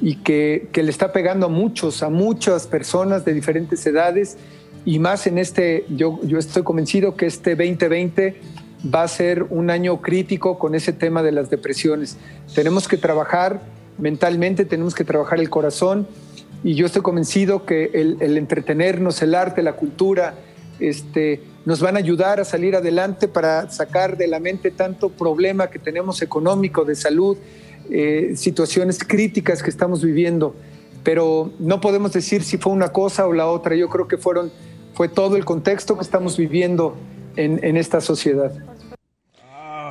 y 0.00 0.16
que, 0.16 0.68
que 0.72 0.82
le 0.82 0.90
está 0.90 1.12
pegando 1.12 1.46
a 1.46 1.48
muchos, 1.48 2.02
a 2.02 2.10
muchas 2.10 2.66
personas 2.66 3.24
de 3.24 3.34
diferentes 3.34 3.86
edades 3.86 4.36
y 4.84 4.98
más 4.98 5.26
en 5.26 5.38
este, 5.38 5.84
yo, 5.88 6.20
yo 6.22 6.38
estoy 6.38 6.62
convencido 6.62 7.16
que 7.16 7.26
este 7.26 7.56
2020 7.56 8.40
va 8.94 9.02
a 9.02 9.08
ser 9.08 9.44
un 9.50 9.70
año 9.70 10.00
crítico 10.00 10.58
con 10.58 10.74
ese 10.74 10.92
tema 10.92 11.22
de 11.22 11.32
las 11.32 11.50
depresiones. 11.50 12.16
Tenemos 12.54 12.86
que 12.86 12.96
trabajar 12.96 13.60
mentalmente, 13.98 14.64
tenemos 14.64 14.94
que 14.94 15.04
trabajar 15.04 15.40
el 15.40 15.50
corazón 15.50 16.06
y 16.62 16.74
yo 16.74 16.86
estoy 16.86 17.02
convencido 17.02 17.64
que 17.64 17.90
el, 17.94 18.36
entretenernos, 18.36 19.22
el 19.22 19.34
arte, 19.34 19.62
la 19.62 19.74
cultura, 19.74 20.34
este, 20.80 21.42
nos 21.64 21.80
van 21.80 21.96
a 21.96 21.98
ayudar 21.98 22.40
a 22.40 22.44
salir 22.44 22.76
adelante 22.76 23.28
para 23.28 23.70
sacar 23.70 24.16
de 24.16 24.26
la 24.26 24.40
mente 24.40 24.70
tanto 24.70 25.10
problema 25.10 25.68
que 25.68 25.78
tenemos 25.78 26.22
económico, 26.22 26.84
de 26.84 26.94
salud, 26.94 27.36
eh, 27.90 28.32
situaciones 28.36 28.98
críticas 28.98 29.62
que 29.62 29.70
estamos 29.70 30.02
viviendo. 30.02 30.54
Pero 31.04 31.52
no 31.60 31.80
podemos 31.80 32.12
decir 32.12 32.42
si 32.42 32.58
fue 32.58 32.72
una 32.72 32.88
cosa 32.88 33.26
o 33.26 33.32
la 33.32 33.46
otra. 33.46 33.76
Yo 33.76 33.88
creo 33.88 34.08
que 34.08 34.18
fueron, 34.18 34.50
fue 34.94 35.08
todo 35.08 35.36
el 35.36 35.44
contexto 35.44 35.96
que 35.96 36.02
estamos 36.02 36.36
viviendo 36.36 36.96
en, 37.36 37.60
en 37.62 37.76
esta 37.76 38.00
sociedad. 38.00 38.52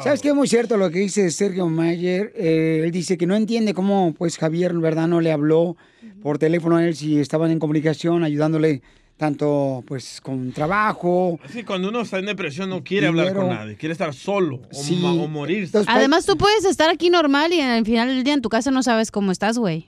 ¿Sabes 0.04 0.22
qué? 0.22 0.30
Es 0.30 0.36
muy 0.36 0.48
cierto 0.48 0.78
lo 0.78 0.90
que 0.90 1.00
dice 1.00 1.30
Sergio 1.32 1.68
Mayer. 1.68 2.34
Eh, 2.36 2.82
él 2.84 2.92
dice 2.92 3.18
que 3.18 3.26
no 3.28 3.36
entiende 3.36 3.74
cómo, 3.74 4.14
pues, 4.18 4.38
Javier, 4.38 4.74
¿verdad? 4.76 5.08
No 5.08 5.22
le 5.22 5.32
habló 5.32 5.76
por 6.22 6.38
teléfono 6.38 6.78
a 6.78 6.86
él 6.86 6.96
si 6.96 7.20
estaban 7.20 7.52
en 7.52 7.60
comunicación, 7.60 8.24
ayudándole 8.24 8.82
tanto, 9.18 9.84
pues, 9.88 10.20
con 10.22 10.52
trabajo. 10.52 11.40
Así 11.44 11.64
cuando 11.64 11.90
uno 11.90 12.02
está 12.02 12.20
en 12.20 12.26
depresión 12.26 12.70
no 12.70 12.84
quiere 12.84 13.08
hablar 13.08 13.28
Dinero. 13.28 13.48
con 13.48 13.56
nadie, 13.56 13.76
quiere 13.78 13.94
estar 13.94 14.14
solo 14.14 14.58
o, 14.72 14.74
Sí. 14.74 15.02
o 15.04 15.28
morir. 15.28 15.70
Además, 15.88 16.26
tú 16.26 16.36
puedes 16.38 16.66
estar 16.66 16.90
aquí 16.90 17.10
normal 17.10 17.54
y 17.54 17.62
al 17.62 17.86
final 17.86 18.10
del 18.10 18.24
día 18.24 18.34
en 18.34 18.42
tu 18.42 18.50
casa 18.50 18.72
no 18.72 18.84
sabes 18.84 19.12
cómo 19.12 19.32
estás, 19.32 19.58
güey. 19.58 19.88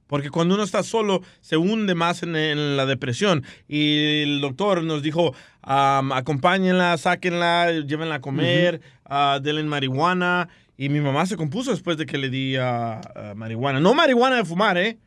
Porque 0.07 0.29
cuando 0.29 0.55
uno 0.55 0.63
está 0.63 0.83
solo, 0.83 1.21
se 1.41 1.57
hunde 1.57 1.93
más 1.93 2.23
en, 2.23 2.35
en 2.35 2.77
la 2.77 2.85
depresión. 2.85 3.43
Y 3.67 4.23
el 4.23 4.41
doctor 4.41 4.83
nos 4.83 5.01
dijo, 5.03 5.33
am, 5.61 6.13
acompáñenla, 6.13 6.97
sáquenla, 6.97 7.71
llévenla 7.85 8.15
a 8.15 8.21
comer, 8.21 8.81
ah, 9.05 9.39
denle 9.41 9.63
marihuana. 9.63 10.47
Y 10.77 10.89
mi 10.89 11.01
mamá 11.01 11.25
se 11.25 11.35
compuso 11.35 11.71
después 11.71 11.97
de 11.97 12.05
que 12.05 12.17
le 12.17 12.29
di 12.29 12.55
ah, 12.55 13.01
marihuana. 13.35 13.81
No 13.81 13.93
marihuana 13.93 14.37
de 14.37 14.45
fumar, 14.45 14.77
¿eh? 14.77 14.97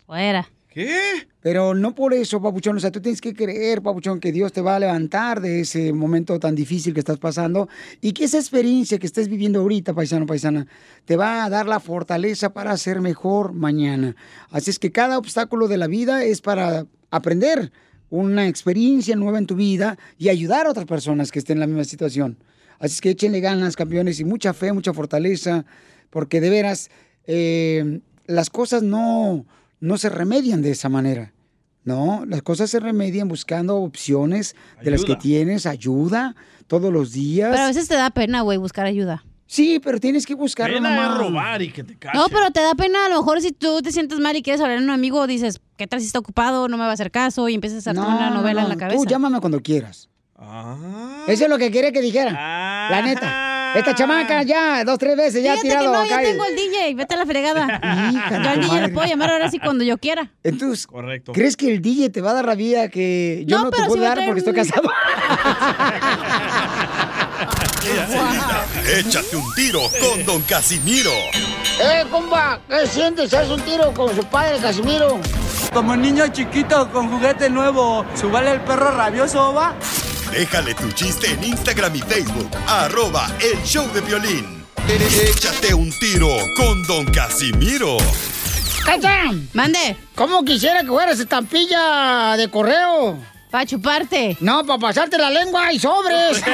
Fuera. 0.06 0.48
¿Qué? 0.68 1.26
Pero 1.40 1.74
no 1.74 1.94
por 1.94 2.14
eso, 2.14 2.40
papuchón. 2.40 2.76
O 2.76 2.80
sea, 2.80 2.92
tú 2.92 3.00
tienes 3.00 3.20
que 3.20 3.34
creer, 3.34 3.82
papuchón, 3.82 4.20
que 4.20 4.30
Dios 4.30 4.52
te 4.52 4.60
va 4.60 4.76
a 4.76 4.78
levantar 4.78 5.40
de 5.40 5.60
ese 5.60 5.92
momento 5.92 6.38
tan 6.38 6.54
difícil 6.54 6.94
que 6.94 7.00
estás 7.00 7.18
pasando 7.18 7.68
y 8.00 8.12
que 8.12 8.24
esa 8.24 8.38
experiencia 8.38 8.98
que 8.98 9.06
estés 9.06 9.28
viviendo 9.28 9.60
ahorita, 9.60 9.94
paisano, 9.94 10.26
paisana, 10.26 10.66
te 11.06 11.16
va 11.16 11.44
a 11.44 11.50
dar 11.50 11.66
la 11.66 11.80
fortaleza 11.80 12.52
para 12.52 12.76
ser 12.76 13.00
mejor 13.00 13.52
mañana. 13.52 14.14
Así 14.50 14.70
es 14.70 14.78
que 14.78 14.92
cada 14.92 15.18
obstáculo 15.18 15.66
de 15.66 15.76
la 15.76 15.88
vida 15.88 16.24
es 16.24 16.40
para 16.40 16.86
aprender 17.10 17.72
una 18.10 18.46
experiencia 18.46 19.16
nueva 19.16 19.38
en 19.38 19.46
tu 19.46 19.56
vida 19.56 19.98
y 20.18 20.28
ayudar 20.28 20.66
a 20.66 20.70
otras 20.70 20.86
personas 20.86 21.32
que 21.32 21.40
estén 21.40 21.56
en 21.56 21.60
la 21.60 21.66
misma 21.66 21.84
situación. 21.84 22.38
Así 22.78 22.94
es 22.94 23.00
que 23.00 23.10
échenle 23.10 23.40
ganas, 23.40 23.76
campeones, 23.76 24.20
y 24.20 24.24
mucha 24.24 24.52
fe, 24.52 24.72
mucha 24.72 24.92
fortaleza, 24.92 25.64
porque 26.10 26.40
de 26.40 26.50
veras 26.50 26.90
eh, 27.26 28.00
las 28.30 28.50
cosas 28.50 28.82
no, 28.82 29.44
no 29.80 29.98
se 29.98 30.08
remedian 30.08 30.62
de 30.62 30.70
esa 30.70 30.88
manera. 30.88 31.32
No, 31.84 32.24
las 32.26 32.42
cosas 32.42 32.70
se 32.70 32.78
remedian 32.78 33.28
buscando 33.28 33.76
opciones 33.76 34.54
de 34.82 34.90
las 34.90 35.04
que 35.04 35.16
tienes, 35.16 35.64
ayuda 35.66 36.34
todos 36.66 36.92
los 36.92 37.12
días. 37.12 37.50
Pero 37.50 37.62
a 37.64 37.66
veces 37.68 37.88
te 37.88 37.94
da 37.94 38.10
pena, 38.10 38.42
güey, 38.42 38.58
buscar 38.58 38.84
ayuda. 38.86 39.24
Sí, 39.46 39.80
pero 39.82 39.98
tienes 39.98 40.26
que 40.26 40.34
buscarlo, 40.34 40.76
Pena 40.76 40.90
mamá. 40.94 41.18
robar 41.18 41.60
y 41.62 41.72
que 41.72 41.82
te 41.82 41.96
cachen. 41.98 42.20
No, 42.20 42.28
pero 42.28 42.52
te 42.52 42.60
da 42.60 42.74
pena 42.76 43.06
a 43.06 43.08
lo 43.08 43.16
mejor 43.16 43.40
si 43.40 43.50
tú 43.50 43.80
te 43.82 43.90
sientes 43.90 44.20
mal 44.20 44.36
y 44.36 44.42
quieres 44.42 44.60
hablar 44.60 44.78
a 44.78 44.80
un 44.82 44.90
amigo, 44.90 45.26
dices, 45.26 45.60
¿qué 45.76 45.88
tal 45.88 45.98
si 46.00 46.06
está 46.06 46.20
ocupado? 46.20 46.68
No 46.68 46.76
me 46.76 46.84
va 46.84 46.90
a 46.90 46.92
hacer 46.92 47.10
caso 47.10 47.48
y 47.48 47.54
empiezas 47.54 47.84
a 47.86 47.90
hacer 47.90 47.94
No, 48.00 48.06
una 48.06 48.28
no, 48.30 48.36
novela 48.36 48.60
no, 48.60 48.66
en 48.68 48.74
la 48.74 48.76
cabeza. 48.76 49.02
Tú 49.02 49.06
llámame 49.08 49.40
cuando 49.40 49.60
quieras. 49.60 50.08
Ah. 50.36 51.24
Eso 51.26 51.44
es 51.44 51.50
lo 51.50 51.58
que 51.58 51.70
quería 51.72 51.90
que 51.90 52.00
dijera. 52.00 52.30
La 52.90 53.02
neta. 53.02 53.26
Esta 53.74 53.94
chamaca 53.94 54.42
ya, 54.42 54.84
dos, 54.84 54.98
tres 54.98 55.16
veces 55.16 55.42
ya 55.42 55.54
ha 55.54 55.60
tirado 55.60 55.92
que 55.92 55.98
no, 55.98 56.02
acá. 56.04 56.08
ya 56.08 56.22
y- 56.22 56.26
tengo 56.32 56.44
el 56.44 56.56
DJ, 56.56 56.94
vete 56.94 57.14
a 57.14 57.16
la 57.18 57.26
fregada. 57.26 57.80
Hija 58.12 58.42
yo 58.42 58.50
al 58.50 58.60
DJ 58.60 58.80
le 58.82 58.88
puedo 58.90 59.06
llamar 59.08 59.30
ahora 59.30 59.50
sí 59.50 59.58
cuando 59.58 59.84
yo 59.84 59.96
quiera. 59.98 60.30
Entonces, 60.42 60.86
Correcto. 60.86 61.32
¿crees 61.32 61.56
que 61.56 61.72
el 61.72 61.80
DJ 61.82 62.10
te 62.10 62.20
va 62.20 62.30
a 62.30 62.34
dar 62.34 62.44
la 62.46 62.54
vida 62.54 62.88
que 62.88 63.44
yo 63.46 63.58
no, 63.58 63.64
No, 63.64 63.70
te 63.70 63.82
puedo 63.84 63.94
si 63.94 64.00
dar 64.00 64.20
porque 64.26 64.38
estoy 64.40 64.54
casado? 64.54 64.90
Échate 68.98 69.36
un 69.36 69.54
tiro 69.54 69.80
con 70.00 70.24
Don 70.24 70.42
Casimiro. 70.42 71.10
¡Eh, 71.80 72.04
compa! 72.10 72.60
¿Qué 72.68 72.86
sientes? 72.86 73.32
¿Haz 73.32 73.48
un 73.48 73.60
tiro 73.62 73.92
con 73.94 74.14
su 74.14 74.22
padre, 74.24 74.58
Casimiro? 74.60 75.18
Como 75.72 75.96
niño 75.96 76.26
chiquito 76.28 76.90
con 76.90 77.08
juguete 77.10 77.48
nuevo, 77.48 78.04
¿subale 78.14 78.52
el 78.52 78.60
perro 78.60 78.90
rabioso, 78.96 79.54
va? 79.54 79.74
Déjale 80.32 80.74
tu 80.74 80.90
chiste 80.92 81.32
en 81.32 81.42
Instagram 81.42 81.94
y 81.96 82.00
Facebook, 82.00 82.48
arroba 82.66 83.28
el 83.40 83.60
show 83.64 83.86
de 83.92 84.00
violín. 84.00 84.64
Échate 84.88 85.74
un 85.74 85.90
tiro 85.98 86.28
con 86.56 86.82
Don 86.84 87.04
Casimiro. 87.06 87.96
¡Cacha! 88.84 89.24
¡Mande! 89.52 89.96
¿Cómo 90.14 90.44
quisiera 90.44 90.82
que 90.82 90.86
fueras 90.88 91.18
estampilla 91.18 92.36
de 92.36 92.48
correo? 92.48 93.18
Para 93.50 93.66
chuparte. 93.66 94.36
No, 94.40 94.64
para 94.64 94.78
pasarte 94.78 95.18
la 95.18 95.30
lengua 95.30 95.72
y 95.72 95.80
sobres. 95.80 96.40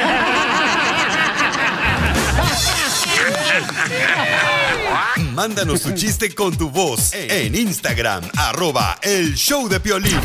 Mándanos 5.33 5.81
tu 5.81 5.91
chiste 5.93 6.33
con 6.33 6.57
tu 6.57 6.71
voz 6.71 7.13
en 7.13 7.53
Instagram, 7.55 8.23
arroba 8.35 8.97
el 9.03 9.35
show 9.35 9.69
de 9.69 9.77
violín. 9.77 10.19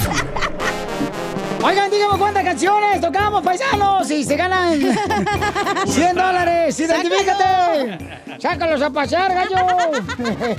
Oigan, 1.63 1.91
díganme 1.91 2.19
cuántas 2.19 2.43
canciones 2.45 3.01
tocamos, 3.01 3.43
paisanos, 3.43 4.11
y 4.11 4.25
se 4.25 4.37
ganan 4.37 4.81
100 5.87 6.17
dólares. 6.17 6.79
¡Identifícate! 6.81 7.99
¡Sácalos 8.41 8.83
a 8.83 8.91
pasear, 8.91 9.33
gallo! 9.33 9.57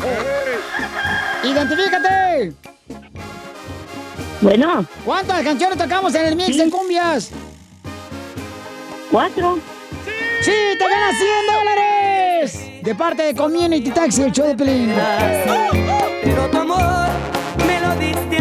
¡Identifícate! 1.44 2.54
Bueno. 4.42 4.86
¿Cuántas 5.04 5.44
canciones 5.44 5.78
tocamos 5.78 6.16
en 6.16 6.26
el 6.26 6.36
mix 6.38 6.58
de 6.58 6.70
cumbias? 6.70 7.32
Cuatro. 9.12 9.60
¡Sí, 10.42 10.52
te 10.80 10.90
ganas 10.90 11.16
100 11.18 11.30
dólares! 11.54 12.84
De 12.84 12.96
parte 12.96 13.24
de 13.24 13.36
Community 13.36 13.92
Taxi, 13.92 14.24
el 14.24 14.32
show 14.32 14.48
de 14.48 14.56
Pelín. 14.56 14.94
Pero 16.24 16.48
tu 16.50 16.58
amor 16.58 17.08
me 17.68 17.80
lo 17.82 17.96
diste 17.96 18.33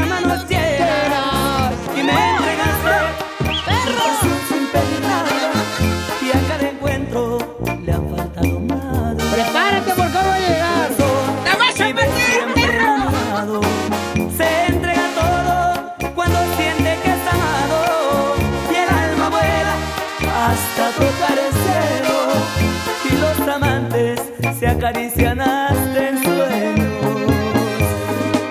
acarician 24.84 25.40
en 25.40 26.22
sueños. 26.24 26.90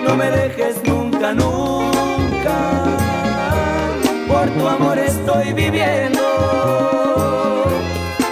No 0.02 0.16
me 0.16 0.30
dejes 0.30 0.82
nunca, 0.84 1.34
nunca. 1.34 2.56
Por 4.26 4.48
tu 4.48 4.66
amor 4.66 4.98
estoy 4.98 5.52
viviendo. 5.52 6.22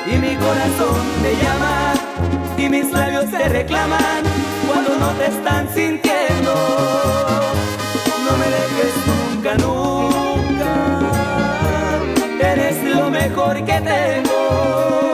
Y 0.06 0.16
mi 0.16 0.34
corazón 0.36 0.96
te 1.22 1.36
llama 1.42 1.92
y 2.56 2.68
mis 2.70 2.90
labios 2.90 3.30
te 3.30 3.48
reclaman 3.50 4.22
cuando 4.66 4.96
no 4.98 5.10
te 5.18 5.26
están 5.26 5.68
sintiendo. 5.68 6.54
No 8.24 8.32
me 8.40 8.46
dejes 8.56 8.94
nunca, 9.10 9.54
nunca. 9.56 10.72
Eres 12.50 12.82
lo 12.82 13.10
mejor 13.10 13.56
que 13.56 13.80
tengo. 13.80 15.09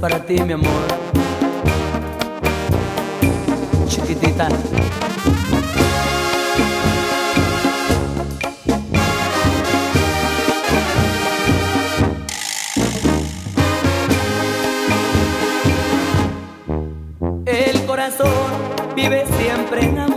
Para 0.00 0.24
ti, 0.24 0.40
mi 0.42 0.52
amor. 0.52 0.68
Chiquitita. 3.88 4.48
El 17.46 17.86
corazón 17.86 18.28
vive 18.94 19.24
siempre 19.38 19.84
enamorado. 19.84 20.07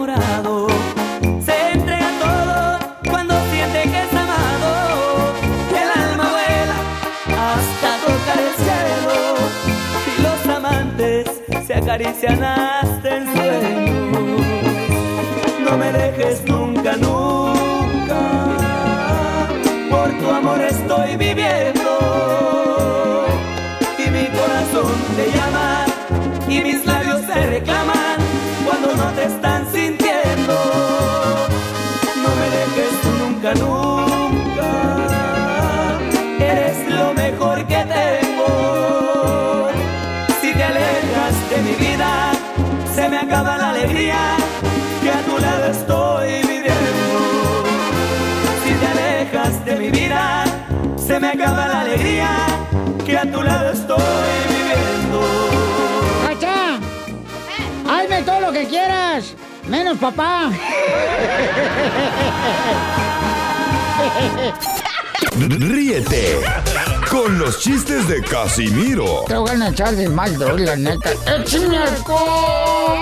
Acarician 11.92 12.42
en 13.04 13.36
sueños. 13.36 14.42
No 15.66 15.78
me 15.78 15.92
dejes 15.92 16.42
nunca, 16.46 16.96
nunca. 16.96 18.22
Por 19.90 20.10
tu 20.20 20.30
amor 20.30 20.62
estoy 20.62 21.18
viviendo. 21.18 21.90
Y 23.98 24.10
mi 24.10 24.26
corazón 24.28 24.94
te 25.18 25.38
llama 25.38 25.86
y 26.48 26.62
mis 26.62 26.86
labios 26.86 27.22
se 27.26 27.46
reclaman 27.48 28.18
cuando 28.66 28.96
no 28.96 29.12
te 29.12 29.26
están 29.26 29.66
sintiendo. 29.66 29.91
Alegría 43.82 44.38
que 45.02 45.10
a 45.10 45.22
tu 45.24 45.38
lado 45.40 45.66
estoy 45.72 46.30
viviendo. 46.44 47.64
Si 48.64 48.74
te 48.74 48.88
alejas 48.88 49.66
de 49.66 49.76
mi 49.76 49.90
vida, 49.90 50.44
se 50.98 51.20
me 51.20 51.30
acaba 51.30 51.68
la 51.68 51.82
alegría 51.82 52.30
que 53.06 53.18
a 53.18 53.32
tu 53.32 53.42
lado 53.42 53.72
estoy 53.72 54.34
viviendo. 54.50 55.20
¡Cacha! 56.28 56.80
¡Hazme 57.90 58.22
todo 58.22 58.42
lo 58.42 58.52
que 58.52 58.68
quieras! 58.68 59.34
¡Menos 59.68 59.98
papá! 59.98 60.52
Ríete 65.38 66.40
con 67.12 67.38
los 67.38 67.60
chistes 67.60 68.08
de 68.08 68.22
Casimiro 68.22 69.26
Te 69.28 69.36
voy 69.36 69.50
a 69.50 69.68
echar 69.68 69.94
de 69.96 70.08
mal, 70.08 70.38
doy, 70.38 70.66
la 70.66 70.78
neta. 70.78 71.12
¡Échame 71.28 71.78
alcohol! 71.78 73.00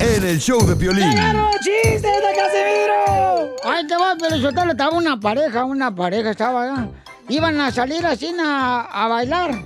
en 0.00 0.24
el 0.24 0.38
show 0.38 0.60
de 0.66 0.76
Piolín. 0.76 1.10
¡Llegaron 1.10 1.50
chistes 1.60 2.02
de 2.02 2.36
Casimiro! 2.36 3.56
Ay, 3.64 3.86
te 3.86 3.96
va, 3.96 4.16
pero 4.20 4.36
yo 4.36 4.50
estaba 4.50 4.90
una 4.90 5.18
pareja, 5.18 5.64
una 5.64 5.94
pareja 5.94 6.30
estaba 6.30 6.64
allá. 6.64 6.88
Iban 7.28 7.58
a 7.60 7.72
salir 7.72 8.04
así 8.04 8.34
a, 8.38 8.82
a 8.82 9.08
bailar. 9.08 9.64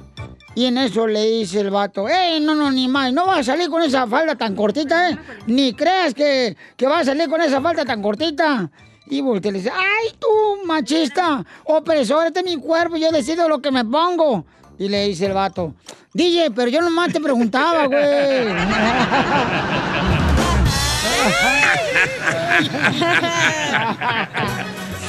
Y 0.55 0.67
en 0.67 0.79
eso 0.79 1.07
le 1.07 1.25
dice 1.25 1.61
el 1.61 1.71
vato, 1.71 2.09
¡Ey, 2.09 2.41
no, 2.41 2.55
no, 2.55 2.71
ni 2.71 2.87
más! 2.87 3.13
No 3.13 3.27
vas 3.27 3.41
a 3.41 3.45
salir 3.53 3.69
con 3.69 3.83
esa 3.83 4.07
falda 4.07 4.37
tan 4.37 4.55
cortita, 4.55 5.11
¿eh? 5.11 5.19
Ni 5.47 5.75
creas 5.75 6.15
que, 6.15 6.57
que 6.77 6.87
vas 6.87 7.03
a 7.03 7.05
salir 7.07 7.29
con 7.29 7.41
esa 7.41 7.61
falda 7.61 7.85
tan 7.85 8.01
cortita. 8.01 8.71
Y 9.11 9.21
voltea 9.21 9.51
y 9.51 9.53
le 9.53 9.59
dice, 9.59 9.71
¡ay, 9.75 10.15
tú, 10.19 10.65
machista! 10.65 11.45
Opresor, 11.65 12.29
este 12.29 12.41
es 12.41 12.47
mi 12.47 12.57
cuerpo, 12.57 12.97
yo 12.97 13.11
decido 13.11 13.49
lo 13.49 13.61
que 13.61 13.71
me 13.71 13.85
pongo. 13.85 14.47
Y 14.79 14.89
le 14.89 15.09
dice 15.09 15.27
el 15.27 15.35
vato, 15.35 15.75
DJ, 16.15 16.53
pero 16.53 16.71
yo 16.71 16.81
nomás 16.81 17.13
te 17.13 17.21
preguntaba, 17.21 17.87
güey. 17.87 18.01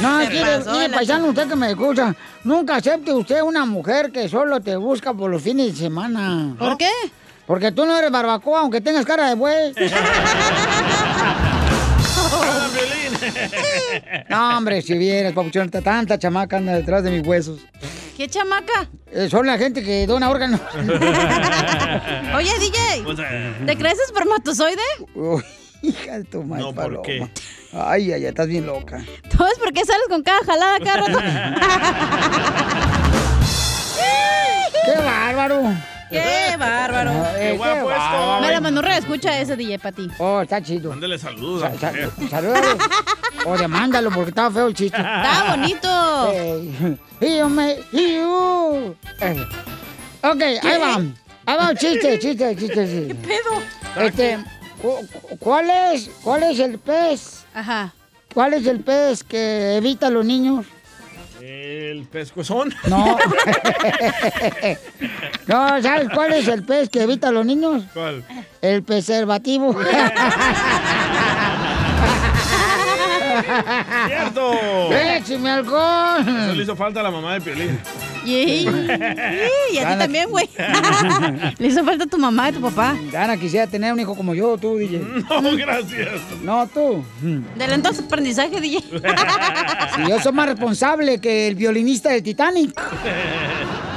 No, 0.02 0.18
mire, 0.18 0.60
mire, 0.72 0.90
paisano, 0.90 1.28
usted 1.28 1.48
que 1.48 1.56
me 1.56 1.70
escucha, 1.70 2.16
nunca 2.44 2.78
acepte 2.78 3.14
usted 3.14 3.44
una 3.44 3.66
mujer 3.66 4.12
que 4.12 4.28
solo 4.28 4.60
te 4.60 4.76
busca 4.76 5.14
por 5.14 5.30
los 5.30 5.44
fines 5.44 5.74
de 5.74 5.86
semana. 5.86 6.56
¿Por 6.58 6.76
qué? 6.76 6.90
Porque 7.46 7.72
tú 7.72 7.86
no 7.86 7.96
eres 7.96 8.10
barbacoa, 8.10 8.62
aunque 8.62 8.82
tengas 8.82 9.06
cara 9.06 9.30
de 9.30 9.36
buey. 9.36 9.76
No, 14.30 14.58
hombre, 14.58 14.82
si 14.82 14.98
vieras, 14.98 15.34
papuchón, 15.34 15.70
tanta 15.70 16.18
chamaca 16.18 16.58
anda 16.58 16.74
detrás 16.76 17.04
de 17.04 17.12
mis 17.12 17.26
huesos. 17.28 17.60
¿Qué 18.18 18.28
chamaca? 18.28 18.90
Eh, 19.12 19.28
son 19.30 19.46
la 19.48 19.58
gente 19.58 19.84
que 19.84 20.06
dona 20.08 20.30
órganos. 20.30 20.60
Oye, 22.36 22.52
DJ, 22.60 23.04
¿te 23.66 23.78
crees 23.78 24.00
espermatozoide? 24.06 24.82
Uy, 25.16 25.42
hija 25.82 26.20
de 26.20 26.24
tu 26.26 26.44
madre, 26.44 26.64
No, 26.64 26.74
¿por 26.74 26.84
paloma. 26.84 27.02
qué? 27.04 27.28
Ay, 27.74 28.12
ay, 28.12 28.14
ay, 28.14 28.26
estás 28.26 28.48
bien 28.48 28.66
loca. 28.66 29.04
¿Sabes 29.38 29.58
por 29.60 29.72
qué 29.74 29.84
sales 29.86 30.06
con 30.10 30.22
cada 30.24 30.44
jalada 30.44 30.80
cada 30.80 31.08
rato? 31.08 31.20
¡Qué 34.86 34.92
bárbaro! 35.04 35.64
¡Qué 36.12 36.58
bárbaro! 36.58 37.12
Eh, 37.38 37.52
qué 37.54 37.58
bárbaro. 37.58 38.42
Me 38.42 38.52
la 38.52 38.60
mandó 38.62 38.82
escucha 38.82 39.40
ese 39.40 39.56
DJ 39.56 39.80
para 39.80 39.96
ti. 39.96 40.08
Oh, 40.20 40.42
está 40.42 40.62
chido. 40.62 40.90
Mándale 40.92 41.18
saludos. 41.18 41.62
Sa- 41.80 41.88
mujer. 41.88 42.10
Saludos. 42.30 42.60
O 43.46 43.58
demándalo 43.58 44.12
porque 44.12 44.30
estaba 44.30 44.52
feo 44.52 44.68
el 44.68 44.76
chiste. 44.76 44.98
Está 44.98 45.56
bonito. 45.56 46.34
Yo 47.22 47.50
me. 47.50 47.72
Eh. 47.92 49.46
Ok, 50.24 50.42
ahí 50.42 50.80
va. 50.80 50.96
Ahí 51.48 51.58
va, 51.58 51.74
chiste, 51.76 52.20
chiste, 52.20 52.56
chiste. 52.56 52.88
sí. 52.88 53.08
¿Qué 53.08 53.16
pedo? 53.16 54.06
Este, 54.06 54.38
cu- 54.80 55.08
cu- 55.08 55.38
¿cuál 55.40 55.70
es, 55.72 56.12
¿cuál 56.24 56.44
es 56.44 56.60
el 56.60 56.78
pez? 56.78 57.46
Ajá. 57.56 57.94
¿Cuál 58.34 58.54
es 58.54 58.68
el 58.68 58.82
pez 58.82 59.24
que 59.24 59.76
evita 59.78 60.08
a 60.08 60.12
los 60.12 60.24
niños? 60.24 60.66
El 61.82 62.04
pescuezón. 62.04 62.72
No. 62.88 63.06
no, 65.48 65.82
¿sabes 65.82 66.10
cuál 66.14 66.34
es 66.34 66.48
el 66.48 66.64
pez 66.64 66.90
que 66.90 67.02
evita 67.02 67.30
a 67.30 67.32
los 67.32 67.44
niños? 67.44 67.84
¿Cuál? 67.94 68.24
El 68.62 68.84
preservativo. 68.84 69.76
¡Cierto! 74.08 74.94
¡Écheme 74.94 75.50
alcohol! 75.50 76.22
Eso 76.22 76.54
le 76.54 76.64
hizo 76.64 76.76
falta 76.76 77.00
a 77.00 77.04
la 77.04 77.12
mamá 77.12 77.34
de 77.34 77.42
Piolín. 77.42 77.80
Y, 78.26 78.68
y 79.74 79.78
a 79.78 79.92
ti 79.92 80.00
también, 80.00 80.30
güey. 80.30 80.50
Le 81.58 81.68
hizo 81.68 81.84
falta 81.84 82.04
a 82.06 82.08
tu 82.08 82.18
mamá 82.18 82.50
y 82.50 82.54
tu 82.54 82.62
papá. 82.62 82.96
Ana 83.18 83.38
quisiera 83.38 83.68
tener 83.68 83.92
un 83.94 84.00
hijo 84.00 84.16
como 84.16 84.36
yo, 84.36 84.58
tú, 84.58 84.78
DJ. 84.78 85.00
No, 85.42 85.56
gracias. 85.56 86.10
No, 86.44 86.68
tú. 86.68 87.04
De 87.56 87.68
lento 87.68 87.90
aprendizaje, 87.90 88.62
DJ. 88.62 88.84
Si 89.96 90.10
yo 90.10 90.20
soy 90.20 90.34
más 90.34 90.48
responsable 90.48 91.20
que 91.20 91.48
el 91.48 91.56
violinista 91.56 92.10
del 92.10 92.24
Titanic. 92.24 92.80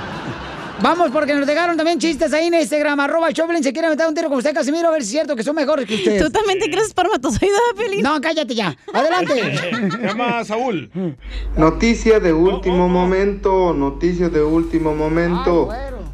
Vamos, 0.83 1.11
porque 1.11 1.35
nos 1.35 1.47
dejaron 1.47 1.77
también 1.77 1.99
chistes 1.99 2.33
ahí 2.33 2.49
en 2.49 2.55
Instagram, 2.55 2.99
arroba 3.01 3.33
Choplin, 3.33 3.63
se 3.63 3.73
quiere 3.73 3.89
meter 3.89 4.07
un 4.07 4.15
tiro 4.15 4.29
con 4.29 4.39
usted, 4.39 4.53
Casimiro, 4.53 4.89
a 4.89 4.93
ver 4.93 5.03
si 5.03 5.07
es 5.09 5.13
cierto 5.13 5.37
que 5.37 5.43
son 5.43 5.55
mejores 5.55 5.87
que 5.87 5.95
usted. 5.95 6.23
¿Tú 6.23 6.31
también 6.31 6.59
te 6.59 6.67
crees 6.67 6.89
espermatozoide, 6.89 7.55
Pelín? 7.77 8.03
No, 8.03 8.21
cállate 8.21 8.55
ya. 8.55 8.77
Adelante. 8.93 9.57
Se 9.91 10.07
llama 10.07 10.45
Saúl. 10.45 10.91
Noticia 11.57 12.21
de 12.21 12.33
último 12.33 12.89
momento, 12.89 13.73
noticia 13.73 14.29
de 14.29 14.43
último 14.43 14.95
momento. 14.95 15.69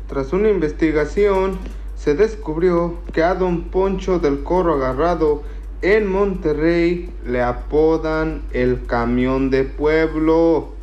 Tras 0.09 0.33
una 0.33 0.51
investigación, 0.51 1.59
se 1.97 2.15
descubrió 2.15 2.99
que 3.13 3.23
a 3.23 3.35
don 3.35 3.65
Poncho 3.65 4.19
del 4.19 4.43
Corro 4.43 4.75
Agarrado 4.75 5.43
en 5.83 6.07
Monterrey 6.07 7.11
le 7.27 7.43
apodan 7.43 8.43
el 8.53 8.85
camión 8.87 9.51
de 9.51 9.65
pueblo. 9.65 10.75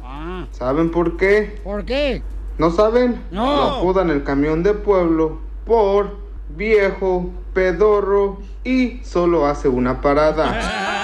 ¿Saben 0.51 0.89
por 0.91 1.17
qué? 1.17 1.59
¿Por 1.63 1.85
qué? 1.85 2.23
¿No 2.57 2.71
saben? 2.71 3.21
No. 3.31 3.45
Lo 3.45 3.63
apodan 3.77 4.09
el 4.09 4.23
camión 4.23 4.63
de 4.63 4.73
pueblo 4.73 5.39
por 5.65 6.17
viejo, 6.55 7.31
pedorro 7.53 8.41
y 8.63 8.99
solo 9.03 9.45
hace 9.45 9.67
una 9.67 10.01
parada. 10.01 10.59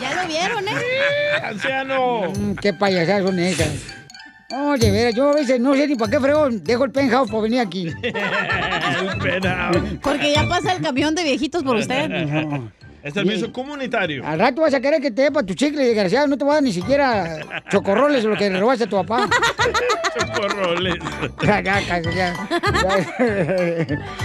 Ya 0.00 0.20
lo 0.20 0.28
vieron, 0.28 0.66
¿eh? 0.66 0.72
¡Anciano! 1.44 2.32
Mm, 2.36 2.54
qué 2.54 2.72
payasadas 2.72 3.24
son 3.24 3.38
esas. 3.38 3.68
Oye, 4.50 4.90
vera, 4.90 5.10
yo 5.10 5.30
a 5.30 5.34
veces 5.34 5.60
no 5.60 5.74
sé 5.74 5.86
ni 5.86 5.94
para 5.96 6.10
qué 6.10 6.20
fregón 6.20 6.62
dejo 6.62 6.84
el 6.84 6.90
penthouse 6.90 7.30
para 7.30 7.42
venir 7.42 7.60
aquí. 7.60 7.86
El 8.02 9.18
penao. 9.18 9.72
Porque 10.02 10.34
ya 10.34 10.46
pasa 10.46 10.74
el 10.74 10.82
camión 10.82 11.14
de 11.14 11.22
viejitos 11.22 11.62
por 11.62 11.76
usted. 11.76 12.10
Es 13.02 13.14
servicio 13.14 13.52
comunitario. 13.52 14.24
Al 14.24 14.38
rato 14.38 14.60
vas 14.60 14.72
a 14.74 14.80
querer 14.80 15.00
que 15.00 15.10
te 15.10 15.22
dé 15.22 15.32
para 15.32 15.44
tu 15.44 15.54
chicle, 15.54 15.84
desgraciado. 15.84 16.28
No 16.28 16.38
te 16.38 16.44
va 16.44 16.52
a 16.52 16.54
dar 16.54 16.62
ni 16.62 16.72
siquiera 16.72 17.62
chocorroles 17.68 18.22
lo 18.24 18.36
que 18.36 18.48
le 18.48 18.60
robaste 18.60 18.84
a 18.84 18.88
tu 18.88 18.96
papá. 18.96 19.28
Chocorroles. 20.18 20.94
Ya, 21.42 21.60
ya, 21.60 21.80
ya, 21.80 22.00
ya. 22.12 22.34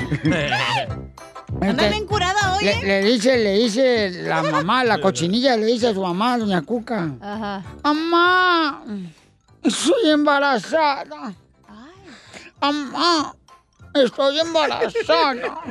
Anda 1.61 1.89
bien 1.89 2.05
curada 2.05 2.55
hoy, 2.55 2.65
Le, 2.65 2.71
¿eh? 2.71 2.81
le 2.83 3.03
dice, 3.03 3.37
le 3.37 3.53
dice 3.53 4.09
la 4.23 4.43
mamá, 4.43 4.83
la 4.83 4.99
cochinilla, 4.99 5.55
le 5.55 5.65
dice 5.65 5.87
a 5.87 5.93
su 5.93 6.01
mamá, 6.01 6.37
doña 6.37 6.61
Cuca. 6.61 7.09
Ajá. 7.21 7.63
Mamá, 7.83 8.83
estoy 9.63 10.09
embarazada. 10.11 11.33
Mamá, 12.61 13.33
estoy 13.93 14.39
embarazada. 14.39 15.61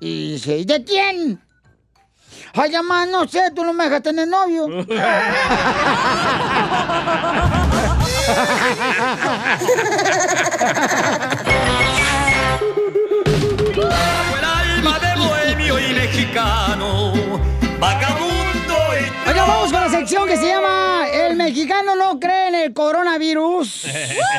Y 0.00 0.32
dice, 0.32 0.58
¿y 0.58 0.64
de 0.64 0.84
quién? 0.84 1.40
Ay, 2.54 2.70
mamá, 2.70 3.06
no 3.06 3.26
sé, 3.26 3.50
tú 3.54 3.64
no 3.64 3.72
me 3.72 3.84
dejas 3.84 4.02
tener 4.02 4.28
novio. 4.28 4.66
el 4.66 4.84
alma 14.44 14.98
de 14.98 15.14
bohemio 15.16 15.78
y 15.78 15.94
mexicano, 15.94 17.12
vagabundo 17.80 18.51
vamos 19.46 19.72
con 19.72 19.80
la 19.80 19.88
sección 19.88 20.26
que 20.26 20.36
se 20.36 20.48
llama 20.48 21.06
El 21.12 21.36
mexicano 21.36 21.96
no 21.96 22.18
cree 22.20 22.48
en 22.48 22.54
el 22.54 22.72
coronavirus. 22.72 23.86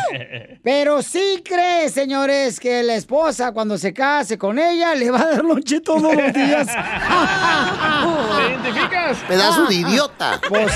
Pero 0.63 1.01
sí 1.01 1.41
cree, 1.43 1.89
señores, 1.89 2.59
que 2.59 2.84
la 2.84 2.95
esposa 2.95 3.51
cuando 3.51 3.77
se 3.77 3.93
case 3.93 4.38
con 4.38 4.57
ella 4.57 4.95
le 4.95 5.11
va 5.11 5.19
a 5.21 5.25
dar 5.25 5.43
lonche 5.43 5.81
todos 5.81 6.01
los 6.15 6.34
días. 6.34 6.67
¿Te 8.38 8.45
identificas? 8.47 9.17
Pedazo 9.27 9.65
de 9.65 9.75
idiota. 9.75 10.39
Pues 10.47 10.71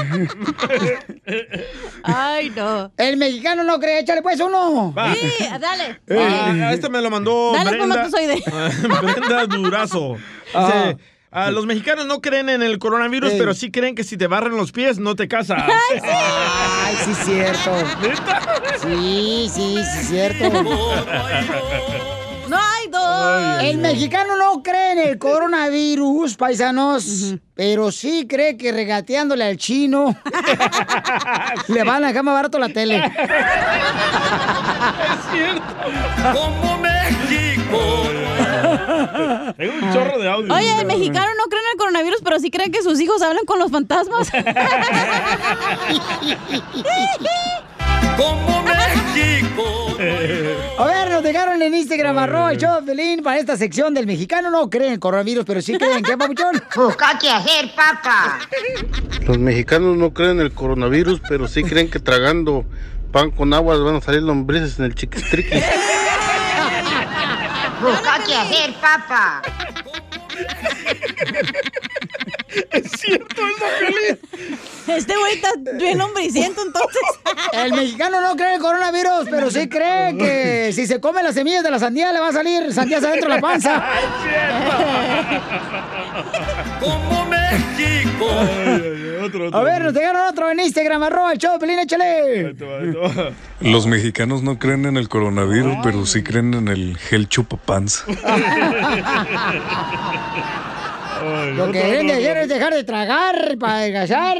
Ay, 2.03 2.49
no. 2.51 2.91
El 2.97 3.17
mexicano 3.17 3.63
no 3.63 3.79
cree, 3.79 3.99
échale 3.99 4.21
pues 4.21 4.39
uno. 4.39 4.93
Va. 4.93 5.13
Sí, 5.13 5.19
dale. 5.59 5.99
Ah, 6.09 6.71
este 6.73 6.89
me 6.89 7.01
lo 7.01 7.09
mandó 7.09 7.51
Dale, 7.53 7.71
Brenda, 7.71 8.05
espermatozoide. 8.05 8.43
Brenda 9.01 9.45
Durazo. 9.45 10.15
Dice, 10.45 10.97
ah, 11.31 11.51
los 11.51 11.65
mexicanos 11.65 12.05
no 12.05 12.21
creen 12.21 12.49
en 12.49 12.61
el 12.63 12.79
coronavirus, 12.79 13.33
pero 13.37 13.53
sí 13.53 13.71
creen 13.71 13.95
que 13.95 14.03
si 14.03 14.17
te 14.17 14.27
barren 14.27 14.55
los 14.57 14.71
pies 14.71 14.99
no 14.99 15.15
te 15.15 15.27
casas. 15.27 15.63
Ay, 16.03 16.95
sí, 17.05 17.13
cierto. 17.13 17.71
Sí, 18.81 19.49
sí, 19.53 19.77
sí, 19.83 20.05
cierto. 20.07 20.49
No 22.49 22.57
hay 22.57 22.87
dos. 22.87 23.61
El 23.63 23.77
mexicano 23.77 24.35
no 24.35 24.63
cree 24.63 24.93
en 24.93 24.99
el 25.07 25.19
coronavirus, 25.19 26.35
paisanos, 26.35 27.35
pero 27.53 27.91
sí 27.91 28.25
cree 28.27 28.57
que 28.57 28.71
regateándole 28.71 29.43
al 29.43 29.57
chino 29.57 30.19
le 31.67 31.83
van 31.83 32.03
a 32.03 32.07
dejar 32.07 32.23
más 32.23 32.33
barato 32.33 32.57
la 32.57 32.69
tele. 32.69 32.97
Es 32.97 33.11
cierto. 35.31 35.61
Como 36.33 36.79
México. 36.79 38.18
Tengo 39.57 39.73
un 39.73 39.93
chorro 39.93 40.19
de 40.19 40.29
audio. 40.29 40.53
Oye, 40.53 40.79
el 40.79 40.85
mexicano 40.85 41.27
no 41.37 41.45
cree 41.49 41.61
en 41.61 41.71
el 41.73 41.77
coronavirus, 41.77 42.21
pero 42.23 42.39
sí 42.39 42.51
cree 42.51 42.71
que 42.71 42.81
sus 42.81 42.99
hijos 42.99 43.21
hablan 43.21 43.45
con 43.45 43.59
los 43.59 43.71
fantasmas. 43.71 44.29
Como 48.17 48.63
México. 48.63 49.97
A 50.77 50.85
ver, 50.85 51.09
nos 51.09 51.23
dejaron 51.23 51.61
en 51.61 51.73
Instagram, 51.73 52.17
arroba 52.17 52.51
el 52.51 52.57
show 52.57 52.79
de 52.81 52.85
Pelín, 52.85 53.23
para 53.23 53.37
esta 53.39 53.57
sección 53.57 53.93
del 53.93 54.05
mexicano 54.07 54.49
no 54.49 54.69
cree 54.69 54.87
en 54.87 54.93
el 54.93 54.99
coronavirus, 54.99 55.45
pero 55.45 55.61
sí 55.61 55.77
creen 55.77 56.03
que 56.03 56.17
papuchón. 56.17 56.61
Busca 56.75 57.17
qué 57.19 57.29
hacer, 57.29 57.73
papá. 57.75 58.39
Los 59.25 59.37
mexicanos 59.37 59.97
no 59.97 60.13
creen 60.13 60.39
en 60.39 60.41
el 60.41 60.51
coronavirus, 60.53 61.21
pero 61.27 61.47
sí 61.47 61.63
creen 61.63 61.89
que 61.89 61.99
tragando 61.99 62.65
pan 63.11 63.31
con 63.31 63.53
agua 63.53 63.77
van 63.77 63.95
a 63.95 64.01
salir 64.01 64.21
lombrices 64.21 64.79
en 64.79 64.85
el 64.85 64.95
chiquistriqui. 64.95 65.49
Busca 67.81 68.23
qué 68.25 68.35
hacer, 68.35 68.73
papá. 68.75 69.41
Es 72.71 72.91
cierto 72.99 73.41
eso, 73.47 73.65
Piolín. 73.79 74.19
Este 74.87 75.15
güey 75.17 75.33
está 75.33 75.49
bien 75.77 76.01
hombriciento, 76.01 76.61
entonces. 76.65 77.01
El 77.53 77.73
mexicano 77.73 78.21
no 78.21 78.35
cree 78.35 78.49
en 78.49 78.55
el 78.55 78.61
coronavirus, 78.61 79.27
pero 79.29 79.51
sí 79.51 79.69
cree 79.69 80.17
que 80.17 80.71
si 80.73 80.87
se 80.87 80.99
come 80.99 81.21
las 81.21 81.35
semillas 81.35 81.63
de 81.63 81.71
la 81.71 81.79
sandía 81.79 82.11
le 82.11 82.19
va 82.19 82.29
a 82.29 82.33
salir 82.33 82.73
sandías 82.73 83.03
adentro 83.03 83.29
de 83.29 83.35
la 83.35 83.41
panza. 83.41 83.83
Como 86.79 87.25
México. 87.25 88.29
A 89.51 89.61
ver, 89.61 89.83
nos 89.83 89.93
dejaron 89.93 90.27
otro 90.27 90.49
en 90.49 90.59
Instagram, 90.59 91.03
arroba 91.03 91.33
el 91.33 91.37
show 91.37 91.59
Pelín, 91.59 91.79
échale. 91.79 92.55
Los 93.59 93.85
mexicanos 93.85 94.41
no 94.43 94.57
creen 94.57 94.85
en 94.85 94.97
el 94.97 95.09
coronavirus, 95.09 95.77
pero 95.83 96.05
sí 96.05 96.23
creen 96.23 96.53
en 96.53 96.67
el 96.67 96.97
gel 96.97 97.27
Lo 101.55 101.71
que 101.71 101.79
deben 101.79 102.07
de 102.07 102.13
hacer 102.13 102.37
es 102.37 102.47
dejar 102.49 102.73
de 102.73 102.83
tragar 102.83 103.57
para 103.59 103.77
adelgazar. 103.79 104.37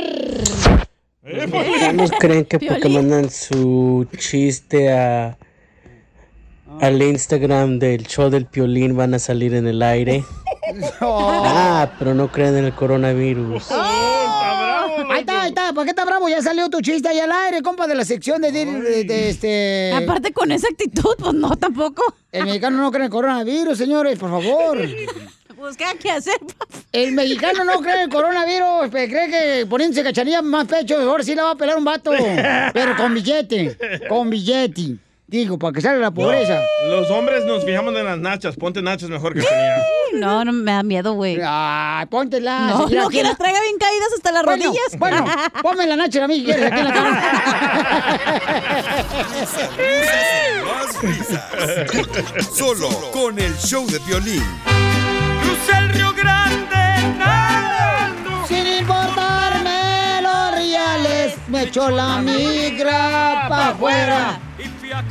Unos 1.94 2.12
creen 2.20 2.46
que 2.46 2.60
porque 2.60 2.90
mandan 2.90 3.30
su 3.30 4.08
chiste 4.18 4.92
a 4.92 5.38
al 6.82 7.02
Instagram 7.02 7.78
del 7.80 8.06
show 8.08 8.30
del 8.30 8.46
Piolín 8.46 8.96
van 8.96 9.14
a 9.14 9.20
salir 9.20 9.54
en 9.54 9.68
el 9.68 9.82
aire. 9.82 10.24
Ah, 11.02 11.94
pero 11.98 12.14
no 12.14 12.32
creen 12.32 12.56
en 12.58 12.66
el 12.66 12.74
coronavirus. 12.74 13.72
Ahí 13.72 15.22
está, 15.22 15.42
ahí 15.42 15.50
está. 15.50 15.74
¿Por 15.74 15.84
qué 15.84 15.90
está 15.90 16.06
bravo? 16.06 16.30
Ya 16.30 16.44
salió 16.44 16.70
tu 16.70 16.80
chiste 16.82 17.10
ahí 17.10 17.20
al 17.20 17.32
aire, 17.32 17.64
compa, 17.64 17.88
de 17.88 17.96
la 17.96 18.06
sección 18.06 18.40
de, 18.42 18.52
de- 18.52 19.04
de 19.04 19.30
este... 19.30 19.92
Aparte 19.96 20.32
con 20.32 20.52
esa 20.52 20.68
actitud, 20.68 21.16
pues 21.18 21.34
no, 21.34 21.56
tampoco. 21.58 22.04
El 22.32 22.46
mexicano 22.46 22.78
no 22.78 22.92
cree 22.92 23.02
en 23.02 23.06
el 23.06 23.10
coronavirus, 23.12 23.80
señores, 23.80 24.20
por 24.20 24.30
favor. 24.30 24.78
Pues, 25.60 25.76
¿qué 25.76 25.84
hay 25.84 25.98
que 25.98 26.10
hacer? 26.10 26.38
El 26.94 27.12
mexicano 27.12 27.66
no 27.66 27.82
cree 27.82 27.96
en 27.96 28.00
el 28.02 28.10
coronavirus, 28.10 28.90
pero 28.92 29.12
cree 29.12 29.30
que 29.30 29.66
poniéndose 29.68 30.04
cachanilla 30.04 30.42
más 30.42 30.66
pecho, 30.68 30.98
ahora 30.98 31.24
sí 31.24 31.36
la 31.36 31.44
va 31.44 31.52
a 31.52 31.56
pelar 31.56 31.78
un 31.78 31.86
vato. 31.86 32.12
Pero 32.74 32.96
con 32.96 33.14
billete, 33.14 33.78
con 34.08 34.30
billete. 34.30 34.96
Digo, 35.28 35.60
para 35.60 35.74
que 35.74 35.82
salga 35.82 36.00
la 36.00 36.10
pobreza. 36.12 36.60
Los 36.88 37.08
hombres 37.12 37.46
nos 37.46 37.64
fijamos 37.64 37.94
en 37.96 38.04
las 38.04 38.18
nachas. 38.18 38.56
Ponte 38.56 38.82
nachas 38.82 39.10
mejor 39.10 39.34
que 39.36 39.42
tenía. 39.42 39.78
No, 40.12 40.44
no 40.44 40.52
me 40.52 40.72
da 40.72 40.82
miedo, 40.82 41.14
güey. 41.14 41.38
Ay, 41.40 42.08
póntela. 42.08 42.62
No, 42.62 42.90
no, 42.90 43.10
que 43.10 43.22
las 43.22 43.38
traiga 43.38 43.62
bien 43.62 43.78
caídas 43.78 44.08
hasta 44.16 44.32
las 44.32 44.44
Bueno, 44.44 44.66
rodillas. 44.66 44.98
Bueno, 44.98 45.24
ponme 45.62 45.86
la 45.86 45.96
nacha 45.98 46.24
a 46.24 46.28
mí, 46.28 46.44
quieres, 46.44 46.66
aquí 46.66 46.80
en 46.80 46.86
la 46.86 46.94
cama. 46.94 47.22
Solo 52.56 52.90
con 53.12 53.38
el 53.38 53.56
show 53.58 53.86
de 53.86 54.00
violín. 54.00 54.89
El 55.68 55.90
Río 55.90 56.14
Grande 56.14 57.16
nadando. 57.18 58.48
Sin 58.48 58.66
importarme 58.66 60.22
los 60.22 60.52
reales, 60.52 61.36
me 61.48 61.64
echó 61.64 61.90
la 61.90 62.20
migra 62.20 63.48
pa' 63.50 63.68
afuera. 63.70 64.40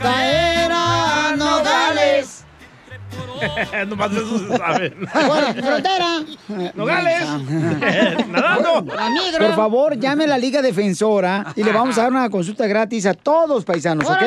Caer 0.00 0.70
a 0.72 1.34
Nogales. 1.36 2.44
Nomás 3.88 4.12
eso 4.12 4.38
se 4.38 4.56
sabe. 4.56 4.90
Por 4.90 5.64
frontera. 5.64 6.22
Nogales. 6.74 7.22
Nadando. 8.28 8.94
La 8.94 9.10
migra. 9.10 9.46
Por 9.46 9.56
favor, 9.56 9.98
llame 9.98 10.24
a 10.24 10.28
la 10.28 10.38
Liga 10.38 10.62
Defensora 10.62 11.52
y 11.56 11.62
le 11.62 11.72
vamos 11.72 11.98
a 11.98 12.02
dar 12.02 12.10
una 12.10 12.28
consulta 12.30 12.66
gratis 12.66 13.04
a 13.06 13.14
todos 13.14 13.64
paisanos, 13.64 14.08
¿ok? 14.08 14.22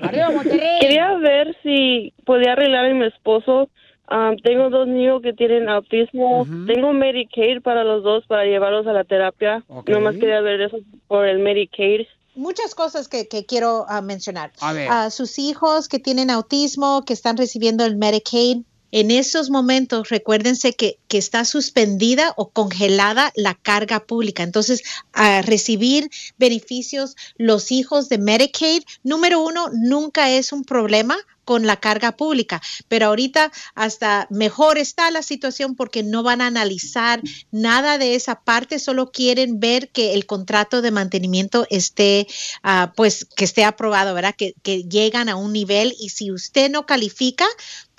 ¡Arriba 0.02 0.30
Monterrey! 0.30 0.78
Quería 0.80 1.14
ver 1.16 1.56
si 1.62 2.12
podía 2.24 2.52
arreglar 2.52 2.86
a 2.86 2.94
mi 2.94 3.06
esposo. 3.06 3.68
Ah, 4.08 4.32
tengo 4.42 4.70
dos 4.70 4.88
niños 4.88 5.22
que 5.22 5.32
tienen 5.32 5.68
autismo. 5.68 6.44
Tengo 6.66 6.92
Medicaid 6.92 7.62
para 7.62 7.84
los 7.84 8.02
dos 8.02 8.24
para 8.26 8.44
llevarlos 8.44 8.86
a 8.88 8.92
la 8.92 9.04
terapia. 9.04 9.62
Nomás 9.86 10.16
quería 10.16 10.40
ver 10.40 10.62
eso 10.62 10.78
por 11.06 11.26
el 11.26 11.38
Medicaid. 11.38 12.06
muchas 12.34 12.74
cosas 12.74 13.06
que, 13.06 13.28
que 13.28 13.46
quiero 13.46 13.86
ah, 13.88 14.00
mencionar. 14.00 14.50
A 14.60 14.72
ver. 14.72 14.90
A 14.90 15.10
sus 15.10 15.38
hijos 15.38 15.88
que 15.88 16.00
tienen 16.00 16.30
autismo, 16.30 17.04
que 17.04 17.12
están 17.12 17.36
recibiendo 17.36 17.84
el 17.84 17.96
Medicaid. 17.96 18.62
En 18.92 19.10
esos 19.10 19.50
momentos, 19.50 20.08
recuérdense 20.08 20.74
que, 20.74 20.98
está 21.10 21.44
suspendida 21.44 22.32
o 22.36 22.50
congelada 22.50 23.32
la 23.34 23.54
carga 23.54 24.00
pública. 24.06 24.42
Entonces, 24.42 24.82
a 25.12 25.42
recibir 25.42 26.08
beneficios 26.38 27.16
los 27.36 27.72
hijos 27.72 28.08
de 28.08 28.18
Medicaid, 28.18 28.84
número 29.02 29.42
uno, 29.42 29.68
nunca 29.72 30.30
es 30.30 30.52
un 30.52 30.64
problema 30.64 31.18
con 31.44 31.66
la 31.66 31.80
carga 31.80 32.16
pública, 32.16 32.62
pero 32.86 33.06
ahorita 33.06 33.50
hasta 33.74 34.28
mejor 34.30 34.78
está 34.78 35.10
la 35.10 35.24
situación 35.24 35.74
porque 35.74 36.04
no 36.04 36.22
van 36.22 36.42
a 36.42 36.46
analizar 36.46 37.20
nada 37.50 37.98
de 37.98 38.14
esa 38.14 38.40
parte, 38.42 38.78
solo 38.78 39.10
quieren 39.10 39.58
ver 39.58 39.88
que 39.88 40.14
el 40.14 40.26
contrato 40.26 40.80
de 40.80 40.92
mantenimiento 40.92 41.66
esté, 41.68 42.28
ah, 42.62 42.92
pues, 42.94 43.24
que 43.24 43.44
esté 43.44 43.64
aprobado, 43.64 44.14
¿verdad? 44.14 44.36
Que 44.36 44.84
llegan 44.84 45.28
a 45.28 45.34
un 45.34 45.52
nivel 45.52 45.92
y 45.98 46.10
si 46.10 46.30
usted 46.30 46.70
no 46.70 46.86
califica, 46.86 47.48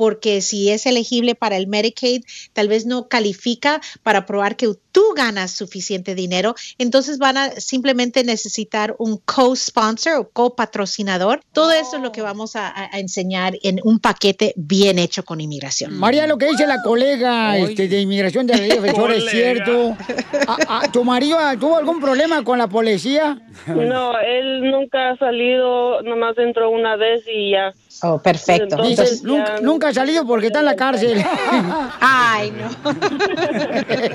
porque 0.01 0.41
si 0.41 0.71
es 0.71 0.87
elegible 0.87 1.35
para 1.35 1.57
el 1.57 1.67
Medicaid, 1.67 2.23
tal 2.53 2.67
vez 2.67 2.87
no 2.87 3.07
califica 3.07 3.81
para 4.01 4.25
probar 4.25 4.55
que 4.55 4.67
tú 4.91 5.03
ganas 5.15 5.51
suficiente 5.51 6.15
dinero, 6.15 6.55
entonces 6.79 7.19
van 7.19 7.37
a 7.37 7.51
simplemente 7.51 8.23
necesitar 8.23 8.95
un 8.97 9.17
co-sponsor 9.17 10.13
o 10.15 10.29
copatrocinador. 10.31 11.41
Todo 11.53 11.71
eso 11.71 11.97
es 11.97 12.01
lo 12.01 12.11
que 12.11 12.23
vamos 12.23 12.55
a, 12.55 12.73
enseñar 12.93 13.53
en 13.61 13.79
un 13.83 13.99
paquete 13.99 14.53
bien 14.57 14.97
hecho 14.97 15.23
con 15.23 15.39
inmigración. 15.39 15.93
María, 15.93 16.25
lo 16.25 16.39
que 16.39 16.47
dice 16.47 16.65
la 16.65 16.81
colega 16.81 17.55
este, 17.59 17.87
de 17.87 18.01
inmigración 18.01 18.47
de 18.47 18.53
la 18.53 18.59
ley 18.59 18.69
defensora 18.71 19.15
es 19.15 19.29
cierto. 19.29 19.95
Ah, 20.47 20.57
ah, 20.67 20.91
¿Tu 20.91 21.03
marido 21.03 21.37
tuvo 21.59 21.77
algún 21.77 21.99
problema 22.01 22.43
con 22.43 22.57
la 22.57 22.67
policía? 22.67 23.39
No, 23.67 24.19
él 24.19 24.71
nunca 24.71 25.11
ha 25.11 25.17
salido, 25.17 26.01
nomás 26.03 26.37
entró 26.37 26.69
una 26.69 26.95
vez 26.95 27.23
y 27.27 27.51
ya. 27.51 27.73
Oh, 28.03 28.19
perfecto. 28.19 28.81
Dices, 28.81 29.23
nunca, 29.23 29.59
nunca 29.61 29.89
ha 29.89 29.93
salido 29.93 30.25
porque 30.25 30.47
está 30.47 30.59
en 30.59 30.65
la 30.65 30.75
cárcel. 30.75 31.23
Ay, 32.01 32.51
no. 32.51 32.69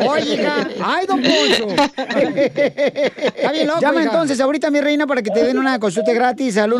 Oye, 0.10 0.34
hija. 0.34 0.68
Ay, 0.82 1.06
don 1.06 1.22
Poncho. 1.22 1.68
Está 2.06 3.52
bien 3.52 3.66
loco, 3.66 3.80
Llama 3.80 4.00
hija. 4.00 4.10
entonces 4.10 4.40
ahorita, 4.40 4.70
mi 4.70 4.80
reina, 4.80 5.06
para 5.06 5.22
que 5.22 5.30
te 5.30 5.44
den 5.44 5.58
una 5.58 5.78
consulta 5.78 6.12
gratis 6.12 6.56
al 6.58 6.72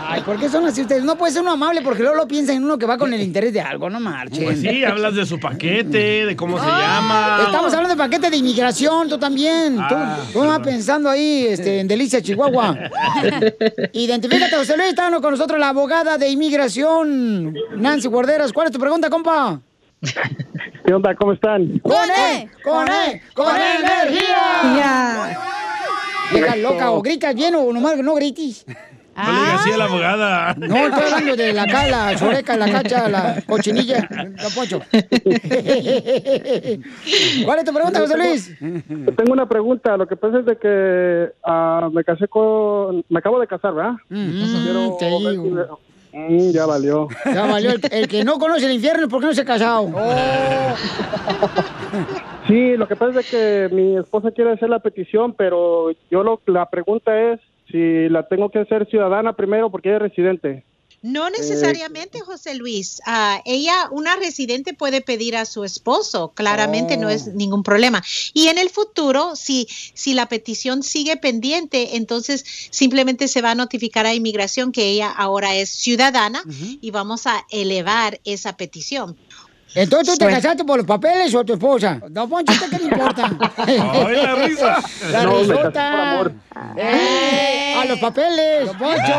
Ay, 0.08 0.22
¿por 0.22 0.40
qué 0.40 0.50
son 0.50 0.66
así 0.66 0.82
ustedes? 0.82 1.04
No 1.04 1.16
puede 1.16 1.32
ser 1.32 1.44
uno 1.44 1.52
amable 1.52 1.82
porque 1.84 2.02
luego 2.02 2.16
lo 2.18 2.28
piensan 2.28 2.56
en 2.56 2.64
uno 2.64 2.80
que 2.80 2.88
va 2.88 2.98
con 2.98 3.14
el 3.14 3.22
interés 3.22 3.54
de 3.54 3.62
algo, 3.62 3.88
no 3.90 4.00
marchen. 4.00 4.44
Pues 4.46 4.62
sí, 4.62 4.84
hablas 4.84 5.14
de 5.16 5.26
su 5.28 5.40
paquete, 5.40 6.26
de 6.26 6.36
cómo 6.36 6.58
se 6.60 6.66
llama. 6.66 7.42
Estamos 7.46 7.72
hablando 7.74 7.90
de 7.90 7.98
paquete 7.98 8.32
de 8.32 8.38
inmigración, 8.38 9.08
tú 9.08 9.20
también. 9.20 9.76
Tú, 9.76 9.96
Ah, 9.96 10.18
tú 10.34 10.40
vas 10.40 10.60
pensando 10.62 11.10
ahí 11.10 11.46
este, 11.50 11.80
en 11.82 11.88
Delicia, 11.88 12.22
Chihuahua. 12.22 12.76
Identifícate, 13.94 14.56
José 14.56 14.76
Luis, 14.76 14.90
está 14.90 15.12
con 15.22 15.32
nosotros 15.32 15.60
la 15.60 15.70
abogada 15.70 16.18
de 16.18 16.30
inmigración, 16.30 17.54
Nancy 17.78 18.08
Guarderas. 18.08 18.52
¿Cuál 18.52 18.68
es 18.68 18.74
tu 18.74 18.80
pregunta, 18.80 19.10
compa? 19.12 19.62
¿Qué 20.86 20.94
onda? 20.94 21.16
¿Cómo 21.16 21.34
están? 21.34 21.80
¡Con 21.80 21.94
E! 21.94 22.50
¡Con 22.64 22.88
E! 22.88 23.22
¡Con 23.34 23.56
E 23.56 23.76
energía! 23.80 25.38
Vieja 26.32 26.56
loca, 26.58 26.92
o 26.92 27.02
gritas 27.02 27.34
bien 27.36 27.56
o 27.56 27.72
nomás 27.72 27.98
no 27.98 28.16
grites. 28.16 28.66
No 29.16 29.32
le 29.32 29.40
digas 29.40 29.62
así 29.62 29.72
a 29.72 29.78
la 29.78 29.86
abogada. 29.86 30.56
No, 30.56 30.88
estoy 30.88 31.04
hablando 31.04 31.36
de 31.36 31.54
la 31.54 31.68
cala, 31.68 32.12
la 32.12 32.18
choreca, 32.18 32.58
la 32.58 32.72
cacha, 32.72 33.08
la 33.08 33.44
cochinilla, 33.46 34.10
don 34.10 34.52
Poncho. 34.56 34.82
¿Cuál 37.46 37.60
es 37.60 37.66
tu 37.66 37.74
pregunta, 37.74 38.00
José 38.00 38.18
Luis? 38.18 38.58
Tengo 38.60 39.34
una 39.34 39.48
pregunta. 39.48 39.96
Lo 39.98 40.08
que 40.08 40.16
pasa 40.16 40.40
es 40.40 40.46
de 40.46 40.58
que 40.58 41.32
ah, 41.44 41.90
me 41.94 42.04
casé 42.04 42.28
con... 42.28 43.06
Me 43.08 43.20
acabo 43.20 43.40
de 43.40 43.46
casar, 43.46 43.76
¿verdad? 43.76 43.94
Quiero 44.10 44.98
te 44.98 45.06
ver 45.06 45.20
si 45.20 45.42
digo. 45.42 45.80
Mm, 46.14 46.52
ya 46.52 46.66
valió. 46.66 47.08
Ya 47.26 47.46
valió. 47.46 47.72
El, 47.72 47.82
el 47.92 48.08
que 48.08 48.24
no 48.24 48.38
conoce 48.38 48.68
el 48.68 48.74
infierno 48.74 49.04
es 49.04 49.10
porque 49.10 49.26
no 49.26 49.34
se 49.34 49.42
ha 49.42 49.46
casado. 49.46 49.90
Sí, 52.48 52.76
lo 52.76 52.88
que 52.88 52.96
pasa 52.96 53.22
es 53.22 53.30
que 53.32 53.70
mi 53.72 53.98
esposa 53.98 54.32
quiere 54.32 54.52
hacer 54.52 54.70
la 54.70 54.80
petición, 54.80 55.34
pero 55.34 55.92
yo 56.12 56.24
lo, 56.24 56.42
la 56.46 56.70
pregunta 56.70 57.18
es 57.32 57.40
si 57.72 58.10
la 58.10 58.28
tengo 58.28 58.50
que 58.50 58.60
hacer 58.60 58.86
ciudadana 58.88 59.34
primero 59.34 59.70
porque 59.72 59.90
ella 59.90 59.98
es 59.98 60.04
residente. 60.04 60.64
No 61.04 61.30
necesariamente, 61.30 62.22
José 62.22 62.56
Luis. 62.56 63.02
Ah, 63.06 63.42
ella, 63.44 63.90
una 63.92 64.16
residente 64.16 64.74
puede 64.74 65.02
pedir 65.02 65.36
a 65.36 65.46
su 65.46 65.66
esposo, 65.66 66.32
claramente 66.34 66.96
no 66.96 67.10
es 67.10 67.28
ningún 67.28 67.62
problema. 67.62 68.02
Y 68.34 68.48
en 68.48 68.58
el 68.58 68.70
futuro, 68.70 69.36
si, 69.36 69.68
si 69.94 70.14
la 70.14 70.30
petición 70.30 70.82
sigue 70.82 71.18
pendiente, 71.18 71.98
entonces 71.98 72.46
simplemente 72.72 73.28
se 73.28 73.42
va 73.42 73.52
a 73.52 73.56
notificar 73.56 74.06
a 74.06 74.14
inmigración 74.14 74.72
que 74.72 74.88
ella 74.88 75.12
ahora 75.12 75.58
es 75.58 75.70
ciudadana 75.70 76.42
y 76.80 76.90
vamos 76.92 77.28
a 77.28 77.46
elevar 77.50 78.22
esa 78.24 78.56
petición. 78.56 79.18
Entonces, 79.76 80.18
¿tú 80.18 80.26
te 80.26 80.32
casaste 80.32 80.64
por 80.64 80.78
los 80.78 80.86
papeles 80.86 81.34
o 81.34 81.44
tu 81.44 81.54
esposa? 81.54 82.00
Don 82.10 82.30
Poncho, 82.30 82.54
¿usted 82.54 82.70
qué 82.70 82.78
le 82.78 82.84
importa? 82.92 83.32
Ay, 83.58 83.78
la 84.16 84.36
risa. 84.36 84.78
La 85.12 85.24
No, 85.24 85.40
risota. 85.40 85.70
por 85.72 86.28
amor. 86.28 86.32
¡Eh! 86.78 87.74
¡A 87.78 87.86
los 87.86 88.00
papeles, 88.00 88.66
Don 88.68 88.78
Poncho! 88.78 89.14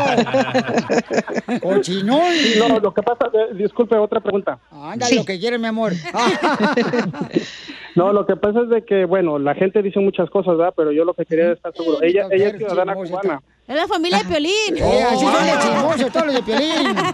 ¡Cochinón! 1.61 2.33
No, 2.57 2.79
lo 2.79 2.93
que 2.93 3.01
pasa, 3.03 3.25
eh, 3.33 3.53
disculpe, 3.55 3.95
otra 3.97 4.19
pregunta. 4.21 4.57
Ándale, 4.71 5.15
lo 5.15 5.25
que 5.25 5.39
quiere, 5.39 5.57
mi 5.57 5.67
amor. 5.67 5.93
No, 7.95 8.11
lo 8.11 8.25
que 8.25 8.35
pasa 8.35 8.59
es 8.63 8.69
de 8.69 8.83
que, 8.83 9.05
bueno, 9.05 9.39
la 9.39 9.55
gente 9.55 9.81
dice 9.81 10.01
muchas 10.01 10.29
cosas, 10.29 10.57
¿verdad? 10.57 10.73
Pero 10.75 10.91
yo 10.91 11.05
lo 11.05 11.13
que 11.13 11.25
quería 11.25 11.51
es 11.51 11.57
estar 11.57 11.71
seguro. 11.73 12.01
Ella, 12.01 12.27
ella 12.29 12.49
es 12.49 12.57
ciudadana 12.57 12.93
cubana. 12.93 13.41
Es 13.67 13.75
la 13.75 13.87
familia 13.87 14.19
de 14.19 14.25
Piolín. 14.25 14.51
Eh, 14.77 15.03
así 15.03 15.25
son 15.25 15.45
de 15.45 15.51
chismosos 15.59 16.11
todos 16.11 16.25
los 16.27 16.35
de 16.35 16.43
Piolín. 16.43 16.95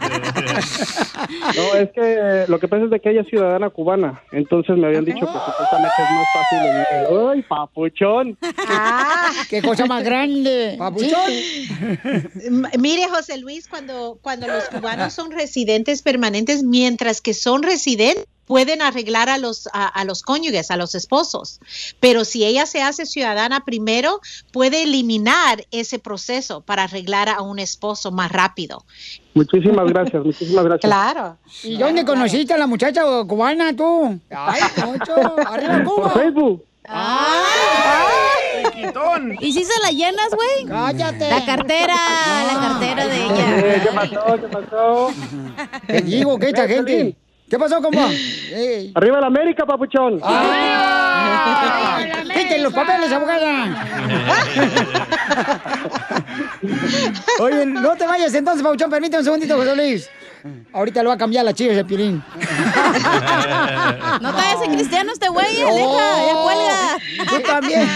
No, 1.56 1.76
es 1.80 1.90
que 1.94 2.45
lo 2.48 2.60
que 2.60 2.68
pasa 2.68 2.86
es 2.86 2.90
de 2.90 2.99
que 2.99 3.10
ella 3.11 3.22
es 3.22 3.28
ciudadana 3.28 3.69
cubana. 3.69 4.22
Entonces 4.32 4.76
me 4.78 4.88
habían 4.88 5.06
dicho 5.06 5.19
que 5.19 5.26
supuestamente 5.26 5.94
es 6.03 6.11
más 6.11 6.28
fácil. 6.34 6.57
el- 6.60 7.15
el- 7.15 7.30
¡Ay, 7.30 7.41
papuchón! 7.44 8.38
¡Qué 9.49 9.61
cosa 9.61 9.86
más 9.86 10.03
grande! 10.03 10.76
¡Papuchón! 10.80 11.32
Mire, 12.80 13.07
José 13.10 13.38
Luis, 13.38 13.68
cuando, 13.68 14.18
cuando 14.22 14.48
los 14.48 14.65
cubanos 14.65 15.14
son 15.14 15.32
residentes 15.32 16.02
permanentes, 16.02 16.64
mientras 16.64 17.22
que 17.22 17.34
son 17.34 17.64
residentes, 17.64 18.26
pueden 18.52 18.82
arreglar 18.82 19.30
a 19.30 19.38
los, 19.38 19.69
a, 19.72 19.88
a 19.88 20.03
los 20.03 20.23
cónyuges, 20.23 20.72
a 20.72 20.76
los 20.76 20.94
esposos. 20.94 21.61
Pero 22.02 22.26
si 22.26 22.44
ella 22.44 22.65
se 22.65 22.82
hace 22.82 23.06
ciudadana 23.06 23.64
primero, 23.64 24.19
puede 24.52 24.84
eliminar 24.84 25.65
ese 25.72 25.99
proceso 25.99 26.60
para 26.60 26.84
arreglar 26.84 27.30
a 27.30 27.41
un 27.44 27.60
esposo 27.60 28.11
más 28.11 28.30
rápido. 28.30 28.84
Muchísimas 29.36 29.88
gracias, 29.88 30.26
muchísimas 30.26 30.65
gracias. 30.65 30.82
Claro. 30.82 31.38
¿Y 31.64 31.78
dónde 31.78 32.03
conociste 32.03 32.53
a 32.53 32.57
la 32.57 32.68
muchacha 32.68 33.03
cubana 33.26 33.73
tú? 33.73 34.19
¡Ay, 34.30 34.61
Poncho! 34.76 35.15
¡Arriba 35.48 35.86
Cuba! 35.86 36.11
Por 36.11 36.22
Facebook. 36.22 36.65
¿Y 39.40 39.53
si 39.53 39.64
se 39.64 39.80
la 39.82 39.91
llenas, 39.91 40.28
güey? 40.36 40.65
Cállate. 40.68 41.30
La 41.30 41.45
cartera, 41.45 41.95
la 42.48 42.60
cartera 42.60 43.07
de 43.07 43.15
ella. 43.15 43.82
¿Qué 43.82 43.90
pasó? 43.95 44.41
¿Qué 44.41 44.48
pasó? 44.49 45.14
Te 45.88 46.02
digo 46.02 46.38
que 46.38 46.49
esta 46.49 46.65
Ven, 46.65 46.86
gente... 46.86 47.15
¿Qué 47.52 47.60
pasó, 47.60 47.82
compa? 47.82 48.07
Arriba 48.95 49.19
la 49.19 49.28
América, 49.28 49.65
papuchón. 49.65 50.22
¡Quiten 52.34 52.64
los 52.64 52.72
papeles, 52.73 53.11
abogada! 53.11 53.86
Oye, 57.41 57.65
no 57.65 57.94
te 57.98 58.07
vayas 58.07 58.34
entonces, 58.36 58.64
Pauchón. 58.64 58.90
Permíteme 58.90 59.19
un 59.19 59.26
segundito, 59.26 59.57
José 59.57 59.76
Luis. 59.76 60.10
Ahorita 60.74 61.04
lo 61.04 61.10
va 61.10 61.16
a 61.16 61.18
cambiar 61.18 61.44
la 61.46 61.54
chiva 61.54 61.74
ese 61.74 61.86
pilín. 61.86 62.24
No 64.22 64.32
te 64.32 64.38
vayas 64.38 64.62
a 64.62 64.66
cristiano 64.72 65.12
este 65.14 65.30
güey, 65.30 65.62
aleja, 65.62 66.26
ya 66.26 66.34
cuelga. 66.44 66.98
Tú 67.30 67.40
también. 67.48 67.88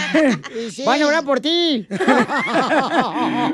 Van 0.86 1.02
a 1.02 1.06
orar 1.06 1.24
por 1.24 1.40
ti. 1.40 1.86